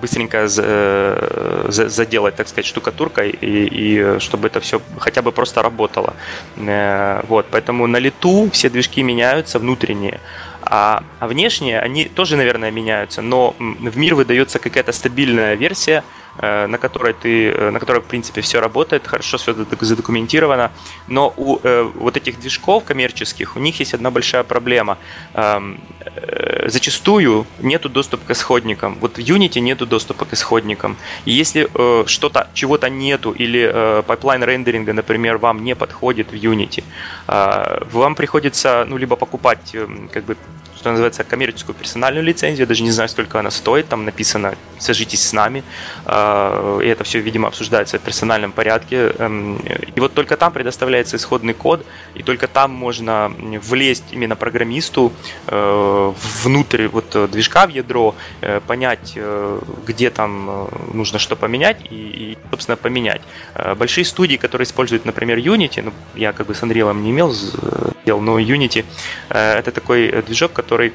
быстренько 0.01 0.49
заделать, 0.49 2.37
так 2.37 2.49
сказать, 2.49 2.66
штукатуркой, 2.66 3.30
и, 3.30 3.66
и 3.66 4.18
чтобы 4.20 4.49
это 4.49 4.61
все 4.61 4.80
хотя 4.99 5.22
бы 5.22 5.33
просто 5.33 5.62
работало. 5.62 6.14
Вот, 6.57 7.47
поэтому 7.51 7.87
на 7.87 7.99
лету 7.99 8.49
все 8.53 8.70
движки 8.70 9.03
меняются, 9.03 9.59
внутренние. 9.59 10.20
А, 10.62 11.03
а 11.18 11.26
внешние, 11.26 11.80
они 11.80 12.05
тоже, 12.05 12.37
наверное, 12.37 12.70
меняются, 12.70 13.20
но 13.22 13.55
в 13.59 13.97
мир 13.97 14.14
выдается 14.14 14.59
какая-то 14.59 14.93
стабильная 14.93 15.55
версия, 15.55 16.03
Э, 16.39 16.66
на 16.66 16.78
которой 16.78 17.12
ты, 17.12 17.51
э, 17.51 17.70
на 17.70 17.78
которой 17.78 18.01
в 18.01 18.07
принципе 18.07 18.41
все 18.41 18.59
работает, 18.59 19.07
хорошо 19.07 19.37
все 19.37 19.55
задокументировано, 19.80 20.70
но 21.07 21.35
у 21.37 21.59
э, 21.62 21.83
вот 21.83 22.16
этих 22.16 22.41
движков 22.41 22.85
коммерческих 22.85 23.55
у 23.57 23.59
них 23.59 23.78
есть 23.80 23.93
одна 23.93 24.11
большая 24.11 24.43
проблема. 24.43 24.97
Эм, 25.35 25.78
зачастую 26.67 27.47
нету 27.61 27.89
доступа 27.89 28.27
к 28.27 28.31
исходникам. 28.31 28.97
Вот 29.01 29.17
в 29.17 29.19
Unity 29.19 29.61
нету 29.61 29.87
доступа 29.87 30.25
к 30.25 30.33
исходникам. 30.33 30.97
И 31.25 31.33
если 31.33 31.69
что-то, 32.07 32.49
чего-то 32.55 32.89
нету 32.89 33.33
или 33.33 34.03
pipeline 34.07 34.45
рендеринга, 34.45 34.93
например, 34.93 35.39
вам 35.39 35.65
не 35.65 35.75
подходит 35.75 36.33
в 36.33 36.35
Unity, 36.35 36.85
вам 37.27 38.15
приходится 38.15 38.85
ну 38.89 38.97
либо 38.97 39.17
покупать 39.17 39.77
как 40.13 40.25
бы 40.25 40.37
что 40.83 40.91
называется, 40.91 41.22
коммерческую 41.22 41.76
персональную 41.76 42.24
лицензию. 42.24 42.64
Я 42.64 42.66
даже 42.66 42.83
не 42.83 42.91
знаю, 42.91 43.09
сколько 43.09 43.39
она 43.39 43.53
стоит. 43.53 43.87
Там 43.89 44.05
написано 44.05 44.57
«свяжитесь 44.80 45.24
с 45.24 45.33
нами». 45.33 45.62
А, 46.05 46.80
и 46.80 46.89
это 46.89 47.05
все, 47.05 47.20
видимо, 47.20 47.47
обсуждается 47.47 47.99
в 47.99 48.01
персональном 48.01 48.51
порядке. 48.51 49.12
Эм, 49.18 49.59
и 49.95 50.01
вот 50.01 50.12
только 50.14 50.37
там 50.37 50.53
предоставляется 50.53 51.16
исходный 51.16 51.55
код, 51.55 51.87
и 52.16 52.24
только 52.24 52.49
там 52.49 52.72
можно 52.72 53.33
влезть 53.39 54.07
именно 54.11 54.35
программисту 54.35 55.12
э, 55.47 56.12
внутрь 56.43 56.89
вот 56.89 57.30
движка 57.30 57.66
в 57.66 57.70
ядро, 57.70 58.16
э, 58.41 58.61
понять, 58.66 59.12
э, 59.14 59.61
где 59.87 60.11
там 60.11 60.68
нужно 60.93 61.20
что 61.20 61.37
поменять 61.37 61.76
и 61.91 62.37
собственно, 62.51 62.76
поменять. 62.76 63.22
Большие 63.76 64.05
студии, 64.05 64.37
которые 64.37 64.64
используют, 64.64 65.05
например, 65.05 65.39
Unity, 65.39 65.83
ну, 65.83 65.93
я 66.14 66.33
как 66.33 66.47
бы 66.49 66.55
с 66.55 66.62
Unreal 66.62 66.95
не 66.95 67.11
имел 67.11 67.35
дел, 68.05 68.20
но 68.20 68.39
Unity 68.39 68.85
это 69.28 69.70
такой 69.70 70.22
движок, 70.22 70.53
который 70.53 70.72
который 70.73 70.95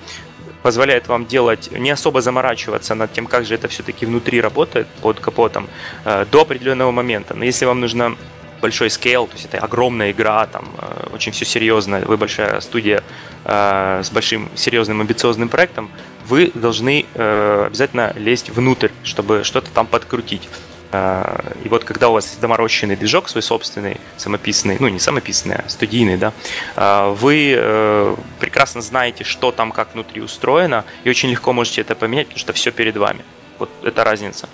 позволяет 0.64 1.08
вам 1.08 1.26
делать, 1.28 1.70
не 1.72 1.92
особо 1.92 2.22
заморачиваться 2.22 2.96
над 2.96 3.14
тем, 3.14 3.28
как 3.28 3.46
же 3.46 3.54
это 3.54 3.68
все-таки 3.68 4.08
внутри 4.08 4.42
работает 4.42 4.88
под 5.02 5.20
капотом 5.20 5.68
э, 6.04 6.26
до 6.32 6.42
определенного 6.42 6.92
момента. 6.92 7.36
Но 7.36 7.46
если 7.46 7.66
вам 7.66 7.80
нужно 7.80 8.16
большой 8.60 8.90
скейл, 8.90 9.28
то 9.28 9.34
есть 9.34 9.46
это 9.46 9.60
огромная 9.60 10.10
игра, 10.12 10.48
там 10.48 10.66
э, 10.80 11.10
очень 11.14 11.32
все 11.32 11.46
серьезно, 11.46 12.00
вы 12.00 12.18
большая 12.18 12.60
студия 12.62 13.04
э, 13.46 14.02
с 14.04 14.10
большим 14.10 14.50
серьезным 14.56 15.00
амбициозным 15.02 15.48
проектом, 15.48 15.92
вы 16.28 16.52
должны 16.54 17.06
обязательно 17.14 18.14
лезть 18.18 18.50
внутрь, 18.50 18.90
чтобы 19.04 19.46
что-то 19.46 19.70
там 19.72 19.86
подкрутить. 19.86 20.50
Э, 20.92 21.54
и 21.64 21.70
вот 21.70 21.84
когда 21.84 22.10
у 22.10 22.14
вас 22.14 22.38
доморощенный 22.40 22.96
движок 22.96 23.30
свой 23.30 23.42
собственный, 23.42 23.98
самописный, 24.18 24.78
ну 24.80 24.88
не 24.88 25.00
самописный, 25.00 25.56
а 25.56 25.70
студийный, 25.70 26.18
да, 26.18 26.34
э, 26.76 27.16
вы 27.18 27.56
э, 27.58 28.16
прекрасно 28.40 28.82
знаете, 28.82 29.24
что 29.24 29.52
там 29.52 29.72
как 29.72 29.94
внутри 29.94 30.22
устроено, 30.22 30.86
и 31.04 31.10
очень 31.10 31.30
легко 31.30 31.54
можете 31.54 31.82
это 31.82 31.96
поменять, 31.96 32.28
потому 32.28 32.40
что 32.40 32.54
все 32.54 32.72
перед 32.72 32.98
вами. 32.98 33.24
Вот 33.60 33.70
это 33.84 34.04
разница. 34.04 34.48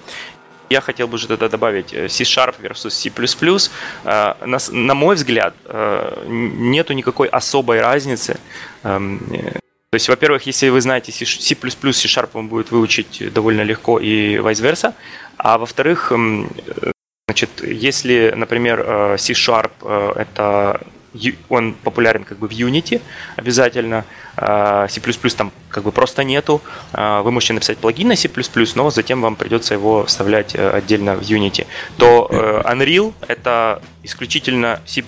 Я 0.69 0.81
хотел 0.81 1.07
бы 1.07 1.17
же 1.17 1.27
тогда 1.27 1.49
добавить 1.49 1.89
C-Sharp 1.89 2.55
versus 2.61 2.89
C++. 2.89 3.11
На, 4.03 4.57
на 4.71 4.93
мой 4.95 5.15
взгляд, 5.15 5.53
нету 6.25 6.93
никакой 6.93 7.27
особой 7.27 7.81
разницы. 7.81 8.39
То 9.93 9.95
есть, 9.97 10.09
во-первых, 10.09 10.47
если 10.47 10.69
вы 10.69 10.81
знаете 10.81 11.11
C++, 11.11 11.23
C-Sharp 11.23 12.29
вам 12.33 12.47
будет 12.47 12.71
выучить 12.71 13.31
довольно 13.31 13.61
легко 13.61 13.99
и 13.99 14.37
vice-versa. 14.37 14.95
А 15.37 15.59
во-вторых, 15.59 16.11
значит, 17.27 17.49
если, 17.63 18.33
например, 18.35 18.83
э, 18.83 19.17
C-Sharp 19.19 19.71
э, 19.83 20.13
это 20.15 20.81
он 21.47 21.75
популярен 21.75 22.23
как 22.23 22.39
бы 22.39 22.47
в 22.47 22.51
Unity 22.53 23.01
обязательно, 23.35 24.03
э, 24.35 24.87
C++ 24.89 24.99
там 25.37 25.51
как 25.69 25.83
бы 25.83 25.91
просто 25.91 26.23
нету, 26.23 26.59
вы 26.91 27.31
можете 27.31 27.53
написать 27.53 27.77
плагин 27.77 28.07
на 28.07 28.15
C++, 28.15 28.31
но 28.73 28.89
затем 28.89 29.21
вам 29.21 29.35
придется 29.35 29.75
его 29.75 30.05
вставлять 30.05 30.55
отдельно 30.55 31.13
в 31.17 31.21
Unity, 31.21 31.67
то 31.97 32.27
Unreal 32.65 33.13
это 33.27 33.79
исключительно 34.01 34.81
C++, 34.87 35.03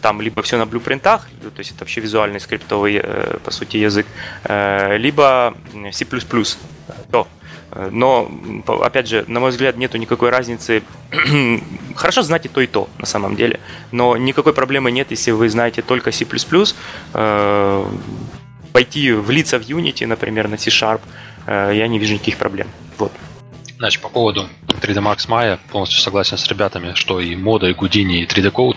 там 0.00 0.20
либо 0.20 0.42
все 0.42 0.58
на 0.58 0.66
блюпринтах, 0.66 1.28
то 1.42 1.58
есть 1.58 1.72
это 1.72 1.80
вообще 1.80 2.00
визуальный 2.00 2.40
скриптовый, 2.40 3.02
по 3.44 3.50
сути, 3.50 3.76
язык, 3.78 4.06
либо 4.48 5.54
C++, 5.92 6.04
то 7.10 7.26
но, 7.92 8.30
опять 8.66 9.08
же, 9.08 9.24
на 9.28 9.40
мой 9.40 9.50
взгляд, 9.50 9.76
нету 9.76 9.96
никакой 9.98 10.30
разницы. 10.30 10.82
Хорошо 11.94 12.22
знать 12.22 12.46
и 12.46 12.48
то, 12.48 12.60
и 12.60 12.66
то, 12.66 12.88
на 12.98 13.06
самом 13.06 13.36
деле. 13.36 13.60
Но 13.92 14.16
никакой 14.16 14.52
проблемы 14.52 14.90
нет, 14.90 15.10
если 15.10 15.30
вы 15.30 15.48
знаете 15.48 15.82
только 15.82 16.10
C++. 16.10 16.26
Э, 17.14 17.86
пойти 18.72 19.12
влиться 19.12 19.58
в 19.58 19.62
Unity, 19.62 20.06
например, 20.06 20.48
на 20.48 20.58
C-Sharp, 20.58 21.00
э, 21.46 21.72
я 21.74 21.86
не 21.86 21.98
вижу 21.98 22.14
никаких 22.14 22.38
проблем. 22.38 22.66
Вот. 22.98 23.12
Значит, 23.80 24.02
по 24.02 24.10
поводу 24.10 24.46
3D 24.82 25.02
Max 25.02 25.26
Maya 25.26 25.58
полностью 25.70 26.02
согласен 26.02 26.36
с 26.36 26.46
ребятами, 26.48 26.92
что 26.92 27.18
и 27.18 27.34
Modo, 27.34 27.66
и 27.66 27.72
Houdini, 27.72 28.18
и 28.18 28.26
3D-Coat 28.26 28.76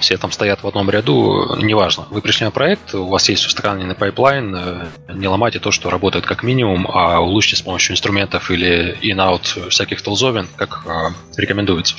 все 0.00 0.16
там 0.16 0.32
стоят 0.32 0.64
в 0.64 0.66
одном 0.66 0.90
ряду, 0.90 1.56
неважно. 1.62 2.08
Вы 2.10 2.22
пришли 2.22 2.46
на 2.46 2.50
проект, 2.50 2.92
у 2.92 3.06
вас 3.06 3.28
есть 3.28 3.46
устаканенный 3.46 3.94
pipeline, 3.94 4.52
э, 4.56 4.86
не 5.14 5.28
ломайте 5.28 5.60
то, 5.60 5.70
что 5.70 5.90
работает 5.90 6.26
как 6.26 6.42
минимум, 6.42 6.88
а 6.92 7.20
улучшите 7.20 7.54
с 7.54 7.62
помощью 7.62 7.92
инструментов 7.92 8.50
или 8.50 8.98
in-out 9.00 9.68
всяких 9.68 10.02
тулзовин, 10.02 10.48
как 10.56 10.82
э, 10.86 11.10
рекомендуется. 11.36 11.94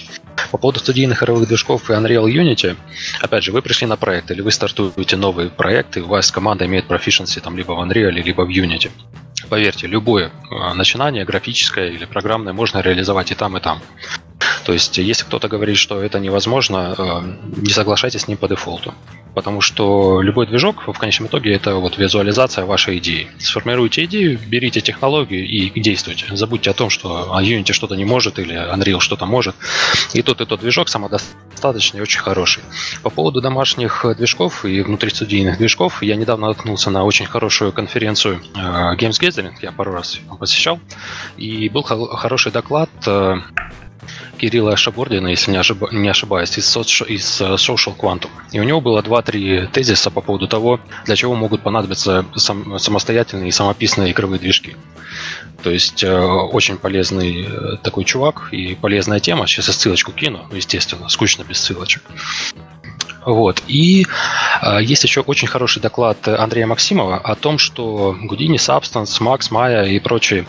По 0.51 0.57
поводу 0.57 0.79
студийных 0.79 1.23
игровых 1.23 1.47
движков 1.47 1.89
и 1.89 1.93
Unreal 1.93 2.25
Unity, 2.25 2.75
опять 3.21 3.45
же, 3.45 3.53
вы 3.53 3.61
пришли 3.61 3.87
на 3.87 3.95
проект 3.95 4.31
или 4.31 4.41
вы 4.41 4.51
стартуете 4.51 5.15
новый 5.15 5.49
проект, 5.49 5.95
и 5.95 6.01
у 6.01 6.07
вас 6.07 6.29
команда 6.29 6.65
имеет 6.65 6.91
proficiency 6.91 7.39
там 7.39 7.55
либо 7.55 7.71
в 7.71 7.79
Unreal, 7.79 8.09
либо 8.09 8.41
в 8.41 8.49
Unity. 8.49 8.91
Поверьте, 9.49 9.87
любое 9.87 10.31
э, 10.49 10.73
начинание, 10.73 11.25
графическое 11.25 11.89
или 11.89 12.05
программное, 12.05 12.53
можно 12.53 12.79
реализовать 12.79 13.31
и 13.31 13.35
там, 13.35 13.57
и 13.57 13.59
там. 13.59 13.81
То 14.65 14.73
есть, 14.73 14.97
если 14.97 15.25
кто-то 15.25 15.47
говорит, 15.47 15.77
что 15.77 16.01
это 16.01 16.19
невозможно, 16.19 16.95
э, 16.97 17.61
не 17.61 17.71
соглашайтесь 17.71 18.21
с 18.21 18.27
ним 18.27 18.37
по 18.37 18.47
дефолту. 18.47 18.93
Потому 19.33 19.61
что 19.61 20.21
любой 20.21 20.45
движок 20.45 20.87
в 20.87 20.93
конечном 20.93 21.27
итоге 21.27 21.53
это 21.53 21.75
вот 21.75 21.97
визуализация 21.97 22.65
вашей 22.65 22.99
идеи. 22.99 23.27
Сформируйте 23.39 24.05
идею, 24.05 24.39
берите 24.47 24.79
технологию 24.79 25.45
и 25.47 25.79
действуйте. 25.79 26.27
Забудьте 26.35 26.69
о 26.69 26.73
том, 26.73 26.89
что 26.91 27.35
Unity 27.41 27.73
что-то 27.73 27.95
не 27.95 28.05
может 28.05 28.37
или 28.37 28.55
Unreal 28.55 28.99
что-то 28.99 29.25
может. 29.25 29.55
И 30.13 30.21
тот 30.21 30.41
и 30.41 30.45
тот 30.45 30.59
движок 30.59 30.87
самодостаточный 30.87 31.99
и 31.99 32.03
очень 32.03 32.21
хороший. 32.21 32.61
По 33.01 33.09
поводу 33.09 33.41
домашних 33.41 34.05
движков 34.17 34.65
и 34.65 34.81
внутристудийных 34.81 35.57
движков, 35.57 36.03
я 36.03 36.15
недавно 36.15 36.47
наткнулся 36.47 36.91
на 36.91 37.03
очень 37.03 37.25
хорошую 37.25 37.73
конференцию 37.73 38.39
э, 38.55 38.59
Games 38.95 39.19
Gathering, 39.19 39.53
я 39.61 39.71
пару 39.71 39.93
раз 39.93 40.19
посещал, 40.39 40.79
и 41.37 41.69
был 41.69 41.81
хороший 41.81 42.51
доклад 42.51 42.89
э, 43.07 43.37
Кирилла 44.37 44.75
Шабордина, 44.75 45.27
если 45.27 45.51
не, 45.51 45.57
ошиб... 45.57 45.91
не 45.91 46.09
ошибаюсь, 46.09 46.57
из, 46.57 46.67
соц... 46.67 47.01
из 47.01 47.41
э, 47.41 47.55
Social 47.55 47.95
Quantum. 47.97 48.29
И 48.51 48.59
у 48.59 48.63
него 48.63 48.81
было 48.81 49.01
2-3 49.01 49.67
тезиса 49.67 50.09
по 50.11 50.21
поводу 50.21 50.47
того, 50.47 50.79
для 51.05 51.15
чего 51.15 51.35
могут 51.35 51.61
понадобиться 51.61 52.25
сам... 52.35 52.79
самостоятельные 52.79 53.49
и 53.49 53.51
самописные 53.51 54.11
игровые 54.11 54.39
движки. 54.39 54.75
То 55.63 55.69
есть 55.69 56.03
э, 56.03 56.13
очень 56.13 56.77
полезный 56.77 57.45
э, 57.47 57.77
такой 57.81 58.03
чувак 58.03 58.49
и 58.51 58.75
полезная 58.75 59.19
тема. 59.19 59.47
Сейчас 59.47 59.67
я 59.67 59.73
ссылочку 59.73 60.11
кину, 60.11 60.45
естественно, 60.51 61.07
скучно 61.09 61.43
без 61.43 61.59
ссылочек. 61.59 62.01
Вот. 63.25 63.63
И 63.67 64.05
э, 64.61 64.79
есть 64.81 65.03
еще 65.03 65.21
очень 65.21 65.47
хороший 65.47 65.81
доклад 65.81 66.27
Андрея 66.27 66.67
Максимова 66.67 67.17
о 67.17 67.35
том, 67.35 67.57
что 67.57 68.15
Гудини, 68.21 68.57
Substance, 68.57 69.19
Max, 69.21 69.51
Maya 69.51 69.89
и 69.89 69.99
прочие 69.99 70.45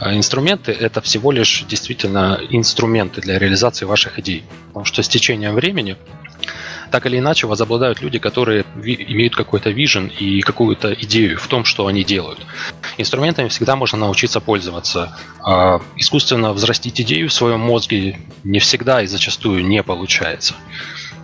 э, 0.00 0.14
инструменты– 0.16 0.72
это 0.80 1.00
всего 1.00 1.32
лишь 1.32 1.64
действительно 1.68 2.40
инструменты 2.50 3.20
для 3.20 3.38
реализации 3.38 3.84
ваших 3.84 4.18
идей. 4.18 4.44
Потому 4.68 4.84
что 4.84 5.02
с 5.02 5.08
течением 5.08 5.54
времени 5.54 5.96
так 6.90 7.06
или 7.06 7.18
иначе 7.18 7.46
возобладают 7.46 8.00
люди, 8.00 8.18
которые 8.18 8.64
имеют 8.76 9.34
какой-то 9.34 9.70
вижен 9.70 10.06
и 10.06 10.40
какую-то 10.40 10.92
идею 10.94 11.38
в 11.38 11.46
том, 11.48 11.64
что 11.64 11.86
они 11.86 12.04
делают. 12.04 12.38
Инструментами 12.96 13.48
всегда 13.48 13.76
можно 13.76 13.98
научиться 13.98 14.40
пользоваться. 14.40 15.16
А 15.44 15.80
искусственно 15.96 16.52
взрастить 16.52 17.00
идею 17.00 17.28
в 17.28 17.32
своем 17.32 17.60
мозге 17.60 18.18
не 18.44 18.58
всегда 18.58 19.02
и 19.02 19.06
зачастую 19.06 19.64
не 19.66 19.82
получается. 19.82 20.54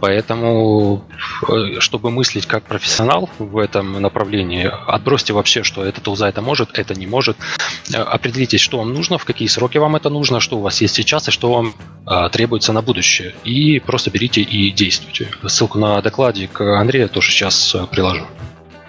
Поэтому, 0.02 1.04
э, 1.48 1.78
чтобы 1.78 2.10
мыслить 2.10 2.46
как 2.46 2.64
профессионал 2.64 3.30
в 3.38 3.56
этом 3.56 4.02
направлении, 4.02 4.68
отбросьте 4.88 5.32
вообще, 5.32 5.62
что 5.62 5.84
это 5.84 6.00
тулза 6.00 6.28
это 6.28 6.42
может, 6.42 6.76
это 6.76 6.92
не 6.94 7.06
может. 7.06 7.36
Э, 7.94 7.98
определитесь, 7.98 8.60
что 8.60 8.78
вам 8.78 8.92
нужно, 8.92 9.16
в 9.16 9.24
какие 9.24 9.46
сроки 9.46 9.78
вам 9.78 9.94
это 9.94 10.10
нужно, 10.10 10.40
что 10.40 10.58
у 10.58 10.60
вас 10.60 10.80
есть 10.80 10.96
сейчас 10.96 11.28
и 11.28 11.30
что 11.30 11.52
вам 11.52 11.74
а, 12.04 12.28
требуется 12.30 12.72
на 12.72 12.82
будущее. 12.82 13.36
И 13.44 13.78
просто 13.78 14.10
берите 14.10 14.40
и 14.40 14.72
действуйте. 14.72 15.28
Ссылку 15.46 15.78
на 15.78 16.02
докладе 16.02 16.48
к 16.48 16.60
Андрею 16.80 17.08
тоже 17.08 17.30
сейчас 17.30 17.76
приложу. 17.92 18.26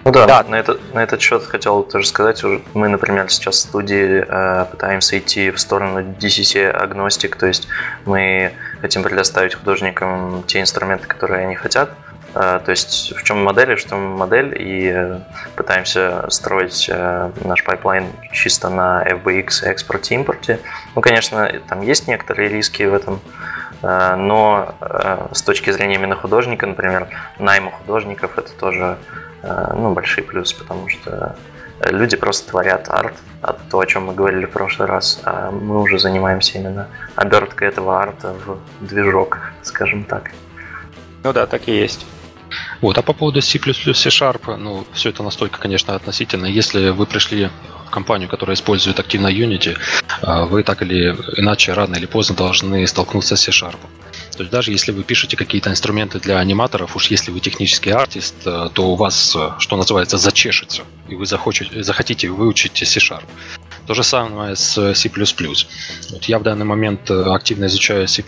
Ну 0.06 0.12
да, 0.12 0.26
да. 0.26 0.44
На, 0.44 0.56
это, 0.56 0.80
на 0.94 1.04
этот 1.04 1.22
счет 1.22 1.44
хотел 1.44 1.84
тоже 1.84 2.08
сказать. 2.08 2.44
Мы, 2.74 2.88
например, 2.90 3.30
сейчас 3.30 3.58
в 3.58 3.60
студии 3.60 4.26
э, 4.28 4.66
пытаемся 4.66 5.20
идти 5.20 5.52
в 5.52 5.60
сторону 5.60 6.00
DCC-агностик, 6.20 7.38
то 7.38 7.46
есть 7.46 7.68
мы 8.06 8.54
хотим 8.84 9.02
предоставить 9.02 9.56
художникам 9.56 10.44
те 10.46 10.60
инструменты, 10.60 11.08
которые 11.08 11.46
они 11.46 11.56
хотят. 11.56 11.92
Э, 12.36 12.60
то 12.64 12.72
есть 12.72 13.14
в 13.16 13.24
чем 13.24 13.42
модель, 13.42 13.76
в 13.76 13.88
чем 13.88 14.02
модель, 14.18 14.54
и 14.62 14.92
э, 14.94 15.20
пытаемся 15.56 16.26
строить 16.30 16.90
э, 16.92 17.32
наш 17.46 17.64
pipeline 17.64 18.08
чисто 18.34 18.68
на 18.70 19.02
FBX 19.08 19.64
экспорте 19.64 20.16
импорте. 20.16 20.60
Ну, 20.96 21.02
конечно, 21.02 21.50
там 21.70 21.80
есть 21.82 22.10
некоторые 22.10 22.50
риски 22.50 22.84
в 22.84 22.94
этом, 22.94 23.22
но 23.82 24.76
с 25.34 25.42
точки 25.42 25.70
зрения 25.72 25.96
именно 25.96 26.16
художника, 26.16 26.66
например, 26.66 27.08
найма 27.38 27.72
художников, 27.72 28.38
это 28.38 28.54
тоже 28.54 28.98
ну, 29.42 29.92
большой 29.92 30.24
плюс, 30.24 30.54
потому 30.54 30.88
что 30.88 31.36
люди 31.90 32.16
просто 32.16 32.50
творят 32.50 32.88
арт, 32.88 33.14
а 33.14 33.33
то, 33.70 33.80
о 33.80 33.86
чем 33.86 34.06
мы 34.06 34.16
говорили 34.16 34.46
в 34.46 34.52
прошлый 34.52 34.88
раз, 34.88 35.20
а 35.26 35.52
мы 35.52 35.82
уже 35.82 36.00
занимаемся 36.00 36.58
именно 36.58 36.88
оберткой 37.16 37.68
этого 37.68 38.00
арта 38.00 38.34
в 38.46 38.58
движок, 38.88 39.40
скажем 39.62 40.06
так. 40.06 40.32
Ну 41.24 41.34
да, 41.34 41.46
так 41.46 41.68
и 41.68 41.76
есть. 41.76 42.06
Вот, 42.82 42.98
а 42.98 43.02
по 43.02 43.14
поводу 43.14 43.42
C++, 43.42 43.60
C-Sharp, 43.60 44.58
ну, 44.58 44.86
все 44.94 45.10
это 45.10 45.24
настолько, 45.24 45.60
конечно, 45.60 45.96
относительно. 45.96 46.46
Если 46.46 46.90
вы 46.90 47.06
пришли 47.06 47.50
в 47.88 47.90
компанию, 47.90 48.30
которая 48.30 48.56
использует 48.56 49.00
активно 49.00 49.28
Unity, 49.28 49.78
а, 50.22 50.46
вы 50.46 50.64
так 50.64 50.82
или 50.82 51.16
иначе, 51.38 51.74
рано 51.74 51.96
или 51.96 52.06
поздно 52.06 52.36
должны 52.36 52.86
столкнуться 52.88 53.36
с 53.36 53.42
C-Sharp. 53.42 53.78
То 54.36 54.44
есть 54.44 54.52
даже 54.52 54.72
если 54.72 54.92
вы 54.92 55.04
пишете 55.04 55.38
какие-то 55.38 55.70
инструменты 55.70 56.20
для 56.20 56.40
аниматоров, 56.40 56.96
уж 56.96 57.08
если 57.08 57.32
вы 57.32 57.40
технический 57.40 57.92
артист, 57.92 58.36
э, 58.46 58.70
то 58.74 58.92
у 58.92 58.96
вас, 58.96 59.36
э, 59.36 59.52
что 59.60 59.78
называется, 59.78 60.18
зачешется, 60.18 60.84
и 61.08 61.16
вы 61.16 61.26
захочете, 61.26 61.84
захотите 61.84 62.30
выучить 62.30 62.78
C-Sharp. 62.78 63.26
То 63.86 63.94
же 63.94 64.04
самое 64.04 64.56
с 64.56 64.94
C++. 64.96 65.10
Вот 66.12 66.26
я 66.26 66.40
в 66.40 66.44
данный 66.44 66.66
момент 66.66 67.12
э, 67.12 67.24
активно 67.34 67.66
изучаю 67.66 68.08
C++, 68.08 68.24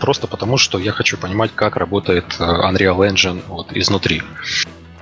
просто 0.00 0.26
потому, 0.26 0.58
что 0.58 0.78
я 0.78 0.92
хочу 0.92 1.18
понимать, 1.18 1.50
как 1.54 1.76
работает 1.76 2.24
Unreal 2.38 2.98
Engine 2.98 3.42
вот, 3.48 3.72
изнутри. 3.72 4.22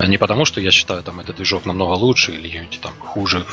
Не 0.01 0.19
потому, 0.19 0.45
что 0.45 0.61
я 0.61 0.71
считаю 0.71 1.03
там 1.03 1.21
этот 1.21 1.37
движок 1.37 1.67
намного 1.67 1.93
лучше 1.93 2.33
или 2.33 2.51
Unity 2.51 2.81
там 2.81 2.93
хуже, 2.99 3.47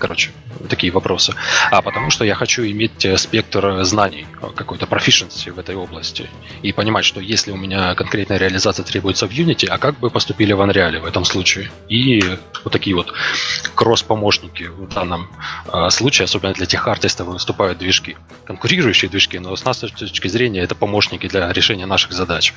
короче, 0.00 0.30
такие 0.68 0.92
вопросы, 0.92 1.34
а 1.70 1.82
потому 1.82 2.10
что 2.10 2.24
я 2.24 2.34
хочу 2.34 2.62
иметь 2.64 3.04
э, 3.04 3.16
спектр 3.16 3.84
знаний, 3.84 4.26
э, 4.42 4.48
какой-то 4.54 4.86
proficiency 4.86 5.52
в 5.52 5.58
этой 5.58 5.76
области, 5.76 6.28
и 6.62 6.72
понимать, 6.72 7.04
что 7.04 7.20
если 7.20 7.52
у 7.52 7.56
меня 7.56 7.94
конкретная 7.94 8.38
реализация 8.38 8.84
требуется 8.84 9.28
в 9.28 9.30
Unity, 9.30 9.66
а 9.66 9.78
как 9.78 9.98
бы 9.98 10.10
поступили 10.10 10.52
в 10.52 10.60
Unreal 10.60 11.00
в 11.00 11.04
этом 11.04 11.24
случае? 11.24 11.70
И 11.88 12.20
вот 12.64 12.72
такие 12.72 12.96
вот 12.96 13.12
кросс-помощники 13.74 14.64
в 14.64 14.92
данном 14.92 15.28
э, 15.72 15.90
случае, 15.90 16.24
особенно 16.24 16.54
для 16.54 16.66
тех 16.66 16.86
артистов, 16.88 17.28
выступают 17.28 17.78
движки, 17.78 18.16
конкурирующие 18.44 19.10
движки, 19.10 19.38
но 19.38 19.54
с 19.54 19.64
нашей 19.64 19.90
точки 19.90 20.28
зрения 20.28 20.60
это 20.60 20.74
помощники 20.74 21.28
для 21.28 21.52
решения 21.52 21.86
наших 21.86 22.12
задач. 22.12 22.54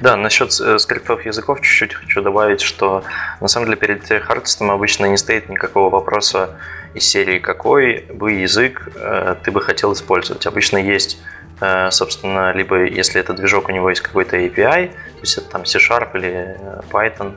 Да, 0.00 0.16
насчет 0.16 0.50
э, 0.60 0.78
скриптов 0.78 1.24
языков 1.24 1.60
чуть-чуть 1.60 1.94
хочу 1.94 2.22
добавить, 2.22 2.60
что 2.60 3.04
на 3.40 3.48
самом 3.48 3.66
деле 3.66 3.76
перед 3.76 4.06
хардтестом 4.22 4.70
обычно 4.70 5.06
не 5.06 5.16
стоит 5.16 5.48
никакого 5.48 5.90
вопроса 5.90 6.58
из 6.94 7.04
серии 7.04 7.38
«Какой 7.38 8.06
бы 8.12 8.32
язык 8.32 8.88
э, 8.94 9.36
ты 9.42 9.50
бы 9.50 9.60
хотел 9.60 9.92
использовать?». 9.92 10.46
Обычно 10.46 10.78
есть, 10.78 11.18
э, 11.60 11.90
собственно, 11.90 12.52
либо 12.52 12.84
если 12.84 13.20
это 13.20 13.32
движок, 13.32 13.68
у 13.68 13.72
него 13.72 13.90
есть 13.90 14.02
какой-то 14.02 14.36
API, 14.36 14.88
то 14.88 15.20
есть 15.20 15.38
это 15.38 15.48
там 15.48 15.64
C-Sharp 15.64 16.10
или 16.14 16.58
Python, 16.90 17.34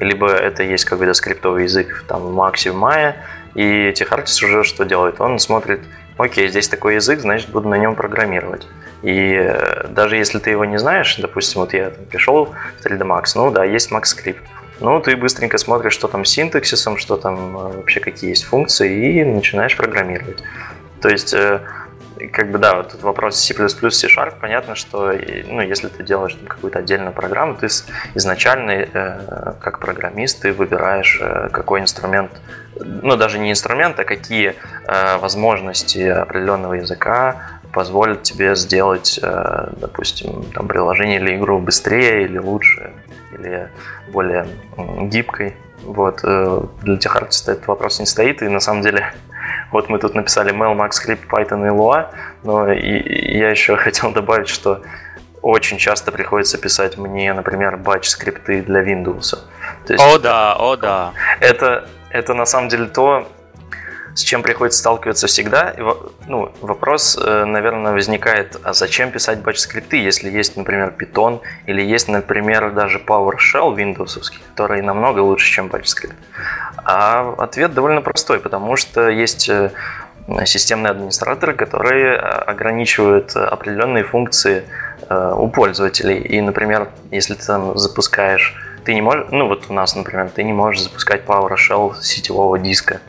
либо 0.00 0.30
это 0.30 0.62
есть 0.62 0.84
какой-то 0.86 1.14
скриптовый 1.14 1.64
язык 1.64 2.04
там 2.08 2.22
в 2.22 2.38
Max, 2.38 2.70
в 2.70 2.76
Maya, 2.76 3.14
и 3.54 3.92
техартист 3.94 4.42
уже 4.42 4.64
что 4.64 4.84
делает? 4.84 5.20
Он 5.20 5.38
смотрит, 5.38 5.80
окей, 6.16 6.48
здесь 6.48 6.68
такой 6.68 6.96
язык, 6.96 7.20
значит, 7.20 7.50
буду 7.50 7.68
на 7.68 7.76
нем 7.76 7.94
программировать. 7.94 8.66
И 9.02 9.34
э, 9.34 9.88
даже 9.88 10.16
если 10.16 10.38
ты 10.38 10.50
его 10.50 10.64
не 10.64 10.78
знаешь, 10.78 11.16
допустим, 11.16 11.62
вот 11.62 11.72
я 11.72 11.90
там, 11.90 12.04
пришел 12.04 12.46
в 12.46 12.86
3D 12.86 12.98
Max, 12.98 13.32
ну 13.34 13.50
да, 13.50 13.64
есть 13.64 13.90
Max 13.90 14.02
Script. 14.02 14.40
Ну, 14.80 15.00
ты 15.00 15.16
быстренько 15.16 15.58
смотришь, 15.58 15.92
что 15.92 16.08
там 16.08 16.24
с 16.24 16.30
синтаксисом, 16.30 16.96
что 16.96 17.16
там 17.16 17.56
э, 17.56 17.76
вообще 17.76 18.00
какие 18.00 18.30
есть 18.30 18.44
функции, 18.44 19.20
и 19.20 19.24
начинаешь 19.24 19.76
программировать. 19.76 20.42
То 21.00 21.08
есть, 21.08 21.32
э, 21.32 21.60
как 22.32 22.50
бы 22.50 22.58
да, 22.58 22.76
вот 22.76 22.92
тут 22.92 23.02
вопрос 23.02 23.38
C++, 23.38 23.54
C-Sharp, 23.54 24.34
понятно, 24.38 24.74
что 24.74 25.14
ну, 25.46 25.62
если 25.62 25.88
ты 25.88 26.02
делаешь 26.02 26.36
какую-то 26.46 26.80
отдельную 26.80 27.14
программу, 27.14 27.54
ты 27.54 27.68
изначально, 28.14 29.56
как 29.58 29.78
программист, 29.78 30.42
ты 30.42 30.52
выбираешь, 30.52 31.18
какой 31.50 31.80
инструмент, 31.80 32.30
ну, 32.78 33.16
даже 33.16 33.38
не 33.38 33.50
инструмент, 33.50 33.98
а 33.98 34.04
какие 34.04 34.54
возможности 35.18 36.00
определенного 36.00 36.74
языка 36.74 37.59
позволит 37.72 38.22
тебе 38.22 38.54
сделать, 38.54 39.18
э, 39.22 39.68
допустим, 39.76 40.44
там, 40.54 40.68
приложение 40.68 41.20
или 41.20 41.36
игру 41.36 41.58
быстрее 41.58 42.24
или 42.24 42.38
лучше, 42.38 42.92
или 43.32 43.68
более 44.08 44.46
гибкой. 45.02 45.54
Вот. 45.82 46.20
Э, 46.24 46.62
для 46.82 46.96
тех 46.96 47.16
артистов 47.16 47.56
этот 47.56 47.68
вопрос 47.68 48.00
не 48.00 48.06
стоит, 48.06 48.42
и 48.42 48.48
на 48.48 48.60
самом 48.60 48.82
деле 48.82 49.12
вот 49.72 49.88
мы 49.88 49.98
тут 49.98 50.14
написали 50.14 50.52
Mail, 50.52 50.76
Max 50.76 50.90
Script, 50.90 51.28
Python 51.28 51.66
и 51.66 51.70
Lua, 51.70 52.08
но 52.42 52.70
и 52.72 53.38
я 53.38 53.50
еще 53.50 53.76
хотел 53.84 54.12
добавить, 54.12 54.48
что 54.48 54.82
очень 55.42 55.78
часто 55.78 56.12
приходится 56.12 56.58
писать 56.58 56.98
мне, 56.98 57.32
например, 57.32 57.76
батч-скрипты 57.78 58.62
для 58.62 58.82
Windows. 58.82 59.38
То 59.86 59.92
есть, 59.94 60.04
о 60.04 60.18
да, 60.18 60.54
о 60.54 60.76
да. 60.76 61.12
Это, 61.40 61.88
это 62.10 62.34
на 62.34 62.44
самом 62.44 62.68
деле 62.68 62.86
то, 62.86 63.26
с 64.14 64.22
чем 64.22 64.42
приходится 64.42 64.80
сталкиваться 64.80 65.26
всегда. 65.26 65.74
Ну, 66.26 66.52
вопрос, 66.60 67.18
э, 67.20 67.44
наверное, 67.44 67.92
возникает, 67.92 68.56
а 68.62 68.72
зачем 68.72 69.10
писать 69.10 69.40
batch-скрипты, 69.40 69.96
если 69.96 70.30
есть, 70.30 70.56
например, 70.56 70.94
Python 70.98 71.40
или 71.66 71.82
есть, 71.82 72.08
например, 72.08 72.72
даже 72.72 72.98
PowerShell 72.98 73.74
Windows, 73.76 74.20
который 74.50 74.82
намного 74.82 75.20
лучше, 75.20 75.50
чем 75.50 75.68
batch-скрипт? 75.68 76.16
А 76.76 77.34
ответ 77.38 77.74
довольно 77.74 78.00
простой, 78.00 78.40
потому 78.40 78.76
что 78.76 79.08
есть 79.08 79.48
э, 79.48 79.70
системные 80.44 80.90
администраторы, 80.90 81.54
которые 81.54 82.16
ограничивают 82.16 83.36
определенные 83.36 84.04
функции 84.04 84.64
э, 85.08 85.34
у 85.36 85.48
пользователей. 85.48 86.18
И, 86.18 86.40
например, 86.40 86.88
если 87.10 87.34
ты 87.34 87.46
там 87.46 87.78
запускаешь, 87.78 88.54
ты 88.84 88.94
не 88.94 89.02
можешь, 89.02 89.26
ну 89.30 89.48
вот 89.48 89.66
у 89.68 89.72
нас, 89.72 89.94
например, 89.94 90.30
ты 90.30 90.42
не 90.42 90.52
можешь 90.52 90.82
запускать 90.82 91.24
PowerShell 91.24 92.00
сетевого 92.00 92.58
диска. 92.58 93.00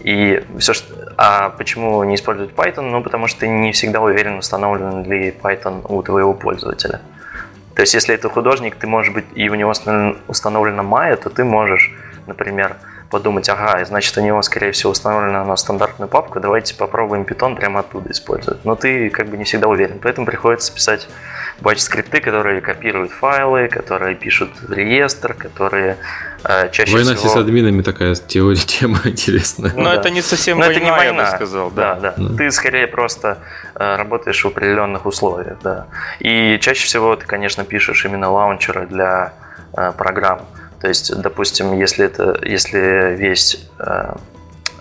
И 0.00 0.44
все, 0.58 0.72
что... 0.72 1.14
А 1.16 1.50
почему 1.50 2.02
не 2.04 2.14
использовать 2.14 2.52
Python? 2.54 2.90
Ну, 2.90 3.02
потому 3.02 3.26
что 3.26 3.40
ты 3.40 3.48
не 3.48 3.72
всегда 3.72 4.00
уверен, 4.00 4.38
установлен 4.38 5.04
ли 5.04 5.30
Python 5.30 5.80
у 5.88 6.02
твоего 6.02 6.34
пользователя. 6.34 7.00
То 7.74 7.82
есть, 7.82 7.94
если 7.94 8.14
это 8.14 8.28
художник, 8.28 8.76
ты 8.76 8.86
можешь 8.86 9.12
быть, 9.12 9.26
и 9.34 9.48
у 9.48 9.54
него 9.54 9.70
установлена 10.28 10.82
Maya, 10.82 11.16
то 11.16 11.30
ты 11.30 11.44
можешь, 11.44 11.94
например, 12.26 12.76
подумать, 13.10 13.48
ага, 13.48 13.84
значит, 13.84 14.16
у 14.18 14.20
него, 14.20 14.42
скорее 14.42 14.72
всего, 14.72 14.92
установлена 14.92 15.44
на 15.44 15.56
стандартную 15.56 16.08
папку, 16.08 16.40
давайте 16.40 16.74
попробуем 16.74 17.22
Python 17.22 17.56
прямо 17.56 17.80
оттуда 17.80 18.10
использовать. 18.10 18.64
Но 18.64 18.74
ты 18.74 19.10
как 19.10 19.28
бы 19.28 19.36
не 19.36 19.44
всегда 19.44 19.68
уверен, 19.68 19.98
поэтому 20.02 20.26
приходится 20.26 20.72
писать 20.72 21.08
batch-скрипты, 21.60 22.20
которые 22.20 22.60
копируют 22.60 23.12
файлы, 23.12 23.68
которые 23.68 24.14
пишут 24.14 24.50
в 24.60 24.72
реестр, 24.72 25.34
которые 25.34 25.96
э, 26.44 26.70
чаще 26.70 26.92
война 26.92 27.14
всего... 27.14 27.30
с 27.30 27.36
админами 27.36 27.82
такая 27.82 28.14
теория, 28.14 28.56
тема 28.66 29.00
интересная. 29.04 29.72
Но 29.74 29.82
ну, 29.82 29.84
да. 29.84 29.94
это 29.94 30.10
не 30.10 30.22
совсем 30.22 30.58
Но 30.58 30.66
война, 30.66 30.76
это 30.76 30.84
не 30.84 30.90
война, 30.90 31.22
я 31.24 31.30
бы 31.30 31.36
сказал. 31.36 31.70
Да, 31.70 31.94
да. 31.94 32.14
да. 32.16 32.28
да. 32.28 32.36
Ты 32.36 32.50
скорее 32.50 32.86
просто 32.86 33.38
э, 33.74 33.96
работаешь 33.96 34.42
в 34.42 34.46
определенных 34.46 35.06
условиях, 35.06 35.56
да. 35.62 35.86
И 36.20 36.58
чаще 36.60 36.84
всего 36.84 37.16
ты, 37.16 37.26
конечно, 37.26 37.64
пишешь 37.64 38.04
именно 38.04 38.30
лаунчеры 38.30 38.86
для 38.86 39.32
э, 39.76 39.92
программ. 39.96 40.42
То 40.80 40.88
есть, 40.88 41.14
допустим, 41.16 41.78
если 41.78 42.06
это, 42.06 42.38
если 42.44 43.14
весь 43.16 43.68
э, 43.78 44.14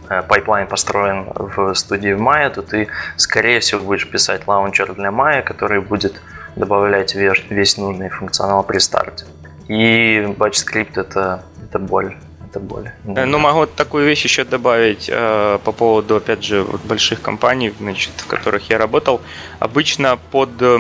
э 0.10 0.22
pipeline 0.24 0.68
построен 0.68 1.26
в 1.36 1.74
студии 1.74 2.14
в 2.14 2.22
Maya, 2.22 2.50
то 2.50 2.62
ты, 2.62 2.88
скорее 3.18 3.60
всего, 3.60 3.82
будешь 3.82 4.10
писать 4.10 4.48
лаунчер 4.48 4.94
для 4.94 5.10
Maya, 5.10 5.42
который 5.42 5.82
будет 5.82 6.22
добавлять 6.56 7.16
весь, 7.16 7.44
весь 7.50 7.78
нужный 7.78 8.10
функционал 8.10 8.64
при 8.64 8.80
старте. 8.80 9.26
И 9.68 10.34
батч 10.38 10.58
скрипт 10.58 10.98
это, 10.98 11.44
это 11.64 11.80
боль. 11.80 12.16
Это 12.56 12.64
боль. 12.64 12.90
Да. 13.04 13.26
Ну, 13.26 13.38
могу 13.38 13.66
такую 13.66 14.06
вещь 14.06 14.24
еще 14.24 14.44
добавить 14.46 15.10
э, 15.12 15.60
по 15.64 15.72
поводу, 15.72 16.16
опять 16.16 16.44
же, 16.44 16.64
вот 16.64 16.82
больших 16.82 17.22
компаний, 17.22 17.74
значит, 17.80 18.14
в 18.18 18.28
которых 18.28 18.70
я 18.70 18.78
работал. 18.78 19.20
Обычно 19.60 20.18
под 20.32 20.62
э, 20.62 20.78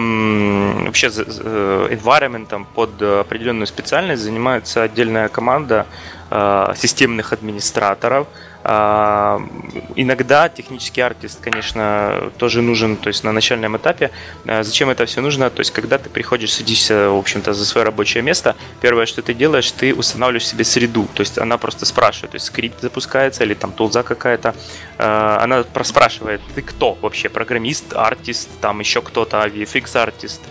вообще 0.86 1.07
э, 1.07 1.88
environment, 1.91 2.65
под 2.76 3.01
определенную 3.01 3.67
специальность 3.67 4.23
занимается 4.23 4.84
отдельная 4.84 5.28
команда 5.28 5.86
э, 6.32 6.73
системных 6.78 7.34
администраторов, 7.34 8.28
иногда 8.66 10.49
технический 10.49 11.01
артист, 11.01 11.39
конечно, 11.39 12.32
тоже 12.38 12.61
нужен, 12.61 12.97
то 12.97 13.09
есть 13.09 13.24
на 13.24 13.32
начальном 13.32 13.78
этапе. 13.78 14.09
А, 14.47 14.63
зачем 14.63 14.89
это 14.89 15.05
все 15.05 15.22
нужно? 15.22 15.49
То 15.49 15.59
есть, 15.59 15.72
когда 15.72 15.97
ты 15.99 16.09
приходишь, 16.09 16.53
садишься, 16.53 17.09
в 17.09 17.18
общем-то, 17.18 17.53
за 17.53 17.63
свое 17.66 17.86
рабочее 17.86 18.24
место, 18.24 18.55
первое, 18.82 19.05
что 19.05 19.22
ты 19.22 19.36
делаешь, 19.36 19.72
ты 19.72 19.93
устанавливаешь 19.93 20.47
себе 20.47 20.63
среду. 20.63 21.07
То 21.13 21.22
есть, 21.22 21.38
она 21.38 21.57
просто 21.57 21.86
спрашивает, 21.86 22.32
то 22.32 22.36
есть, 22.38 22.47
скрипт 22.47 22.82
запускается 22.82 23.43
или 23.43 23.53
там 23.53 23.72
тулза 23.72 24.01
какая-то. 24.01 24.55
А, 24.97 25.39
она 25.43 25.63
спрашивает, 25.84 26.41
ты 26.55 26.63
кто 26.63 26.97
вообще? 27.01 27.30
Программист, 27.30 27.93
артист, 27.93 28.49
там 28.61 28.80
еще 28.80 29.01
кто-то, 29.01 29.45
VFX 29.45 29.97
артист. 29.97 30.41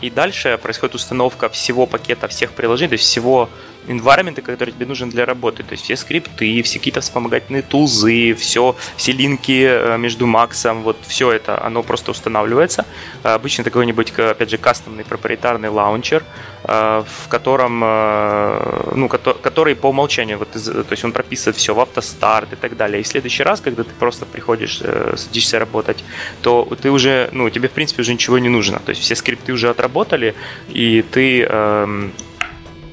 И 0.00 0.10
дальше 0.10 0.60
происходит 0.62 0.94
установка 0.94 1.48
всего 1.48 1.86
пакета, 1.86 2.28
всех 2.28 2.52
приложений, 2.52 2.90
то 2.90 2.92
есть 2.94 3.04
всего 3.04 3.50
environment, 3.88 4.40
который 4.42 4.72
тебе 4.72 4.86
нужен 4.86 5.10
для 5.10 5.26
работы. 5.26 5.62
То 5.62 5.72
есть 5.72 5.84
все 5.84 5.96
скрипты, 5.96 6.62
все 6.62 6.78
какие-то 6.78 7.00
вспомогательные 7.00 7.62
тулзы, 7.62 8.34
все, 8.34 8.76
все 8.96 9.12
линки 9.12 9.66
э, 9.66 9.98
между 9.98 10.26
Максом, 10.26 10.82
вот 10.82 10.96
все 11.06 11.32
это, 11.32 11.62
оно 11.62 11.82
просто 11.82 12.10
устанавливается. 12.10 12.84
Э, 13.22 13.30
обычно 13.30 13.64
какой-нибудь, 13.64 14.12
опять 14.18 14.50
же, 14.50 14.58
кастомный 14.58 15.04
проприетарный 15.04 15.68
лаунчер, 15.68 16.22
э, 16.64 17.04
в 17.06 17.28
котором, 17.28 17.80
ну, 17.80 19.08
который 19.08 19.74
по 19.74 19.88
умолчанию, 19.88 20.38
вот, 20.38 20.50
то 20.52 20.86
есть 20.90 21.04
он 21.04 21.12
прописывает 21.12 21.56
все 21.56 21.74
в 21.74 21.80
автостарт 21.80 22.52
и 22.52 22.56
так 22.56 22.76
далее. 22.76 23.00
И 23.00 23.02
в 23.02 23.06
следующий 23.06 23.42
раз, 23.42 23.60
когда 23.60 23.82
ты 23.82 23.90
просто 23.98 24.26
приходишь, 24.26 24.80
садишься 25.16 25.58
работать, 25.58 26.04
то 26.42 26.68
ты 26.80 26.90
уже, 26.90 27.28
ну, 27.32 27.48
тебе 27.50 27.68
в 27.68 27.72
принципе 27.72 28.02
уже 28.02 28.12
ничего 28.12 28.38
не 28.38 28.48
нужно. 28.48 28.78
То 28.78 28.90
есть 28.90 29.02
все 29.02 29.14
скрипты 29.14 29.52
уже 29.52 29.70
отработали, 29.70 30.34
и 30.68 31.02
ты 31.02 31.42
эм, 31.42 32.12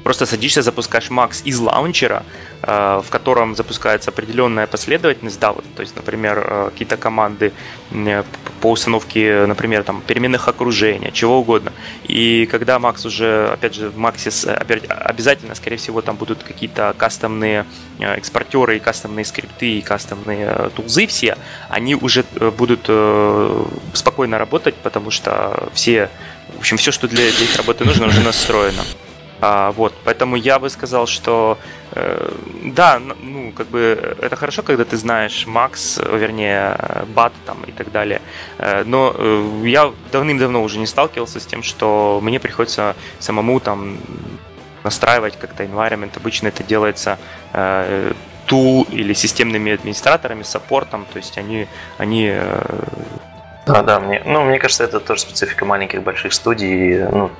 Просто 0.03 0.25
садишься, 0.25 0.61
запускаешь 0.61 1.09
Max 1.09 1.41
из 1.45 1.59
лаунчера, 1.59 2.23
э, 2.61 3.01
в 3.05 3.09
котором 3.09 3.55
запускается 3.55 4.11
определенная 4.11 4.67
последовательность, 4.67 5.39
да, 5.39 5.53
вот, 5.53 5.63
то 5.75 5.81
есть, 5.81 5.95
например, 5.95 6.45
э, 6.45 6.69
какие-то 6.71 6.97
команды 6.97 7.53
э, 7.91 8.23
по 8.61 8.71
установке, 8.71 9.45
например, 9.45 9.83
там, 9.83 10.01
переменных 10.01 10.49
окружения, 10.49 11.11
чего 11.11 11.39
угодно. 11.39 11.71
И 12.03 12.47
когда 12.51 12.77
Max 12.77 13.07
уже, 13.07 13.49
опять 13.53 13.75
же, 13.75 13.89
в 13.89 13.97
Max 13.97 14.47
обязательно, 14.89 15.55
скорее 15.55 15.77
всего, 15.77 16.01
там 16.01 16.17
будут 16.17 16.43
какие-то 16.43 16.93
кастомные 16.97 17.65
экспортеры, 17.99 18.77
и 18.77 18.79
кастомные 18.79 19.23
скрипты, 19.23 19.77
и 19.77 19.81
кастомные 19.81 20.69
тулзы 20.75 21.07
все, 21.07 21.37
они 21.69 21.95
уже 21.95 22.25
будут 22.57 22.89
спокойно 23.93 24.37
работать, 24.37 24.75
потому 24.75 25.11
что 25.11 25.69
все, 25.73 26.09
в 26.55 26.59
общем, 26.59 26.77
все, 26.77 26.91
что 26.91 27.07
для, 27.07 27.31
для 27.31 27.45
их 27.45 27.55
работы 27.57 27.85
нужно, 27.85 28.07
уже 28.07 28.21
настроено. 28.21 28.83
А, 29.45 29.73
вот, 29.73 29.93
поэтому 30.05 30.37
я 30.37 30.57
бы 30.57 30.69
сказал, 30.69 31.05
что 31.05 31.57
э, 31.91 32.31
да, 32.63 33.01
ну, 33.21 33.51
как 33.51 33.67
бы 33.67 34.15
это 34.21 34.37
хорошо, 34.37 34.63
когда 34.63 34.85
ты 34.85 34.95
знаешь 34.95 35.45
Макс, 35.47 35.97
вернее, 35.97 36.77
Бат 37.13 37.33
там 37.45 37.57
и 37.67 37.73
так 37.73 37.91
далее. 37.91 38.21
Э, 38.57 38.83
но 38.85 39.13
э, 39.13 39.63
я 39.65 39.91
давным-давно 40.13 40.63
уже 40.63 40.79
не 40.79 40.87
сталкивался 40.87 41.41
с 41.41 41.45
тем, 41.45 41.61
что 41.61 42.21
мне 42.23 42.39
приходится 42.39 42.95
самому 43.19 43.59
там 43.59 43.97
настраивать 44.85 45.37
как-то 45.37 45.65
environment. 45.65 46.11
Обычно 46.15 46.47
это 46.47 46.63
делается 46.63 47.19
э, 47.51 48.13
ту 48.45 48.87
или 48.91 49.13
системными 49.13 49.73
администраторами, 49.73 50.43
саппортом, 50.43 51.05
то 51.11 51.17
есть 51.17 51.37
они, 51.37 51.67
они 51.97 52.29
э, 52.31 52.61
да, 53.65 53.81
да, 53.81 53.99
мне, 53.99 54.21
ну, 54.25 54.43
мне 54.43 54.59
кажется, 54.59 54.83
это 54.83 54.99
тоже 54.99 55.21
специфика 55.21 55.65
маленьких 55.65 56.01
больших 56.01 56.33
студий. 56.33 56.99
Ну, 56.99 57.31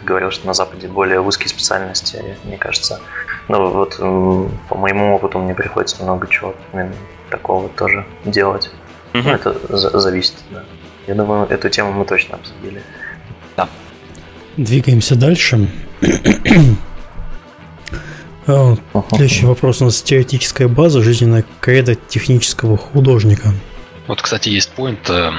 ты 0.00 0.06
говорил, 0.06 0.30
что 0.30 0.46
на 0.46 0.54
Западе 0.54 0.88
более 0.88 1.20
узкие 1.20 1.48
специальности, 1.48 2.36
мне 2.44 2.56
кажется. 2.56 3.00
Ну, 3.48 3.70
вот 3.70 3.96
по 3.98 4.74
моему 4.76 5.14
опыту 5.14 5.38
мне 5.38 5.54
приходится 5.54 6.02
много 6.02 6.26
чего 6.28 6.54
такого 7.30 7.68
тоже 7.68 8.06
делать. 8.24 8.70
Mm-hmm. 9.12 9.22
Ну, 9.24 9.30
это 9.30 9.76
за- 9.76 9.98
зависит, 10.00 10.34
да. 10.50 10.64
Я 11.06 11.14
думаю, 11.14 11.46
эту 11.48 11.68
тему 11.68 11.92
мы 11.92 12.04
точно 12.04 12.36
обсудили. 12.36 12.82
Да. 13.56 13.68
Двигаемся 14.56 15.16
дальше. 15.16 15.68
Следующий 18.44 19.46
вопрос 19.46 19.80
у 19.80 19.84
нас 19.84 20.02
теоретическая 20.02 20.68
база, 20.68 21.02
жизненная 21.02 21.44
кредо 21.60 21.94
технического 21.94 22.76
художника. 22.76 23.52
Вот, 24.06 24.22
кстати, 24.22 24.48
есть 24.48 24.70
поинт, 24.72 25.08
э, 25.08 25.30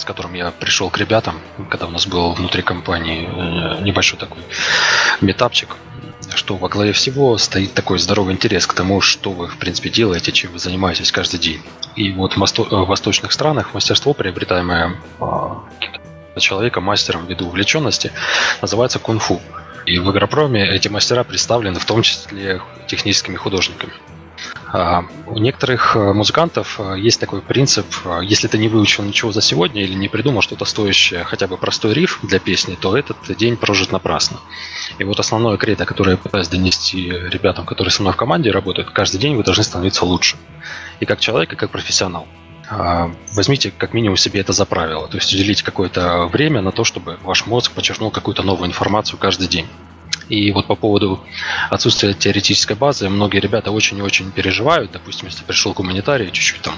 с 0.00 0.04
которым 0.04 0.32
я 0.32 0.50
пришел 0.50 0.88
к 0.88 0.96
ребятам, 0.96 1.40
когда 1.68 1.86
у 1.86 1.90
нас 1.90 2.06
был 2.06 2.32
внутри 2.32 2.62
компании 2.62 3.28
э, 3.28 3.82
небольшой 3.82 4.18
такой 4.18 4.42
метапчик, 5.20 5.76
что 6.34 6.56
во 6.56 6.70
главе 6.70 6.92
всего 6.92 7.36
стоит 7.36 7.74
такой 7.74 7.98
здоровый 7.98 8.32
интерес 8.32 8.66
к 8.66 8.72
тому, 8.72 9.02
что 9.02 9.32
вы, 9.32 9.48
в 9.48 9.58
принципе, 9.58 9.90
делаете, 9.90 10.32
чем 10.32 10.52
вы 10.52 10.58
занимаетесь 10.58 11.12
каждый 11.12 11.38
день. 11.38 11.62
И 11.96 12.12
вот 12.12 12.34
в 12.34 12.42
э, 12.42 12.76
восточных 12.84 13.32
странах 13.32 13.74
мастерство, 13.74 14.14
приобретаемое 14.14 14.96
а, 15.20 15.64
человека 16.38 16.80
мастером 16.80 17.26
ввиду 17.26 17.48
увлеченности, 17.48 18.10
называется 18.62 18.98
кунг-фу. 18.98 19.38
И 19.84 19.98
в 19.98 20.08
Агропроме 20.08 20.66
эти 20.66 20.88
мастера 20.88 21.24
представлены 21.24 21.78
в 21.78 21.84
том 21.84 22.00
числе 22.00 22.62
техническими 22.86 23.36
художниками. 23.36 23.92
А, 24.72 25.04
у 25.26 25.38
некоторых 25.38 25.96
э, 25.96 26.12
музыкантов 26.12 26.78
э, 26.78 26.94
есть 26.98 27.18
такой 27.18 27.42
принцип, 27.42 27.86
э, 28.04 28.20
если 28.22 28.46
ты 28.46 28.56
не 28.58 28.68
выучил 28.68 29.02
ничего 29.02 29.32
за 29.32 29.40
сегодня 29.40 29.82
или 29.82 29.94
не 29.94 30.08
придумал 30.08 30.42
что-то 30.42 30.64
стоящее, 30.64 31.24
хотя 31.24 31.46
бы 31.48 31.56
простой 31.56 31.92
риф 31.92 32.20
для 32.22 32.38
песни, 32.38 32.76
то 32.80 32.96
этот 32.96 33.16
день 33.36 33.56
прожит 33.56 33.90
напрасно. 33.90 34.38
И 34.98 35.04
вот 35.04 35.18
основное 35.18 35.56
кредо, 35.56 35.86
которое 35.86 36.12
я 36.12 36.16
пытаюсь 36.16 36.48
донести 36.48 37.10
ребятам, 37.10 37.66
которые 37.66 37.90
со 37.90 38.02
мной 38.02 38.12
в 38.12 38.16
команде 38.16 38.50
работают, 38.50 38.90
каждый 38.90 39.18
день 39.18 39.34
вы 39.36 39.42
должны 39.42 39.64
становиться 39.64 40.04
лучше. 40.04 40.36
И 41.00 41.04
как 41.04 41.20
человек, 41.20 41.52
и 41.52 41.56
как 41.56 41.70
профессионал. 41.70 42.28
А, 42.70 43.10
возьмите 43.34 43.72
как 43.76 43.92
минимум 43.94 44.16
себе 44.16 44.40
это 44.40 44.52
за 44.52 44.64
правило. 44.64 45.08
То 45.08 45.16
есть 45.16 45.32
уделите 45.34 45.64
какое-то 45.64 46.26
время 46.26 46.60
на 46.60 46.70
то, 46.70 46.84
чтобы 46.84 47.18
ваш 47.22 47.46
мозг 47.46 47.72
подчеркнул 47.72 48.12
какую-то 48.12 48.44
новую 48.44 48.68
информацию 48.68 49.18
каждый 49.18 49.48
день. 49.48 49.66
И 50.30 50.52
вот 50.52 50.66
по 50.66 50.76
поводу 50.76 51.20
отсутствия 51.70 52.14
теоретической 52.14 52.76
базы, 52.76 53.08
многие 53.08 53.40
ребята 53.40 53.72
очень 53.72 53.98
и 53.98 54.02
очень 54.02 54.30
переживают. 54.30 54.92
Допустим, 54.92 55.26
если 55.26 55.44
пришел 55.44 55.72
гуманитарий, 55.72 56.30
чуть-чуть 56.30 56.62
там 56.62 56.74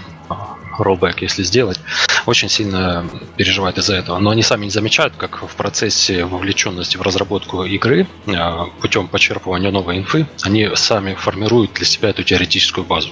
роллбэк, 0.78 1.20
если 1.22 1.42
сделать, 1.42 1.78
очень 2.26 2.48
сильно 2.48 3.06
переживают 3.36 3.78
из-за 3.78 3.94
этого. 3.96 4.18
Но 4.18 4.30
они 4.30 4.42
сами 4.42 4.64
не 4.64 4.70
замечают, 4.70 5.14
как 5.16 5.42
в 5.42 5.54
процессе 5.54 6.24
вовлеченности 6.24 6.96
в 6.96 7.02
разработку 7.02 7.64
игры 7.64 8.06
а, 8.26 8.66
путем 8.80 9.08
почерпывания 9.08 9.70
новой 9.70 9.98
инфы, 9.98 10.26
они 10.42 10.70
сами 10.74 11.14
формируют 11.14 11.74
для 11.74 11.84
себя 11.84 12.08
эту 12.08 12.22
теоретическую 12.22 12.84
базу. 12.84 13.10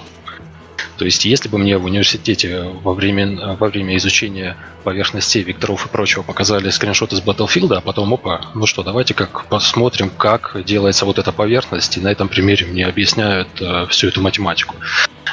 То 0.96 1.04
есть, 1.04 1.24
если 1.24 1.48
бы 1.48 1.58
мне 1.58 1.78
в 1.78 1.84
университете 1.84 2.62
во 2.82 2.94
время, 2.94 3.56
во 3.56 3.68
время 3.68 3.96
изучения 3.96 4.56
поверхностей, 4.84 5.42
векторов 5.42 5.86
и 5.86 5.88
прочего 5.88 6.22
показали 6.22 6.70
скриншот 6.70 7.12
из 7.12 7.20
Battlefield, 7.20 7.74
а 7.74 7.80
потом, 7.80 8.14
опа, 8.14 8.40
ну 8.54 8.66
что, 8.66 8.82
давайте 8.82 9.14
как 9.14 9.46
посмотрим, 9.46 10.10
как 10.10 10.56
делается 10.64 11.04
вот 11.04 11.18
эта 11.18 11.32
поверхность, 11.32 11.96
и 11.96 12.00
на 12.00 12.08
этом 12.08 12.28
примере 12.28 12.66
мне 12.66 12.86
объясняют 12.86 13.48
э, 13.60 13.86
всю 13.88 14.08
эту 14.08 14.20
математику. 14.20 14.74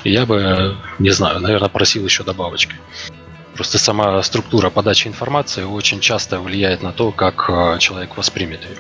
я 0.04 0.26
бы, 0.26 0.76
не 1.00 1.12
знаю, 1.12 1.40
наверное, 1.40 1.70
просил 1.70 2.06
еще 2.06 2.24
добавочки. 2.24 2.76
Просто 3.56 3.80
сама 3.80 4.22
структура 4.22 4.70
подачи 4.70 5.08
информации 5.08 5.64
очень 5.64 6.00
часто 6.00 6.40
влияет 6.40 6.84
на 6.84 6.92
то, 6.92 7.12
как 7.12 7.50
э, 7.50 7.78
человек 7.80 8.16
воспримет 8.16 8.62
ее. 8.62 8.78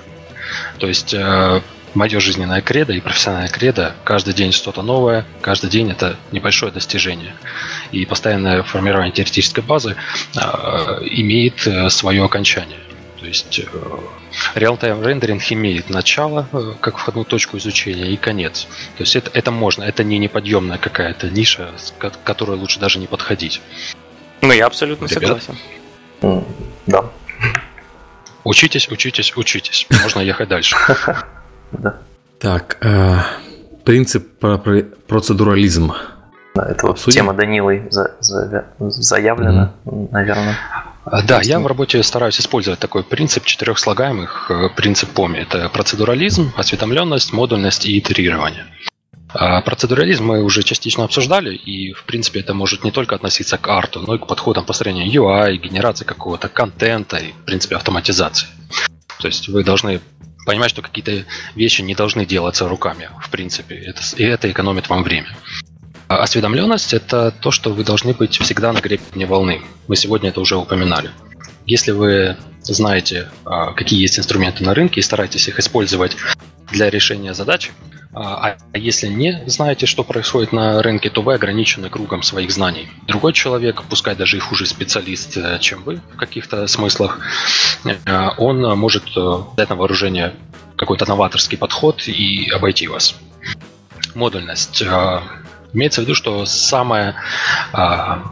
То 0.78 0.88
есть 0.88 1.13
э, 1.13 1.61
мое 1.93 2.19
жизненное 2.19 2.61
кредо 2.61 2.93
и 2.93 2.99
профессиональное 2.99 3.49
кредо 3.49 3.95
каждый 4.03 4.33
день 4.33 4.51
что-то 4.51 4.81
новое, 4.81 5.25
каждый 5.41 5.69
день 5.69 5.91
это 5.91 6.17
небольшое 6.31 6.71
достижение. 6.71 7.33
И 7.91 8.05
постоянное 8.05 8.63
формирование 8.63 9.11
теоретической 9.11 9.63
базы 9.63 9.95
э, 10.35 10.39
имеет 10.39 11.65
э, 11.67 11.89
свое 11.89 12.23
окончание. 12.23 12.79
То 13.19 13.25
есть 13.25 13.59
э, 13.59 13.63
real-time 14.55 15.03
рендеринг 15.03 15.41
имеет 15.51 15.89
начало, 15.89 16.47
э, 16.51 16.73
как 16.79 16.97
входную 16.97 17.25
точку 17.25 17.57
изучения, 17.57 18.11
и 18.11 18.17
конец. 18.17 18.67
То 18.97 19.03
есть 19.03 19.15
это, 19.15 19.31
это 19.33 19.51
можно, 19.51 19.83
это 19.83 20.03
не 20.03 20.17
неподъемная 20.19 20.77
какая-то 20.77 21.29
ниша, 21.29 21.71
к 21.97 22.11
которой 22.23 22.57
лучше 22.57 22.79
даже 22.79 22.99
не 22.99 23.07
подходить. 23.07 23.61
Ну, 24.41 24.53
я 24.53 24.67
абсолютно 24.67 25.07
Ребят? 25.07 25.43
согласен. 26.21 26.45
Да. 26.85 27.05
Учитесь, 28.43 28.88
учитесь, 28.89 29.35
учитесь. 29.35 29.88
Можно 30.03 30.21
ехать 30.21 30.47
дальше. 30.47 30.75
Да. 31.72 31.97
Так, 32.39 32.78
э, 32.82 33.18
принцип 33.84 34.39
про 34.39 34.57
процедурализм. 35.07 35.93
Да, 36.55 36.65
это 36.65 36.88
вот 36.88 36.99
тема 36.99 37.34
Данилой 37.34 37.88
за, 37.89 38.15
за, 38.20 38.65
заявлена, 38.80 39.74
mm-hmm. 39.86 40.11
наверное. 40.11 40.57
А, 41.05 41.22
да, 41.22 41.41
я 41.41 41.59
в 41.59 41.68
работе 41.68 42.03
стараюсь 42.03 42.39
использовать 42.39 42.80
такой 42.80 43.03
принцип 43.03 43.45
четырех 43.45 43.80
слагаемых, 43.80 44.51
э, 44.51 44.70
принцип 44.76 45.09
ПОМИ. 45.09 45.39
Это 45.39 45.70
процедурализм, 45.70 46.51
осведомленность, 46.57 47.32
модульность 47.32 47.86
и 47.86 47.97
итерирование. 47.97 48.65
А 49.30 49.61
процедурализм 49.61 50.26
мы 50.26 50.43
уже 50.43 50.63
частично 50.63 51.03
обсуждали, 51.03 51.53
и 51.53 51.93
в 51.93 52.03
принципе 52.05 52.39
это 52.39 52.53
может 52.53 52.84
не 52.84 52.91
только 52.91 53.15
относиться 53.15 53.57
к 53.57 53.68
арту, 53.68 54.01
но 54.05 54.15
и 54.15 54.20
к 54.20 54.28
подходам 54.28 54.65
построения 54.65 55.07
UI, 55.07 55.57
генерации 55.57 56.05
какого-то 56.05 56.49
контента 56.49 57.18
и 57.18 57.32
в 57.32 57.45
принципе 57.45 57.76
автоматизации. 57.76 58.47
То 59.20 59.28
есть 59.28 59.47
вы 59.47 59.63
должны 59.63 60.01
понимать, 60.48 60.70
что 60.70 60.82
какие-то 60.82 61.26
вещи 61.56 61.82
не 61.82 61.93
должны 61.93 62.26
делаться 62.26 62.70
руками, 62.70 63.10
в 63.22 63.30
принципе. 63.30 63.76
Это, 63.76 64.02
и 64.16 64.24
это 64.24 64.50
экономит 64.50 64.88
вам 64.88 65.04
время. 65.04 65.36
А 66.08 66.24
осведомленность– 66.24 66.93
это 67.00 67.32
то, 67.32 67.52
что 67.52 67.74
вы 67.74 67.84
должны 67.84 68.14
быть 68.14 68.39
всегда 68.39 68.72
на 68.72 68.80
гребне 68.80 69.26
волны. 69.26 69.62
Мы 69.89 69.98
сегодня 69.98 70.30
это 70.30 70.39
уже 70.39 70.56
упоминали. 70.56 71.12
Если 71.68 71.91
вы 71.91 72.38
знаете, 72.61 73.30
а, 73.45 73.74
какие 73.74 74.01
есть 74.01 74.18
инструменты 74.18 74.63
на 74.63 74.74
рынке 74.74 75.01
и 75.01 75.03
стараетесь 75.03 75.47
их 75.49 75.59
использовать 75.59 76.15
для 76.72 76.89
решения 76.89 77.34
задач, 77.34 77.72
а, 78.13 78.57
а 78.74 78.78
если 78.78 79.07
не 79.07 79.43
знаете, 79.47 79.86
что 79.86 80.03
происходит 80.03 80.53
на 80.53 80.82
рынке, 80.82 81.09
то 81.09 81.22
вы 81.22 81.34
ограничены 81.34 81.89
кругом 81.89 82.24
своих 82.24 82.51
знаний. 82.51 82.88
Другой 83.05 83.34
человек, 83.34 83.84
пускай 83.89 84.15
даже 84.15 84.38
и 84.38 84.39
хуже 84.39 84.65
специалист, 84.65 85.36
э, 85.38 85.59
чем 85.59 85.84
вы 85.84 86.01
в 86.13 86.18
каких-то 86.18 86.68
смыслах, 86.68 87.20
э, 87.84 88.30
он 88.38 88.61
может 88.80 89.03
э, 89.15 89.38
дать 89.57 89.70
на 89.70 89.76
вооружение 89.76 90.34
какой-то 90.78 91.05
новаторский 91.05 91.57
подход 91.57 92.07
и 92.07 92.49
обойти 92.49 92.88
вас. 92.88 93.15
Модульность. 94.15 94.84
Имеется 95.74 96.01
в 96.01 96.03
виду, 96.05 96.15
что 96.15 96.45
самая 96.45 97.15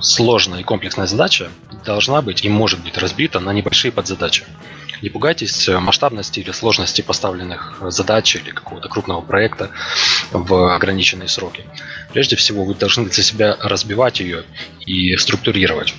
сложная 0.02 0.62
и 0.62 0.64
комплексная 0.64 1.08
задача 1.08 1.50
должна 1.86 2.22
быть 2.22 2.44
и 2.44 2.50
может 2.50 2.80
быть 2.80 2.98
разбита 2.98 3.40
на 3.40 3.52
небольшие 3.52 3.92
подзадачи. 3.92 4.44
Не 5.02 5.10
пугайтесь 5.10 5.68
э, 5.68 5.78
масштабности 5.80 6.40
или 6.40 6.52
сложности 6.52 7.02
поставленных 7.02 7.78
задач 7.90 8.36
или 8.38 8.52
какого-то 8.52 8.88
крупного 8.88 9.22
проекта 9.22 9.70
в 10.32 10.74
ограниченные 10.74 11.28
сроки. 11.28 11.66
Прежде 12.14 12.36
всего, 12.38 12.64
вы 12.64 12.76
должны 12.76 13.06
для 13.06 13.24
себя 13.24 13.58
разбивать 13.60 14.20
ее 14.20 14.46
и 14.86 15.16
структурировать. 15.18 15.94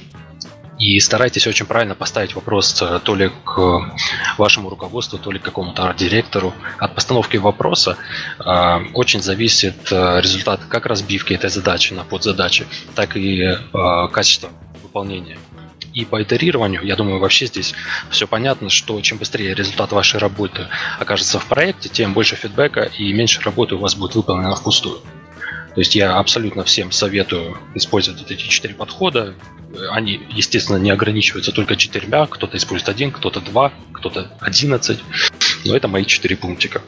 И 0.79 1.01
старайтесь 1.01 1.47
очень 1.47 1.67
правильно 1.67 1.95
поставить 1.95 2.35
вопрос 2.35 2.81
э, 2.83 3.01
то 3.03 3.15
ли 3.15 3.31
к 3.45 3.95
вашему 4.37 4.69
руководству, 4.69 5.19
то 5.19 5.31
ли 5.31 5.39
к 5.39 5.43
какому-то 5.43 5.85
арт-директору. 5.85 6.53
От 6.79 6.95
постановки 6.95 7.39
вопроса 7.39 7.97
э, 8.39 8.79
очень 8.93 9.23
зависит 9.23 9.91
э, 9.91 10.21
результат 10.21 10.61
как 10.69 10.87
разбивки 10.87 11.33
этой 11.33 11.49
задачи 11.49 11.95
на 11.95 12.05
подзадачи, 12.05 12.67
так 12.95 13.17
и 13.17 13.41
э, 13.43 14.09
качество 14.13 14.51
выполнения. 14.83 15.39
И 15.95 16.05
по 16.05 16.23
итерированию, 16.23 16.85
я 16.85 16.95
думаю, 16.95 17.19
вообще 17.21 17.47
здесь 17.47 17.75
все 18.11 18.27
понятно, 18.27 18.69
что 18.69 19.01
чем 19.01 19.17
быстрее 19.17 19.55
результат 19.55 19.93
вашей 19.93 20.21
работы 20.21 20.69
окажется 20.99 21.39
в 21.39 21.47
проекте, 21.47 21.89
тем 21.89 22.13
больше 22.13 22.37
фидбэка 22.37 22.83
и 22.83 23.15
меньше 23.15 23.41
работы 23.41 23.77
у 23.77 23.79
вас 23.79 23.95
будет 23.95 24.15
выполнено 24.15 24.55
впустую. 24.55 25.01
То 25.77 25.81
есть 25.81 25.95
я 25.95 26.17
абсолютно 26.17 26.65
всем 26.65 26.91
советую 26.91 27.59
использовать 27.75 28.23
вот 28.23 28.31
эти 28.31 28.41
четыре 28.49 28.73
подхода. 28.75 29.35
Они, 29.91 30.27
естественно, 30.31 30.79
не 30.79 30.91
ограничиваются 30.91 31.53
только 31.53 31.77
четырьмя. 31.77 32.27
Кто-то 32.27 32.57
использует 32.57 32.89
один, 32.89 33.13
кто-то 33.13 33.43
два, 33.43 33.73
кто-то 33.93 34.33
одиннадцать. 34.41 35.05
Но 35.67 35.77
это 35.77 35.87
мои 35.87 36.07
четыре 36.07 36.35
пунктика. 36.35 36.81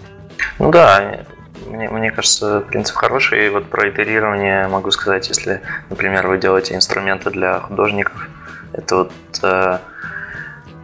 Ну 0.58 0.70
да, 0.70 1.26
мне, 1.66 1.90
мне 1.90 2.10
кажется, 2.10 2.60
принцип 2.60 2.96
хороший. 2.96 3.48
И 3.48 3.50
вот 3.50 3.68
про 3.68 3.90
итерирование 3.90 4.68
могу 4.68 4.90
сказать, 4.90 5.28
если, 5.28 5.60
например, 5.90 6.26
вы 6.26 6.38
делаете 6.38 6.74
инструменты 6.74 7.28
для 7.28 7.60
художников, 7.60 8.26
это 8.72 8.96
вот 8.96 9.12
э, 9.42 9.78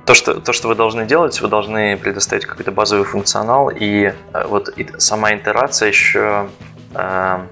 то, 0.04 0.12
что, 0.12 0.42
то, 0.42 0.52
что 0.52 0.68
вы 0.68 0.74
должны 0.74 1.06
делать, 1.06 1.40
вы 1.40 1.48
должны 1.48 1.96
предоставить 1.96 2.44
какой-то 2.44 2.70
базовый 2.70 3.06
функционал, 3.06 3.70
и 3.70 4.12
э, 4.34 4.46
вот 4.46 4.68
и 4.76 4.86
сама 4.98 5.34
итерация 5.34 5.88
еще 5.88 6.50
э, 6.92 7.46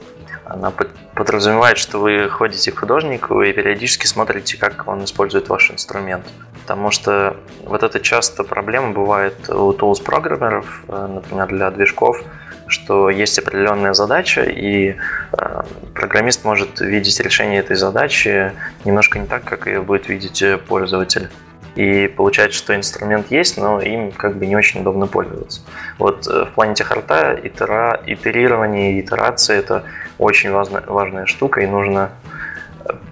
она 0.53 0.73
подразумевает, 1.15 1.79
что 1.79 1.99
вы 1.99 2.29
ходите 2.29 2.73
к 2.73 2.81
художнику 2.81 3.43
и 3.43 3.53
периодически 3.53 4.07
смотрите, 4.07 4.57
как 4.57 4.87
он 4.87 5.05
использует 5.05 5.49
ваш 5.49 5.71
инструмент. 5.71 6.27
Потому 6.63 6.91
что 6.91 7.37
вот 7.65 7.83
это 7.83 8.01
часто 8.01 8.45
проблема 8.45 8.91
бывает 8.91 9.49
у 9.49 9.73
tools 9.73 10.03
программеров, 10.03 10.85
э, 10.89 11.07
например, 11.15 11.49
для 11.49 11.71
движков, 11.71 12.23
что 12.69 13.11
есть 13.11 13.39
определенная 13.39 13.95
задача, 13.95 14.43
и 14.43 14.97
э, 15.33 15.63
программист 15.95 16.45
может 16.45 16.81
видеть 16.81 17.19
решение 17.21 17.61
этой 17.61 17.77
задачи 17.77 18.53
немножко 18.85 19.19
не 19.19 19.27
так, 19.27 19.45
как 19.45 19.67
ее 19.67 19.83
будет 19.83 20.09
видеть 20.09 20.45
пользователь. 20.69 21.29
И 21.75 22.07
получается, 22.07 22.59
что 22.59 22.77
инструмент 22.77 23.31
есть, 23.31 23.57
но 23.57 23.81
им 23.81 24.13
как 24.13 24.37
бы 24.37 24.47
не 24.47 24.57
очень 24.57 24.81
удобно 24.83 25.07
пользоваться. 25.07 25.63
Вот 25.99 26.27
э, 26.27 26.45
в 26.45 26.51
плане 26.55 26.75
техарта 26.75 27.33
itera, 27.33 28.03
итерирование 28.07 28.95
и 28.95 29.01
итерация– 29.01 29.59
это 29.59 29.85
очень 30.19 30.51
важная, 30.51 30.83
важная 30.87 31.27
штука, 31.27 31.61
и 31.61 31.67
нужно 31.67 32.11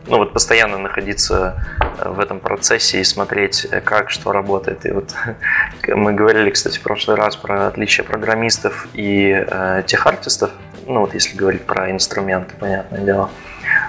ну, 0.07 0.19
вот 0.19 0.33
постоянно 0.33 0.79
находиться 0.79 1.63
э, 1.99 2.09
в 2.09 2.19
этом 2.19 2.41
процессе 2.41 3.01
и 3.01 3.05
смотреть, 3.05 3.67
э, 3.71 3.81
как 3.81 4.11
что 4.11 4.33
работает. 4.33 4.85
И 4.85 4.91
вот 4.91 5.15
мы 5.89 6.13
говорили, 6.13 6.51
кстати, 6.51 6.79
в 6.79 6.83
прошлый 6.83 7.17
раз 7.17 7.37
про 7.37 7.69
отличие 7.69 8.05
программистов 8.05 8.89
и 8.95 9.33
э, 9.33 9.83
техартистов, 9.87 10.51
ну 10.87 11.01
вот 11.01 11.15
если 11.15 11.37
говорить 11.37 11.65
про 11.65 11.91
инструменты, 11.91 12.55
понятное 12.59 13.01
дело. 13.01 13.31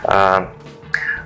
А, 0.03 0.51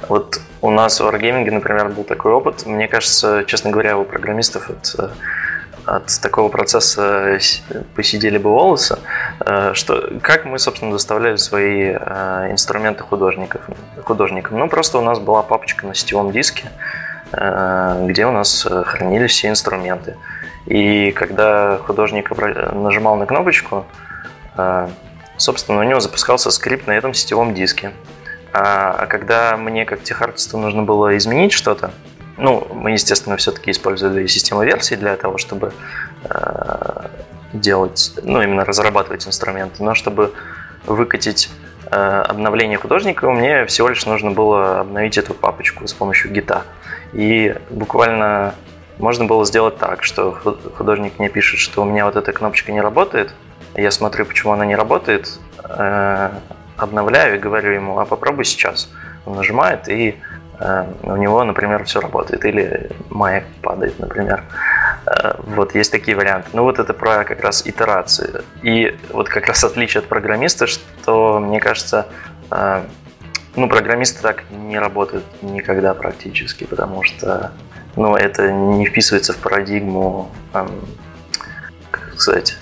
вот 0.08 0.40
у 0.62 0.70
нас 0.70 1.00
в 1.00 1.04
Wargaming, 1.04 1.52
например, 1.52 1.90
был 1.90 2.04
такой 2.04 2.32
опыт. 2.32 2.66
Мне 2.66 2.88
кажется, 2.88 3.44
честно 3.48 3.72
говоря, 3.72 3.98
у 3.98 4.06
программистов 4.06 4.70
это 4.70 5.12
от 5.86 6.20
такого 6.22 6.50
процесса 6.50 7.40
посидели 7.96 8.38
бы 8.38 8.50
волосы, 8.50 8.98
э, 9.46 9.72
что 9.74 10.20
как 10.22 10.46
мы, 10.46 10.60
собственно, 10.60 10.92
доставляли 10.92 11.36
свои 11.38 11.94
э, 11.94 12.48
инструменты 12.52 13.04
художников, 13.04 13.62
художникам. 14.04 14.58
Ну, 14.58 14.68
просто 14.68 14.98
у 14.98 15.02
нас 15.02 15.20
была 15.20 15.44
папочка 15.44 15.86
на 15.86 15.94
сетевом 15.94 16.32
диске, 16.32 16.72
э, 17.32 18.06
где 18.08 18.26
у 18.26 18.32
нас 18.32 18.68
хранились 18.86 19.32
все 19.32 19.50
инструменты. 19.50 20.16
И 20.66 21.12
когда 21.12 21.78
художник 21.78 22.32
нажимал 22.74 23.18
на 23.18 23.28
кнопочку, 23.28 23.86
собственно, 25.38 25.82
у 25.82 25.84
него 25.84 26.00
запускался 26.00 26.50
скрипт 26.50 26.88
на 26.88 26.94
этом 26.94 27.14
сетевом 27.14 27.54
диске. 27.54 27.92
А, 28.52 28.96
а 29.00 29.06
когда 29.06 29.58
мне 29.58 29.86
как 29.86 30.02
техартисту 30.02 30.58
нужно 30.58 30.82
было 30.82 31.16
изменить 31.18 31.52
что-то, 31.52 31.92
ну, 32.38 32.68
мы, 32.74 32.92
естественно, 32.92 33.38
все-таки 33.38 33.72
использовали 33.72 34.28
систему 34.28 34.64
версий 34.64 34.96
для 34.96 35.16
того, 35.16 35.38
чтобы 35.38 35.74
э, 36.24 37.08
делать, 37.54 38.14
ну, 38.24 38.42
именно 38.42 38.66
разрабатывать 38.66 39.28
инструменты, 39.28 39.84
но 39.84 39.96
чтобы 39.96 40.34
выкатить 40.86 41.50
э, 41.90 41.96
обновление 41.96 42.78
художника, 42.78 43.30
мне 43.30 43.66
всего 43.66 43.90
лишь 43.90 44.06
нужно 44.06 44.32
было 44.32 44.82
обновить 44.82 45.18
эту 45.18 45.34
папочку 45.34 45.88
с 45.88 45.94
помощью 45.94 46.32
гита. 46.32 46.64
И 47.14 47.56
буквально 47.70 48.54
можно 48.98 49.26
было 49.26 49.46
сделать 49.46 49.78
так, 49.78 50.04
что 50.04 50.32
художник 50.78 51.20
мне 51.20 51.30
пишет, 51.30 51.60
что 51.60 51.82
у 51.82 51.86
меня 51.86 52.06
вот 52.06 52.16
эта 52.16 52.32
кнопочка 52.32 52.72
не 52.72 52.82
работает, 52.82 53.34
я 53.76 53.92
смотрю, 53.92 54.26
почему 54.26 54.54
она 54.54 54.66
не 54.66 54.76
работает, 54.76 55.40
э, 55.64 56.30
обновляю 56.78 57.36
и 57.36 57.40
говорю 57.40 57.72
ему, 57.72 58.00
а 58.00 58.06
попробуй 58.06 58.46
сейчас. 58.46 58.90
Он 59.26 59.36
нажимает, 59.36 59.90
и 59.90 60.18
у 61.04 61.16
него, 61.16 61.44
например, 61.44 61.84
все 61.84 62.00
работает, 62.00 62.46
или 62.46 62.90
маяк 63.10 63.44
падает, 63.62 64.00
например. 64.00 64.44
Э, 65.06 65.36
вот 65.40 65.76
есть 65.76 65.92
такие 65.92 66.16
варианты. 66.16 66.50
Ну 66.54 66.64
вот 66.64 66.80
это 66.80 66.94
про 66.94 67.24
как 67.24 67.42
раз 67.42 67.66
итерации. 67.66 68.42
И 68.64 68.98
вот 69.10 69.30
как 69.30 69.48
раз 69.48 69.64
отличие 69.64 70.00
от 70.00 70.08
программиста, 70.08 70.68
что 70.68 71.40
мне 71.40 71.60
кажется, 71.60 72.08
э, 72.52 72.84
ну 73.56 73.70
программисты 73.70 74.22
так 74.22 74.44
не 74.52 74.80
работают 74.80 75.26
никогда 75.42 75.94
практически, 75.94 76.66
потому 76.66 77.04
что 77.04 77.52
ну, 77.96 78.16
это 78.16 78.52
не 78.52 78.86
вписывается 78.86 79.32
в 79.32 79.38
парадигму, 79.38 80.30
как 81.92 82.14
сказать, 82.18 82.58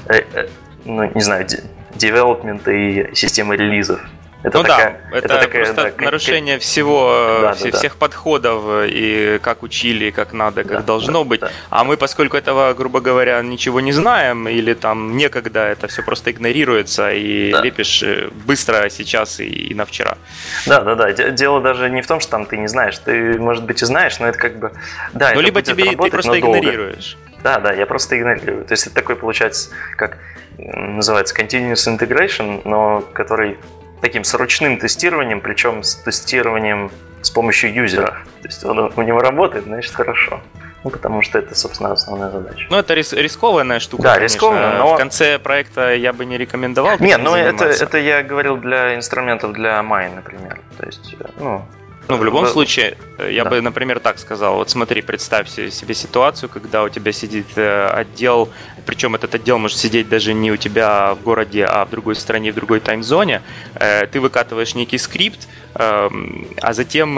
ну 0.86 1.12
не 1.12 1.22
знаю, 1.22 1.48
девелопмента 1.96 2.72
и 2.72 3.16
системы 3.16 3.56
релизов. 3.56 4.00
Это 4.44 4.58
ну 4.58 4.64
такая, 4.64 5.02
да, 5.10 5.18
это, 5.18 5.26
это 5.28 5.40
такая, 5.40 5.64
просто 5.64 5.94
да, 5.98 6.06
нарушение 6.06 6.56
как... 6.56 6.64
всего, 6.64 7.40
да, 7.42 7.54
все, 7.54 7.72
да, 7.72 7.78
всех 7.78 7.94
да. 7.94 7.98
подходов 8.00 8.64
и 8.86 9.40
как 9.42 9.64
учили, 9.64 10.12
как 10.12 10.34
надо, 10.34 10.64
как 10.64 10.80
да, 10.80 10.84
должно 10.84 11.24
да, 11.24 11.30
быть. 11.30 11.40
Да. 11.40 11.52
А 11.70 11.86
мы, 11.86 11.96
поскольку 11.96 12.36
этого, 12.36 12.74
грубо 12.74 13.00
говоря, 13.00 13.42
ничего 13.42 13.80
не 13.80 13.94
знаем 13.94 14.50
или 14.50 14.74
там 14.74 15.16
некогда, 15.16 15.70
это 15.70 15.88
все 15.88 16.04
просто 16.04 16.32
игнорируется 16.32 17.14
и 17.14 17.52
да. 17.54 17.62
лепишь 17.62 18.04
э, 18.04 18.30
быстро 18.46 18.90
сейчас 18.90 19.40
и, 19.40 19.46
и 19.46 19.74
на 19.74 19.86
вчера. 19.86 20.18
Да, 20.66 20.82
да, 20.82 20.96
да. 20.96 21.12
Дело 21.14 21.62
даже 21.62 21.90
не 21.90 22.02
в 22.02 22.08
том, 22.08 22.20
что 22.20 22.32
там 22.32 22.46
ты 22.46 22.58
не 22.58 22.68
знаешь, 22.68 22.98
ты, 22.98 23.40
может 23.40 23.64
быть, 23.64 23.82
и 23.82 23.86
знаешь, 23.86 24.20
но 24.20 24.28
это 24.28 24.38
как 24.38 24.60
бы, 24.60 24.74
да. 25.14 25.32
Ну 25.34 25.40
либо 25.40 25.62
тебе 25.62 25.86
работать, 25.86 26.04
ты 26.04 26.12
просто 26.12 26.40
игнорируешь. 26.40 27.18
Да, 27.44 27.60
да, 27.60 27.74
я 27.74 27.86
просто 27.86 28.18
игнорирую. 28.18 28.66
То 28.66 28.74
есть 28.74 28.88
это 28.88 28.96
такой 28.96 29.16
получается, 29.16 29.70
как 29.98 30.18
называется, 30.58 31.36
continuous 31.36 31.88
integration, 31.88 32.62
но 32.64 33.02
который 33.14 33.58
таким 34.04 34.26
с 34.26 34.34
ручным 34.34 34.78
тестированием, 34.78 35.40
причем 35.40 35.82
с 35.82 35.96
тестированием 35.96 36.92
с 37.22 37.32
помощью 37.32 37.74
юзера. 37.74 38.18
То 38.42 38.48
есть 38.50 38.66
он 38.66 38.92
у 38.94 39.02
него 39.02 39.20
работает, 39.20 39.64
значит 39.64 39.96
хорошо. 39.96 40.42
Ну, 40.84 40.90
потому 40.90 41.22
что 41.22 41.40
это, 41.40 41.56
собственно, 41.56 41.94
основная 41.94 42.30
задача. 42.30 42.68
Ну, 42.70 42.78
это 42.78 42.94
рис- 42.94 43.14
рискованная 43.16 43.80
штука. 43.80 44.04
Да, 44.04 44.20
рискованная, 44.20 44.78
но... 44.78 44.96
В 44.96 44.98
конце 44.98 45.40
проекта 45.40 45.94
я 45.94 46.12
бы 46.12 46.26
не 46.26 46.38
рекомендовал. 46.38 46.98
Нет, 47.00 47.22
ну 47.24 47.34
это, 47.34 47.64
это 47.68 47.98
я 47.98 48.22
говорил 48.24 48.58
для 48.58 48.96
инструментов 48.96 49.54
для 49.54 49.80
Mine, 49.80 50.16
например. 50.16 50.60
То 50.78 50.86
есть, 50.86 51.16
ну, 51.40 51.66
ну, 52.10 52.18
в 52.18 52.24
любом 52.24 52.48
случае, 52.48 52.98
э, 53.18 53.32
я 53.32 53.44
да. 53.44 53.50
бы, 53.50 53.62
например, 53.62 54.00
так 54.00 54.20
сказал. 54.20 54.56
Вот 54.56 54.70
смотри, 54.70 55.02
представь 55.02 55.50
себе 55.50 55.94
ситуацию, 55.94 56.50
когда 56.50 56.84
у 56.84 56.90
тебя 56.90 57.12
сидит 57.12 57.48
э, 57.56 57.88
отдел, 57.88 58.50
причем 58.86 59.16
этот 59.16 59.36
отдел 59.36 59.58
может 59.58 59.78
сидеть 59.78 60.10
даже 60.10 60.34
не 60.34 60.52
у 60.52 60.58
тебя 60.58 61.16
в 61.16 61.22
городе, 61.22 61.66
а 61.66 61.86
в 61.86 61.90
другой 61.90 62.16
стране, 62.16 62.52
в 62.52 62.56
другой 62.56 62.82
таймзоне. 62.82 63.42
Э, 63.76 64.06
ты 64.08 64.20
выкатываешь 64.20 64.76
некий 64.76 64.98
скрипт, 64.98 65.48
а 65.76 66.74
затем 66.74 67.18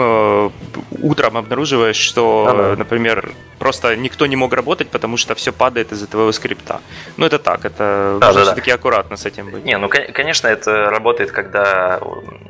утром 1.02 1.36
обнаруживаешь, 1.36 1.96
что, 1.96 2.54
да, 2.56 2.76
например, 2.76 3.32
просто 3.58 3.96
никто 3.96 4.26
не 4.26 4.36
мог 4.36 4.52
работать, 4.52 4.88
потому 4.88 5.16
что 5.16 5.34
все 5.34 5.52
падает 5.52 5.92
из-за 5.92 6.06
твоего 6.06 6.32
скрипта. 6.32 6.80
Ну, 7.16 7.26
это 7.26 7.38
так, 7.38 7.64
это 7.64 8.18
да, 8.20 8.28
нужно 8.28 8.40
да, 8.40 8.46
все-таки 8.46 8.70
да. 8.70 8.76
аккуратно 8.76 9.16
с 9.16 9.26
этим 9.26 9.50
быть. 9.50 9.64
Не, 9.64 9.78
ну, 9.78 9.88
конечно, 9.88 10.48
это 10.48 10.90
работает, 10.90 11.32
когда 11.32 12.00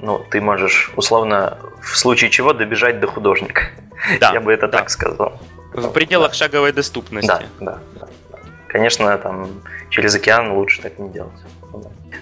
ну, 0.00 0.24
ты 0.30 0.40
можешь, 0.40 0.92
условно, 0.96 1.58
в 1.82 1.96
случае 1.96 2.30
чего 2.30 2.52
добежать 2.52 3.00
до 3.00 3.06
художника. 3.06 3.62
Да, 4.20 4.32
Я 4.32 4.40
бы 4.40 4.52
это 4.52 4.68
да. 4.68 4.78
так 4.78 4.90
сказал. 4.90 5.40
В 5.72 5.90
пределах 5.90 6.30
да. 6.30 6.34
шаговой 6.36 6.72
доступности. 6.72 7.28
Да, 7.28 7.42
да, 7.60 7.78
да. 7.94 8.08
Конечно, 8.68 9.16
там 9.18 9.48
через 9.90 10.14
океан 10.14 10.52
лучше 10.52 10.82
так 10.82 10.98
не 10.98 11.08
делать. 11.08 11.32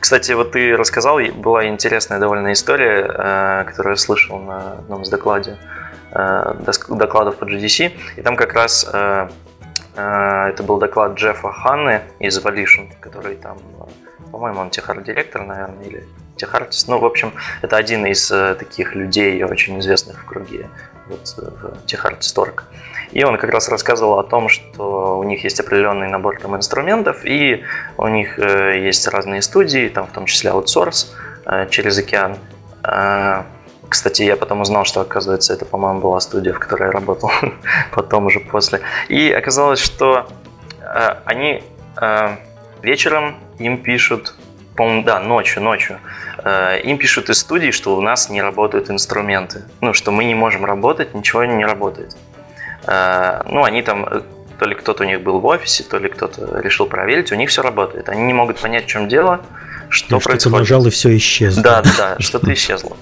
Кстати, 0.01 0.33
вот 0.33 0.53
ты 0.53 0.77
рассказал, 0.77 1.19
была 1.35 1.67
интересная 1.67 2.19
довольно 2.19 2.53
история, 2.53 3.07
э, 3.07 3.65
которую 3.67 3.93
я 3.93 3.97
слышал 3.97 4.39
на 4.39 4.73
одном 4.73 5.03
из 5.03 5.09
докладе, 5.09 5.57
э, 6.13 6.55
докладов 6.89 7.37
по 7.37 7.45
GDC. 7.45 7.93
И 8.17 8.23
там 8.23 8.37
как 8.37 8.53
раз 8.55 8.89
э, 8.93 9.29
это 9.97 10.63
был 10.63 10.79
доклад 10.79 11.15
Джеффа 11.15 11.53
Ханны 11.53 12.03
из 12.19 12.39
Volition, 12.45 12.91
который 13.01 13.37
там, 13.37 13.59
по-моему, 14.33 14.61
он 14.61 14.71
техар-директор, 14.71 15.43
наверное, 15.43 15.85
или 15.85 16.05
техартист. 16.37 16.89
Ну, 16.89 16.99
в 16.99 17.05
общем, 17.05 17.33
это 17.63 17.77
один 17.77 18.05
из 18.07 18.27
таких 18.27 18.97
людей, 18.97 19.43
очень 19.45 19.79
известных 19.79 20.21
в 20.21 20.25
круге 20.25 20.69
вот, 21.09 21.35
в 21.37 21.87
техартисторг. 21.87 22.65
И 23.13 23.23
он 23.25 23.39
как 23.39 23.51
раз 23.51 23.69
рассказывал 23.69 24.19
о 24.19 24.25
том, 24.25 24.49
что 24.49 25.19
у 25.19 25.25
них 25.25 25.45
есть 25.45 25.61
определенный 25.61 26.09
набор 26.09 26.39
там, 26.41 26.57
инструментов, 26.57 27.25
и 27.25 27.63
у 27.97 28.09
них 28.09 28.39
э, 28.39 28.81
есть 28.85 29.07
разные 29.09 29.43
студии, 29.43 29.89
там 29.89 30.07
в 30.07 30.11
том 30.11 30.27
числе 30.27 30.51
аутсорс 30.51 31.15
э, 31.47 31.69
через 31.71 31.99
океан. 31.99 32.37
Э, 32.83 33.43
кстати, 33.89 34.23
я 34.23 34.37
потом 34.37 34.63
узнал, 34.63 34.85
что, 34.85 35.01
оказывается, 35.01 35.53
это, 35.53 35.65
по-моему, 35.65 36.01
была 36.01 36.19
студия, 36.21 36.53
в 36.53 36.59
которой 36.59 36.87
я 36.87 36.91
работал 36.91 37.31
потом 37.93 38.27
уже 38.27 38.41
после. 38.41 38.81
И 39.09 39.31
оказалось, 39.31 39.79
что 39.79 40.27
э, 40.81 41.17
они 41.25 41.63
э, 42.01 42.37
вечером 42.83 43.37
им 43.59 43.79
пишут, 43.79 44.35
по-моему, 44.77 45.05
да, 45.05 45.21
ночью, 45.21 45.63
ночью, 45.63 45.99
э, 46.43 46.81
им 46.83 46.99
пишут 46.99 47.31
из 47.31 47.39
студии, 47.39 47.71
что 47.71 47.97
у 47.97 48.01
нас 48.01 48.29
не 48.31 48.43
работают 48.43 48.91
инструменты. 48.91 49.63
Ну, 49.81 49.93
что 49.95 50.11
мы 50.11 50.25
не 50.25 50.35
можем 50.35 50.65
работать, 50.65 51.15
ничего 51.15 51.45
не 51.45 51.65
работает. 51.65 52.17
Э, 52.87 53.43
ну, 53.47 53.65
они 53.65 53.83
там, 53.83 54.07
то 54.59 54.67
ли 54.67 54.75
кто-то 54.75 55.05
у 55.05 55.07
них 55.07 55.23
был 55.23 55.41
в 55.41 55.47
офисе, 55.47 55.85
то 55.85 55.99
ли 55.99 56.09
кто-то 56.09 56.61
решил 56.61 56.87
проверить, 56.87 57.33
у 57.33 57.37
них 57.37 57.51
все 57.51 57.63
работает. 57.63 58.09
Они 58.09 58.23
не 58.23 58.33
могут 58.33 58.59
понять, 58.61 58.85
в 58.85 58.89
чем 58.89 59.09
дело, 59.09 59.41
что 59.89 60.19
Что-то 60.21 60.25
происходит. 60.31 60.59
нажал 60.59 60.87
и 60.87 60.91
все 60.91 61.17
исчезло. 61.17 61.63
Да, 61.63 61.83
да, 61.83 61.91
да, 61.97 62.17
что-то 62.19 62.53
исчезло. 62.53 62.97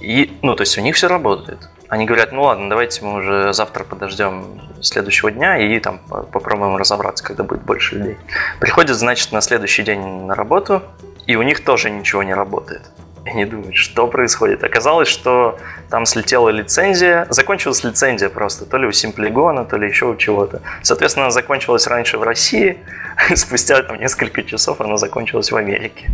И, 0.00 0.38
ну, 0.42 0.54
то 0.54 0.62
есть 0.62 0.78
у 0.78 0.80
них 0.80 0.96
все 0.96 1.08
работает. 1.08 1.58
Они 1.88 2.04
говорят, 2.06 2.30
ну 2.32 2.42
ладно, 2.44 2.70
давайте 2.70 3.04
мы 3.04 3.18
уже 3.18 3.52
завтра 3.52 3.82
подождем 3.82 4.62
следующего 4.80 5.30
дня 5.32 5.58
и 5.58 5.78
там 5.80 5.98
по- 5.98 6.22
попробуем 6.22 6.76
разобраться, 6.76 7.24
когда 7.24 7.42
будет 7.42 7.62
больше 7.62 7.96
людей. 7.96 8.16
Приходят, 8.60 8.96
значит, 8.96 9.32
на 9.32 9.40
следующий 9.40 9.82
день 9.82 10.00
на 10.00 10.34
работу, 10.36 10.82
и 11.30 11.36
у 11.36 11.42
них 11.42 11.62
тоже 11.62 11.90
ничего 11.90 12.24
не 12.24 12.34
работает. 12.34 12.82
И 13.24 13.30
они 13.30 13.44
думают, 13.44 13.76
что 13.76 14.08
происходит. 14.08 14.64
Оказалось, 14.64 15.06
что 15.06 15.58
там 15.88 16.04
слетела 16.04 16.48
лицензия, 16.48 17.28
закончилась 17.30 17.84
лицензия 17.84 18.28
просто, 18.30 18.64
то 18.64 18.78
ли 18.78 18.86
у 18.88 18.92
Симплигона, 18.92 19.64
то 19.64 19.76
ли 19.76 19.86
еще 19.86 20.06
у 20.06 20.16
чего-то. 20.16 20.60
Соответственно, 20.82 21.26
она 21.26 21.30
закончилась 21.30 21.86
раньше 21.86 22.18
в 22.18 22.24
России, 22.24 22.78
спустя 23.36 23.80
там 23.84 24.00
несколько 24.00 24.42
часов 24.42 24.80
она 24.80 24.96
закончилась 24.96 25.52
в 25.52 25.56
Америке. 25.56 26.10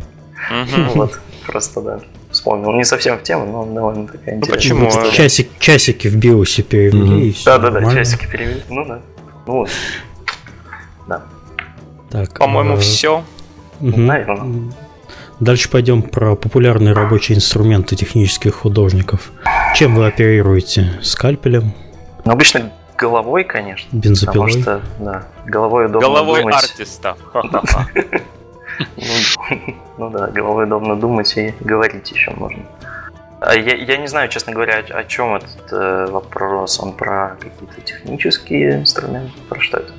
Вот, 0.95 1.19
просто 1.47 1.81
да, 1.81 2.01
вспомнил. 2.31 2.73
Не 2.73 2.85
совсем 2.85 3.17
в 3.19 3.23
тему, 3.23 3.47
но 3.47 3.75
довольно 3.75 4.07
такая 4.07 4.37
интересная. 4.37 4.55
почему? 4.55 5.09
А- 5.09 5.11
часик, 5.13 5.49
часики 5.59 6.09
в 6.09 6.17
биосе 6.17 6.63
перевели, 6.63 7.35
Да, 7.47 7.59
да, 7.59 7.71
да, 7.71 7.91
часики 7.91 8.27
перевели. 8.27 8.63
Ну 8.69 8.85
да. 8.85 9.01
Ну 9.47 9.53
вот. 9.55 9.71
Да. 11.09 11.23
Так, 12.11 12.39
По-моему, 12.39 12.75
э, 12.75 12.81
все. 12.81 13.25
мгм. 13.81 14.07
Наверно. 14.07 14.73
Дальше 15.41 15.71
пойдем 15.71 16.03
про 16.03 16.35
популярные 16.35 16.95
рабочие 16.95 17.37
инструменты 17.37 17.95
технических 17.95 18.55
художников. 18.55 19.33
Чем 19.75 19.95
вы 19.95 20.07
оперируете? 20.07 20.99
Скальпелем? 21.03 21.75
Ну, 22.25 22.33
обычно 22.33 22.73
головой, 22.97 23.45
конечно. 23.45 23.89
Бензопилой? 23.95 24.49
Потому 24.49 24.63
что, 24.63 24.81
да, 24.99 25.27
головой 25.45 25.87
удобно 25.87 26.09
Головой 26.09 26.41
думать. 26.41 26.55
артиста. 26.57 27.17
Ну, 28.97 29.77
ну 29.97 30.11
да, 30.11 30.27
головой 30.27 30.65
удобно 30.65 30.97
думать 30.97 31.35
и 31.39 31.55
говорить 31.61 32.11
еще 32.11 32.31
можно. 32.33 32.63
А 33.41 33.55
я, 33.55 33.75
я 33.75 33.97
не 33.97 34.07
знаю, 34.07 34.29
честно 34.29 34.53
говоря, 34.53 34.85
о, 34.91 34.99
о 34.99 35.05
чем 35.05 35.35
этот 35.37 35.73
э, 35.73 36.07
вопрос. 36.11 36.79
Он 36.81 36.93
про 36.93 37.37
какие-то 37.41 37.81
технические 37.81 38.81
инструменты? 38.81 39.33
Про 39.49 39.61
что 39.61 39.79
это? 39.79 39.93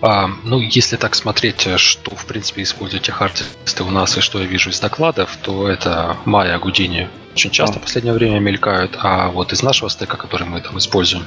А, 0.00 0.28
ну, 0.44 0.60
если 0.60 0.96
так 0.96 1.14
смотреть, 1.14 1.66
э, 1.66 1.76
что, 1.76 2.14
в 2.14 2.26
принципе, 2.26 2.62
используют 2.62 3.04
техартисты 3.04 3.82
у 3.82 3.90
нас 3.90 4.16
и 4.16 4.20
что 4.20 4.40
я 4.40 4.46
вижу 4.46 4.70
из 4.70 4.78
докладов, 4.80 5.36
то 5.42 5.68
это 5.68 6.16
Майя, 6.24 6.58
Гудини 6.58 7.08
очень 7.38 7.50
часто 7.50 7.76
А. 7.76 7.78
в 7.78 7.82
последнее 7.82 8.14
время 8.14 8.40
мелькают, 8.40 8.96
а 8.98 9.28
вот 9.28 9.52
из 9.52 9.62
нашего 9.62 9.88
стека, 9.88 10.16
который 10.16 10.46
мы 10.48 10.60
там 10.60 10.76
используем, 10.78 11.24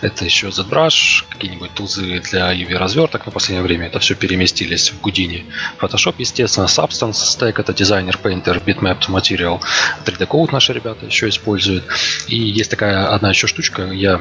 это 0.00 0.24
еще 0.24 0.48
ZBrush, 0.48 1.24
какие-нибудь 1.28 1.72
тузы 1.74 2.20
для 2.20 2.52
UV-разверток 2.52 3.26
на 3.26 3.30
последнее 3.30 3.62
время, 3.62 3.86
это 3.86 4.00
все 4.00 4.16
переместились 4.16 4.90
в 4.90 5.00
Гудини. 5.00 5.46
Photoshop, 5.80 6.16
естественно, 6.18 6.64
Substance 6.64 7.12
стек, 7.12 7.60
это 7.60 7.72
дизайнер, 7.72 8.18
Painter, 8.20 8.62
Bitmap 8.64 9.08
Material, 9.08 9.60
3D 10.04 10.26
Code 10.26 10.48
наши 10.50 10.72
ребята 10.72 11.06
еще 11.06 11.28
используют. 11.28 11.84
И 12.26 12.36
есть 12.36 12.70
такая 12.70 13.06
одна 13.14 13.30
еще 13.30 13.46
штучка, 13.46 13.92
я 13.92 14.20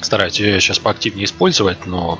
стараюсь 0.00 0.38
ее 0.40 0.60
сейчас 0.60 0.78
поактивнее 0.78 1.24
использовать, 1.24 1.86
но 1.86 2.18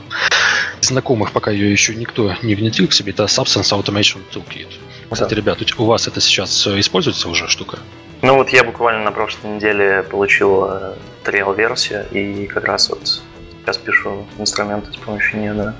из 0.80 0.88
знакомых 0.88 1.32
пока 1.32 1.50
ее 1.50 1.70
еще 1.70 1.94
никто 1.94 2.34
не 2.42 2.54
внедрил 2.54 2.88
к 2.88 2.92
себе, 2.92 3.12
это 3.12 3.24
Substance 3.24 3.72
Automation 3.72 4.20
Toolkit. 4.32 4.68
Кстати, 5.10 5.34
ребят, 5.34 5.58
у- 5.78 5.84
вас 5.84 6.08
это 6.08 6.20
сейчас 6.20 6.66
э, 6.66 6.80
используется 6.80 7.28
уже 7.28 7.48
штука? 7.48 7.78
Ну 8.22 8.34
вот 8.34 8.48
я 8.50 8.64
буквально 8.64 9.04
на 9.04 9.12
прошлой 9.12 9.56
неделе 9.56 10.02
получил 10.02 10.64
э, 10.68 10.94
триал-версию 11.24 12.06
и 12.10 12.46
как 12.46 12.64
раз 12.64 12.88
вот 12.88 13.22
сейчас 13.62 13.78
пишу 13.78 14.26
инструменты 14.38 14.92
с 14.92 14.96
помощью 14.96 15.40
нее, 15.40 15.54
да. 15.54 15.74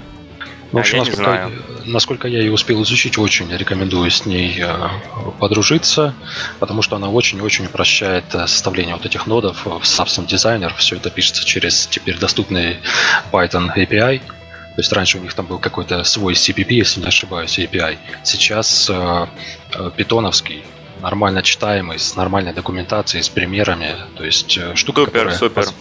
В 0.74 0.78
общем, 0.78 0.94
А, 0.94 0.98
я 0.98 1.04
не 1.04 1.10
насколько, 1.10 1.30
знаю. 1.30 1.52
насколько 1.84 2.28
я 2.28 2.38
ее 2.40 2.52
успел 2.52 2.82
изучить, 2.82 3.16
очень 3.18 3.50
рекомендую 3.56 4.10
с 4.10 4.26
ней 4.26 4.58
э, 4.60 4.88
подружиться, 5.38 6.14
потому 6.58 6.82
что 6.82 6.96
она 6.96 7.08
очень-очень 7.10 7.66
упрощает 7.66 8.24
э, 8.34 8.46
составление 8.46 8.94
вот 8.96 9.06
этих 9.06 9.26
нодов 9.26 9.64
в 9.64 9.82
Substance 9.82 10.26
Designer. 10.26 10.72
Все 10.76 10.96
это 10.96 11.10
пишется 11.10 11.44
через 11.44 11.86
теперь 11.86 12.18
доступный 12.18 12.78
Python 13.30 13.74
API. 13.76 14.18
То 14.20 14.80
есть 14.80 14.92
раньше 14.92 15.18
у 15.18 15.20
них 15.20 15.32
там 15.34 15.46
был 15.46 15.58
какой-то 15.58 16.02
свой 16.02 16.34
CPP, 16.34 16.72
если 16.74 17.00
не 17.00 17.06
ошибаюсь, 17.06 17.56
API. 17.58 17.96
Сейчас 18.24 18.90
э, 18.90 19.26
э, 19.74 19.90
питоновский, 19.96 20.64
нормально 21.00 21.42
читаемый, 21.44 22.00
с 22.00 22.16
нормальной 22.16 22.52
документацией, 22.52 23.22
с 23.22 23.28
примерами. 23.28 23.94
То 24.16 24.24
есть 24.24 24.58
э, 24.58 24.74
штука, 24.74 25.02
Супер, 25.02 25.12
которая 25.12 25.36
супер. 25.38 25.62
поз- 25.66 25.74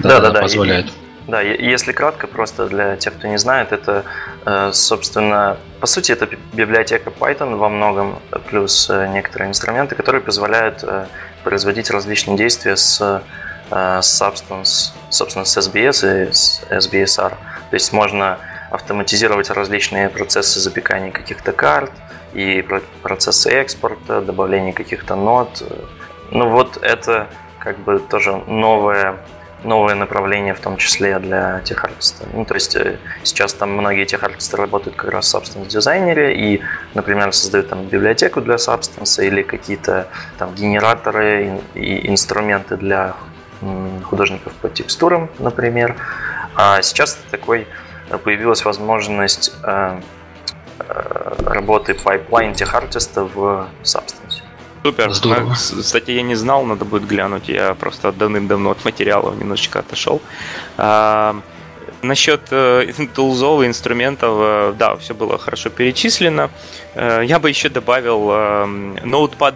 Да, 0.00 0.20
да, 0.20 0.30
да, 0.30 0.40
позволяет. 0.40 0.86
Да, 1.26 1.40
если 1.40 1.92
кратко, 1.92 2.26
просто 2.26 2.66
для 2.66 2.96
тех, 2.96 3.14
кто 3.14 3.28
не 3.28 3.38
знает, 3.38 3.72
это, 3.72 4.04
э, 4.44 4.72
собственно, 4.72 5.56
по 5.80 5.86
сути, 5.86 6.12
это 6.12 6.26
би- 6.26 6.38
библиотека 6.52 7.08
Python 7.10 7.56
во 7.56 7.70
многом, 7.70 8.18
э, 8.30 8.38
плюс 8.50 8.90
э, 8.90 9.06
некоторые 9.08 9.48
инструменты, 9.48 9.94
которые 9.94 10.20
позволяют 10.20 10.84
производить 11.42 11.90
различные 11.90 12.36
действия 12.36 12.76
с, 12.76 13.22
Substance, 13.70 14.92
собственно, 15.08 15.46
с 15.46 15.56
SBS 15.56 16.04
и 16.04 16.32
с 16.32 16.62
SBSR. 16.70 17.30
То 17.30 17.74
есть 17.74 17.92
можно 17.94 18.38
автоматизировать 18.70 19.48
различные 19.50 20.10
процессы 20.10 20.60
запекания 20.60 21.10
каких-то 21.10 21.52
карт 21.52 21.90
и 22.34 22.60
про- 22.62 22.82
процессы 23.02 23.50
экспорта, 23.50 24.20
добавления 24.20 24.72
каких-то 24.74 25.16
нот. 25.16 25.62
Ну 26.30 26.50
вот 26.50 26.76
это 26.82 27.28
как 27.58 27.78
бы 27.78 27.98
тоже 27.98 28.36
новое 28.46 29.16
новое 29.64 29.94
направление, 29.94 30.54
в 30.54 30.60
том 30.60 30.76
числе 30.76 31.18
для 31.18 31.60
техартиста. 31.60 32.26
Ну, 32.32 32.44
то 32.44 32.54
есть 32.54 32.76
э, 32.76 32.98
сейчас 33.22 33.54
там 33.54 33.72
многие 33.72 34.04
техартисты 34.04 34.56
работают 34.56 34.96
как 34.96 35.10
раз 35.10 35.32
в 35.32 35.36
Substance 35.36 35.66
Designer 35.66 36.26
е 36.26 36.34
и, 36.36 36.62
например, 36.94 37.32
создают 37.32 37.68
там 37.68 37.84
библиотеку 37.86 38.40
для 38.40 38.56
Substance 38.56 39.24
или 39.24 39.42
какие-то 39.42 40.08
там 40.38 40.54
генераторы 40.54 41.60
и 41.74 42.08
инструменты 42.08 42.76
для 42.76 43.14
художников 44.04 44.52
по 44.54 44.68
текстурам, 44.68 45.30
например. 45.38 45.96
А 46.54 46.82
сейчас 46.82 47.18
такой 47.30 47.66
э, 48.10 48.18
появилась 48.18 48.64
возможность 48.64 49.52
э, 49.62 50.00
работы 51.46 51.94
pipeline 51.94 52.54
техартиста 52.54 53.24
в 53.24 53.68
Substance. 53.82 54.23
Супер. 54.84 55.12
Здорово. 55.14 55.54
С- 55.54 55.74
Кстати, 55.80 56.10
я 56.10 56.22
не 56.22 56.34
знал, 56.36 56.64
надо 56.64 56.84
будет 56.84 57.06
глянуть. 57.06 57.48
Я 57.48 57.74
просто 57.74 58.12
давным-давно 58.12 58.70
от 58.70 58.84
материалов 58.84 59.34
немножечко 59.38 59.78
отошел. 59.78 60.20
А, 60.76 61.36
насчет 62.04 62.40
э, 62.50 62.92
тулзов 63.14 63.62
и 63.62 63.66
инструментов, 63.66 64.36
э, 64.38 64.74
да, 64.78 64.96
все 64.96 65.14
было 65.14 65.38
хорошо 65.38 65.70
перечислено. 65.70 66.50
Э, 66.94 67.22
я 67.24 67.38
бы 67.38 67.48
еще 67.48 67.68
добавил 67.68 68.30
э, 68.30 68.64
Notepad++ 69.04 69.54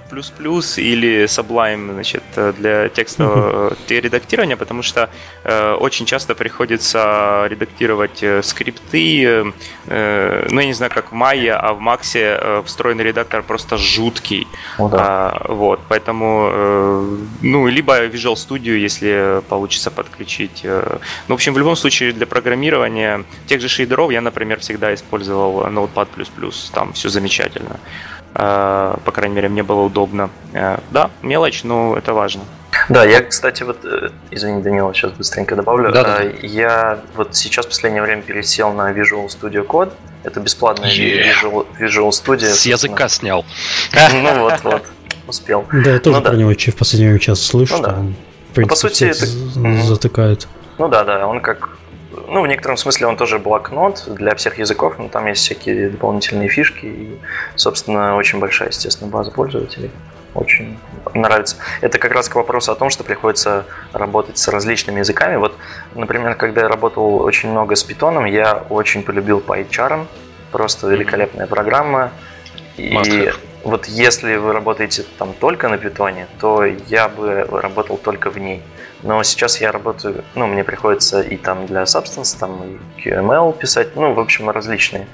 или 0.76 1.24
Sublime 1.24 1.92
значит, 1.92 2.22
э, 2.36 2.52
для 2.58 2.88
текстового 2.88 3.76
э, 3.88 4.00
редактирования, 4.00 4.56
потому 4.56 4.82
что 4.82 5.08
э, 5.44 5.72
очень 5.72 6.06
часто 6.06 6.34
приходится 6.34 7.46
редактировать 7.48 8.22
э, 8.22 8.42
скрипты. 8.42 9.24
э, 9.24 9.44
э, 9.86 10.46
ну, 10.50 10.60
я 10.60 10.66
не 10.66 10.74
знаю, 10.74 10.92
как 10.94 11.12
в 11.12 11.14
Maya, 11.14 11.52
а 11.52 11.72
в 11.72 11.80
Max 11.80 12.12
э, 12.14 12.62
встроенный 12.64 13.04
редактор 13.04 13.42
просто 13.42 13.76
жуткий. 13.76 14.46
Ну 14.78 14.88
да. 14.88 14.98
А, 15.00 15.46
вот, 15.48 15.80
поэтому, 15.88 16.50
э, 16.52 17.16
ну, 17.42 17.68
либо 17.68 18.06
Visual 18.06 18.34
Studio, 18.34 18.76
если 18.76 19.42
получится 19.48 19.90
подключить. 19.90 20.60
э. 20.64 20.98
Ну, 21.28 21.34
в 21.34 21.36
общем, 21.36 21.54
в 21.54 21.58
любом 21.58 21.76
случае 21.76 22.12
для 22.12 22.26
программирования 22.42 23.24
тех 23.46 23.60
же 23.60 23.68
шейдеров 23.68 24.10
я, 24.10 24.20
например, 24.20 24.58
всегда 24.60 24.94
использовал 24.94 25.66
Notepad++, 25.66 26.06
там 26.72 26.92
все 26.92 27.08
замечательно. 27.08 27.76
Э, 28.34 28.94
По 29.04 29.12
крайней 29.12 29.34
мере, 29.34 29.48
мне 29.48 29.62
было 29.62 29.80
удобно. 29.82 30.30
Э, 30.52 30.78
Да, 30.90 31.10
мелочь, 31.22 31.64
но 31.64 31.96
это 31.96 32.12
важно. 32.12 32.42
Да, 32.88 33.04
я, 33.04 33.22
кстати, 33.22 33.64
вот, 33.64 33.84
э, 33.84 34.10
извини, 34.30 34.62
Данила, 34.62 34.92
сейчас 34.94 35.12
быстренько 35.12 35.56
добавлю. 35.56 35.90
Да-да-да. 35.92 36.24
Э, 36.24 36.32
Я 36.42 36.98
вот 37.16 37.34
сейчас 37.34 37.66
в 37.66 37.68
последнее 37.70 38.02
время 38.02 38.22
пересел 38.22 38.72
на 38.72 38.92
Visual 38.92 39.26
Studio 39.26 39.66
Code. 39.66 39.92
Это 40.24 40.40
бесплатная 40.40 40.90
Yeah. 40.90 41.24
Visual, 41.32 41.66
Visual 41.80 42.10
Studio. 42.10 42.46
С 42.50 42.66
языка 42.66 43.08
снял. 43.08 43.44
Ну 44.12 44.40
вот, 44.40 44.60
вот, 44.62 44.82
успел. 45.26 45.64
Да, 45.72 45.90
я 45.92 45.98
тоже 45.98 46.16
Ну 46.18 46.22
да. 46.22 46.30
про 46.30 46.36
него 46.38 46.54
че- 46.54 46.70
в 46.70 46.76
последнее 46.76 47.08
время 47.10 47.20
часто 47.20 47.44
слышу, 47.46 47.76
Ну 47.76 47.82
да. 47.82 47.94
он, 47.98 48.14
в 48.50 48.54
принципе, 48.54 48.68
по 48.68 48.76
сути, 48.76 49.04
это- 49.04 49.26
затыкает. 49.86 50.46
Ну 50.78 50.88
да, 50.88 51.02
да, 51.04 51.26
он 51.26 51.40
как... 51.40 51.70
Ну, 52.28 52.42
в 52.42 52.46
некотором 52.46 52.76
смысле 52.76 53.06
он 53.06 53.16
тоже 53.16 53.38
блокнот 53.38 54.04
для 54.06 54.34
всех 54.34 54.58
языков, 54.58 54.98
но 54.98 55.08
там 55.08 55.26
есть 55.26 55.42
всякие 55.42 55.88
дополнительные 55.88 56.48
фишки 56.48 56.86
и, 56.86 57.18
собственно, 57.54 58.16
очень 58.16 58.38
большая, 58.38 58.68
естественно, 58.68 59.10
база 59.10 59.30
пользователей. 59.30 59.90
Очень 60.34 60.78
нравится. 61.14 61.56
Это 61.80 61.98
как 61.98 62.12
раз 62.12 62.28
к 62.28 62.34
вопросу 62.34 62.70
о 62.70 62.74
том, 62.74 62.90
что 62.90 63.02
приходится 63.02 63.64
работать 63.92 64.36
с 64.36 64.46
различными 64.48 64.98
языками. 64.98 65.36
Вот, 65.36 65.56
например, 65.94 66.34
когда 66.34 66.62
я 66.62 66.68
работал 66.68 67.16
очень 67.22 67.50
много 67.50 67.74
с 67.74 67.82
питоном, 67.82 68.26
я 68.26 68.62
очень 68.68 69.02
полюбил 69.02 69.42
PyCharm. 69.44 70.06
Просто 70.52 70.88
великолепная 70.88 71.46
программа. 71.46 72.12
И 72.76 72.92
Must 72.94 73.34
вот 73.64 73.86
если 73.86 74.36
вы 74.36 74.52
работаете 74.52 75.04
там 75.18 75.34
только 75.34 75.68
на 75.68 75.78
питоне, 75.78 76.26
то 76.40 76.64
я 76.64 77.08
бы 77.08 77.46
работал 77.50 77.96
только 77.96 78.30
в 78.30 78.38
ней. 78.38 78.62
Но 79.02 79.22
сейчас 79.22 79.60
я 79.60 79.70
работаю, 79.70 80.24
ну, 80.34 80.46
мне 80.46 80.64
приходится 80.64 81.20
и 81.20 81.36
там 81.36 81.66
для 81.66 81.82
Substance, 81.82 82.38
там 82.38 82.62
и 82.64 83.00
QML 83.00 83.56
писать, 83.56 83.94
ну, 83.96 84.12
в 84.12 84.20
общем, 84.20 84.50
различный 84.50 85.06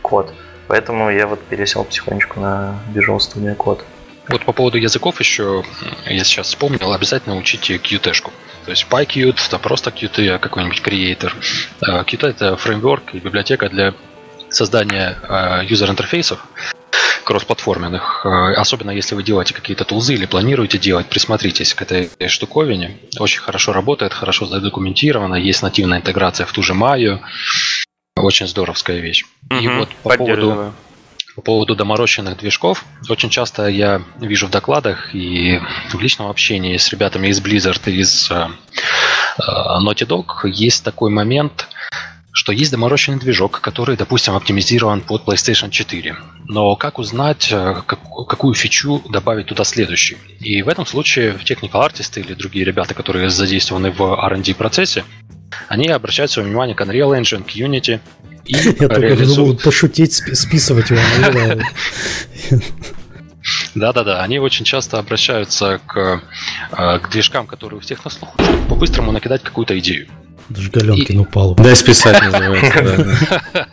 код. 0.00 0.32
Поэтому 0.68 1.10
я 1.10 1.26
вот 1.26 1.42
пересел 1.42 1.84
потихонечку 1.84 2.40
на 2.40 2.78
Visual 2.94 3.18
Studio 3.18 3.56
Code. 3.56 3.80
Вот 4.28 4.44
по 4.44 4.52
поводу 4.52 4.78
языков 4.78 5.18
еще, 5.20 5.64
я 6.06 6.24
сейчас 6.24 6.46
вспомнил, 6.46 6.92
обязательно 6.92 7.36
учите 7.36 7.76
Qt-шку. 7.76 8.30
То 8.64 8.70
есть 8.70 8.86
PyQt, 8.88 9.36
это 9.48 9.58
просто 9.58 9.90
Qt, 9.90 10.38
какой-нибудь 10.38 10.80
Creator. 10.80 11.32
А, 11.80 12.04
Qt 12.04 12.28
это 12.28 12.56
фреймворк 12.56 13.14
и 13.14 13.18
библиотека 13.18 13.68
для 13.68 13.94
создания 14.48 15.18
а, 15.28 15.62
юзер-интерфейсов 15.62 16.38
кроссплатформенных. 17.24 18.26
А, 18.26 18.52
особенно 18.52 18.90
если 18.90 19.14
вы 19.14 19.22
делаете 19.22 19.54
какие-то 19.54 19.84
тулзы 19.84 20.14
или 20.14 20.26
планируете 20.26 20.78
делать, 20.78 21.06
присмотритесь 21.06 21.74
к 21.74 21.82
этой 21.82 22.10
штуковине. 22.28 22.98
Очень 23.18 23.40
хорошо 23.40 23.72
работает, 23.72 24.12
хорошо 24.12 24.46
задокументировано, 24.46 25.36
есть 25.36 25.62
нативная 25.62 25.98
интеграция 25.98 26.46
в 26.46 26.52
ту 26.52 26.62
же 26.62 26.74
Maya. 26.74 27.20
Очень 28.16 28.46
здоровская 28.46 28.98
вещь. 28.98 29.24
Угу, 29.50 29.60
и 29.60 29.68
вот 29.68 29.88
по 30.02 30.16
поводу 30.16 30.74
по 31.34 31.40
поводу 31.40 31.74
доморощенных 31.74 32.36
движков. 32.36 32.84
Очень 33.08 33.30
часто 33.30 33.66
я 33.68 34.02
вижу 34.20 34.48
в 34.48 34.50
докладах 34.50 35.14
и 35.14 35.60
в 35.88 35.98
личном 35.98 36.28
общении 36.28 36.76
с 36.76 36.90
ребятами 36.90 37.28
из 37.28 37.40
Blizzard 37.40 37.80
и 37.86 38.00
из 38.00 38.30
uh, 38.30 38.50
Naughty 39.38 40.06
Dog 40.06 40.26
есть 40.44 40.84
такой 40.84 41.10
момент, 41.10 41.68
что 42.32 42.52
есть 42.52 42.70
доморощенный 42.72 43.18
движок, 43.18 43.60
который, 43.60 43.96
допустим, 43.96 44.34
оптимизирован 44.34 45.02
под 45.02 45.24
PlayStation 45.24 45.70
4. 45.70 46.16
Но 46.48 46.74
как 46.76 46.98
узнать, 46.98 47.48
как, 47.50 47.98
какую 48.28 48.54
фичу 48.54 49.02
добавить 49.08 49.46
туда 49.46 49.64
следующий? 49.64 50.16
И 50.40 50.62
в 50.62 50.68
этом 50.68 50.86
случае 50.86 51.34
Technical 51.34 51.86
Artists 51.86 52.18
или 52.18 52.32
другие 52.34 52.64
ребята, 52.64 52.94
которые 52.94 53.28
задействованы 53.30 53.90
в 53.90 54.02
R&D 54.02 54.54
процессе, 54.54 55.04
они 55.68 55.88
обращают 55.88 56.30
свое 56.30 56.48
внимание 56.48 56.74
к 56.74 56.80
Unreal 56.80 57.20
Engine, 57.20 57.44
к 57.44 57.50
Unity, 57.54 58.00
и 58.46 58.54
Я 58.80 58.88
только 58.88 59.16
думал 59.16 59.56
пошутить, 59.56 60.14
списывать 60.14 60.90
его. 60.90 61.00
Да-да-да, 63.74 64.22
они 64.22 64.38
очень 64.38 64.64
часто 64.64 64.98
обращаются 64.98 65.80
к, 65.86 66.22
э, 66.70 66.98
к 66.98 67.10
движкам, 67.10 67.46
которые 67.46 67.78
у 67.78 67.80
всех 67.80 68.04
на 68.04 68.10
слуху, 68.10 68.34
чтобы 68.42 68.68
по-быстрому 68.68 69.12
накидать 69.12 69.42
какую-то 69.42 69.78
идею. 69.78 70.08
Даже 70.54 70.70
Галенкин 70.70 71.16
и... 71.16 71.18
упал. 71.18 71.54
Да, 71.54 71.74
списать 71.74 72.22
называется. 72.22 73.44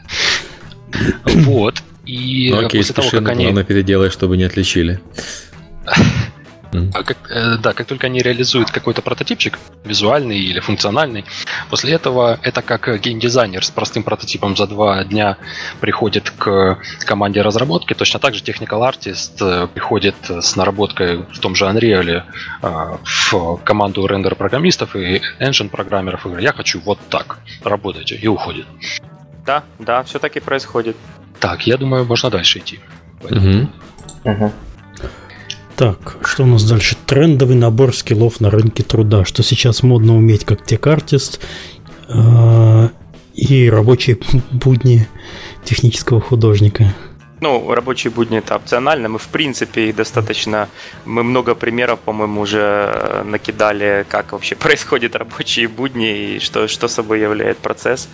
Вот. 1.25 1.83
И 2.07 2.49
ну, 2.51 2.65
окей, 2.65 2.81
после 2.81 2.95
того, 2.95 3.09
как 3.11 3.29
они... 3.29 3.63
переделай, 3.63 4.09
чтобы 4.09 4.37
не 4.37 4.43
отличили. 4.43 4.99
А 6.71 7.03
как, 7.03 7.17
э, 7.31 7.57
да, 7.57 7.73
как 7.73 7.87
только 7.87 8.07
они 8.07 8.19
реализуют 8.19 8.69
какой-то 8.69 9.01
прототипчик, 9.01 9.57
визуальный 9.83 10.37
или 10.37 10.59
функциональный, 10.59 11.25
после 11.69 11.93
этого 11.93 12.39
это 12.43 12.61
как 12.61 13.01
геймдизайнер 13.01 13.65
с 13.65 13.71
простым 13.71 14.03
прототипом 14.03 14.55
за 14.55 14.67
два 14.67 15.03
дня 15.03 15.37
приходит 15.79 16.29
к 16.29 16.79
команде 16.99 17.41
разработки, 17.41 17.93
точно 17.93 18.19
так 18.19 18.35
же 18.35 18.43
Technical 18.43 18.87
Artist 18.87 19.37
э, 19.41 19.67
приходит 19.67 20.15
с 20.27 20.55
наработкой 20.55 21.25
в 21.31 21.39
том 21.39 21.55
же 21.55 21.65
Unreal 21.65 22.23
э, 22.61 22.97
в 23.31 23.57
команду 23.63 24.05
рендер-программистов 24.05 24.95
и 24.95 25.21
engine-программеров 25.39 26.25
и 26.25 26.29
говорит, 26.29 26.45
я 26.45 26.53
хочу 26.53 26.79
вот 26.81 26.99
так, 27.09 27.39
работайте, 27.63 28.15
и 28.15 28.27
уходит. 28.27 28.67
Да, 29.45 29.63
да, 29.79 30.03
все 30.03 30.19
так 30.19 30.35
и 30.35 30.39
происходит. 30.39 30.95
Так, 31.39 31.65
я 31.65 31.77
думаю, 31.77 32.05
можно 32.05 32.29
дальше 32.29 32.59
идти. 32.59 32.79
Угу. 33.23 33.69
Угу. 34.25 34.53
Так, 35.79 36.17
что 36.25 36.43
у 36.43 36.45
нас 36.45 36.65
дальше? 36.65 36.97
Трендовый 37.05 37.55
набор 37.55 37.95
скиллов 37.95 38.41
на 38.41 38.49
рынке 38.49 38.83
труда. 38.83 39.23
Что 39.23 39.43
сейчас 39.43 39.81
модно 39.81 40.17
уметь 40.17 40.43
как 40.43 40.65
тех-артист 40.65 41.39
э, 42.09 42.89
и 43.33 43.69
рабочие 43.69 44.17
будни 44.51 45.07
технического 45.63 46.19
художника. 46.19 46.93
Ну, 47.39 47.73
рабочие 47.73 48.11
будни 48.11 48.39
это 48.39 48.57
опционально. 48.57 49.07
Мы, 49.07 49.19
в 49.19 49.29
принципе, 49.29 49.87
их 49.87 49.95
достаточно... 49.95 50.67
Мы 51.05 51.23
много 51.23 51.55
примеров, 51.55 51.99
по-моему, 52.01 52.41
уже 52.41 53.23
накидали, 53.23 54.05
как 54.09 54.33
вообще 54.33 54.55
происходят 54.57 55.15
рабочие 55.15 55.69
будни 55.69 56.35
и 56.35 56.39
что, 56.39 56.67
что 56.67 56.89
собой 56.89 57.21
является 57.21 57.61
процесс. 57.61 58.09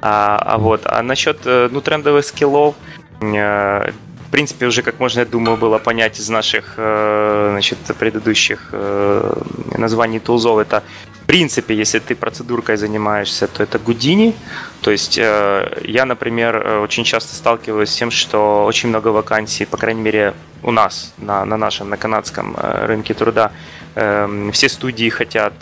А, 0.00 0.36
а 0.36 0.56
вот, 0.58 0.82
а 0.84 1.02
насчет 1.02 1.40
э, 1.46 1.68
ну, 1.72 1.80
трендовых 1.80 2.24
скиллов, 2.24 2.76
э, 3.20 3.90
в 4.28 4.30
принципе, 4.30 4.66
уже, 4.66 4.82
как 4.82 5.00
можно, 5.00 5.20
я 5.20 5.24
думаю, 5.24 5.56
было 5.56 5.78
понять 5.78 6.20
из 6.20 6.28
наших 6.28 6.74
э, 6.76 7.48
значит, 7.52 7.78
предыдущих 7.98 8.68
э, 8.72 9.42
названий 9.78 10.18
тулзов, 10.18 10.58
это 10.58 10.82
в 11.22 11.26
принципе, 11.26 11.74
если 11.74 11.98
ты 11.98 12.14
процедуркой 12.14 12.76
занимаешься, 12.76 13.46
то 13.48 13.62
это 13.62 13.78
Гудини. 13.78 14.34
То 14.82 14.90
есть 14.90 15.16
э, 15.18 15.80
я, 15.82 16.04
например, 16.04 16.80
очень 16.82 17.04
часто 17.04 17.34
сталкиваюсь 17.34 17.88
с 17.88 17.96
тем, 17.96 18.10
что 18.10 18.66
очень 18.66 18.90
много 18.90 19.08
вакансий, 19.08 19.64
по 19.64 19.78
крайней 19.78 20.02
мере, 20.02 20.34
у 20.62 20.72
нас, 20.72 21.14
на, 21.16 21.46
на 21.46 21.56
нашем, 21.56 21.88
на 21.88 21.96
канадском 21.96 22.54
рынке 22.86 23.14
труда, 23.14 23.52
эм, 23.94 24.52
все 24.52 24.68
студии 24.68 25.08
хотят 25.08 25.54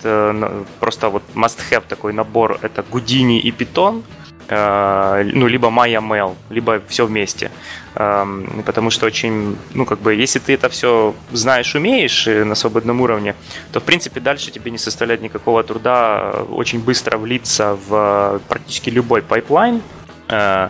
просто 0.80 1.08
вот 1.08 1.22
must-have 1.34 1.84
такой 1.88 2.12
набор, 2.12 2.58
это 2.62 2.82
Гудини 2.82 3.38
и 3.38 3.52
Python, 3.52 4.02
ну, 4.48 5.46
либо 5.48 5.68
MyML, 5.68 6.34
либо 6.50 6.80
все 6.88 7.06
вместе. 7.06 7.50
Потому 7.94 8.90
что 8.90 9.06
очень, 9.06 9.56
ну, 9.74 9.84
как 9.86 9.98
бы, 10.00 10.14
если 10.14 10.38
ты 10.38 10.54
это 10.54 10.68
все 10.68 11.14
знаешь, 11.32 11.74
умеешь 11.74 12.26
на 12.26 12.54
свободном 12.54 13.00
уровне, 13.00 13.34
то, 13.72 13.80
в 13.80 13.84
принципе, 13.84 14.20
дальше 14.20 14.50
тебе 14.50 14.70
не 14.70 14.78
составляет 14.78 15.22
никакого 15.22 15.62
труда 15.62 16.44
очень 16.50 16.80
быстро 16.80 17.18
влиться 17.18 17.76
в 17.88 18.40
практически 18.48 18.90
любой 18.90 19.22
pipeline, 19.22 19.82
э, 20.28 20.68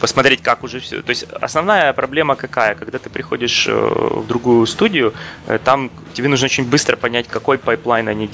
посмотреть, 0.00 0.42
как 0.42 0.64
уже 0.64 0.80
все. 0.80 1.02
То 1.02 1.10
есть 1.10 1.26
основная 1.40 1.92
проблема 1.92 2.36
какая? 2.36 2.74
Когда 2.74 2.98
ты 2.98 3.10
приходишь 3.10 3.66
э, 3.68 3.72
в 3.72 4.26
другую 4.26 4.66
студию, 4.66 5.14
э, 5.46 5.58
там 5.62 5.90
тебе 6.14 6.28
нужно 6.28 6.46
очень 6.46 6.64
быстро 6.64 6.96
понять, 6.96 7.26
какой 7.28 7.58
pipeline 7.58 8.08
они 8.08 8.26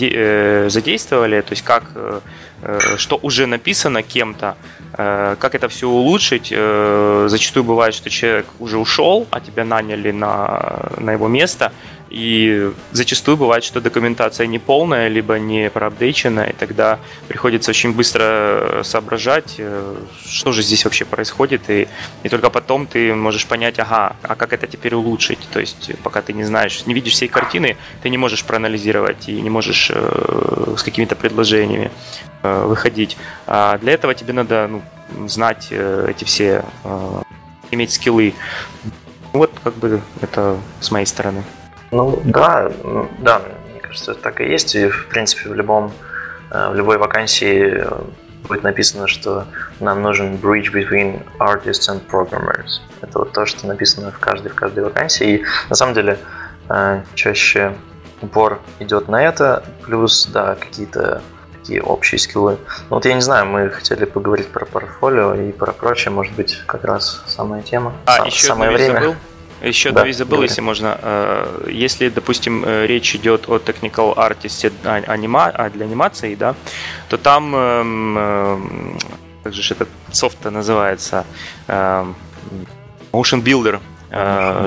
задействовали, 0.68 1.40
то 1.40 1.52
есть 1.52 1.62
как, 1.62 1.84
что 2.96 3.18
уже 3.22 3.46
написано 3.46 4.02
кем-то, 4.02 4.56
Э, 4.94 5.36
как 5.38 5.54
это 5.54 5.68
все 5.68 5.88
улучшить? 5.88 6.52
Э, 6.54 7.26
зачастую 7.28 7.64
бывает, 7.64 7.94
что 7.94 8.10
человек 8.10 8.46
уже 8.58 8.78
ушел, 8.78 9.26
а 9.30 9.40
тебя 9.40 9.64
наняли 9.64 10.10
на, 10.10 10.90
на 10.98 11.12
его 11.12 11.28
место, 11.28 11.72
и 12.12 12.70
зачастую 12.93 13.39
бывает, 13.39 13.64
что 13.64 13.80
документация 13.80 14.47
не 14.47 14.59
полная, 14.59 15.09
либо 15.09 15.39
не 15.39 15.70
проапдейчена, 15.70 16.44
и 16.44 16.52
тогда 16.52 16.98
приходится 17.26 17.70
очень 17.70 17.94
быстро 17.94 18.82
соображать, 18.84 19.55
э, 19.56 19.97
что 20.26 20.52
же 20.52 20.62
здесь 20.62 20.84
вообще 20.84 21.06
происходит, 21.06 21.70
и, 21.70 21.89
и 22.22 22.28
только 22.28 22.51
потом 22.51 22.86
ты 22.86 23.14
можешь 23.14 23.47
понять, 23.47 23.78
ага, 23.78 24.16
а 24.22 24.34
как 24.34 24.52
это 24.52 24.66
теперь 24.66 24.94
улучшить? 24.94 25.39
То 25.52 25.60
есть 25.60 25.90
пока 26.02 26.20
ты 26.20 26.34
не 26.34 26.44
знаешь, 26.44 26.84
не 26.84 26.93
видишь 26.93 27.14
всей 27.14 27.28
картины, 27.28 27.78
ты 28.02 28.10
не 28.10 28.18
можешь 28.18 28.44
проанализировать 28.44 29.30
и 29.30 29.40
не 29.40 29.48
можешь 29.48 29.90
э, 29.90 30.74
с 30.76 30.82
какими-то 30.82 31.16
предложениями 31.16 31.90
э, 32.43 32.64
выходить. 32.66 33.16
А 33.47 33.78
для 33.78 33.93
этого 33.93 34.14
тебе 34.14 34.34
надо 34.34 34.68
ну, 34.70 35.28
знать 35.28 35.68
э, 35.70 36.09
эти 36.10 36.24
все, 36.24 36.62
э, 36.84 37.22
иметь 37.70 37.93
скиллы. 37.93 38.34
Вот 39.32 39.51
как 39.64 39.74
бы 39.76 40.02
это 40.20 40.59
с 40.80 40.90
моей 40.90 41.06
стороны. 41.06 41.43
Ну 41.93 42.20
да, 42.24 42.73
да, 43.19 43.43
мне 43.70 43.81
кажется, 43.81 44.14
так 44.14 44.40
и 44.40 44.44
есть. 44.44 44.74
И 44.74 44.89
в 44.89 45.06
принципе 45.09 45.51
в 45.51 45.55
любом 45.55 45.93
э, 46.51 46.70
в 46.70 46.74
любой 46.74 46.97
вакансии 46.97 47.85
э, 47.85 48.02
будет 48.48 48.62
написано, 48.62 49.06
что 49.06 49.44
нам 49.78 50.02
нужен 50.02 50.36
bridge 50.36 50.73
between 50.73 51.23
artists 51.39 51.89
and 51.89 52.01
programmers. 52.10 52.81
Это 53.02 53.20
вот 53.20 53.32
то, 53.32 53.44
что 53.44 53.66
написано 53.66 54.10
в 54.10 54.19
каждой 54.19 54.51
в 54.51 54.55
каждой 54.55 54.85
вакансии. 54.85 55.36
И 55.36 55.44
на 55.69 55.77
самом 55.77 55.94
деле 55.94 56.19
э, 56.70 57.02
чаще 57.14 57.74
упор 58.23 58.60
идет 58.81 59.09
на 59.09 59.23
это, 59.23 59.62
плюс 59.85 60.27
да 60.27 60.55
какие-то 60.55 61.20
такие 61.52 61.82
общие 61.82 62.19
скиллы. 62.19 62.59
Ну, 62.90 62.97
вот 62.97 63.05
я 63.05 63.14
не 63.14 63.20
знаю, 63.20 63.47
мы 63.47 63.70
хотели 63.70 64.05
поговорить 64.05 64.48
про 64.48 64.64
портфолио 64.64 65.35
и 65.35 65.52
про 65.52 65.73
прочее, 65.73 66.10
может 66.10 66.35
быть, 66.35 66.60
как 66.66 66.85
раз 66.85 67.23
самая 67.27 67.62
тема. 67.62 67.93
А, 68.06 68.27
еще 68.27 68.47
самое 68.47 68.73
время. 68.73 68.94
Забыл. 68.94 69.14
Еще 69.62 69.93
да, 69.93 70.12
забыл, 70.12 70.36
говори. 70.36 70.48
если 70.48 70.60
можно. 70.60 70.98
Э, 71.01 71.68
если, 71.70 72.09
допустим, 72.09 72.64
э, 72.64 72.86
речь 72.86 73.14
идет 73.14 73.48
о 73.48 73.59
technical 73.59 74.16
artist 74.16 74.72
анима, 74.84 75.47
а 75.47 75.70
для 75.70 75.86
анимации, 75.86 76.34
да, 76.34 76.55
то 77.09 77.16
там, 77.16 77.55
эм, 77.55 78.18
эм, 78.18 78.98
как 79.44 79.52
же 79.52 79.74
этот 79.74 79.89
софт 80.10 80.44
называется, 80.44 81.24
эм, 81.68 82.16
Motion 83.12 83.43
Builder, 83.43 83.80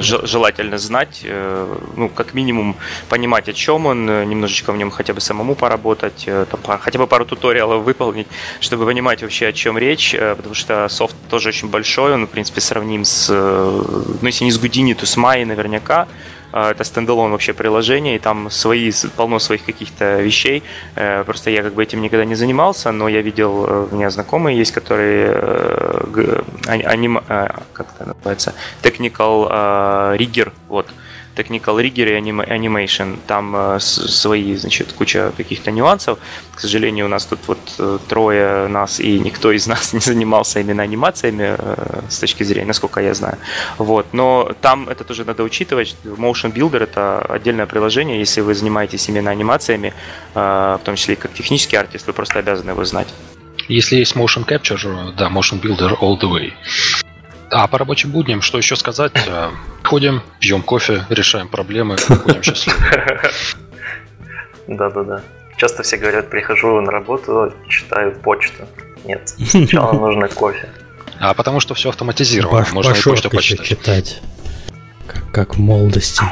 желательно 0.02 0.78
знать, 0.78 1.22
э, 1.24 1.78
ну, 1.96 2.10
как 2.10 2.34
минимум 2.34 2.76
понимать, 3.10 3.48
о 3.48 3.54
чем 3.54 3.86
он, 3.86 4.10
э, 4.10 4.26
немножечко 4.26 4.72
в 4.72 4.78
нем 4.78 4.90
хотя 4.90 5.14
бы 5.14 5.22
самому 5.22 5.56
поработать, 5.56 6.26
там, 6.26 6.80
хотя 6.80 6.98
бы 6.98 7.08
пару 7.08 7.26
туториалов 7.26 7.84
выполнить, 7.84 8.28
чтобы 8.60 8.86
понимать 8.86 9.22
вообще, 9.22 9.48
о 9.48 9.54
чем 9.54 9.78
речь, 9.78 10.16
потому 10.38 10.56
что 10.56 10.88
софт 10.90 11.16
тоже 11.30 11.50
очень 11.50 11.70
большой, 11.70 12.14
он, 12.14 12.26
в 12.26 12.30
принципе, 12.30 12.62
сравним 12.62 13.06
с, 13.06 13.30
ну, 13.30 14.28
если 14.28 14.46
не 14.46 14.52
с 14.52 14.58
Гудини, 14.58 14.94
то 14.94 15.06
с 15.06 15.16
Майей 15.18 15.46
наверняка, 15.46 16.08
э, 16.08 16.35
это 16.56 16.84
стендалон 16.84 17.32
вообще 17.32 17.53
приложение, 17.53 18.15
и 18.15 18.19
там 18.19 18.49
свои, 18.49 18.91
полно 19.15 19.40
своих 19.40 19.65
каких-то 19.65 20.22
вещей. 20.22 20.64
Э, 20.95 21.23
просто 21.23 21.49
я 21.49 21.64
как 21.64 21.73
бы 21.73 21.84
этим 21.84 22.02
никогда 22.02 22.26
не 22.26 22.36
занимался, 22.36 22.91
но 22.91 23.07
я 23.10 23.22
видел, 23.22 23.88
у 23.91 23.95
меня 23.95 24.10
знакомые 24.10 24.57
есть, 24.57 24.72
которые 24.72 25.36
аним, 26.68 27.22
как 27.73 27.88
это 27.95 28.06
называется, 28.06 28.53
technical 28.82 30.15
rigger, 30.18 30.52
вот, 30.68 30.88
Technical 31.36 31.76
Rigger 31.78 32.07
и 32.07 32.22
Animation. 32.22 33.18
Там 33.28 33.56
э, 33.56 33.80
свои, 33.80 34.56
значит, 34.56 34.94
куча 34.94 35.32
каких-то 35.38 35.72
нюансов. 35.72 36.20
К 36.53 36.60
сожалению, 36.60 37.06
у 37.06 37.10
нас 37.10 37.26
тут 37.26 37.40
вот 37.48 37.60
э, 37.80 37.99
трое 38.07 38.68
нас, 38.68 38.99
и 38.99 39.20
никто 39.20 39.52
из 39.52 39.68
нас 39.68 39.94
не 39.94 39.99
занимался 39.99 40.60
именно 40.60 40.84
анимациями 40.84 41.56
э, 41.57 42.02
с 42.10 42.20
точки 42.20 42.44
зрения, 42.44 42.68
насколько 42.68 43.02
я 43.02 43.14
знаю. 43.14 43.38
Вот. 43.78 44.07
Но 44.14 44.52
там 44.62 44.90
это 44.90 45.03
тоже 45.03 45.26
надо 45.26 45.44
учитывать. 45.44 45.95
Motion 46.03 46.53
Builder— 46.53 46.84
это 46.84 47.20
отдельное 47.22 47.66
приложение. 47.66 48.20
Если 48.20 48.41
вы 48.41 48.56
занимаетесь 48.56 49.10
именно 49.10 49.32
анимациями, 49.32 49.94
в 50.34 50.82
том 50.84 50.95
числе 50.95 51.14
и 51.14 51.18
как 51.18 51.34
технический 51.34 51.78
артист, 51.78 52.07
вы 52.07 52.14
просто 52.14 52.40
обязаны 52.40 52.72
его 52.72 52.86
знать. 52.86 53.07
Если 53.68 53.95
есть 53.95 54.16
Motion 54.16 54.45
Capture, 54.45 55.14
да, 55.16 55.30
Motion 55.30 55.60
Builder 55.60 55.98
all 55.99 56.20
the 56.20 56.30
way. 56.30 56.53
А 57.52 57.68
по 57.68 57.78
рабочим 57.78 58.12
будням, 58.12 58.42
что 58.42 58.58
еще 58.58 58.76
сказать? 58.76 59.12
Э, 59.28 59.50
ходим, 59.84 60.22
пьем 60.40 60.62
кофе, 60.62 61.06
решаем 61.10 61.48
проблемы, 61.48 61.98
счастливы. 62.42 62.78
Да-да-да. 64.68 65.22
Часто 65.58 65.84
все 65.84 65.98
говорят, 65.98 66.30
прихожу 66.30 66.82
на 66.82 66.92
работу, 66.92 67.54
читаю 67.70 68.14
почту. 68.16 68.66
Нет, 69.06 69.34
сначала 69.48 69.94
нужно 69.94 70.28
кофе. 70.28 70.70
А 71.20 71.34
потому 71.34 71.60
что 71.60 71.76
все 71.76 71.90
автоматизировано. 71.90 72.60
Баш, 72.60 72.74
Можно 72.74 72.94
и 72.94 73.02
почту 73.02 73.30
почитать. 73.30 73.66
читать. 73.66 74.22
Как, 75.08 75.32
как 75.32 75.56
в 75.56 75.60
молодости. 75.60 76.24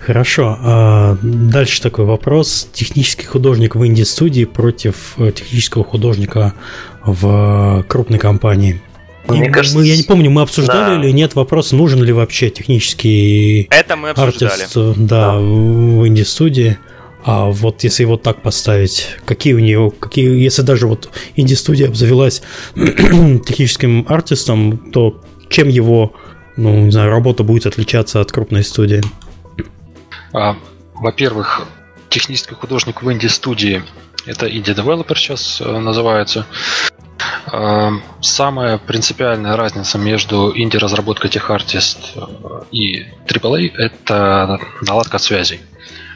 Хорошо. 0.00 0.58
А 0.60 1.16
дальше 1.22 1.82
такой 1.82 2.04
вопрос. 2.04 2.68
Технический 2.72 3.26
художник 3.26 3.74
в 3.74 3.86
инди-студии 3.86 4.44
против 4.44 5.14
э, 5.18 5.32
технического 5.32 5.84
художника 5.84 6.54
в 7.04 7.84
крупной 7.88 8.18
компании. 8.18 8.80
Мне 9.28 9.48
и, 9.48 9.50
кажется, 9.50 9.78
мы, 9.78 9.86
я 9.86 9.96
не 9.96 10.02
помню, 10.02 10.30
мы 10.30 10.42
обсуждали 10.42 10.96
да. 10.96 11.02
или 11.02 11.12
нет 11.12 11.34
вопрос, 11.34 11.72
нужен 11.72 12.02
ли 12.02 12.12
вообще 12.12 12.50
технический 12.50 13.68
Это 13.70 13.96
мы 13.96 14.10
обсуждали. 14.10 14.62
артист 14.62 14.74
да, 14.74 14.94
да. 14.96 15.38
в 15.38 16.06
инди-студии. 16.06 16.78
А 17.24 17.46
вот 17.46 17.84
если 17.84 18.02
его 18.02 18.16
так 18.16 18.42
поставить, 18.42 19.10
какие 19.24 19.52
у 19.52 19.60
него, 19.60 19.90
какие, 19.90 20.42
если 20.42 20.62
даже 20.62 20.88
вот 20.88 21.08
инди-студия 21.36 21.86
обзавелась 21.86 22.42
техническим 22.74 24.04
артистом, 24.08 24.90
то 24.92 25.22
чем 25.48 25.68
его, 25.68 26.14
ну, 26.56 26.86
не 26.86 26.90
знаю, 26.90 27.10
работа 27.10 27.44
будет 27.44 27.66
отличаться 27.66 28.20
от 28.20 28.32
крупной 28.32 28.64
студии? 28.64 29.02
А, 30.32 30.56
во-первых, 30.94 31.68
технический 32.08 32.54
художник 32.54 33.02
в 33.02 33.12
инди-студии 33.12 33.82
это 34.26 34.46
инди-девелопер 34.46 35.18
сейчас 35.18 35.60
э, 35.60 35.78
называется. 35.78 36.46
Эм, 37.52 38.02
самая 38.20 38.78
принципиальная 38.78 39.56
разница 39.56 39.98
между 39.98 40.52
инди-разработкой 40.54 41.30
TechArtist 41.30 41.98
э, 42.14 42.64
и 42.70 43.06
AAA– 43.26 43.72
это 43.76 44.60
наладка 44.82 45.18
связей. 45.18 45.60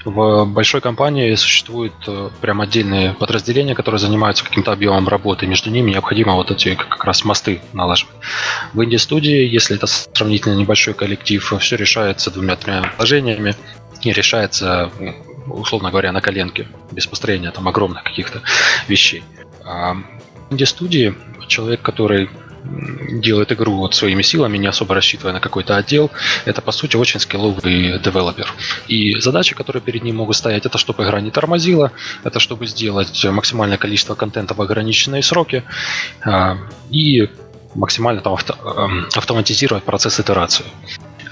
В 0.06 0.44
большой 0.44 0.80
компании 0.80 1.34
существуют 1.34 1.94
э, 2.06 2.30
прям 2.40 2.60
отдельные 2.60 3.14
подразделения, 3.14 3.74
которые 3.74 3.98
занимаются 3.98 4.44
каким-то 4.44 4.70
объемом 4.70 5.08
работы. 5.08 5.48
Между 5.48 5.68
ними 5.68 5.90
необходимо 5.90 6.34
вот 6.34 6.52
эти 6.52 6.76
как 6.76 7.04
раз 7.04 7.24
мосты 7.24 7.60
налаживать. 7.72 8.14
В 8.72 8.84
инди-студии, 8.84 9.44
если 9.46 9.76
это 9.76 9.88
сравнительно 9.88 10.54
небольшой 10.54 10.94
коллектив, 10.94 11.52
все 11.58 11.76
решается 11.76 12.30
двумя-тремя 12.30 12.92
положениями 12.96 13.56
и 14.02 14.12
решается, 14.12 14.92
условно 15.48 15.90
говоря, 15.90 16.12
на 16.12 16.20
коленке, 16.20 16.68
без 16.92 17.08
построения 17.08 17.50
там 17.50 17.66
огромных 17.66 18.04
каких-то 18.04 18.42
вещей. 18.86 19.24
Инди-студии 20.51 21.14
человек, 21.48 21.82
который 21.82 22.28
делает 23.23 23.52
игру 23.52 23.77
вот 23.77 23.94
своими 23.94 24.23
силами, 24.23 24.59
не 24.59 24.66
особо 24.66 24.94
рассчитывая 24.94 25.32
на 25.32 25.40
какой-то 25.40 25.77
отдел, 25.77 26.10
это 26.44 26.62
по 26.62 26.73
сути 26.73 26.97
очень 26.97 27.20
скилловый 27.20 27.98
девелопер. 27.98 28.52
И 28.89 29.18
задачи, 29.20 29.55
которые 29.55 29.82
перед 29.82 30.02
ним 30.02 30.16
могут 30.16 30.36
стоять, 30.36 30.66
это 30.66 30.78
чтобы 30.78 31.05
игра 31.05 31.20
не 31.20 31.31
тормозила, 31.31 31.93
это 32.24 32.40
чтобы 32.40 32.66
сделать 32.66 33.24
максимальное 33.24 33.78
количество 33.78 34.14
контента 34.14 34.55
в 34.55 34.60
ограниченные 34.60 35.23
сроки 35.23 35.62
а, 36.24 36.56
и 36.90 37.28
максимально 37.74 38.20
там 38.20 38.32
авто, 38.35 38.55
эм, 38.55 39.06
автоматизировать 39.14 39.85
процесс 39.85 40.18
итерации. 40.18 40.64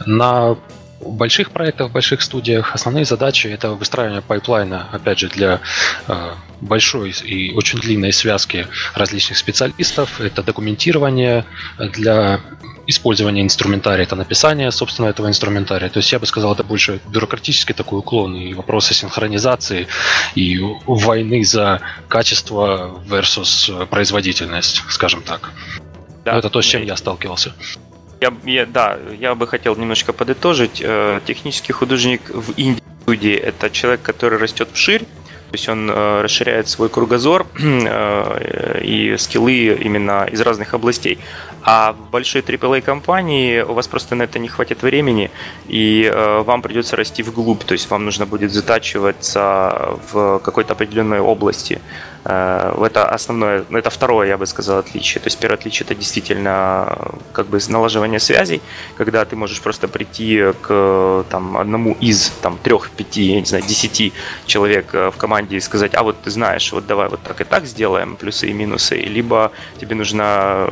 На 0.07 0.57
больших 1.01 1.51
проектах, 1.51 1.89
в 1.89 1.93
больших 1.93 2.23
студиях 2.23 2.75
основные 2.75 3.05
задачи 3.05 3.47
это 3.47 3.71
выстраивание 3.71 4.23
пайплайна, 4.23 4.89
опять 4.93 5.19
же, 5.19 5.29
для 5.29 5.61
э, 6.09 6.31
большой 6.61 7.11
и 7.11 7.53
очень 7.55 7.79
длинной 7.79 8.13
связки 8.13 8.67
различных 8.95 9.39
специалистов, 9.39 10.21
это 10.21 10.43
документирование 10.43 11.45
для 11.79 12.41
использования 12.87 13.43
инструментария, 13.43 14.05
это 14.05 14.17
написание, 14.17 14.71
собственно, 14.71 15.07
этого 15.07 15.29
инструментария. 15.29 15.89
То 15.89 15.99
есть 15.99 16.13
я 16.13 16.19
бы 16.19 16.27
сказал, 16.27 16.53
это 16.53 16.65
больше 16.65 17.01
бюрократический 17.09 17.75
такой 17.75 18.01
уклон 18.01 18.35
и 18.37 18.55
вопросы 18.55 18.95
синхронизации 18.95 19.87
и 20.35 20.61
войны 20.87 21.45
за 21.45 21.81
качество 22.09 23.03
versus 23.07 23.87
производительность, 23.87 24.83
скажем 24.89 25.23
так. 25.23 25.51
Да. 26.25 26.39
это 26.39 26.49
то, 26.49 26.63
с 26.63 26.65
чем 26.65 26.83
я 26.83 26.97
сталкивался. 26.97 27.53
Я, 28.21 28.33
я, 28.45 28.67
да, 28.67 28.99
я 29.19 29.35
бы 29.35 29.47
хотел 29.47 29.77
немножко 29.77 30.13
подытожить. 30.13 30.81
Э, 30.83 31.21
технический 31.27 31.73
художник 31.73 32.31
в 32.31 32.53
инди-студии– 32.57 33.35
это 33.35 33.71
человек, 33.71 34.03
который 34.03 34.39
растет 34.39 34.69
вширь, 34.73 35.03
то 35.55 35.57
есть 35.57 35.69
он 35.69 35.89
э, 35.89 36.23
расширяет 36.23 36.69
свой 36.69 36.89
кругозор 36.89 37.47
э, 37.63 38.81
и 38.83 39.17
скиллы 39.17 39.79
именно 39.85 40.25
из 40.25 40.41
разных 40.41 40.75
областей. 40.75 41.19
А 41.63 41.93
в 41.93 42.11
большой 42.11 42.43
AAA 42.43 42.83
компании 42.83 43.61
у 43.61 43.73
вас 43.73 43.87
просто 43.87 44.17
на 44.17 44.25
это 44.25 44.41
не 44.41 44.49
хватит 44.49 44.83
времени, 44.83 45.31
и 45.69 46.11
э, 46.13 46.43
вам 46.43 46.61
придется 46.61 46.97
расти 46.97 47.23
вглубь, 47.23 47.63
то 47.65 47.73
есть 47.73 47.89
вам 47.89 48.05
нужно 48.05 48.27
будет 48.27 48.53
затачиваться 48.53 49.97
в 50.13 50.41
какой-то 50.41 50.73
определенной 50.73 51.21
области. 51.21 51.81
Это 52.25 53.07
основное, 53.11 53.65
ну, 53.69 53.77
это 53.77 53.91
второе, 53.91 54.29
я 54.29 54.39
бы 54.39 54.47
сказал, 54.47 54.79
отличие. 54.79 55.21
То 55.21 55.27
есть 55.27 55.39
первое 55.39 55.59
отличие 55.59 55.85
это 55.85 55.95
действительно 55.95 56.97
как 57.33 57.49
бы 57.49 57.59
налаживание 57.69 58.19
связей, 58.19 58.63
когда 58.97 59.27
ты 59.27 59.37
можешь 59.37 59.61
просто 59.61 59.89
прийти 59.89 60.43
к 60.63 61.25
там, 61.29 61.59
одному 61.59 61.95
из 62.01 62.31
там, 62.41 62.57
трех, 62.63 62.91
пяти, 62.91 63.23
я 63.25 63.41
не 63.41 63.47
знаю, 63.47 63.65
десяти 63.69 64.15
человек 64.47 64.95
в 64.95 65.15
команде 65.19 65.44
и 65.51 65.61
сказать, 65.61 65.95
а 65.95 66.03
вот 66.03 66.17
ты 66.23 66.31
знаешь, 66.31 66.73
вот 66.73 66.87
давай 66.87 67.09
вот 67.09 67.21
так 67.23 67.41
и 67.41 67.45
так 67.45 67.65
сделаем, 67.67 68.17
плюсы 68.17 68.49
и 68.49 68.53
минусы, 68.53 68.97
либо 68.97 69.53
тебе 69.81 69.95
нужно 69.95 70.69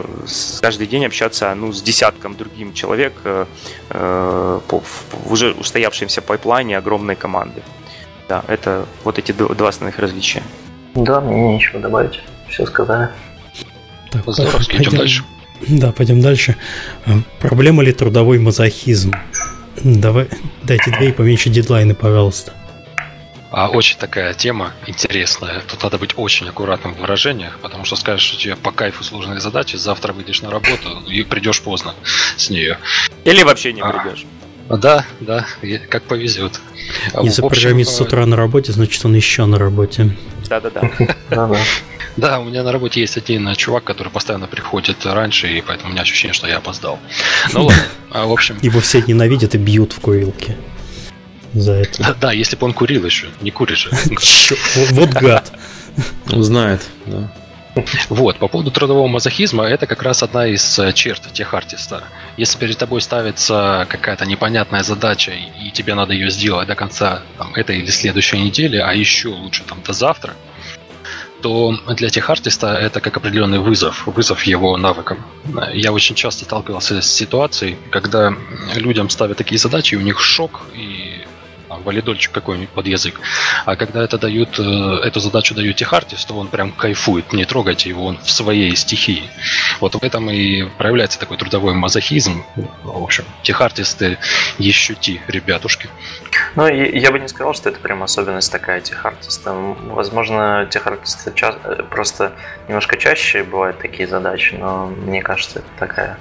каждый 0.60 0.82
каждый 0.82 0.86
день 0.86 1.06
общаться 1.06 1.54
ну, 1.54 1.72
с 1.72 1.82
десятком 1.82 2.34
другим 2.34 2.72
человек 2.72 3.12
э, 3.24 3.46
э 3.90 4.60
по, 4.68 4.80
в 4.80 5.32
уже 5.32 5.52
устоявшемся 5.52 6.22
пайплайне 6.22 6.78
огромной 6.78 7.14
команды. 7.14 7.62
Да, 8.28 8.42
это 8.48 8.84
вот 9.04 9.18
эти 9.18 9.32
два 9.32 9.68
основных 9.68 9.98
различия. 9.98 10.42
Да, 10.94 11.20
мне 11.20 11.54
нечего 11.54 11.80
добавить. 11.80 12.20
Все 12.48 12.66
сказали. 12.66 13.08
Так, 14.10 14.22
Здорово, 14.26 14.62
идем 14.70 14.96
дальше. 14.98 15.24
Да, 15.68 15.92
пойдем 15.92 16.20
дальше. 16.20 16.56
Э, 17.06 17.10
проблема 17.40 17.84
ли 17.84 17.92
трудовой 17.92 18.38
мазохизм? 18.38 19.12
Давай, 19.84 20.28
дайте 20.62 20.90
две 20.90 21.08
и 21.08 21.12
поменьше 21.12 21.50
дедлайны, 21.50 21.94
пожалуйста. 21.94 22.52
А 23.52 23.68
очень 23.68 23.98
такая 23.98 24.32
тема 24.32 24.72
интересная. 24.86 25.60
Тут 25.68 25.82
надо 25.82 25.98
быть 25.98 26.14
очень 26.16 26.48
аккуратным 26.48 26.94
в 26.94 27.00
выражениях, 27.00 27.58
потому 27.60 27.84
что 27.84 27.96
скажешь, 27.96 28.26
что 28.26 28.38
тебе 28.38 28.56
по 28.56 28.72
кайфу 28.72 29.04
сложные 29.04 29.40
задачи, 29.40 29.76
завтра 29.76 30.14
выйдешь 30.14 30.40
на 30.40 30.50
работу 30.50 31.02
и 31.06 31.22
придешь 31.22 31.60
поздно 31.60 31.94
с 32.38 32.48
нее. 32.48 32.78
Или 33.24 33.42
вообще 33.42 33.74
не 33.74 33.82
придешь. 33.82 34.24
А, 34.70 34.78
да, 34.78 35.04
да, 35.20 35.44
как 35.90 36.04
повезет. 36.04 36.60
А 37.12 37.22
Если 37.22 37.42
программист 37.42 37.92
с 37.92 38.00
э, 38.00 38.04
утра 38.04 38.24
на 38.24 38.36
работе, 38.36 38.72
значит 38.72 39.04
он 39.04 39.14
еще 39.14 39.44
на 39.44 39.58
работе. 39.58 40.16
Да-да-да. 40.48 40.90
Да, 42.14 42.40
у 42.40 42.44
меня 42.44 42.62
на 42.62 42.72
работе 42.72 43.00
есть 43.00 43.16
один 43.16 43.54
чувак, 43.54 43.84
который 43.84 44.10
постоянно 44.10 44.46
приходит 44.46 45.06
раньше, 45.06 45.48
и 45.48 45.62
поэтому 45.62 45.88
у 45.88 45.92
меня 45.92 46.02
ощущение, 46.02 46.34
что 46.34 46.46
я 46.46 46.58
опоздал. 46.58 46.98
Ну 47.54 47.64
ладно, 47.64 47.82
а, 48.10 48.26
в 48.26 48.32
общем... 48.32 48.58
Его 48.60 48.80
все 48.80 49.00
ненавидят 49.00 49.54
и 49.54 49.58
бьют 49.58 49.94
в 49.94 50.00
курилке 50.00 50.58
за 51.54 51.72
это. 51.72 52.16
Да, 52.20 52.32
если 52.32 52.56
бы 52.56 52.66
он 52.66 52.72
курил 52.72 53.04
еще, 53.04 53.28
не 53.40 53.50
курит 53.50 53.78
же. 53.78 53.90
Вот 54.90 55.10
гад. 55.10 55.52
Он 56.32 56.42
знает, 56.42 56.82
да. 57.06 57.30
Вот, 58.10 58.38
по 58.38 58.48
поводу 58.48 58.70
трудового 58.70 59.06
мазохизма, 59.06 59.64
это 59.64 59.86
как 59.86 60.02
раз 60.02 60.22
одна 60.22 60.46
из 60.46 60.78
э, 60.78 60.92
черт 60.92 61.32
тех 61.32 61.54
артиста. 61.54 62.04
Если 62.36 62.58
перед 62.58 62.76
тобой 62.76 63.00
ставится 63.00 63.86
какая-то 63.88 64.26
непонятная 64.26 64.82
задача, 64.82 65.32
и 65.32 65.70
тебе 65.70 65.94
надо 65.94 66.12
ее 66.12 66.28
сделать 66.28 66.68
до 66.68 66.74
конца 66.74 67.22
там, 67.38 67.54
этой 67.54 67.78
или 67.78 67.90
следующей 67.90 68.40
недели, 68.40 68.76
а 68.76 68.92
еще 68.92 69.28
лучше 69.28 69.62
там 69.64 69.82
до 69.82 69.94
завтра, 69.94 70.34
то 71.40 71.74
для 71.96 72.10
техартиста 72.10 72.74
это 72.74 73.00
как 73.00 73.16
определенный 73.16 73.58
вызов, 73.58 74.06
вызов 74.06 74.44
его 74.44 74.76
навыкам. 74.76 75.24
Я 75.72 75.92
очень 75.92 76.14
часто 76.14 76.44
сталкивался 76.44 77.00
с 77.00 77.10
ситуацией, 77.10 77.78
когда 77.90 78.34
людям 78.74 79.08
ставят 79.08 79.38
такие 79.38 79.58
задачи, 79.58 79.94
и 79.94 79.98
у 79.98 80.02
них 80.02 80.20
шок, 80.20 80.66
и 80.74 81.21
там, 81.72 81.82
валидольчик 81.84 82.32
какой-нибудь 82.32 82.68
под 82.70 82.86
язык. 82.86 83.20
А 83.64 83.76
когда 83.76 84.04
это 84.04 84.18
дают, 84.18 84.58
э, 84.58 84.62
эту 85.04 85.20
задачу 85.20 85.54
дают 85.54 85.76
техартист, 85.76 86.28
то 86.28 86.34
он 86.34 86.48
прям 86.48 86.72
кайфует. 86.72 87.32
Не 87.32 87.44
трогайте 87.44 87.88
его, 87.88 88.04
он 88.04 88.18
в 88.18 88.30
своей 88.30 88.76
стихии. 88.76 89.24
Вот 89.80 89.94
в 89.94 90.02
этом 90.02 90.30
и 90.30 90.64
проявляется 90.78 91.18
такой 91.18 91.38
трудовой 91.38 91.72
мазохизм. 91.72 92.44
В 92.82 93.02
общем, 93.02 93.24
техартисты 93.42 94.18
еще 94.58 94.94
ти, 94.94 95.20
ребятушки. 95.28 95.88
Ну, 96.56 96.68
я 96.68 97.10
бы 97.10 97.18
не 97.18 97.28
сказал, 97.28 97.54
что 97.54 97.70
это 97.70 97.80
прям 97.80 98.02
особенность 98.02 98.52
такая 98.52 98.80
техартиста. 98.80 99.52
Возможно, 99.52 100.66
техартисты 100.70 101.32
ча- 101.34 101.56
э, 101.64 101.82
просто 101.88 102.32
немножко 102.68 102.96
чаще 102.98 103.44
бывают 103.44 103.78
такие 103.78 104.06
задачи, 104.06 104.54
но 104.54 104.86
мне 104.86 105.22
кажется, 105.22 105.60
это 105.60 105.68
такая 105.78 106.18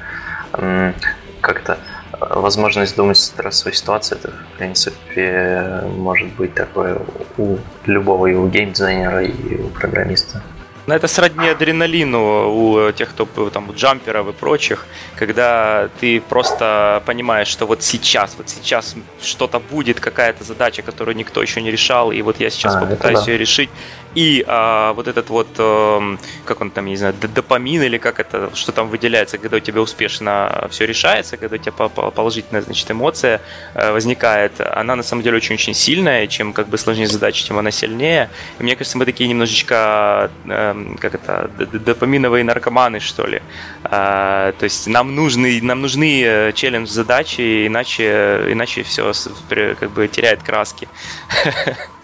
как-то 1.41 1.77
возможность 2.19 2.95
думать 2.95 3.17
в 3.17 3.21
стрессовой 3.21 3.73
ситуации, 3.73 4.15
это, 4.15 4.31
в 4.31 4.57
принципе, 4.57 5.83
может 5.97 6.29
быть 6.33 6.53
такое 6.53 6.99
у 7.37 7.57
любого 7.85 8.27
и 8.27 8.33
у 8.33 8.47
геймдизайнера, 8.47 9.23
и 9.23 9.61
у 9.61 9.67
программиста. 9.69 10.41
Но 10.87 10.95
это 10.95 11.07
сродни 11.07 11.47
адреналину 11.47 12.53
у 12.53 12.91
тех, 12.91 13.11
кто 13.11 13.25
там 13.49 13.69
у 13.69 13.73
джамперов 13.73 14.27
и 14.27 14.31
прочих, 14.31 14.87
когда 15.15 15.89
ты 15.99 16.19
просто 16.19 17.03
понимаешь, 17.05 17.47
что 17.47 17.67
вот 17.67 17.83
сейчас, 17.83 18.35
вот 18.37 18.49
сейчас 18.49 18.95
что-то 19.21 19.59
будет, 19.59 19.99
какая-то 19.99 20.43
задача, 20.43 20.81
которую 20.81 21.15
никто 21.15 21.41
еще 21.41 21.61
не 21.61 21.71
решал, 21.71 22.11
и 22.11 22.21
вот 22.21 22.39
я 22.39 22.49
сейчас 22.49 22.75
а, 22.75 22.81
попытаюсь 22.81 23.25
да. 23.25 23.31
ее 23.31 23.37
решить. 23.37 23.69
И 24.15 24.43
а, 24.47 24.93
вот 24.93 25.07
этот 25.07 25.29
вот, 25.29 25.47
э, 25.57 26.17
как 26.45 26.61
он 26.61 26.71
там, 26.71 26.85
не 26.85 26.95
знаю, 26.95 27.13
допамин 27.21 27.83
или 27.83 27.97
как 27.97 28.19
это, 28.19 28.49
что 28.55 28.71
там 28.71 28.89
выделяется, 28.89 29.37
когда 29.37 29.57
у 29.57 29.59
тебя 29.59 29.81
успешно 29.81 30.67
все 30.69 30.85
решается, 30.85 31.37
когда 31.37 31.55
у 31.55 31.59
тебя 31.59 31.71
положительная, 31.71 32.61
значит, 32.61 32.89
эмоция 32.91 33.41
э, 33.73 33.91
возникает, 33.91 34.53
она 34.61 34.95
на 34.95 35.03
самом 35.03 35.23
деле 35.23 35.37
очень-очень 35.37 35.73
сильная, 35.73 36.27
чем 36.27 36.53
как 36.53 36.67
бы 36.67 36.77
сложнее 36.77 37.07
задача, 37.07 37.45
тем 37.45 37.57
она 37.57 37.71
сильнее. 37.71 38.29
И 38.59 38.63
мне 38.63 38.75
кажется, 38.75 38.97
мы 38.97 39.05
такие 39.05 39.29
немножечко 39.29 40.31
э, 40.45 40.61
Эм, 40.71 40.97
как 40.97 41.15
это, 41.15 41.49
допаминовые 41.57 42.43
наркоманы, 42.43 42.99
что 42.99 43.25
ли. 43.25 43.41
А, 43.83 44.51
то 44.53 44.63
есть 44.65 44.87
нам 44.87 45.15
нужны, 45.15 45.59
нам 45.61 45.81
нужны 45.81 46.23
э, 46.23 46.51
челлендж-задачи, 46.53 47.67
иначе, 47.67 48.45
иначе 48.49 48.83
все 48.83 49.11
как 49.49 49.91
бы 49.91 50.07
теряет 50.07 50.43
краски. 50.43 50.87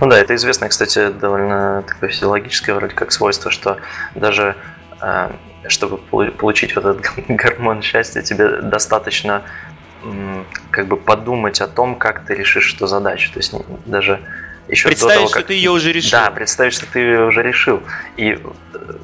Ну 0.00 0.08
да, 0.08 0.18
это 0.18 0.34
известно, 0.34 0.68
кстати, 0.68 1.10
довольно 1.10 1.82
такое 1.86 2.10
физиологическое 2.10 2.74
вроде 2.74 2.94
как 2.94 3.12
свойство, 3.12 3.50
что 3.50 3.78
даже 4.14 4.56
э, 5.00 5.30
чтобы 5.68 5.98
получить 5.98 6.74
вот 6.76 6.84
этот 6.84 7.06
гормон 7.28 7.82
счастья, 7.82 8.22
тебе 8.22 8.60
достаточно 8.62 9.42
как 10.70 10.86
бы 10.86 10.96
подумать 10.96 11.60
о 11.60 11.66
том, 11.66 11.96
как 11.96 12.24
ты 12.24 12.34
решишь 12.34 12.74
эту 12.74 12.86
задачу. 12.86 13.30
То 13.32 13.38
есть 13.38 13.54
даже 13.84 14.20
еще 14.68 14.88
представить, 14.88 15.14
до 15.14 15.20
того, 15.20 15.28
как... 15.28 15.40
что 15.40 15.48
ты 15.48 15.54
ее 15.54 15.70
уже 15.70 15.92
решил. 15.92 16.10
Да, 16.12 16.30
представить, 16.30 16.72
что 16.72 16.86
ты 16.86 17.00
ее 17.00 17.24
уже 17.26 17.42
решил. 17.42 17.82
И, 18.16 18.38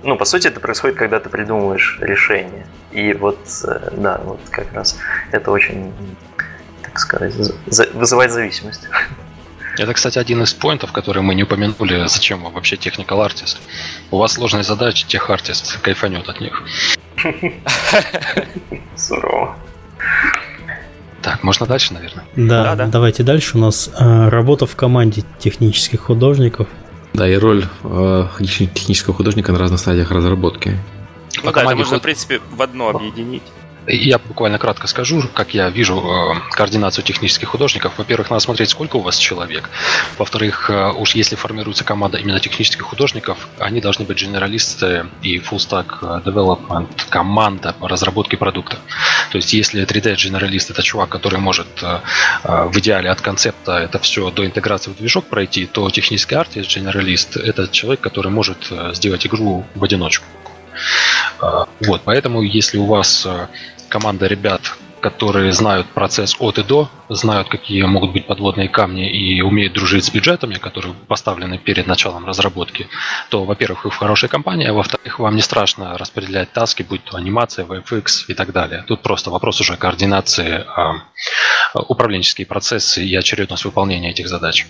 ну, 0.03 0.17
по 0.17 0.25
сути, 0.25 0.49
это 0.49 0.61
происходит, 0.61 0.97
когда 0.97 1.21
ты 1.21 1.29
придумываешь 1.29 1.99
решение. 2.01 2.67
И 2.93 3.13
вот, 3.13 3.39
э, 3.65 3.91
да, 3.93 4.21
вот 4.25 4.41
как 4.51 4.73
раз 4.73 4.99
это 5.33 5.51
очень, 5.51 5.93
так 6.83 6.99
сказать, 6.99 7.35
вызывает 7.93 8.31
зависимость. 8.31 8.89
Это, 9.79 9.93
кстати, 9.93 10.19
один 10.19 10.43
из 10.43 10.55
поинтов, 10.55 10.93
который 10.93 11.23
мы 11.23 11.35
не 11.35 11.43
упомянули, 11.43 12.07
зачем 12.07 12.43
вам 12.43 12.55
вообще 12.55 12.77
technical 12.77 13.27
artist. 13.27 13.59
У 14.11 14.19
вас 14.19 14.33
сложные 14.33 14.65
задачи, 14.65 15.07
тех 15.07 15.29
артист 15.29 15.79
кайфанет 15.81 16.29
от 16.29 16.41
них. 16.41 16.63
Сурово. 18.97 19.57
Так, 21.23 21.43
можно 21.43 21.67
дальше, 21.67 21.93
наверное? 21.93 22.25
Да, 22.37 22.63
да, 22.63 22.75
да. 22.77 22.87
давайте 22.87 23.23
дальше. 23.23 23.59
У 23.59 23.61
нас 23.61 23.91
э, 23.99 24.29
работа 24.29 24.67
в 24.67 24.77
команде 24.77 25.25
технических 25.39 26.01
художников. 26.01 26.69
Да, 27.13 27.29
и 27.29 27.35
роль 27.37 27.65
э, 27.83 28.27
технического 28.39 29.15
художника 29.15 29.53
на 29.53 29.59
разных 29.59 29.81
стадиях 29.81 30.11
разработки. 30.11 30.79
Ну, 31.43 31.53
да, 31.53 31.63
это 31.63 31.77
можно, 31.77 31.99
в 31.99 32.03
принципе, 32.03 32.41
в 32.51 32.63
одно 32.63 32.91
объединить. 32.91 33.43
Я 33.89 34.19
буквально 34.19 34.59
кратко 34.59 34.89
скажу, 34.89 35.23
как 35.33 35.55
я 35.55 35.71
вижу 35.71 36.01
э, 36.01 36.41
координацию 36.51 37.05
технических 37.05 37.49
художников. 37.49 37.93
Во-первых, 37.99 38.31
надо 38.31 38.41
смотреть, 38.41 38.71
сколько 38.71 38.97
у 38.97 39.01
вас 39.01 39.17
человек. 39.17 39.71
Во-вторых, 40.19 40.69
э, 40.71 40.91
уж 40.91 41.15
если 41.15 41.37
формируется 41.37 41.85
команда 41.85 42.19
именно 42.19 42.41
технических 42.41 42.83
художников, 42.83 43.49
они 43.61 43.81
должны 43.81 44.05
быть 44.05 44.21
генералисты 44.21 45.07
и 45.23 45.39
full 45.39 45.59
stack 45.59 46.25
development 46.25 46.89
команда 47.11 47.77
по 47.79 47.89
разработке 47.89 48.37
продукта. 48.37 48.79
То 49.31 49.39
есть, 49.39 49.53
если 49.53 49.87
3D-генералист 49.87 50.71
это 50.71 50.83
чувак, 50.83 51.09
который 51.09 51.39
может 51.39 51.69
э, 51.83 52.01
в 52.43 52.77
идеале 52.79 53.09
от 53.09 53.21
концепта 53.21 53.79
это 53.79 54.01
все 54.01 54.33
до 54.33 54.45
интеграции 54.45 54.91
в 54.91 54.97
движок 54.97 55.27
пройти, 55.27 55.65
то 55.67 55.89
технический 55.91 56.35
артист, 56.35 56.75
генералист 56.75 57.37
это 57.37 57.69
человек, 57.69 58.01
который 58.01 58.33
может 58.33 58.73
сделать 58.95 59.25
игру 59.27 59.65
в 59.77 59.85
одиночку. 59.85 60.27
Вот, 61.81 62.03
поэтому 62.05 62.43
если 62.43 62.77
у 62.79 62.85
вас 62.85 63.27
команда 63.89 64.27
ребят, 64.27 64.61
которые 65.01 65.53
знают 65.53 65.87
процесс 65.89 66.35
от 66.41 66.59
и 66.59 66.63
до, 66.63 66.91
знают, 67.09 67.49
какие 67.49 67.83
могут 67.83 68.13
быть 68.13 68.27
подводные 68.27 68.69
камни 68.69 69.09
и 69.09 69.41
умеют 69.41 69.75
дружить 69.75 70.05
с 70.05 70.11
бюджетами, 70.11 70.55
которые 70.55 70.95
поставлены 70.95 71.59
перед 71.59 71.87
началом 71.87 72.27
разработки, 72.27 72.89
то, 73.31 73.45
во-первых, 73.45 73.85
вы 73.85 73.91
в 73.91 73.97
хорошей 73.97 74.29
компании, 74.29 74.67
а 74.67 74.73
во-вторых, 74.73 75.19
вам 75.19 75.37
не 75.37 75.43
страшно 75.43 75.97
распределять 75.99 76.53
таски, 76.53 76.83
будь 76.83 77.05
то 77.05 77.17
анимация, 77.17 77.65
VFX 77.67 78.25
и 78.29 78.35
так 78.35 78.53
далее. 78.53 78.85
Тут 78.87 79.03
просто 79.03 79.31
вопрос 79.31 79.61
уже 79.61 79.77
координации, 79.77 80.65
а, 80.67 81.03
управленческие 81.75 82.47
процессы 82.47 83.05
и 83.05 83.15
очередность 83.15 83.65
выполнения 83.65 84.11
этих 84.11 84.29
задач. 84.29 84.67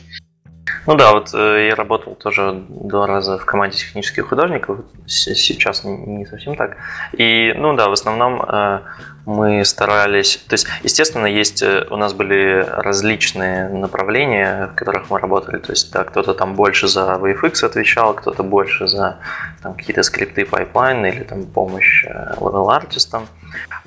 Ну 0.86 0.94
да, 0.94 1.12
вот 1.12 1.32
э, 1.34 1.66
я 1.68 1.74
работал 1.74 2.14
тоже 2.14 2.64
два 2.68 3.06
раза 3.06 3.38
в 3.38 3.44
команде 3.44 3.76
технических 3.76 4.28
художников, 4.28 4.80
сейчас 5.06 5.84
не 5.84 6.26
совсем 6.26 6.56
так. 6.56 6.76
И, 7.12 7.52
ну 7.56 7.74
да, 7.74 7.88
в 7.88 7.92
основном 7.92 8.42
э, 8.42 8.80
мы 9.26 9.64
старались, 9.64 10.36
то 10.48 10.54
есть, 10.54 10.66
естественно, 10.82 11.26
есть, 11.26 11.62
э, 11.62 11.86
у 11.90 11.96
нас 11.96 12.12
были 12.12 12.64
различные 12.68 13.68
направления, 13.68 14.70
в 14.72 14.74
которых 14.74 15.10
мы 15.10 15.18
работали, 15.18 15.58
то 15.58 15.72
есть, 15.72 15.92
да, 15.92 16.04
кто-то 16.04 16.34
там 16.34 16.54
больше 16.54 16.88
за 16.88 17.18
VFX 17.20 17.64
отвечал, 17.64 18.14
кто-то 18.14 18.42
больше 18.42 18.86
за 18.86 19.18
там, 19.62 19.74
какие-то 19.74 20.02
скрипты 20.02 20.44
пайплайн 20.44 21.04
или 21.06 21.22
там 21.22 21.46
помощь 21.46 22.04
level 22.06 22.72
артистам, 22.72 23.26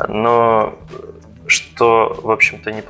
но 0.07 0.77
что, 1.47 2.19
в 2.22 2.31
общем-то, 2.31 2.72
не 2.72 2.81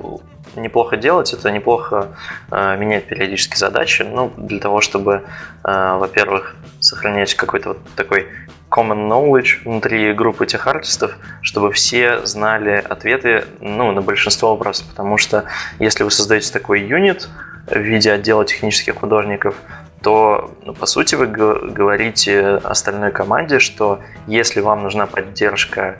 неплохо 0.55 0.97
делать, 0.97 1.33
это 1.33 1.51
неплохо 1.51 2.09
э, 2.51 2.77
менять 2.77 3.05
периодически 3.05 3.57
задачи, 3.57 4.03
ну, 4.03 4.31
для 4.37 4.59
того, 4.59 4.81
чтобы, 4.81 5.23
э, 5.63 5.97
во-первых, 5.97 6.55
сохранять 6.79 7.35
какой-то 7.35 7.69
вот 7.69 7.79
такой 7.95 8.27
common 8.69 9.09
knowledge 9.09 9.63
внутри 9.65 10.13
группы 10.13 10.45
тех 10.45 10.67
артистов, 10.67 11.17
чтобы 11.41 11.71
все 11.71 12.25
знали 12.25 12.83
ответы 12.87 13.45
ну, 13.59 13.91
на 13.91 14.01
большинство 14.01 14.51
вопросов. 14.51 14.87
Потому 14.89 15.17
что 15.17 15.45
если 15.79 16.03
вы 16.03 16.11
создаете 16.11 16.51
такой 16.51 16.81
юнит 16.81 17.27
в 17.67 17.79
виде 17.79 18.11
отдела 18.11 18.45
технических 18.45 18.95
художников, 18.95 19.55
то, 20.01 20.55
ну, 20.63 20.73
по 20.73 20.85
сути, 20.85 21.15
вы 21.15 21.27
говорите 21.27 22.61
остальной 22.63 23.11
команде, 23.11 23.59
что 23.59 23.99
если 24.27 24.61
вам 24.61 24.83
нужна 24.83 25.07
поддержка 25.07 25.97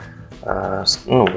ну, 1.06 1.28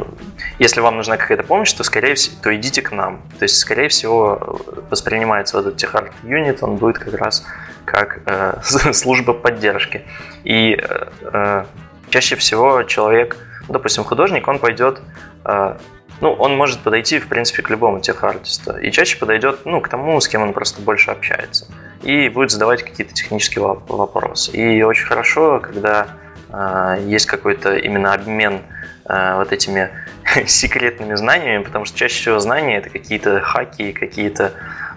если 0.58 0.80
вам 0.80 0.96
нужна 0.96 1.16
какая-то 1.16 1.42
помощь, 1.42 1.72
то, 1.72 1.84
скорее 1.84 2.14
всего, 2.14 2.36
то 2.42 2.54
идите 2.54 2.82
к 2.82 2.92
нам. 2.92 3.22
То 3.38 3.44
есть, 3.44 3.58
скорее 3.58 3.88
всего, 3.88 4.60
воспринимается 4.90 5.56
вот 5.56 5.66
этот 5.66 5.78
техарт 5.78 6.12
юнит, 6.22 6.62
он 6.62 6.76
будет 6.76 6.98
как 6.98 7.14
раз 7.14 7.44
как 7.84 8.20
э, 8.26 8.60
служба 8.92 9.32
поддержки. 9.34 10.02
И 10.44 10.74
э, 10.74 11.08
э, 11.32 11.64
чаще 12.10 12.36
всего 12.36 12.84
человек, 12.84 13.36
допустим, 13.68 14.04
художник, 14.04 14.46
он 14.48 14.58
пойдет, 14.58 15.00
э, 15.44 15.76
ну, 16.20 16.32
он 16.32 16.56
может 16.56 16.80
подойти, 16.80 17.18
в 17.18 17.26
принципе, 17.26 17.62
к 17.62 17.70
любому 17.70 18.00
техартисту. 18.00 18.78
И 18.78 18.92
чаще 18.92 19.18
подойдет, 19.18 19.60
ну, 19.64 19.80
к 19.80 19.88
тому, 19.88 20.20
с 20.20 20.28
кем 20.28 20.42
он 20.42 20.52
просто 20.52 20.80
больше 20.80 21.10
общается. 21.10 21.66
И 22.02 22.28
будет 22.28 22.50
задавать 22.50 22.82
какие-то 22.82 23.12
технические 23.12 23.64
вопросы. 23.88 24.52
И 24.52 24.82
очень 24.82 25.06
хорошо, 25.06 25.58
когда 25.60 26.06
э, 26.48 27.04
есть 27.06 27.26
какой-то 27.26 27.76
именно 27.76 28.14
обмен 28.14 28.62
Э, 28.62 28.81
вот 29.04 29.52
этими 29.52 29.90
секретными 30.46 31.14
знаниями, 31.14 31.62
потому 31.62 31.84
что 31.84 31.98
чаще 31.98 32.14
всего 32.14 32.38
знания 32.38 32.78
это 32.78 32.90
какие-то 32.90 33.40
хаки, 33.40 33.92
какие-то, 33.92 34.52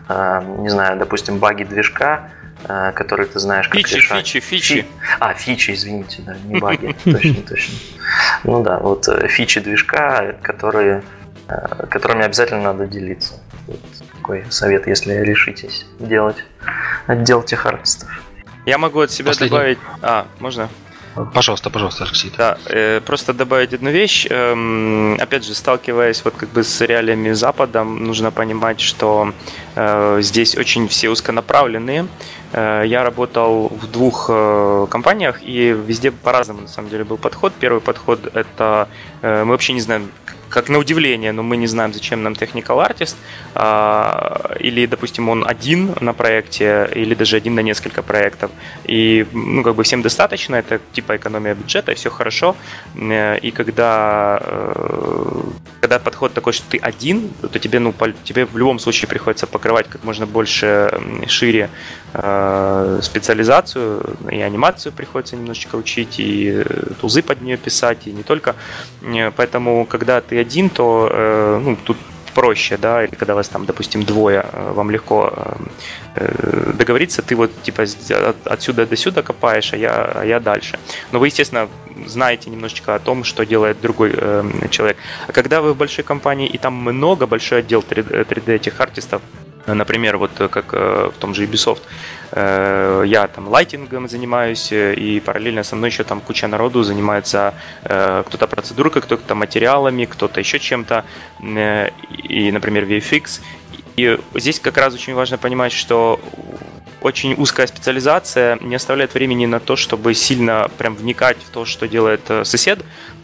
э, 0.10 0.42
не 0.60 0.70
знаю, 0.70 0.98
допустим, 0.98 1.40
баги 1.40 1.64
движка, 1.64 2.30
э, 2.68 2.92
которые 2.94 3.28
ты 3.28 3.40
знаешь, 3.40 3.68
как 3.68 3.78
фичи, 3.78 3.96
решать. 3.96 4.28
Фичи, 4.28 4.40
фичи. 4.40 4.86
А, 5.20 5.34
фичи, 5.34 5.72
извините, 5.72 6.22
да, 6.22 6.36
не 6.46 6.60
баги, 6.60 6.96
точно, 7.04 7.42
точно. 7.48 7.74
Ну 8.44 8.64
да, 8.64 8.80
вот 8.80 9.08
фичи 9.30 9.60
движка, 9.60 10.36
которые, 10.42 11.04
которыми 11.90 12.24
обязательно 12.24 12.62
надо 12.62 12.86
делиться. 12.86 13.40
Вот 13.68 13.80
такой 14.14 14.46
совет, 14.50 14.88
если 14.88 15.14
решитесь 15.14 15.86
делать 16.00 16.38
отдел 17.08 17.44
тех 17.44 17.66
артистов. 17.66 18.10
Я 18.66 18.78
могу 18.78 19.02
от 19.02 19.12
себя 19.12 19.30
Последний... 19.30 19.56
добавить... 19.56 19.78
А, 20.02 20.28
можно? 20.40 20.70
Пожалуйста, 21.34 21.70
пожалуйста, 21.70 22.04
Алексей. 22.04 22.32
Да, 22.38 22.58
э, 22.66 23.00
просто 23.00 23.34
добавить 23.34 23.74
одну 23.74 23.90
вещь. 23.90 24.28
Эм, 24.30 25.14
опять 25.14 25.46
же, 25.46 25.54
сталкиваясь 25.54 26.26
вот 26.26 26.36
как 26.36 26.50
бы 26.50 26.64
с 26.64 26.82
реалиями 26.82 27.32
Запада, 27.32 27.84
нужно 27.84 28.32
понимать, 28.32 28.82
что 28.82 29.34
э, 29.76 30.20
здесь 30.22 30.58
очень 30.58 30.88
все 30.88 31.10
узконаправленные. 31.10 32.08
Э, 32.52 32.84
я 32.86 33.04
работал 33.04 33.70
в 33.70 33.88
двух 33.92 34.30
э, 34.30 34.88
компаниях, 34.90 35.40
и 35.42 35.70
везде 35.70 36.12
по-разному 36.12 36.62
на 36.62 36.68
самом 36.68 36.90
деле 36.90 37.06
был 37.06 37.18
подход. 37.18 37.54
Первый 37.60 37.80
подход 37.82 38.20
это 38.34 38.90
э, 39.22 39.44
мы 39.46 39.52
вообще 39.52 39.72
не 39.74 39.82
знаем, 39.82 40.12
как 40.56 40.70
на 40.70 40.78
удивление, 40.80 41.34
но 41.34 41.44
мы 41.44 41.58
не 41.58 41.68
знаем, 41.68 41.94
зачем 41.94 42.24
нам 42.24 42.34
technical 42.34 42.80
artist, 42.80 43.16
а, 43.56 44.56
или, 44.62 44.86
допустим, 44.86 45.28
он 45.30 45.44
один 45.46 45.94
на 46.00 46.14
проекте, 46.14 46.90
или 46.96 47.14
даже 47.14 47.36
один 47.36 47.56
на 47.56 47.62
несколько 47.62 48.02
проектов, 48.02 48.52
и, 48.86 49.26
ну, 49.34 49.64
как 49.64 49.76
бы 49.76 49.84
всем 49.84 50.02
достаточно, 50.02 50.56
это 50.56 50.80
типа 50.94 51.18
экономия 51.18 51.56
бюджета, 51.56 51.94
все 51.94 52.10
хорошо, 52.10 52.56
э, 52.96 53.38
и 53.40 53.52
когда, 53.52 54.40
э, 54.42 55.42
когда 55.82 56.00
подход 56.00 56.34
такой, 56.34 56.54
что 56.54 56.64
ты 56.70 56.78
один, 56.78 57.30
то 57.52 57.60
тебе, 57.60 57.80
ну, 57.80 57.94
тебе 58.24 58.46
в 58.46 58.58
любом 58.58 58.80
случае 58.80 59.10
приходится 59.10 59.48
покрывать 59.48 59.88
как 59.90 60.06
можно 60.06 60.26
больше, 60.26 60.90
шире 61.28 61.70
э, 62.14 63.00
специализацию, 63.02 64.02
и 64.32 64.40
анимацию 64.42 64.94
приходится 64.94 65.36
немножечко 65.36 65.76
учить, 65.76 66.20
и 66.20 66.64
тузы 67.02 67.22
под 67.22 67.42
нее 67.42 67.58
писать, 67.58 68.08
и 68.08 68.14
не 68.14 68.24
только, 68.24 68.56
поэтому, 69.36 69.86
когда 69.86 70.22
ты 70.22 70.45
один, 70.46 70.70
то 70.70 71.10
э, 71.12 71.62
ну, 71.64 71.76
тут 71.76 71.98
проще, 72.34 72.78
да, 72.78 73.04
или 73.04 73.16
когда 73.16 73.34
вас 73.34 73.50
там, 73.50 73.66
допустим, 73.66 74.04
двое, 74.04 74.46
э, 74.52 74.74
вам 74.74 74.92
легко 74.92 75.34
э, 76.16 76.74
договориться, 76.78 77.22
ты 77.22 77.36
вот 77.36 77.52
типа 77.64 77.86
отсюда 78.46 78.86
до 78.86 78.96
сюда 78.96 79.22
копаешь, 79.22 79.74
а 79.74 79.78
я, 79.78 80.12
а 80.16 80.26
я 80.26 80.40
дальше. 80.40 80.80
Но 81.12 81.20
вы, 81.20 81.28
естественно, 81.28 81.68
знаете 82.08 82.50
немножечко 82.50 82.96
о 82.96 83.00
том, 83.00 83.24
что 83.24 83.46
делает 83.46 83.82
другой 83.82 84.12
человек. 84.70 84.98
А 85.28 85.32
когда 85.32 85.62
вы 85.62 85.74
в 85.74 85.78
большой 85.78 86.04
компании 86.04 86.48
и 86.48 86.58
там 86.58 86.74
много, 86.74 87.26
большой 87.28 87.60
отдел 87.60 87.84
3D, 87.90 88.28
3D 88.28 88.56
этих 88.56 88.82
артистов, 88.82 89.22
Например, 89.68 90.18
вот 90.18 90.32
как 90.50 90.74
в 90.74 91.14
том 91.20 91.34
же 91.34 91.46
Ubisoft, 91.46 91.82
Э, 92.32 93.04
я 93.06 93.28
там 93.28 93.48
лайтингом 93.48 94.10
занимаюсь, 94.10 94.72
э, 94.72 94.94
и 94.94 95.22
параллельно 95.22 95.64
со 95.64 95.76
мной 95.76 95.90
еще 95.90 96.04
там 96.04 96.20
куча 96.20 96.48
народу 96.48 96.84
занимается 96.84 97.54
э, 97.84 98.24
кто-то 98.28 98.48
процедуркой, 98.48 99.02
кто-то 99.02 99.36
материалами, 99.36 100.04
кто-то 100.06 100.42
еще 100.42 100.60
чем-то, 100.60 101.06
и, 101.40 102.52
например, 102.52 102.84
VFX. 102.84 103.42
И 103.96 104.20
здесь 104.34 104.60
как 104.60 104.78
раз 104.78 104.94
очень 104.94 105.14
важно 105.14 105.38
понимать, 105.38 105.72
что 105.72 106.20
очень 107.06 107.36
узкая 107.36 107.68
специализация 107.68 108.58
не 108.62 108.76
оставляет 108.76 109.14
времени 109.14 109.46
на 109.46 109.60
то, 109.60 109.76
чтобы 109.76 110.16
сильно 110.16 110.72
прям 110.80 110.96
вникать 110.96 111.38
в 111.38 111.52
то, 111.52 111.64
что 111.64 111.88
делает 111.88 112.22
сосед. 112.44 112.80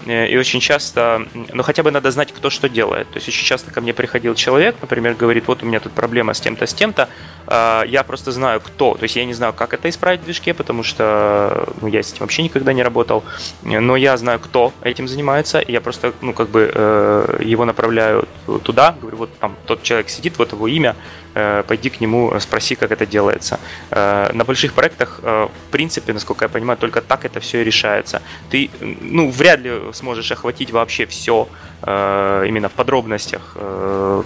И 0.06 0.38
очень 0.38 0.60
часто, 0.60 1.28
ну 1.34 1.64
хотя 1.64 1.82
бы 1.82 1.90
надо 1.90 2.12
знать, 2.12 2.32
кто 2.32 2.50
что 2.50 2.70
делает. 2.70 3.08
То 3.10 3.18
есть 3.18 3.28
очень 3.28 3.46
часто 3.46 3.72
ко 3.72 3.82
мне 3.82 3.94
приходил 3.94 4.36
человек, 4.36 4.76
например, 4.82 5.16
говорит, 5.16 5.48
вот 5.48 5.64
у 5.64 5.66
меня 5.66 5.80
тут 5.80 5.94
проблема 5.94 6.34
с 6.34 6.40
тем-то, 6.40 6.66
с 6.66 6.74
тем-то, 6.74 7.10
а, 7.48 7.84
я 7.86 8.04
просто 8.04 8.32
знаю, 8.32 8.62
кто. 8.62 8.96
То 8.96 9.04
есть 9.04 9.16
я 9.16 9.26
не 9.26 9.34
знаю, 9.34 9.54
как 9.54 9.74
это 9.74 9.90
исправить 9.90 10.22
в 10.22 10.26
движке, 10.26 10.54
потому 10.54 10.84
что 10.84 11.68
ну, 11.82 11.88
я 11.88 12.02
с 12.02 12.14
этим 12.14 12.22
вообще 12.22 12.44
никогда 12.44 12.74
не 12.74 12.84
работал. 12.84 13.24
Но 13.64 13.96
я 13.96 14.16
знаю, 14.18 14.40
кто 14.40 14.74
этим 14.82 15.08
занимается. 15.08 15.60
И 15.60 15.72
я 15.72 15.82
просто, 15.82 16.14
ну, 16.22 16.34
как 16.34 16.50
бы 16.50 16.72
э, 16.74 17.38
его 17.44 17.66
направляю 17.66 18.28
туда. 18.64 18.96
Говорю, 19.02 19.18
вот 19.18 19.38
там 19.40 19.56
тот 19.66 19.84
человек 19.84 20.10
сидит, 20.10 20.38
вот 20.38 20.52
его 20.52 20.68
имя. 20.68 20.96
Э, 21.34 21.64
пойди 21.68 21.90
к 21.90 22.02
нему, 22.02 22.34
спроси, 22.40 22.76
как 22.76 22.92
это 22.92 23.06
делается. 23.06 23.60
Э, 23.90 24.32
на 24.34 24.44
больших 24.44 24.74
проектах, 24.74 25.20
в 25.22 25.72
принципе, 25.72 26.14
насколько 26.14 26.46
я 26.46 26.50
понимаю, 26.50 26.78
только 26.78 27.02
так 27.02 27.26
это 27.26 27.40
все 27.40 27.62
и 27.62 27.64
решается. 27.64 28.22
Ты, 28.50 28.70
ну, 29.02 29.30
вряд 29.30 29.60
ли 29.60 29.72
сможешь 29.94 30.32
охватить 30.32 30.72
вообще 30.72 31.06
все 31.06 31.48
именно 31.84 32.70
в 32.70 32.74
подробностях, 32.74 33.58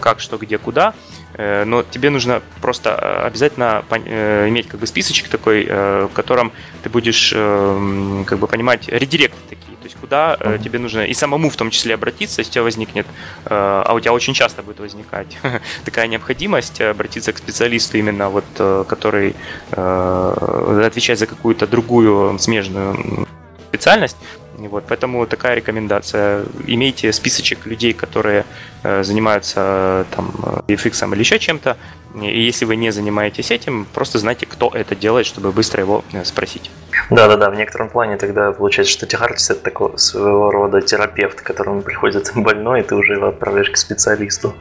как, 0.01 0.19
что, 0.19 0.37
где, 0.37 0.57
куда. 0.57 0.93
Э, 1.37 1.65
но 1.65 1.83
тебе 1.83 2.09
нужно 2.09 2.41
просто 2.61 2.91
э, 2.91 3.27
обязательно 3.27 3.83
э, 3.89 4.47
иметь 4.49 4.67
как 4.67 4.79
бы 4.79 4.87
списочек 4.87 5.27
такой, 5.27 5.65
в 5.65 6.11
котором 6.13 6.51
ты 6.83 6.89
будешь 6.89 7.31
как 7.31 8.39
бы 8.39 8.47
понимать 8.47 8.87
редиректы 8.87 9.37
такие, 9.49 9.74
куда 10.05 10.35
mm-hmm. 10.35 10.63
тебе 10.63 10.79
нужно 10.79 10.99
и 10.99 11.13
самому 11.13 11.49
в 11.49 11.55
том 11.55 11.71
числе 11.71 11.95
обратиться, 11.95 12.41
если 12.41 12.51
у 12.51 12.53
тебя 12.53 12.63
возникнет, 12.63 13.07
а 13.45 13.93
у 13.95 13.99
тебя 13.99 14.13
очень 14.13 14.33
часто 14.33 14.61
будет 14.61 14.79
возникать 14.79 15.37
такая 15.85 16.07
необходимость 16.07 16.79
обратиться 16.81 17.33
к 17.33 17.37
специалисту 17.37 17.97
именно 17.97 18.29
вот, 18.29 18.45
который 18.87 19.35
отвечает 19.71 21.19
за 21.19 21.25
какую-то 21.25 21.65
другую 21.65 22.37
смежную 22.39 23.27
специальность, 23.69 24.17
вот, 24.57 24.85
поэтому 24.87 25.25
такая 25.25 25.55
рекомендация. 25.55 26.43
Имейте 26.67 27.11
списочек 27.11 27.65
людей, 27.65 27.93
которые 27.93 28.45
э, 28.83 29.03
занимаются 29.03 30.05
там 30.15 30.31
VFX 30.67 31.13
или 31.13 31.19
еще 31.19 31.39
чем-то. 31.39 31.77
И 32.21 32.41
если 32.41 32.63
вы 32.65 32.77
не 32.77 32.91
занимаетесь 32.91 33.51
этим, 33.51 33.85
просто 33.93 34.19
знайте, 34.19 34.45
кто 34.45 34.71
это 34.73 34.95
делает, 34.95 35.25
чтобы 35.25 35.51
быстро 35.51 35.81
его 35.81 36.03
э, 36.13 36.23
спросить. 36.23 36.71
Да-да-да, 37.09 37.49
в 37.49 37.55
некотором 37.55 37.89
плане 37.89 38.17
тогда 38.17 38.51
получается, 38.53 38.93
что 38.93 39.05
техартист 39.05 39.51
это 39.51 39.61
такой 39.61 39.97
своего 39.97 40.51
рода 40.51 40.81
терапевт, 40.81 41.41
к 41.41 41.43
которому 41.43 41.81
приходит 41.81 42.31
больной, 42.35 42.79
и 42.79 42.83
ты 42.83 42.95
уже 42.95 43.13
его 43.13 43.27
отправляешь 43.27 43.69
к 43.69 43.77
специалисту. 43.77 44.55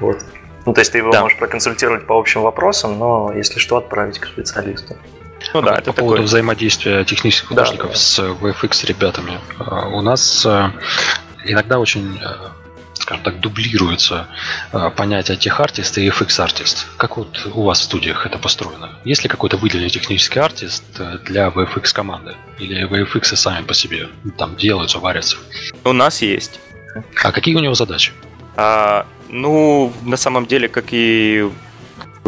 Вот. 0.00 0.24
Ну, 0.64 0.72
то 0.72 0.80
есть 0.80 0.92
ты 0.92 0.98
его 0.98 1.12
да. 1.12 1.22
можешь 1.22 1.38
проконсультировать 1.38 2.06
по 2.06 2.18
общим 2.18 2.42
вопросам, 2.42 2.98
но 2.98 3.32
если 3.34 3.58
что, 3.58 3.76
отправить 3.76 4.18
к 4.18 4.26
специалисту. 4.26 4.96
Ну 5.54 5.62
да, 5.62 5.76
это 5.76 5.92
по 5.92 6.00
поводу 6.00 6.22
взаимодействия 6.22 7.04
технических 7.04 7.48
художников 7.48 7.90
да, 7.90 7.96
с 7.96 8.18
VFX 8.18 8.86
ребятами. 8.86 9.40
А, 9.58 9.88
у 9.88 10.00
нас 10.00 10.44
а, 10.46 10.72
иногда 11.44 11.78
очень 11.78 12.18
а, 12.22 12.52
скажем 12.94 13.22
так, 13.22 13.40
дублируется 13.40 14.26
понятие 14.96 15.36
тех-артист 15.36 15.98
и 15.98 16.08
FX-артист. 16.08 16.88
Как 16.96 17.16
вот 17.18 17.48
у 17.54 17.62
вас 17.62 17.78
в 17.78 17.84
студиях 17.84 18.26
это 18.26 18.36
построено? 18.36 18.98
Есть 19.04 19.22
ли 19.22 19.28
какой-то 19.28 19.58
выделенный 19.58 19.90
технический 19.90 20.40
артист 20.40 20.82
для 21.24 21.46
VFX 21.48 21.92
команды? 21.92 22.34
Или 22.58 22.84
VFX 22.88 23.36
сами 23.36 23.64
по 23.64 23.74
себе 23.74 24.08
там 24.36 24.56
делаются, 24.56 24.98
варятся? 24.98 25.36
У 25.84 25.92
нас 25.92 26.20
есть. 26.20 26.58
А 27.22 27.30
какие 27.30 27.54
у 27.54 27.60
него 27.60 27.74
задачи? 27.74 28.12
А, 28.56 29.06
ну, 29.28 29.92
на 30.02 30.16
самом 30.16 30.46
деле, 30.46 30.68
как 30.68 30.86
и 30.90 31.48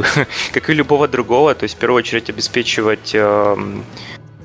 как 0.53 0.71
и 0.71 0.75
любого 0.75 1.09
другого, 1.09 1.55
то 1.55 1.65
есть 1.65 1.77
в 1.77 1.79
первую 1.79 1.99
очередь 1.99 2.31
обеспечивать 2.31 3.15
э, 3.15 3.57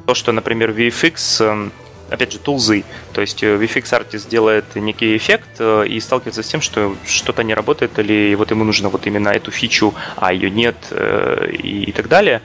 то, 0.06 0.14
что, 0.14 0.32
например, 0.32 0.72
VFX, 0.72 1.70
э, 1.70 1.70
опять 2.14 2.32
же, 2.32 2.40
тулзы, 2.40 2.84
то 3.14 3.22
есть 3.22 3.44
э, 3.44 3.56
VFX 3.56 3.84
Artist 3.84 4.30
делает 4.30 4.76
некий 4.76 5.18
эффект 5.18 5.50
э, 5.60 5.88
и 5.88 6.00
сталкивается 6.00 6.44
с 6.44 6.48
тем, 6.48 6.62
что 6.62 6.96
что-то 7.06 7.44
не 7.44 7.54
работает, 7.54 7.98
или 8.00 8.36
вот 8.36 8.52
ему 8.52 8.64
нужно 8.64 8.90
вот 8.90 9.08
именно 9.08 9.30
эту 9.30 9.52
фичу, 9.52 9.94
а 10.16 10.34
ее 10.34 10.50
нет, 10.50 10.76
э, 10.92 11.52
и 11.52 11.92
так 11.92 12.08
далее. 12.08 12.42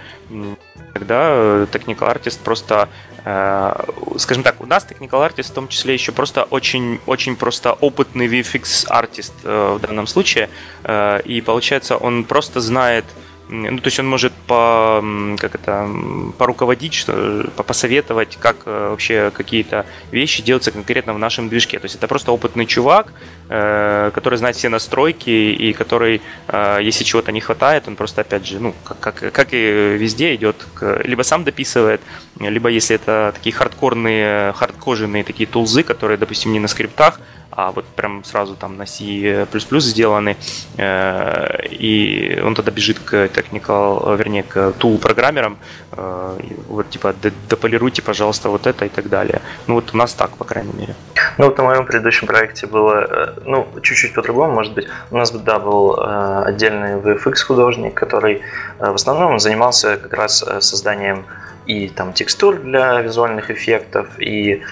Тогда 0.99 1.29
э, 1.31 1.67
Technical 1.71 2.13
Artist 2.13 2.41
просто 2.43 2.89
Э, 3.31 3.75
скажем 4.17 4.43
так, 4.43 4.61
у 4.63 4.67
нас 4.67 4.87
Technical 4.89 5.21
Artist 5.29 5.51
в 5.51 5.55
том 5.55 5.69
числе 5.69 5.93
еще 5.93 6.13
просто 6.13 6.45
очень, 6.45 6.99
очень 7.05 7.37
просто 7.37 7.73
опытный 7.73 8.27
VFX 8.27 8.87
артист 8.89 9.35
э, 9.45 9.77
в 9.79 9.81
данном 9.81 10.07
случае, 10.07 10.49
э, 10.85 11.21
и 11.27 11.43
получается 11.43 11.99
он 11.99 12.25
просто 12.25 12.61
знает, 12.61 13.05
ну, 13.49 13.79
то 13.79 13.87
есть 13.87 13.99
он 13.99 14.09
может 14.09 14.33
по, 14.47 15.03
как 15.39 15.55
это, 15.55 15.89
поруководить, 16.37 16.95
что, 16.95 17.51
посоветовать, 17.57 18.37
как 18.37 18.57
э, 18.67 18.89
вообще 18.91 19.31
какие-то 19.35 19.87
вещи 20.11 20.43
делаются 20.43 20.71
конкретно 20.71 21.15
в 21.15 21.19
нашем 21.19 21.49
движке. 21.49 21.79
То 21.79 21.87
есть 21.87 21.97
это 21.97 22.09
просто 22.09 22.33
опытный 22.33 22.67
чувак, 22.67 23.13
э, 23.49 24.11
который 24.13 24.39
знает 24.39 24.57
все 24.57 24.69
настройки 24.69 25.31
и 25.31 25.73
который, 25.73 26.21
э, 26.49 26.79
если 26.83 27.05
чего-то 27.05 27.33
не 27.33 27.41
хватает, 27.41 27.89
он 27.89 27.97
просто, 27.97 28.21
опять 28.21 28.47
же, 28.47 28.61
ну, 28.61 28.75
как, 28.85 29.01
как, 29.01 29.33
как 29.33 29.49
и 29.53 29.97
везде, 29.97 30.35
идет, 30.35 30.57
к, 30.75 31.01
либо 31.05 31.23
сам 31.23 31.45
дописывает, 31.45 32.01
либо 32.39 32.69
если 32.69 32.97
это 32.97 33.33
такие 33.35 33.55
хардкорные, 33.55 34.53
хардкоженные 34.53 35.25
такие 35.25 35.47
тулзы, 35.47 35.83
которые, 35.83 36.19
допустим, 36.19 36.53
не 36.53 36.61
на 36.61 36.69
скриптах, 36.69 37.21
а 37.51 37.73
вот 37.73 37.85
прям 37.87 38.25
сразу 38.25 38.55
там 38.57 38.77
на 38.77 38.87
C++ 38.87 39.47
сделаны, 39.81 40.37
э, 40.77 41.67
и 41.71 42.41
он 42.45 42.55
тогда 42.55 42.71
бежит 42.71 42.99
к 42.99 43.15
technical, 43.15 44.17
вернее, 44.17 44.43
к 44.43 44.57
tool 44.79 44.99
программерам, 44.99 45.59
э, 45.93 46.39
вот 46.69 46.91
типа 46.91 47.15
дополируйте, 47.49 48.03
пожалуйста, 48.03 48.49
вот 48.51 48.67
это 48.67 48.85
и 48.85 48.89
так 48.89 49.09
далее. 49.09 49.41
Ну 49.67 49.75
вот 49.75 49.95
у 49.95 49.97
нас 49.97 50.15
так, 50.15 50.31
по 50.37 50.45
крайней 50.45 50.73
мере. 50.75 50.95
Ну 51.39 51.47
вот 51.47 51.59
на 51.59 51.65
моем 51.65 51.87
предыдущем 51.87 52.27
проекте 52.27 52.67
было, 52.67 53.07
э, 53.11 53.41
ну, 53.45 53.67
чуть-чуть 53.83 54.15
по-другому, 54.15 54.53
может 54.53 54.75
быть. 54.75 54.87
У 55.11 55.17
нас, 55.17 55.31
да, 55.31 55.59
был 55.59 55.99
отдельный 55.99 57.01
VFX 57.01 57.45
художник, 57.47 57.95
который 57.95 58.43
в 58.79 58.95
основном 58.95 59.39
занимался 59.39 59.97
как 59.97 60.13
раз 60.15 60.45
созданием 60.61 61.25
и 61.67 61.89
там 61.89 62.13
текстур 62.13 62.57
для 62.57 63.01
визуальных 63.01 63.51
эффектов, 63.51 64.07
и 64.19 64.63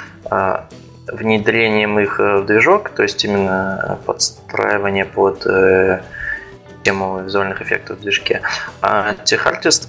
внедрением 1.07 1.99
их 1.99 2.21
э, 2.21 2.39
в 2.39 2.47
движок, 2.47 2.91
то 2.91 3.03
есть 3.03 3.25
именно 3.25 3.99
подстраивание 4.07 5.05
под 5.05 5.47
э, 5.47 6.01
тему 6.83 7.21
визуальных 7.21 7.63
эффектов 7.63 7.99
в 7.99 8.01
движке. 8.01 8.43
А 8.81 9.15
TechArtist 9.25 9.89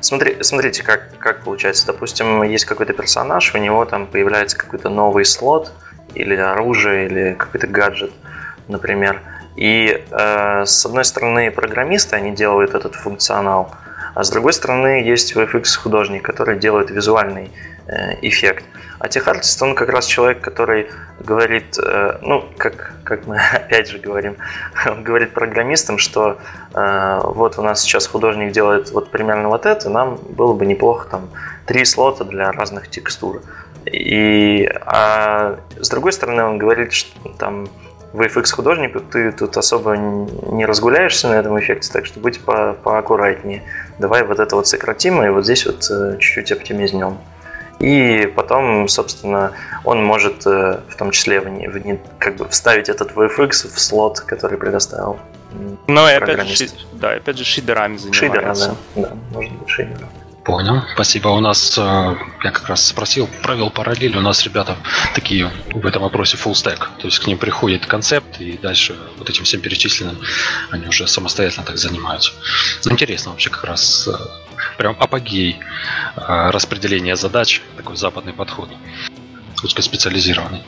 Смотри, 0.00 0.38
смотрите, 0.42 0.82
как, 0.82 1.18
как 1.18 1.42
получается. 1.42 1.86
Допустим, 1.86 2.42
есть 2.42 2.64
какой-то 2.64 2.92
персонаж, 2.92 3.54
у 3.54 3.58
него 3.58 3.84
там 3.84 4.06
появляется 4.06 4.56
какой-то 4.56 4.88
новый 4.88 5.24
слот, 5.24 5.72
или 6.14 6.34
оружие, 6.36 7.06
или 7.06 7.34
какой-то 7.34 7.66
гаджет, 7.66 8.12
например. 8.68 9.20
И 9.56 10.04
э, 10.10 10.64
с 10.64 10.86
одной 10.86 11.04
стороны, 11.04 11.50
программисты, 11.50 12.16
они 12.16 12.32
делают 12.32 12.74
этот 12.74 12.94
функционал, 12.94 13.74
а 14.14 14.22
с 14.22 14.30
другой 14.30 14.52
стороны, 14.52 15.02
есть 15.02 15.34
VFX 15.34 15.76
художник, 15.76 16.22
который 16.22 16.58
делает 16.58 16.90
визуальный 16.90 17.50
эффект. 18.22 18.64
А 18.98 19.08
техартист, 19.08 19.60
он 19.62 19.74
как 19.74 19.90
раз 19.90 20.06
человек, 20.06 20.40
который 20.40 20.88
говорит, 21.20 21.76
э, 21.78 22.18
ну, 22.22 22.44
как, 22.56 22.94
как 23.04 23.26
мы 23.26 23.38
опять 23.52 23.88
же 23.88 23.98
говорим, 23.98 24.36
он 24.86 25.02
говорит 25.02 25.34
программистам, 25.34 25.98
что 25.98 26.38
э, 26.72 27.20
вот 27.22 27.58
у 27.58 27.62
нас 27.62 27.82
сейчас 27.82 28.06
художник 28.06 28.52
делает 28.52 28.90
вот 28.92 29.10
примерно 29.10 29.48
вот 29.48 29.66
это, 29.66 29.90
нам 29.90 30.16
было 30.16 30.54
бы 30.54 30.64
неплохо 30.64 31.08
там 31.10 31.28
три 31.66 31.84
слота 31.84 32.24
для 32.24 32.50
разных 32.52 32.88
текстур. 32.88 33.42
И, 33.84 34.66
а 34.86 35.58
с 35.78 35.90
другой 35.90 36.12
стороны, 36.12 36.42
он 36.42 36.56
говорит, 36.56 36.94
что 36.94 37.28
там 37.38 37.68
VFX 38.14 38.52
художнику 38.52 39.00
ты 39.00 39.32
тут 39.32 39.56
особо 39.56 39.96
не 39.96 40.64
разгуляешься 40.64 41.28
на 41.28 41.34
этом 41.34 41.58
эффекте, 41.58 41.92
так 41.92 42.06
что 42.06 42.20
будь 42.20 42.40
по 42.40 42.72
поаккуратнее. 42.72 43.64
Давай 43.98 44.22
вот 44.22 44.38
это 44.38 44.56
вот 44.56 44.68
сократим 44.68 45.22
и 45.22 45.28
вот 45.28 45.44
здесь 45.44 45.66
вот 45.66 45.84
э, 45.90 46.16
чуть-чуть 46.18 46.52
оптимизнем. 46.52 47.18
И 47.84 48.26
потом, 48.26 48.88
собственно, 48.88 49.52
он 49.84 50.02
может 50.02 50.46
э, 50.46 50.80
в 50.88 50.96
том 50.96 51.10
числе 51.10 51.40
в, 51.40 51.44
в, 51.44 51.98
как 52.18 52.36
бы 52.36 52.48
вставить 52.48 52.88
этот 52.88 53.12
VFX 53.12 53.74
в 53.74 53.78
слот, 53.78 54.20
который 54.20 54.56
предоставил. 54.56 55.18
Ну 55.86 56.08
и 56.08 56.12
опять 56.12 56.48
же, 56.48 56.68
да, 56.94 57.10
опять 57.10 57.36
же 57.36 57.44
шидерами 57.44 57.98
занимается. 57.98 58.16
Шидера, 58.20 58.76
да, 58.96 59.08
да, 59.08 59.16
может 59.32 59.52
быть 59.52 59.68
шидером. 59.68 60.08
Понял, 60.44 60.82
спасибо. 60.94 61.28
У 61.28 61.40
нас, 61.40 61.76
э, 61.76 61.80
я 62.44 62.50
как 62.50 62.68
раз 62.68 62.86
спросил, 62.86 63.28
провел 63.42 63.70
параллель, 63.70 64.16
у 64.16 64.20
нас 64.20 64.42
ребята 64.44 64.76
такие 65.14 65.50
в 65.74 65.86
этом 65.86 66.02
вопросе 66.02 66.38
full 66.38 66.52
stack, 66.52 66.78
то 66.98 67.06
есть 67.06 67.18
к 67.18 67.26
ним 67.26 67.36
приходит 67.36 67.84
концепт, 67.84 68.40
и 68.40 68.58
дальше 68.58 68.96
вот 69.18 69.28
этим 69.28 69.44
всем 69.44 69.60
перечисленным 69.60 70.18
они 70.70 70.86
уже 70.86 71.06
самостоятельно 71.06 71.64
так 71.64 71.76
занимаются. 71.76 72.32
Интересно 72.86 73.30
вообще 73.30 73.50
как 73.50 73.64
раз 73.64 74.08
э, 74.08 74.12
прям 74.76 74.96
апогей 74.98 75.58
э, 76.16 76.50
распределения 76.50 77.16
задач, 77.16 77.62
такой 77.76 77.96
западный 77.96 78.32
подход, 78.32 78.68
узкоспециализированный. 79.62 80.62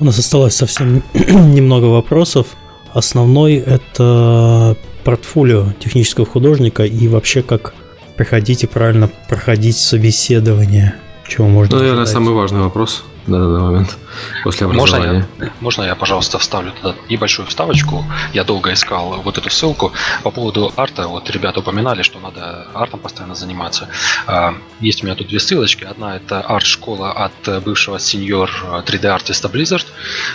У 0.00 0.04
нас 0.04 0.18
осталось 0.18 0.56
совсем 0.56 1.02
немного 1.14 1.86
вопросов. 1.86 2.48
Основной 2.92 3.56
это 3.56 4.76
портфолио 5.04 5.72
технического 5.78 6.26
художника 6.26 6.84
и 6.84 7.08
вообще 7.08 7.42
как 7.42 7.74
приходить 8.16 8.64
и 8.64 8.66
правильно 8.66 9.08
проходить 9.28 9.76
собеседование. 9.76 10.96
Чего 11.26 11.48
можно 11.48 11.76
Ну, 11.76 11.82
наверное, 11.82 12.06
самый 12.06 12.34
важный 12.34 12.60
вопрос 12.60 13.04
на 13.26 13.38
данный 13.38 13.60
момент 13.60 13.98
после 14.44 14.66
образования. 14.66 15.26
Можно 15.38 15.44
я, 15.44 15.52
можно 15.60 15.82
я, 15.82 15.94
пожалуйста, 15.94 16.38
вставлю 16.38 16.72
туда 16.72 16.94
небольшую 17.08 17.46
вставочку? 17.46 18.04
Я 18.32 18.44
долго 18.44 18.72
искал 18.72 19.20
вот 19.22 19.38
эту 19.38 19.50
ссылку 19.50 19.92
по 20.22 20.30
поводу 20.30 20.72
арта. 20.76 21.08
Вот 21.08 21.30
ребята 21.30 21.60
упоминали, 21.60 22.02
что 22.02 22.18
надо 22.20 22.66
артом 22.74 23.00
постоянно 23.00 23.34
заниматься. 23.34 23.88
А, 24.26 24.54
есть 24.80 25.02
у 25.02 25.06
меня 25.06 25.14
тут 25.14 25.28
две 25.28 25.38
ссылочки. 25.38 25.84
Одна 25.84 26.16
это 26.16 26.40
арт-школа 26.40 27.12
от 27.12 27.62
бывшего 27.62 27.98
сеньор 27.98 28.50
3D-артиста 28.86 29.48
Blizzard. 29.48 29.86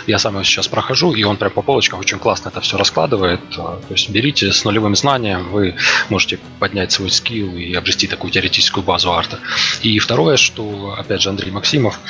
Я 0.06 0.18
сам 0.18 0.34
его 0.34 0.44
сейчас 0.44 0.68
прохожу, 0.68 1.12
и 1.12 1.22
он 1.24 1.36
прям 1.36 1.52
по 1.52 1.62
полочкам 1.62 2.00
очень 2.00 2.18
классно 2.18 2.48
это 2.48 2.60
все 2.60 2.76
раскладывает. 2.76 3.40
А, 3.58 3.78
то 3.86 3.94
есть 3.94 4.08
берите 4.10 4.52
с 4.52 4.64
нулевым 4.64 4.96
знанием, 4.96 5.48
вы 5.50 5.74
можете 6.08 6.38
поднять 6.58 6.92
свой 6.92 7.10
скилл 7.10 7.54
и 7.56 7.74
обрести 7.74 8.06
такую 8.06 8.30
теоретическую 8.30 8.84
базу 8.84 9.12
арта. 9.12 9.38
И 9.82 9.98
второе, 9.98 10.36
что, 10.36 10.94
опять 10.98 11.22
же, 11.22 11.28
Андрей 11.28 11.50
Максимов, 11.50 12.00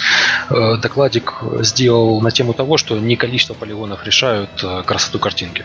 э, 0.51 0.68
докладик 0.77 1.35
сделал 1.61 2.21
на 2.21 2.31
тему 2.31 2.53
того, 2.53 2.77
что 2.77 2.99
не 2.99 3.17
количество 3.17 3.55
полигонов 3.55 4.05
решают 4.05 4.51
э, 4.63 4.83
красоту 4.85 5.19
картинки. 5.19 5.65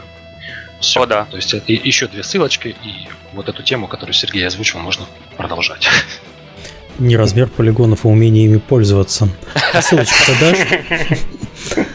Все. 0.79 1.01
О, 1.01 1.05
да. 1.05 1.25
То 1.25 1.37
есть 1.37 1.53
это 1.53 1.71
еще 1.71 2.07
две 2.07 2.23
ссылочки, 2.23 2.75
и 2.83 3.07
вот 3.33 3.49
эту 3.49 3.63
тему, 3.63 3.87
которую 3.87 4.13
Сергей 4.13 4.45
озвучил, 4.45 4.79
можно 4.79 5.05
продолжать. 5.37 5.87
Не 6.99 7.17
размер 7.17 7.47
полигонов, 7.47 8.05
а 8.05 8.07
умение 8.07 8.45
ими 8.45 8.57
пользоваться. 8.57 9.29
А 9.73 9.81
ссылочки-то 9.81 10.39
дашь? 10.39 11.87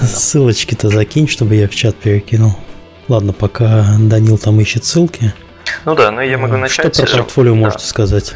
Ссылочки-то 0.00 0.88
закинь, 0.88 1.28
чтобы 1.28 1.56
я 1.56 1.68
в 1.68 1.74
чат 1.74 1.96
перекинул. 1.96 2.54
Ладно, 3.08 3.32
пока 3.32 3.96
Данил 3.98 4.38
там 4.38 4.60
ищет 4.60 4.84
ссылки. 4.84 5.34
Ну 5.84 5.94
да, 5.94 6.10
но 6.10 6.22
я 6.22 6.38
могу 6.38 6.56
начать. 6.56 6.94
Что 6.94 7.04
про 7.04 7.16
портфолио 7.22 7.54
да. 7.54 7.60
можете 7.60 7.86
сказать? 7.86 8.32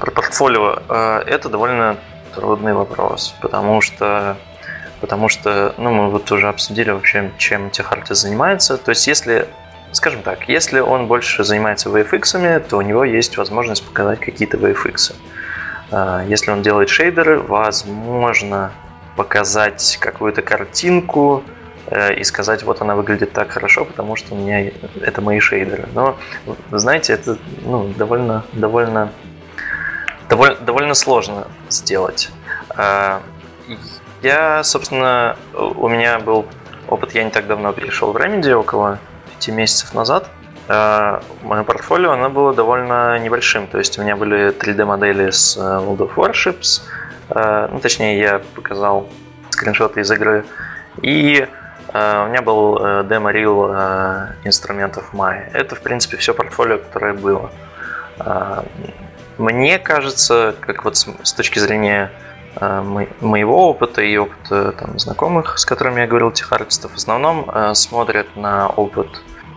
Про 0.00 0.10
портфолио. 0.10 0.82
Э, 0.88 1.22
это 1.26 1.48
довольно 1.48 1.96
трудный 2.36 2.74
вопрос, 2.74 3.34
потому 3.40 3.80
что 3.80 4.36
потому 5.00 5.28
что, 5.28 5.74
ну, 5.78 5.92
мы 5.92 6.10
вот 6.10 6.30
уже 6.32 6.48
обсудили 6.48 6.90
вообще, 6.90 7.30
чем 7.38 7.70
техартист 7.70 8.22
занимается. 8.22 8.76
То 8.78 8.90
есть, 8.90 9.06
если, 9.06 9.46
скажем 9.92 10.22
так, 10.22 10.48
если 10.48 10.80
он 10.80 11.06
больше 11.06 11.44
занимается 11.44 11.90
VFX, 11.90 12.60
то 12.60 12.78
у 12.78 12.80
него 12.80 13.04
есть 13.04 13.36
возможность 13.36 13.84
показать 13.84 14.20
какие-то 14.20 14.56
VFX. 14.56 15.14
А, 15.90 16.24
если 16.26 16.50
он 16.50 16.62
делает 16.62 16.88
шейдеры, 16.88 17.38
возможно 17.40 18.72
показать 19.16 19.98
какую-то 20.00 20.42
картинку 20.42 21.42
э, 21.86 22.14
и 22.14 22.24
сказать, 22.24 22.62
вот 22.64 22.82
она 22.82 22.94
выглядит 22.94 23.32
так 23.32 23.50
хорошо, 23.50 23.84
потому 23.84 24.16
что 24.16 24.34
у 24.34 24.38
меня 24.38 24.70
это 25.00 25.20
мои 25.22 25.40
шейдеры. 25.40 25.88
Но, 25.94 26.16
знаете, 26.70 27.14
это 27.14 27.38
ну, 27.62 27.88
довольно, 27.96 28.44
довольно 28.52 29.12
довольно, 30.28 30.56
довольно 30.56 30.94
сложно 30.94 31.46
сделать. 31.68 32.30
А, 32.70 33.22
я, 34.22 34.62
собственно, 34.64 35.36
у 35.54 35.88
меня 35.88 36.18
был 36.18 36.46
опыт, 36.88 37.14
я 37.14 37.24
не 37.24 37.30
так 37.30 37.46
давно 37.46 37.72
перешел 37.72 38.12
в 38.12 38.16
Remedy, 38.16 38.52
около 38.52 38.98
5 39.40 39.48
месяцев 39.48 39.94
назад. 39.94 40.28
А, 40.68 41.22
мое 41.42 41.62
портфолио, 41.62 42.12
оно 42.12 42.30
было 42.30 42.54
довольно 42.54 43.18
небольшим, 43.18 43.66
то 43.66 43.78
есть 43.78 43.98
у 43.98 44.02
меня 44.02 44.16
были 44.16 44.52
3D-модели 44.52 45.30
с 45.30 45.56
э, 45.56 45.60
World 45.60 45.98
of 45.98 46.14
Warships, 46.14 46.82
ну, 47.28 47.80
точнее, 47.80 48.20
я 48.20 48.40
показал 48.54 49.08
скриншоты 49.50 50.00
из 50.00 50.10
игры, 50.12 50.44
и 51.02 51.48
у 51.92 52.26
меня 52.28 52.42
был 52.42 52.78
э, 52.78 53.04
демо-рил 53.08 53.70
э, 53.72 54.28
инструментов 54.44 55.12
Maya. 55.12 55.50
Это, 55.52 55.74
в 55.74 55.80
принципе, 55.80 56.16
все 56.18 56.34
портфолио, 56.34 56.78
которое 56.78 57.14
было. 57.14 57.50
Мне 59.38 59.78
кажется, 59.78 60.54
как 60.60 60.84
вот 60.84 60.96
с, 60.96 61.06
с 61.22 61.32
точки 61.32 61.58
зрения 61.58 62.10
э, 62.56 63.06
моего 63.20 63.68
опыта 63.68 64.02
и 64.02 64.16
опыта 64.16 64.72
там, 64.72 64.98
знакомых, 64.98 65.58
с 65.58 65.64
которыми 65.64 66.00
я 66.00 66.06
говорил, 66.06 66.30
техартистов, 66.30 66.92
в 66.92 66.96
основном 66.96 67.50
э, 67.50 67.74
смотрят 67.74 68.34
на 68.36 68.68
опыт 68.68 69.08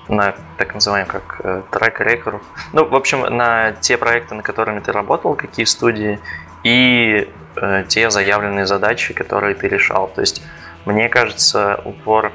на 0.09 0.33
так 0.57 0.73
называемый 0.73 1.09
как 1.09 1.41
э, 1.43 1.61
трек 1.71 2.01
рекорд. 2.01 2.41
Ну, 2.73 2.85
в 2.85 2.95
общем, 2.95 3.21
на 3.21 3.71
те 3.73 3.95
проекты, 3.97 4.35
на 4.35 4.43
которыми 4.43 4.79
ты 4.79 4.91
работал, 4.91 5.35
какие 5.35 5.65
студии, 5.65 6.19
и 6.63 7.29
э, 7.55 7.83
те 7.87 8.09
заявленные 8.09 8.65
задачи, 8.65 9.13
которые 9.13 9.55
ты 9.55 9.67
решал. 9.67 10.07
То 10.07 10.21
есть, 10.21 10.41
мне 10.85 11.07
кажется, 11.09 11.79
упор 11.85 12.33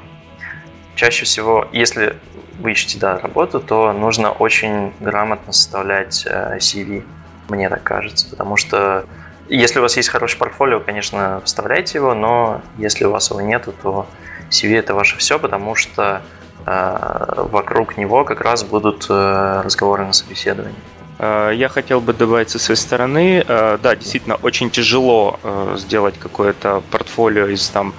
чаще 0.95 1.25
всего, 1.25 1.67
если 1.71 2.15
вы 2.59 2.71
ищете 2.71 2.97
да, 2.97 3.19
работу, 3.19 3.59
то 3.59 3.91
нужно 3.91 4.31
очень 4.31 4.93
грамотно 4.99 5.51
составлять 5.51 6.25
э, 6.25 6.57
CV 6.57 7.03
мне 7.49 7.69
так 7.69 7.83
кажется, 7.83 8.27
потому 8.29 8.57
что 8.57 9.05
если 9.47 9.79
у 9.79 9.81
вас 9.83 9.95
есть 9.97 10.09
хороший 10.09 10.37
портфолио, 10.37 10.79
конечно, 10.79 11.41
вставляйте 11.45 11.99
его, 11.99 12.13
но 12.13 12.61
если 12.77 13.05
у 13.05 13.11
вас 13.11 13.29
его 13.29 13.41
нету, 13.41 13.73
то 13.81 14.07
CV 14.49 14.77
это 14.77 14.95
ваше 14.95 15.17
все, 15.17 15.37
потому 15.37 15.75
что 15.75 16.21
э, 16.65 17.45
вокруг 17.51 17.97
него 17.97 18.23
как 18.23 18.41
раз 18.41 18.63
будут 18.63 19.05
э, 19.09 19.61
разговоры 19.63 20.05
на 20.05 20.13
собеседовании. 20.13 20.79
Э, 21.19 21.51
я 21.53 21.69
хотел 21.69 22.01
бы 22.01 22.13
добавить 22.13 22.49
со 22.49 22.59
своей 22.59 22.77
стороны, 22.77 23.43
э, 23.47 23.77
да, 23.81 23.95
действительно, 23.95 24.35
очень 24.35 24.69
тяжело 24.69 25.39
э, 25.43 25.75
сделать 25.77 26.17
какое-то 26.17 26.81
портфолио 26.91 27.47
из 27.47 27.69
там 27.69 27.93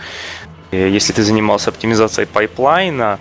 если 0.73 1.13
ты 1.13 1.23
занимался 1.23 1.71
оптимизацией 1.71 2.27
пайплайна, 2.27 3.19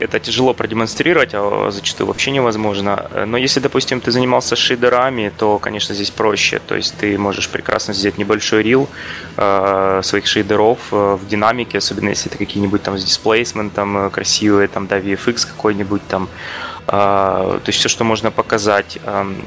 это 0.00 0.20
тяжело 0.20 0.54
продемонстрировать, 0.54 1.30
а 1.34 1.70
зачастую 1.70 2.06
вообще 2.06 2.30
невозможно. 2.30 3.10
Но 3.26 3.36
если, 3.36 3.60
допустим, 3.60 4.00
ты 4.00 4.10
занимался 4.10 4.56
шейдерами, 4.56 5.32
то, 5.36 5.58
конечно, 5.58 5.94
здесь 5.94 6.10
проще. 6.10 6.60
То 6.66 6.76
есть 6.76 6.94
ты 6.96 7.18
можешь 7.18 7.48
прекрасно 7.48 7.94
сделать 7.94 8.18
небольшой 8.18 8.62
reel 8.62 8.88
э, 9.36 10.00
своих 10.02 10.26
шейдеров 10.26 10.78
э, 10.92 11.18
в 11.20 11.28
динамике, 11.28 11.78
особенно 11.78 12.10
если 12.10 12.30
это 12.30 12.38
какие-нибудь 12.38 12.82
там 12.82 12.98
с 12.98 13.04
displacement 13.04 13.83
ом 13.83 13.96
э, 13.98 14.10
красивые, 14.10 14.68
там, 14.68 14.86
да, 14.86 14.98
VFX 14.98 15.46
какой-нибудь 15.46 16.02
там, 16.08 16.28
а, 16.75 16.75
то 16.86 17.62
есть 17.66 17.78
все, 17.80 17.88
что 17.88 18.04
можно 18.04 18.30
показать. 18.30 18.98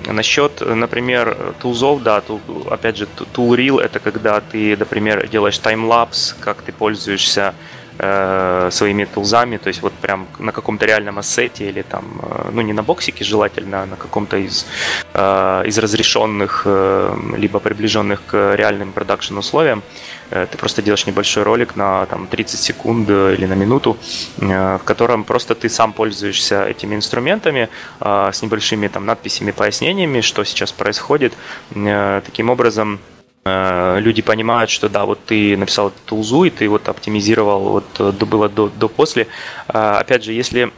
Насчет, 0.05 0.59
например, 0.59 1.55
тулзов, 1.61 2.03
да, 2.03 2.21
опять 2.69 2.97
же, 2.97 3.07
tool 3.33 3.81
это 3.81 3.99
когда 3.99 4.41
ты, 4.41 4.75
например, 4.75 5.27
делаешь 5.27 5.57
таймлапс, 5.57 6.35
как 6.41 6.61
ты 6.61 6.73
пользуешься 6.73 7.53
э, 7.99 8.69
своими 8.71 9.05
тулзами, 9.05 9.57
то 9.57 9.67
есть 9.67 9.81
вот 9.81 9.93
прям 9.93 10.27
на 10.39 10.51
каком-то 10.51 10.85
реальном 10.85 11.19
ассете 11.19 11.69
или 11.69 11.81
там, 11.81 12.03
э, 12.21 12.49
ну 12.53 12.61
не 12.61 12.73
на 12.73 12.83
боксике 12.83 13.23
желательно, 13.23 13.83
а 13.83 13.85
на 13.85 13.95
каком-то 13.95 14.37
из, 14.37 14.65
э, 15.13 15.63
из 15.67 15.77
разрешенных, 15.77 16.63
э, 16.65 17.15
либо 17.37 17.59
приближенных 17.59 18.21
к 18.25 18.55
реальным 18.55 18.91
продакшн 18.91 19.37
условиям, 19.37 19.83
э, 20.31 20.47
ты 20.51 20.57
просто 20.57 20.81
делаешь 20.81 21.07
небольшой 21.07 21.43
ролик 21.43 21.75
на 21.75 22.05
там, 22.05 22.27
30 22.27 22.59
секунд 22.59 23.09
или 23.09 23.45
на 23.45 23.55
минуту, 23.55 23.97
э, 24.41 24.77
в 24.77 24.83
котором 24.83 25.23
просто 25.23 25.53
ты 25.55 25.69
сам 25.69 25.93
пользуешься 25.93 26.65
этими 26.65 26.95
инструментами 26.95 27.69
э, 27.99 28.29
с 28.33 28.41
небольшими 28.41 28.87
там 28.87 29.05
надписями, 29.05 29.51
пояснениями, 29.51 30.21
что 30.21 30.43
сейчас 30.45 30.71
происходит. 30.71 31.33
Э, 31.75 32.21
таким 32.25 32.49
образом, 32.49 32.99
Э, 32.99 33.18
люди 33.45 34.21
понимают, 34.21 34.69
что 34.69 34.89
да, 34.89 35.05
вот 35.05 35.19
ты 35.25 35.55
написал 35.57 35.91
тулзу, 36.05 36.43
и 36.43 36.49
ты 36.49 36.67
вот 36.67 36.89
оптимизировал, 36.89 37.69
вот 37.69 37.85
э, 37.99 38.11
было 38.25 38.49
до, 38.49 38.67
до 38.67 38.87
после. 38.87 39.27
А, 39.67 39.99
опять 39.99 40.23
же, 40.23 40.33
если 40.33 40.71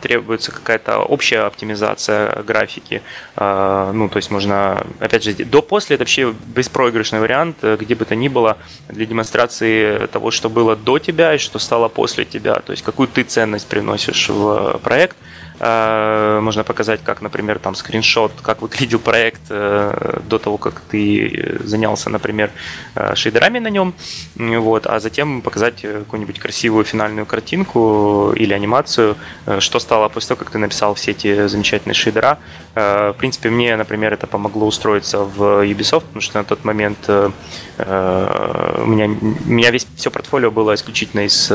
требуется 0.00 0.52
какая-то 0.52 1.00
общая 1.00 1.40
оптимизация 1.40 2.42
графики, 2.42 3.02
а, 3.36 3.92
ну, 3.92 4.08
то 4.08 4.18
есть 4.18 4.30
можно, 4.30 4.86
опять 5.00 5.24
же, 5.24 5.34
до-после 5.34 5.94
это 5.94 6.02
вообще 6.02 6.32
беспроигрышный 6.54 7.20
вариант, 7.20 7.56
э, 7.62 7.76
где 7.78 7.94
бы 7.94 8.04
то 8.04 8.14
ни 8.14 8.28
было, 8.28 8.56
для 8.88 9.06
демонстрации 9.06 10.06
того, 10.06 10.30
что 10.30 10.48
было 10.48 10.76
до 10.76 10.98
тебя 10.98 11.34
и 11.34 11.38
что 11.38 11.58
стало 11.58 11.88
после 11.88 12.24
тебя, 12.24 12.54
то 12.54 12.72
есть 12.72 12.84
какую 12.84 13.08
ты 13.08 13.24
ценность 13.24 13.66
приносишь 13.66 14.28
в 14.28 14.78
проект– 14.78 15.16
Э, 15.53 15.53
можно 15.60 16.64
показать, 16.64 17.00
как, 17.04 17.22
например, 17.22 17.58
там 17.58 17.74
скриншот, 17.74 18.32
как 18.42 18.62
выглядел 18.62 18.98
проект 18.98 19.42
э, 19.50 20.20
до 20.28 20.38
того, 20.38 20.58
как 20.58 20.80
ты 20.80 21.58
занялся, 21.64 22.10
например, 22.10 22.50
э, 22.96 23.14
шейдерами 23.14 23.60
на 23.60 23.68
нем, 23.68 23.94
вот, 24.36 24.86
а 24.86 24.98
затем 24.98 25.42
показать 25.42 25.82
какую-нибудь 25.82 26.40
красивую 26.40 26.84
финальную 26.84 27.24
картинку 27.24 28.32
или 28.34 28.52
анимацию, 28.52 29.16
что 29.60 29.78
стало 29.78 30.08
после 30.08 30.28
того, 30.28 30.38
как 30.40 30.50
ты 30.50 30.58
написал 30.58 30.94
все 30.94 31.12
эти 31.12 31.46
замечательные 31.46 31.94
шейдера. 31.94 32.38
В 32.74 33.14
принципе, 33.18 33.50
мне, 33.50 33.76
например, 33.76 34.12
это 34.12 34.26
помогло 34.26 34.66
устроиться 34.66 35.18
в 35.18 35.64
Ubisoft, 35.64 36.00
потому 36.00 36.20
что 36.20 36.38
на 36.38 36.44
тот 36.44 36.64
момент 36.64 37.08
у 37.08 37.32
меня, 37.78 39.06
у 39.06 39.50
меня 39.50 39.70
весь 39.70 39.86
все 39.96 40.10
портфолио 40.10 40.50
было 40.50 40.74
исключительно 40.74 41.20
из 41.20 41.52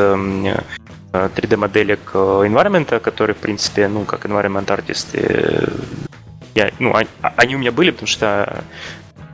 3D-моделек 1.11 1.99
э, 2.13 2.17
environment, 2.45 2.99
которые, 2.99 3.35
в 3.35 3.39
принципе, 3.39 3.87
ну, 3.87 4.05
как 4.05 4.25
environment 4.25 4.71
артисты, 4.71 5.67
я, 6.55 6.71
ну, 6.79 6.95
они, 6.95 7.09
они 7.21 7.55
у 7.55 7.59
меня 7.59 7.71
были, 7.71 7.91
потому 7.91 8.07
что 8.07 8.63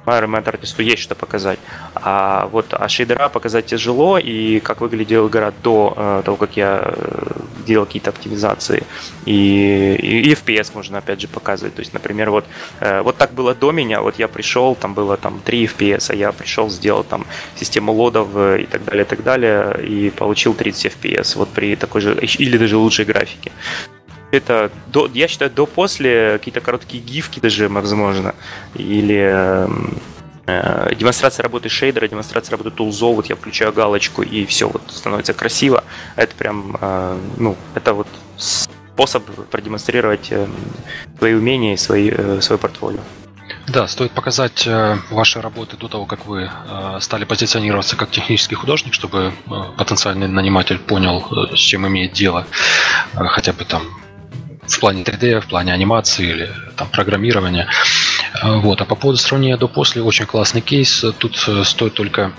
environment 0.06 0.48
артисту 0.48 0.82
есть 0.82 1.02
что 1.02 1.16
показать. 1.16 1.60
А 1.96 2.48
вот 2.52 2.68
а 2.72 2.88
шейдера 2.88 3.30
показать 3.30 3.66
тяжело, 3.66 4.18
и 4.18 4.60
как 4.60 4.82
выглядел 4.82 5.28
игра 5.28 5.52
до 5.64 5.94
э, 5.96 6.22
того, 6.26 6.38
как 6.38 6.58
я 6.58 6.82
э, 6.84 7.42
делал 7.66 7.86
какие-то 7.86 8.10
оптимизации. 8.12 8.84
И, 9.26 9.96
и, 10.02 10.30
и 10.30 10.34
FPS 10.34 10.72
можно 10.74 10.98
опять 11.00 11.22
же 11.22 11.28
показывать. 11.28 11.76
То 11.76 11.82
есть, 11.82 11.94
например, 11.94 12.30
вот, 12.30 12.46
э, 12.80 13.02
вот 13.02 13.18
так 13.18 13.34
было 13.34 13.56
до 13.56 13.72
меня, 13.72 14.02
вот 14.02 14.20
я 14.20 14.28
пришел, 14.28 14.76
там 14.76 14.94
было 14.94 15.18
там 15.18 15.42
3 15.44 15.66
FPS, 15.66 16.12
а 16.12 16.16
я 16.16 16.32
пришел, 16.32 16.70
сделал 16.70 17.04
там 17.04 17.26
систему 17.56 17.94
лодов 17.94 18.30
и 18.36 18.66
так 18.66 18.86
далее, 18.86 19.04
и 19.04 19.08
так 19.08 19.24
далее, 19.24 19.86
и 19.86 20.10
получил 20.10 20.54
30 20.54 20.94
FPS. 20.94 21.38
Вот 21.38 21.50
при 21.50 21.76
такой 21.76 22.02
же, 22.02 22.16
или 22.40 22.58
даже 22.58 22.78
лучшей 22.78 23.06
графике 23.06 23.52
это 24.38 24.72
до, 24.88 25.10
я 25.14 25.28
считаю 25.28 25.52
до-после 25.52 26.38
какие-то 26.38 26.62
короткие 26.62 27.04
гифки 27.04 27.40
даже 27.40 27.68
возможно 27.70 28.36
или 28.76 29.16
эм, 29.16 30.00
Э, 30.48 30.94
демонстрация 30.96 31.44
работы 31.44 31.70
шейдера, 31.70 32.08
демонстрация 32.08 32.52
работы 32.52 32.70
тулзов, 32.70 33.16
вот 33.16 33.26
я 33.28 33.36
включаю 33.36 33.74
галочку 33.74 34.22
и 34.22 34.46
все, 34.46 34.70
вот 34.70 34.84
становится 34.90 35.34
красиво. 35.34 35.84
Это 36.16 36.36
прям, 36.36 36.78
э, 36.80 37.18
ну, 37.38 37.56
это 37.74 37.94
вот 37.94 38.08
способ 38.38 39.24
продемонстрировать 39.50 40.28
э, 40.32 40.48
свои 41.18 41.34
умения 41.34 41.74
и 41.74 41.78
свои, 41.78 42.12
свое 42.42 42.60
портфолио. 42.60 43.00
Да, 43.68 43.88
стоит 43.88 44.12
показать 44.12 44.68
ваши 45.10 45.42
работы 45.42 45.76
до 45.78 45.88
того, 45.88 46.06
как 46.06 46.28
вы 46.28 46.52
стали 47.00 47.26
позиционироваться 47.26 47.96
как 47.96 48.12
технический 48.12 48.54
художник, 48.54 48.94
чтобы 48.94 49.34
потенциальный 49.78 50.28
наниматель 50.28 50.78
понял, 50.78 51.28
с 51.52 51.58
чем 51.58 51.88
имеет 51.88 52.14
дело, 52.14 52.46
хотя 53.16 53.54
бы 53.54 53.66
там 53.66 53.84
в 54.68 54.80
плане 54.80 55.04
3D, 55.04 55.42
в 55.42 55.48
плане 55.48 55.74
анимации 55.74 56.30
или 56.30 56.52
там 56.76 56.88
программирования. 56.90 57.68
А, 58.42 58.58
вот. 58.58 58.82
А 58.82 58.86
по 58.86 58.96
поводу 58.96 59.18
сравнения 59.18 59.58
до-после, 59.58 60.02
очень 60.02 60.26
классный 60.26 60.62
кейс. 60.62 61.06
Тут 61.20 61.44
э, 61.48 61.64
стоит 61.64 61.94
только 61.94 62.34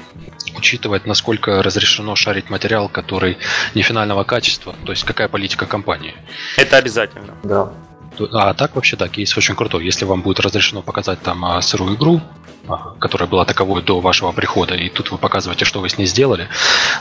учитывать, 0.57 1.07
насколько 1.07 1.63
разрешено 1.63 2.17
шарить 2.17 2.51
материал, 2.51 2.89
который 2.89 3.39
не 3.75 3.83
финального 3.83 4.25
качества, 4.25 4.75
то 4.85 4.93
есть 4.93 5.05
какая 5.05 5.29
политика 5.29 5.67
компании. 5.67 6.15
Это 6.57 6.77
обязательно. 6.79 7.35
Да. 7.43 7.73
А 8.33 8.55
так 8.55 8.75
вообще 8.75 8.97
да, 8.97 9.09
кейс 9.09 9.37
очень 9.37 9.55
крутой. 9.55 9.85
Если 9.85 10.05
вам 10.05 10.23
будет 10.23 10.41
разрешено 10.41 10.83
показать 10.83 11.21
там 11.21 11.45
а, 11.45 11.61
сырую 11.61 11.97
игру, 11.97 12.23
которая 12.99 13.29
была 13.29 13.45
таковой 13.45 13.83
до 13.83 14.01
вашего 14.01 14.33
прихода, 14.33 14.75
и 14.75 14.89
тут 14.89 15.11
вы 15.11 15.19
показываете, 15.19 15.65
что 15.65 15.81
вы 15.81 15.89
с 15.89 15.99
ней 15.99 16.07
сделали, 16.07 16.49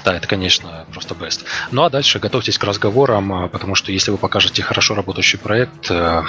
да, 0.04 0.16
это, 0.16 0.28
конечно, 0.28 0.86
просто 0.92 1.16
best. 1.16 1.44
Ну 1.72 1.84
а 1.84 1.90
дальше 1.90 2.20
готовьтесь 2.20 2.58
к 2.58 2.64
разговорам, 2.64 3.34
а, 3.34 3.48
потому 3.48 3.76
что 3.76 3.92
если 3.92 4.12
вы 4.12 4.18
покажете 4.18 4.64
хорошо 4.64 4.96
работающий 4.96 5.40
проект, 5.40 5.90
э, 5.90 6.24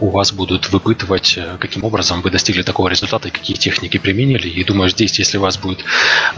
у 0.00 0.10
вас 0.10 0.32
будут 0.32 0.70
выпытывать, 0.70 1.36
э, 1.36 1.56
каким 1.58 1.84
образом 1.84 2.22
вы 2.22 2.30
достигли 2.30 2.62
такого 2.62 2.88
результата 2.88 3.28
и 3.28 3.30
какие 3.30 3.56
техники 3.56 3.98
применили. 3.98 4.48
И 4.48 4.64
думаю, 4.64 4.90
здесь, 4.90 5.18
если 5.18 5.38
вас 5.38 5.58
будет 5.58 5.84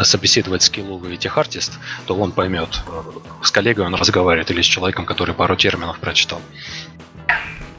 собеседовать 0.02 0.62
скилловый 0.62 1.16
техартист, 1.16 1.78
то 2.06 2.14
он 2.16 2.32
поймет, 2.32 2.80
э, 2.86 3.02
с 3.42 3.50
коллегой 3.50 3.86
он 3.86 3.94
разговаривает 3.94 4.50
или 4.50 4.62
с 4.62 4.66
человеком, 4.66 5.06
который 5.06 5.34
пару 5.34 5.56
терминов 5.56 5.98
прочитал. 5.98 6.40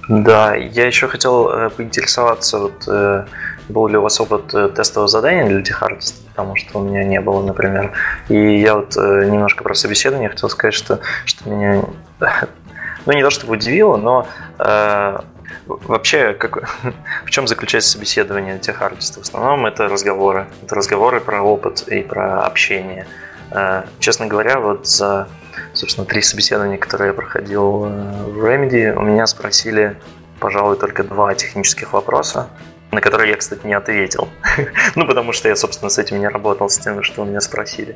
Да, 0.09 0.55
я 0.55 0.87
еще 0.87 1.07
хотел 1.07 1.49
э, 1.49 1.69
поинтересоваться, 1.69 2.57
вот, 2.57 2.87
э, 2.87 3.25
был 3.69 3.87
ли 3.87 3.97
у 3.97 4.01
вас 4.01 4.19
опыт 4.19 4.53
э, 4.53 4.69
тестового 4.69 5.07
задания 5.07 5.45
для 5.47 5.61
техартиста, 5.61 6.21
потому 6.29 6.55
что 6.55 6.79
у 6.79 6.83
меня 6.83 7.03
не 7.03 7.21
было, 7.21 7.41
например. 7.41 7.93
И 8.27 8.59
я 8.59 8.75
вот 8.75 8.95
э, 8.97 9.25
немножко 9.25 9.63
про 9.63 9.73
собеседование 9.73 10.29
хотел 10.29 10.49
сказать, 10.49 10.73
что, 10.73 10.99
что 11.25 11.49
меня, 11.49 11.83
ну 13.05 13.13
не 13.13 13.23
то 13.23 13.29
чтобы 13.29 13.53
удивило, 13.53 13.97
но 13.97 14.27
э, 14.57 15.19
вообще 15.67 16.33
как, 16.33 16.69
в 17.25 17.29
чем 17.29 17.47
заключается 17.47 17.91
собеседование 17.91 18.59
техартиста? 18.59 19.19
В 19.19 19.23
основном 19.23 19.65
это 19.65 19.87
разговоры. 19.87 20.47
Это 20.63 20.75
разговоры 20.75 21.21
про 21.21 21.41
опыт 21.41 21.87
и 21.87 22.01
про 22.01 22.43
общение. 22.45 23.05
Э, 23.51 23.83
честно 23.99 24.27
говоря, 24.27 24.59
вот 24.59 24.87
за 24.87 25.27
собственно, 25.73 26.05
три 26.05 26.21
собеседования, 26.21 26.77
которые 26.77 27.09
я 27.09 27.13
проходил 27.13 27.85
э, 27.85 28.23
в 28.25 28.43
Remedy, 28.43 28.93
у 28.93 29.01
меня 29.01 29.25
спросили, 29.27 29.97
пожалуй, 30.39 30.77
только 30.77 31.03
два 31.03 31.33
технических 31.35 31.93
вопроса, 31.93 32.49
на 32.91 33.01
которые 33.01 33.31
я, 33.31 33.37
кстати, 33.37 33.65
не 33.65 33.73
ответил. 33.73 34.29
ну, 34.95 35.05
потому 35.05 35.33
что 35.33 35.47
я, 35.47 35.55
собственно, 35.55 35.89
с 35.89 35.97
этим 35.97 36.19
не 36.19 36.27
работал, 36.27 36.69
с 36.69 36.77
тем, 36.77 37.03
что 37.03 37.21
у 37.21 37.25
меня 37.25 37.41
спросили. 37.41 37.95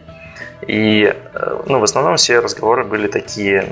И, 0.68 1.14
э, 1.34 1.61
ну, 1.65 1.80
в 1.80 1.84
основном 1.84 2.18
все 2.18 2.40
разговоры 2.40 2.84
были 2.84 3.07
такие, 3.07 3.68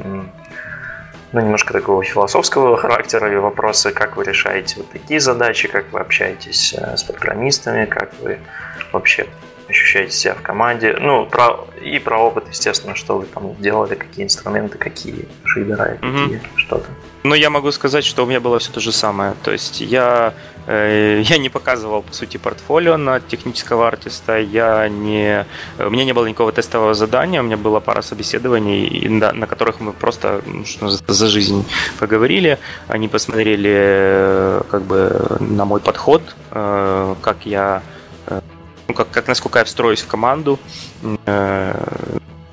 ну, 1.31 1.39
немножко 1.39 1.73
такого 1.73 2.03
философского 2.03 2.77
характера 2.81 3.31
и 3.31 3.35
вопросы, 3.35 3.91
как 3.91 4.17
вы 4.17 4.23
решаете 4.23 4.77
вот 4.77 4.91
такие 4.91 5.19
задачи, 5.19 5.67
как 5.67 5.91
вы 5.91 5.99
общаетесь 5.99 6.73
э, 6.73 6.97
с 6.97 7.03
программистами, 7.03 7.85
как 7.85 8.11
вы 8.19 8.39
вообще 8.91 9.27
ощущаете 9.71 10.15
себя 10.15 10.35
в 10.35 10.41
команде. 10.41 10.95
Ну, 10.99 11.25
про, 11.25 11.67
и 11.81 11.99
про 11.99 12.19
опыт, 12.19 12.45
естественно, 12.49 12.95
что 12.95 13.17
вы 13.17 13.25
там 13.25 13.55
делали, 13.59 13.95
какие 13.95 14.25
инструменты, 14.25 14.77
какие 14.77 15.27
шейдеры, 15.43 15.99
mm-hmm. 16.01 16.23
какие 16.23 16.41
что-то. 16.55 16.87
Ну, 17.23 17.35
я 17.35 17.49
могу 17.49 17.71
сказать, 17.71 18.03
что 18.03 18.23
у 18.23 18.25
меня 18.25 18.39
было 18.39 18.57
все 18.59 18.71
то 18.71 18.79
же 18.79 18.91
самое. 18.91 19.35
То 19.43 19.51
есть 19.51 19.81
я, 19.81 20.33
э, 20.67 21.21
я 21.25 21.37
не 21.37 21.49
показывал, 21.49 22.01
по 22.01 22.13
сути, 22.13 22.37
портфолио 22.37 22.97
на 22.97 23.19
технического 23.19 23.87
артиста, 23.87 24.39
я 24.39 24.89
не, 24.89 25.45
у 25.79 25.89
меня 25.89 26.05
не 26.05 26.13
было 26.13 26.25
никакого 26.25 26.51
тестового 26.51 26.93
задания, 26.93 27.41
у 27.41 27.43
меня 27.43 27.57
была 27.57 27.79
пара 27.79 28.01
собеседований, 28.01 29.07
на, 29.07 29.33
на 29.33 29.47
которых 29.47 29.79
мы 29.79 29.93
просто 29.93 30.41
ну, 30.45 30.65
что, 30.65 30.89
за 30.89 31.27
жизнь 31.27 31.65
поговорили. 31.99 32.57
Они 32.87 33.07
посмотрели 33.07 33.71
э, 33.73 34.61
как 34.69 34.83
бы 34.83 35.37
на 35.39 35.65
мой 35.65 35.79
подход, 35.79 36.21
э, 36.51 37.15
как 37.21 37.45
я 37.45 37.81
ну, 38.91 38.95
как, 38.95 39.09
как 39.09 39.27
насколько 39.27 39.59
я 39.59 39.65
встроюсь 39.65 40.01
в 40.01 40.07
команду, 40.07 40.59
э, 41.25 41.73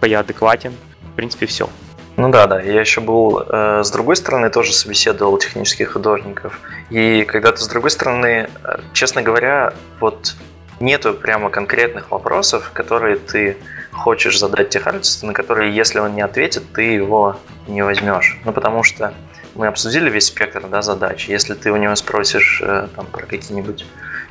я 0.02 0.20
адекватен, 0.20 0.72
в 1.12 1.16
принципе, 1.16 1.46
все. 1.46 1.68
Ну 2.16 2.30
да, 2.30 2.46
да. 2.46 2.60
Я 2.60 2.80
еще 2.80 3.00
был 3.00 3.42
э, 3.44 3.82
с 3.82 3.90
другой 3.90 4.14
стороны, 4.14 4.48
тоже 4.48 4.72
собеседовал 4.72 5.36
технических 5.38 5.92
художников. 5.92 6.60
И 6.90 7.24
когда-то 7.24 7.60
с 7.60 7.66
другой 7.66 7.90
стороны, 7.90 8.48
э, 8.62 8.78
честно 8.92 9.22
говоря, 9.22 9.72
вот 9.98 10.36
нету 10.78 11.12
прямо 11.12 11.50
конкретных 11.50 12.12
вопросов, 12.12 12.70
которые 12.72 13.16
ты 13.16 13.56
хочешь 13.90 14.38
задать 14.38 14.68
техартисту, 14.68 15.26
на 15.26 15.32
которые, 15.32 15.74
если 15.74 15.98
он 15.98 16.14
не 16.14 16.22
ответит, 16.22 16.62
ты 16.72 16.82
его 16.82 17.36
не 17.66 17.82
возьмешь. 17.82 18.38
Ну, 18.44 18.52
потому 18.52 18.84
что 18.84 19.12
мы 19.56 19.66
обсудили 19.66 20.08
весь 20.08 20.26
спектр 20.26 20.68
да, 20.68 20.82
задач. 20.82 21.28
Если 21.28 21.54
ты 21.54 21.72
у 21.72 21.76
него 21.76 21.96
спросишь 21.96 22.62
э, 22.62 22.86
там, 22.94 23.06
про 23.06 23.26
какие-нибудь 23.26 23.84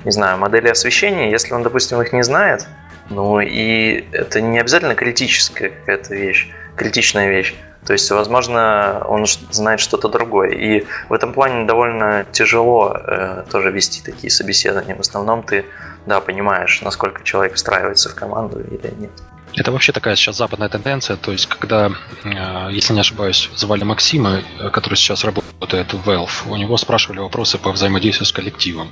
не 0.07 0.11
знаю, 0.11 0.37
модели 0.37 0.69
освещения, 0.69 1.29
если 1.29 1.53
он, 1.53 1.63
допустим, 1.63 2.01
их 2.01 2.13
не 2.13 2.23
знает, 2.23 2.65
Ну 3.09 3.41
и 3.41 4.05
это 4.13 4.39
не 4.39 4.57
обязательно 4.57 4.95
критическая 4.95 5.69
какая-то 5.69 6.15
вещь, 6.15 6.49
критичная 6.77 7.29
вещь. 7.29 7.55
То 7.85 7.91
есть, 7.91 8.09
возможно, 8.11 9.03
он 9.05 9.25
знает 9.51 9.81
что-то 9.81 10.07
другое. 10.07 10.51
И 10.51 10.85
в 11.09 11.13
этом 11.13 11.33
плане 11.33 11.65
довольно 11.65 12.25
тяжело 12.31 12.95
э, 12.95 13.43
тоже 13.51 13.71
вести 13.71 14.01
такие 14.01 14.31
собеседования. 14.31 14.95
В 14.95 15.01
основном 15.01 15.43
ты, 15.43 15.65
да, 16.05 16.21
понимаешь, 16.21 16.81
насколько 16.81 17.23
человек 17.23 17.55
встраивается 17.55 18.09
в 18.09 18.15
команду 18.15 18.61
или 18.61 18.93
нет. 18.97 19.11
Это 19.57 19.71
вообще 19.71 19.91
такая 19.91 20.15
сейчас 20.15 20.37
западная 20.37 20.69
тенденция, 20.69 21.17
то 21.17 21.31
есть 21.31 21.47
когда, 21.47 21.91
э, 22.23 22.69
если 22.71 22.93
не 22.93 22.99
ошибаюсь, 22.99 23.49
звали 23.55 23.83
Максима, 23.83 24.43
э, 24.59 24.69
который 24.69 24.93
сейчас 24.93 25.23
работает 25.23 25.93
в 25.93 26.07
Valve, 26.07 26.47
у 26.47 26.55
него 26.55 26.77
спрашивали 26.77 27.19
вопросы 27.19 27.57
по 27.57 27.71
взаимодействию 27.71 28.27
с 28.27 28.31
коллективом. 28.31 28.91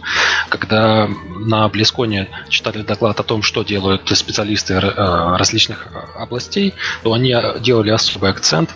Когда 0.50 1.08
на 1.40 1.70
Близконе 1.70 2.30
читали 2.50 2.82
доклад 2.82 3.20
о 3.20 3.24
том, 3.24 3.44
что 3.44 3.64
делают 3.64 4.10
специалисты 4.18 4.74
э, 4.74 5.38
различных 5.38 5.88
областей, 6.16 6.74
то 7.04 7.14
они 7.14 7.36
делали 7.60 7.92
особый 7.92 8.32
акцент 8.32 8.72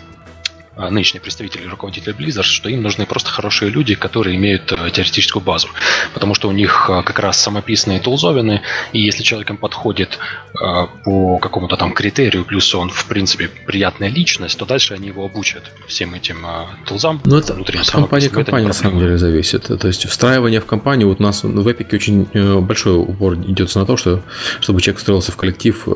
нынешние 0.88 1.20
представители 1.20 1.66
руководители 1.66 2.14
Blizzard, 2.14 2.44
что 2.44 2.68
им 2.68 2.82
нужны 2.82 3.06
просто 3.06 3.30
хорошие 3.30 3.70
люди, 3.70 3.94
которые 3.94 4.36
имеют 4.36 4.72
э, 4.72 4.90
теоретическую 4.90 5.42
базу. 5.42 5.68
Потому 6.14 6.34
что 6.34 6.48
у 6.48 6.52
них 6.52 6.86
э, 6.88 7.02
как 7.02 7.18
раз 7.18 7.40
самописные 7.40 8.00
тулзовины, 8.00 8.62
и 8.92 9.00
если 9.00 9.22
человеком 9.22 9.56
подходит 9.56 10.18
э, 10.54 10.86
по 11.04 11.38
какому-то 11.38 11.76
там 11.76 11.92
критерию, 11.92 12.44
плюс 12.44 12.74
он, 12.74 12.90
в 12.90 13.06
принципе, 13.06 13.48
приятная 13.66 14.08
личность, 14.08 14.58
то 14.58 14.64
дальше 14.64 14.94
они 14.94 15.08
его 15.08 15.24
обучат 15.24 15.64
всем 15.86 16.14
этим 16.14 16.46
тулзам. 16.86 17.20
Ну, 17.24 17.36
это 17.36 17.54
от 17.54 17.90
компании 17.90 18.28
к 18.28 18.32
компании 18.32 18.66
на 18.66 18.72
самом 18.72 19.00
деле 19.00 19.18
зависит. 19.18 19.64
То 19.64 19.86
есть 19.86 20.08
встраивание 20.08 20.60
в 20.60 20.66
компанию, 20.66 21.08
вот 21.08 21.20
у 21.20 21.22
нас 21.22 21.42
в 21.42 21.68
Epic 21.68 21.94
очень 21.94 22.60
большой 22.60 22.96
упор 22.96 23.34
идется 23.34 23.80
на 23.80 23.86
то, 23.86 23.96
что, 23.96 24.22
чтобы 24.60 24.80
человек 24.80 24.98
встроился 24.98 25.32
в 25.32 25.36
коллектив 25.36 25.88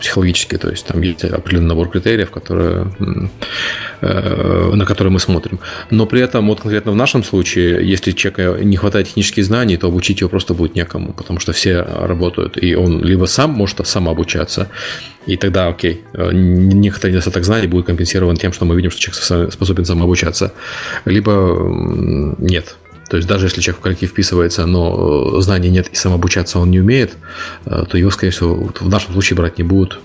психологически, 0.00 0.56
то 0.56 0.70
есть 0.70 0.86
там 0.86 1.00
есть 1.02 1.24
определенный 1.24 1.68
набор 1.68 1.88
критериев, 1.88 2.30
которые 2.30 2.90
Э, 4.00 4.15
на 4.20 4.84
которые 4.84 5.12
мы 5.12 5.20
смотрим. 5.20 5.58
Но 5.90 6.06
при 6.06 6.20
этом, 6.20 6.48
вот 6.48 6.60
конкретно 6.60 6.92
в 6.92 6.96
нашем 6.96 7.24
случае, 7.24 7.88
если 7.88 8.12
человека 8.12 8.64
не 8.64 8.76
хватает 8.76 9.08
технических 9.08 9.44
знаний, 9.44 9.76
то 9.76 9.88
обучить 9.88 10.20
его 10.20 10.30
просто 10.30 10.54
будет 10.54 10.74
некому, 10.74 11.12
потому 11.12 11.40
что 11.40 11.52
все 11.52 11.82
работают, 11.82 12.62
и 12.62 12.74
он 12.74 13.02
либо 13.02 13.26
сам 13.26 13.50
может 13.50 13.86
самообучаться, 13.86 14.68
и 15.26 15.36
тогда, 15.36 15.68
окей, 15.68 16.04
э, 16.12 16.30
некоторый 16.32 17.10
недостаток 17.10 17.44
знаний 17.44 17.66
будет 17.66 17.86
компенсирован 17.86 18.36
тем, 18.36 18.52
что 18.52 18.64
мы 18.64 18.76
видим, 18.76 18.90
что 18.90 19.00
человек 19.00 19.52
способен 19.52 19.84
самообучаться, 19.84 20.52
либо 21.04 21.56
нет. 22.38 22.76
То 23.08 23.16
есть 23.16 23.28
даже 23.28 23.46
если 23.46 23.60
человек 23.60 23.80
в 23.80 23.82
коллектив 23.82 24.10
вписывается, 24.10 24.66
но 24.66 25.36
э, 25.38 25.40
знаний 25.40 25.70
нет 25.70 25.88
и 25.88 25.94
самообучаться 25.94 26.58
он 26.58 26.70
не 26.70 26.80
умеет, 26.80 27.16
э, 27.64 27.84
то 27.88 27.96
его, 27.96 28.10
скорее 28.10 28.32
всего, 28.32 28.70
в 28.80 28.88
нашем 28.88 29.12
случае 29.12 29.36
брать 29.36 29.58
не 29.58 29.64
будут, 29.64 30.00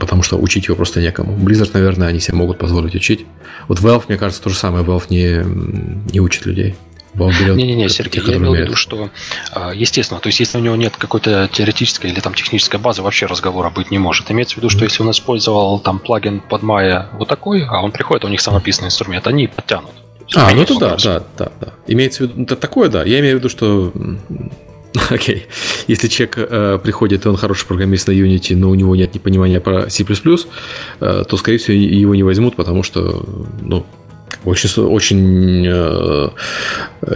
потому 0.00 0.22
что 0.22 0.38
учить 0.38 0.66
его 0.66 0.76
просто 0.76 1.00
некому. 1.00 1.36
Blizzard, 1.36 1.70
наверное, 1.74 2.08
они 2.08 2.20
себе 2.20 2.38
могут 2.38 2.58
позволить 2.58 2.94
учить. 2.94 3.26
Вот 3.68 3.80
Valve, 3.80 4.04
мне 4.08 4.16
кажется, 4.16 4.42
то 4.42 4.50
же 4.50 4.56
самое. 4.56 4.84
Valve 4.84 5.04
не, 5.10 6.12
не 6.12 6.20
учит 6.20 6.46
людей. 6.46 6.74
Не-не-не, 7.14 7.88
Сергей, 7.88 8.22
я 8.24 8.36
имел 8.36 8.54
в 8.54 8.56
виду, 8.56 8.76
что, 8.76 9.10
а, 9.52 9.72
естественно, 9.74 10.20
то 10.20 10.28
есть 10.28 10.40
если 10.40 10.58
у 10.58 10.60
него 10.60 10.76
нет 10.76 10.96
какой-то 10.96 11.48
теоретической 11.52 12.10
или 12.10 12.20
там 12.20 12.34
технической 12.34 12.78
базы, 12.78 13.02
вообще 13.02 13.26
разговора 13.26 13.70
быть 13.70 13.90
не 13.90 13.98
может. 13.98 14.30
Имеется 14.30 14.54
в 14.54 14.58
виду, 14.58 14.70
что 14.70 14.84
если 14.84 15.02
он 15.02 15.10
использовал 15.10 15.80
там 15.80 15.98
плагин 15.98 16.40
под 16.40 16.62
Maya 16.62 17.06
вот 17.12 17.28
такой, 17.28 17.64
а 17.64 17.82
он 17.82 17.92
приходит, 17.92 18.24
у 18.24 18.28
них 18.28 18.40
самописный 18.40 18.86
инструмент, 18.86 19.26
они 19.26 19.48
подтянут. 19.48 19.92
А, 20.34 20.54
ну 20.54 20.62
это 20.62 20.78
да, 20.78 20.96
да, 21.02 21.22
да, 21.38 21.52
да. 21.60 21.72
Имеется 21.86 22.24
в 22.24 22.28
виду, 22.28 22.42
это 22.42 22.56
такое, 22.56 22.88
да. 22.88 23.04
Я 23.04 23.20
имею 23.20 23.36
в 23.36 23.38
виду, 23.38 23.48
что 23.48 23.92
Окей. 25.10 25.36
Okay. 25.36 25.42
Если 25.86 26.08
человек 26.08 26.38
э, 26.38 26.78
приходит, 26.82 27.24
и 27.24 27.28
он 27.28 27.36
хороший 27.36 27.66
программист 27.66 28.08
на 28.08 28.12
Unity, 28.12 28.56
но 28.56 28.70
у 28.70 28.74
него 28.74 28.96
нет 28.96 29.14
ни 29.14 29.18
понимания 29.18 29.60
про 29.60 29.88
C++, 29.90 30.04
э, 30.04 31.24
то, 31.28 31.36
скорее 31.36 31.58
всего, 31.58 31.76
его 31.76 32.14
не 32.14 32.22
возьмут, 32.22 32.56
потому 32.56 32.82
что 32.82 33.24
ну, 33.60 33.86
очень, 34.44 34.82
очень 34.82 35.66
э, 35.66 36.30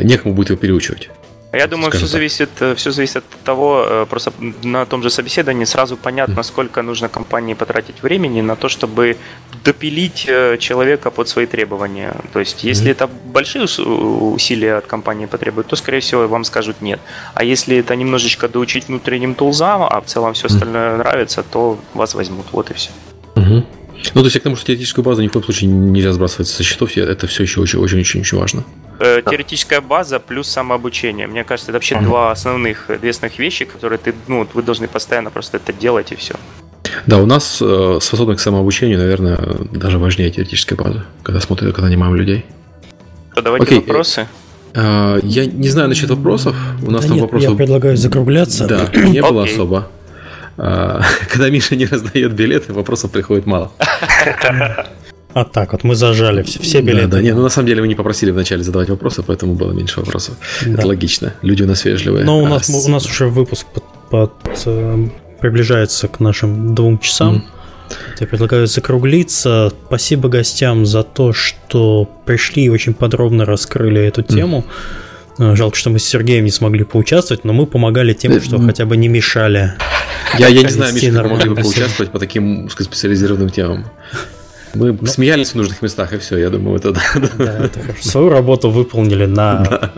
некому 0.03 0.35
будет 0.35 0.51
его 0.51 0.59
переучивать. 0.59 1.11
Я 1.53 1.67
думаю, 1.67 1.93
все 1.93 2.07
зависит, 2.07 2.49
э, 2.61 2.75
все 2.75 2.91
зависит 2.93 3.17
от 3.17 3.45
того, 3.45 3.85
э, 3.87 4.07
просто 4.09 4.33
на 4.63 4.87
том 4.87 5.03
же 5.03 5.11
собеседовании 5.11 5.67
сразу 5.67 5.97
понятно, 5.97 6.43
сколько 6.43 6.83
нужно 6.83 7.09
компании 7.09 7.55
потратить 7.55 8.03
времени 8.03 8.41
на 8.41 8.57
то, 8.57 8.69
чтобы 8.69 9.17
допилить 9.65 10.25
э, 10.29 10.57
человека 10.59 11.11
под 11.11 11.29
свои 11.29 11.47
требования. 11.47 12.15
То 12.33 12.41
есть, 12.41 12.65
если 12.65 12.89
mm-hmm. 12.89 12.93
это 12.93 13.07
большие 13.07 13.65
усилия 13.65 14.77
от 14.79 14.87
компании 14.87 15.27
потребуют, 15.27 15.67
то, 15.67 15.77
скорее 15.77 16.01
всего, 16.01 16.27
вам 16.27 16.45
скажут 16.45 16.81
нет. 16.81 17.01
А 17.35 17.45
если 17.45 17.77
это 17.77 17.97
немножечко 17.97 18.49
доучить 18.49 18.89
внутренним 18.89 19.35
тулзам, 19.35 19.83
а 19.83 20.01
в 20.01 20.07
целом 20.07 20.33
все 20.33 20.47
остальное 20.47 20.95
mm-hmm. 20.95 20.99
нравится, 20.99 21.43
то 21.43 21.79
вас 21.93 22.15
возьмут. 22.15 22.47
Вот 22.53 22.71
и 22.71 22.75
все. 22.75 22.91
Mm-hmm. 23.35 23.65
Ну, 24.15 24.21
то 24.21 24.27
есть, 24.27 24.35
я 24.35 24.41
к 24.41 24.45
тому, 24.45 24.57
что 24.57 24.67
теоретическую 24.67 25.05
базу 25.05 25.23
ни 25.23 25.29
в 25.29 25.33
коем 25.33 25.45
случае 25.45 25.71
нельзя 25.71 26.13
сбрасывать 26.13 26.49
со 26.49 26.63
счетов, 26.63 26.97
это 26.97 27.27
все 27.27 27.43
еще 27.43 27.61
очень-очень-очень 27.61 28.39
важно. 28.39 28.65
Э, 29.05 29.21
теоретическая 29.29 29.81
база 29.81 30.21
плюс 30.21 30.47
самообучение. 30.47 31.27
Мне 31.27 31.43
кажется, 31.43 31.73
это 31.73 31.77
вообще 31.79 31.97
mm-hmm. 31.97 32.05
два 32.05 32.31
основных 32.31 32.89
ответственных 32.89 33.37
вещи, 33.37 33.65
которые 33.65 33.99
ты, 33.99 34.15
ну, 34.29 34.47
вы 34.55 34.63
должны 34.63 34.87
постоянно 34.87 35.31
просто 35.31 35.57
это 35.57 35.73
делать 35.73 36.13
и 36.13 36.15
все. 36.15 36.35
Да, 37.07 37.19
у 37.19 37.27
нас 37.27 37.59
э, 37.61 37.99
способность 38.01 38.39
к 38.39 38.43
самообучению, 38.43 38.99
наверное, 38.99 39.39
даже 39.73 39.99
важнее 39.99 40.31
теоретической 40.31 40.77
базы, 40.77 41.03
когда 41.25 41.41
смотрят, 41.41 41.75
когда 41.75 41.89
нанимаем 41.89 42.15
людей. 42.15 42.45
То 43.35 43.43
давайте 43.43 43.65
Окей. 43.65 43.79
вопросы. 43.81 44.29
Э, 44.75 45.19
я 45.25 45.47
не 45.47 45.69
знаю 45.69 45.89
насчет 45.89 46.09
вопросов. 46.09 46.55
У 46.87 46.91
нас 46.93 47.03
да 47.03 47.09
там 47.09 47.17
нет, 47.17 47.23
вопросов. 47.23 47.51
Я 47.51 47.57
предлагаю 47.57 47.97
закругляться. 47.97 48.69
Да, 48.69 48.89
не 48.95 49.21
было 49.21 49.43
особо. 49.43 49.89
А, 50.59 51.03
когда 51.29 51.51
Миша 51.51 51.75
не 51.75 51.87
раздает 51.87 52.35
билеты, 52.35 52.73
вопросов 52.73 53.11
приходит 53.11 53.47
мало. 53.47 53.73
А 55.35 55.45
так 55.45 55.73
вот 55.73 55.85
мы 55.85 55.95
зажали 55.95 56.43
все, 56.43 56.61
все 56.61 56.81
билеты. 56.81 57.07
Да, 57.07 57.17
да, 57.17 57.23
не, 57.23 57.33
ну 57.33 57.43
на 57.43 57.49
самом 57.49 57.67
деле 57.69 57.81
вы 57.81 57.89
не 57.89 57.95
попросили 57.95 58.31
вначале 58.31 58.63
задавать 58.63 58.89
вопросы, 58.91 59.23
поэтому 59.23 59.55
было 59.55 59.73
меньше 59.73 60.01
вопросов. 60.01 60.37
Да. 60.67 60.73
Это 60.73 60.87
логично. 60.87 61.35
Люди 61.43 61.63
у 61.63 61.67
нас 61.67 61.85
вежливые. 61.85 62.25
Но 62.25 62.41
у 62.41 62.47
нас, 62.47 62.69
а, 62.69 62.87
у 62.87 62.89
нас 62.91 63.07
уже 63.07 63.29
выпуск 63.29 63.67
под, 63.73 63.85
под, 64.11 64.33
э, 64.67 65.09
приближается 65.41 66.09
к 66.09 66.21
нашим 66.21 66.75
двум 66.75 66.99
часам. 66.99 67.37
Mm. 67.37 67.43
Я 68.21 68.27
предлагаю 68.27 68.67
закруглиться. 68.67 69.73
Спасибо 69.87 70.29
гостям 70.29 70.87
за 70.87 71.03
то, 71.03 71.33
что 71.33 72.09
пришли 72.27 72.65
и 72.65 72.69
очень 72.69 72.95
подробно 72.95 73.45
раскрыли 73.45 74.01
эту 74.03 74.23
тему. 74.23 74.65
Mm. 75.39 75.57
Жалко, 75.57 75.77
что 75.77 75.91
мы 75.91 75.99
с 75.99 76.05
Сергеем 76.05 76.45
не 76.45 76.51
смогли 76.51 76.85
поучаствовать, 76.85 77.45
но 77.45 77.53
мы 77.53 77.67
помогали 77.67 78.13
тем, 78.13 78.41
что 78.41 78.57
mm. 78.57 78.67
хотя 78.67 78.85
бы 78.85 78.97
не 78.97 79.09
мешали. 79.09 79.73
Я, 80.39 80.49
я 80.49 80.63
не 80.63 80.69
знаю, 80.69 80.95
Миша, 80.95 81.13
как 81.13 81.31
могли 81.31 81.51
бы 81.51 81.57
поучаствовать 81.57 82.13
по 82.13 82.19
таким 82.19 82.69
специализированным 82.69 83.51
темам. 83.51 83.87
Мы 84.75 84.97
ну, 84.99 85.07
смеялись 85.07 85.51
в 85.51 85.55
нужных 85.55 85.83
местах, 85.83 86.13
и 86.13 86.19
все, 86.19 86.39
я 86.39 86.51
думаю, 86.51 86.79
это 86.79 86.93
да. 86.93 87.03
да 87.39 87.65
это 87.65 87.81
Свою 88.01 88.29
работу 88.31 88.71
выполнили 88.71 89.27
на... 89.27 89.59
Да. 89.59 89.93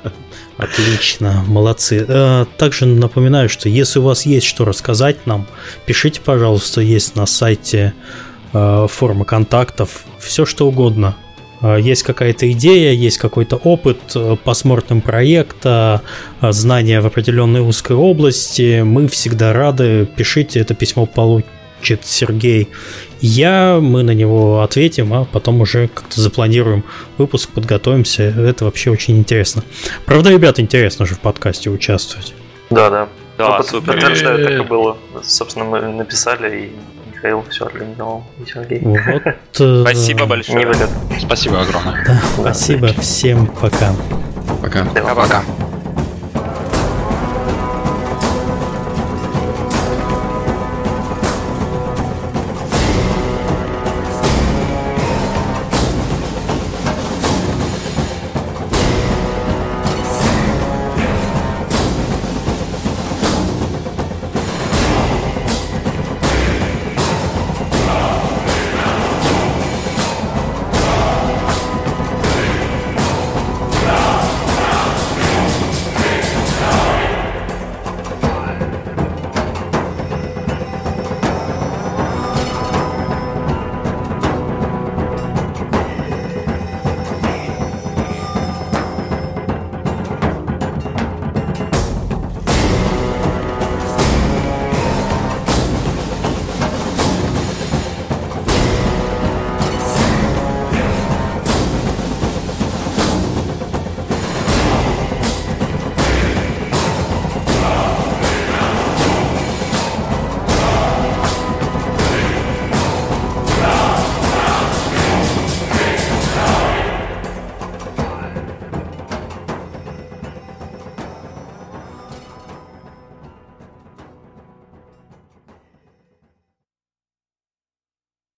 Отлично, 0.56 1.44
молодцы. 1.46 2.05
Э, 2.06 2.46
также 2.56 2.86
напоминаю, 2.86 3.48
что 3.48 3.68
если 3.68 3.98
у 3.98 4.02
вас 4.02 4.24
есть 4.24 4.46
что 4.46 4.64
рассказать 4.64 5.26
нам, 5.26 5.46
пишите, 5.86 6.20
пожалуйста, 6.20 6.80
есть 6.80 7.16
на 7.16 7.26
сайте 7.26 7.92
э, 8.52 8.86
форма 8.88 9.24
контактов, 9.24 10.05
все 10.18 10.46
что 10.46 10.68
угодно. 10.68 11.16
Э, 11.60 11.78
есть 11.80 12.05
какая-то 12.05 12.51
идея, 12.52 12.92
есть 12.92 13.18
какой-то 13.18 13.56
опыт, 13.56 13.98
посмотрим 14.44 15.01
проекта, 15.01 16.02
знания 16.40 17.01
в 17.01 17.06
определенной 17.06 17.60
узкой 17.60 17.96
области, 17.96 18.82
мы 18.82 19.09
всегда 19.09 19.52
рады, 19.52 20.06
пишите, 20.06 20.60
это 20.60 20.74
письмо 20.74 21.06
получит 21.85 22.06
Сергей 22.06 22.70
я, 23.20 23.78
мы 23.81 24.02
на 24.02 24.12
него 24.12 24.62
ответим, 24.62 25.12
а 25.15 25.24
потом 25.24 25.61
уже 25.61 25.89
как-то 25.89 26.20
запланируем 26.20 26.85
выпуск, 27.16 27.51
подготовимся. 27.51 28.23
Это 28.23 28.65
вообще 28.66 28.90
очень 28.90 29.19
интересно. 29.19 29.62
Правда, 30.05 30.31
ребят, 30.31 30.61
интересно 30.61 31.06
же 31.06 31.15
в 31.15 31.20
подкасте 31.20 31.70
участвовать. 31.70 32.35
Да, 32.70 32.90
да. 32.90 33.09
Да, 33.39 33.59
ну, 33.59 33.65
супер. 33.65 33.94
Подтверждаю, 33.94 34.47
так 34.47 34.66
и 34.66 34.69
было. 34.69 34.97
Собственно, 35.23 35.65
мы 35.65 35.81
написали, 35.81 36.66
и 36.66 36.73
Михаил 37.15 37.44
все 37.51 37.66
организовал, 37.66 38.24
и 38.43 38.51
Сергей. 38.51 38.81
Вот, 38.81 39.23
э, 39.61 39.81
Спасибо 39.82 40.27
большое. 40.27 40.66
Не 40.66 41.20
Спасибо 41.20 41.62
огромное. 41.62 42.05
Да, 42.06 42.20
спасибо. 42.39 42.89
Всем 43.01 43.47
пока. 43.47 43.94
Пока. 44.62 44.85
Пока-пока. 44.85 45.43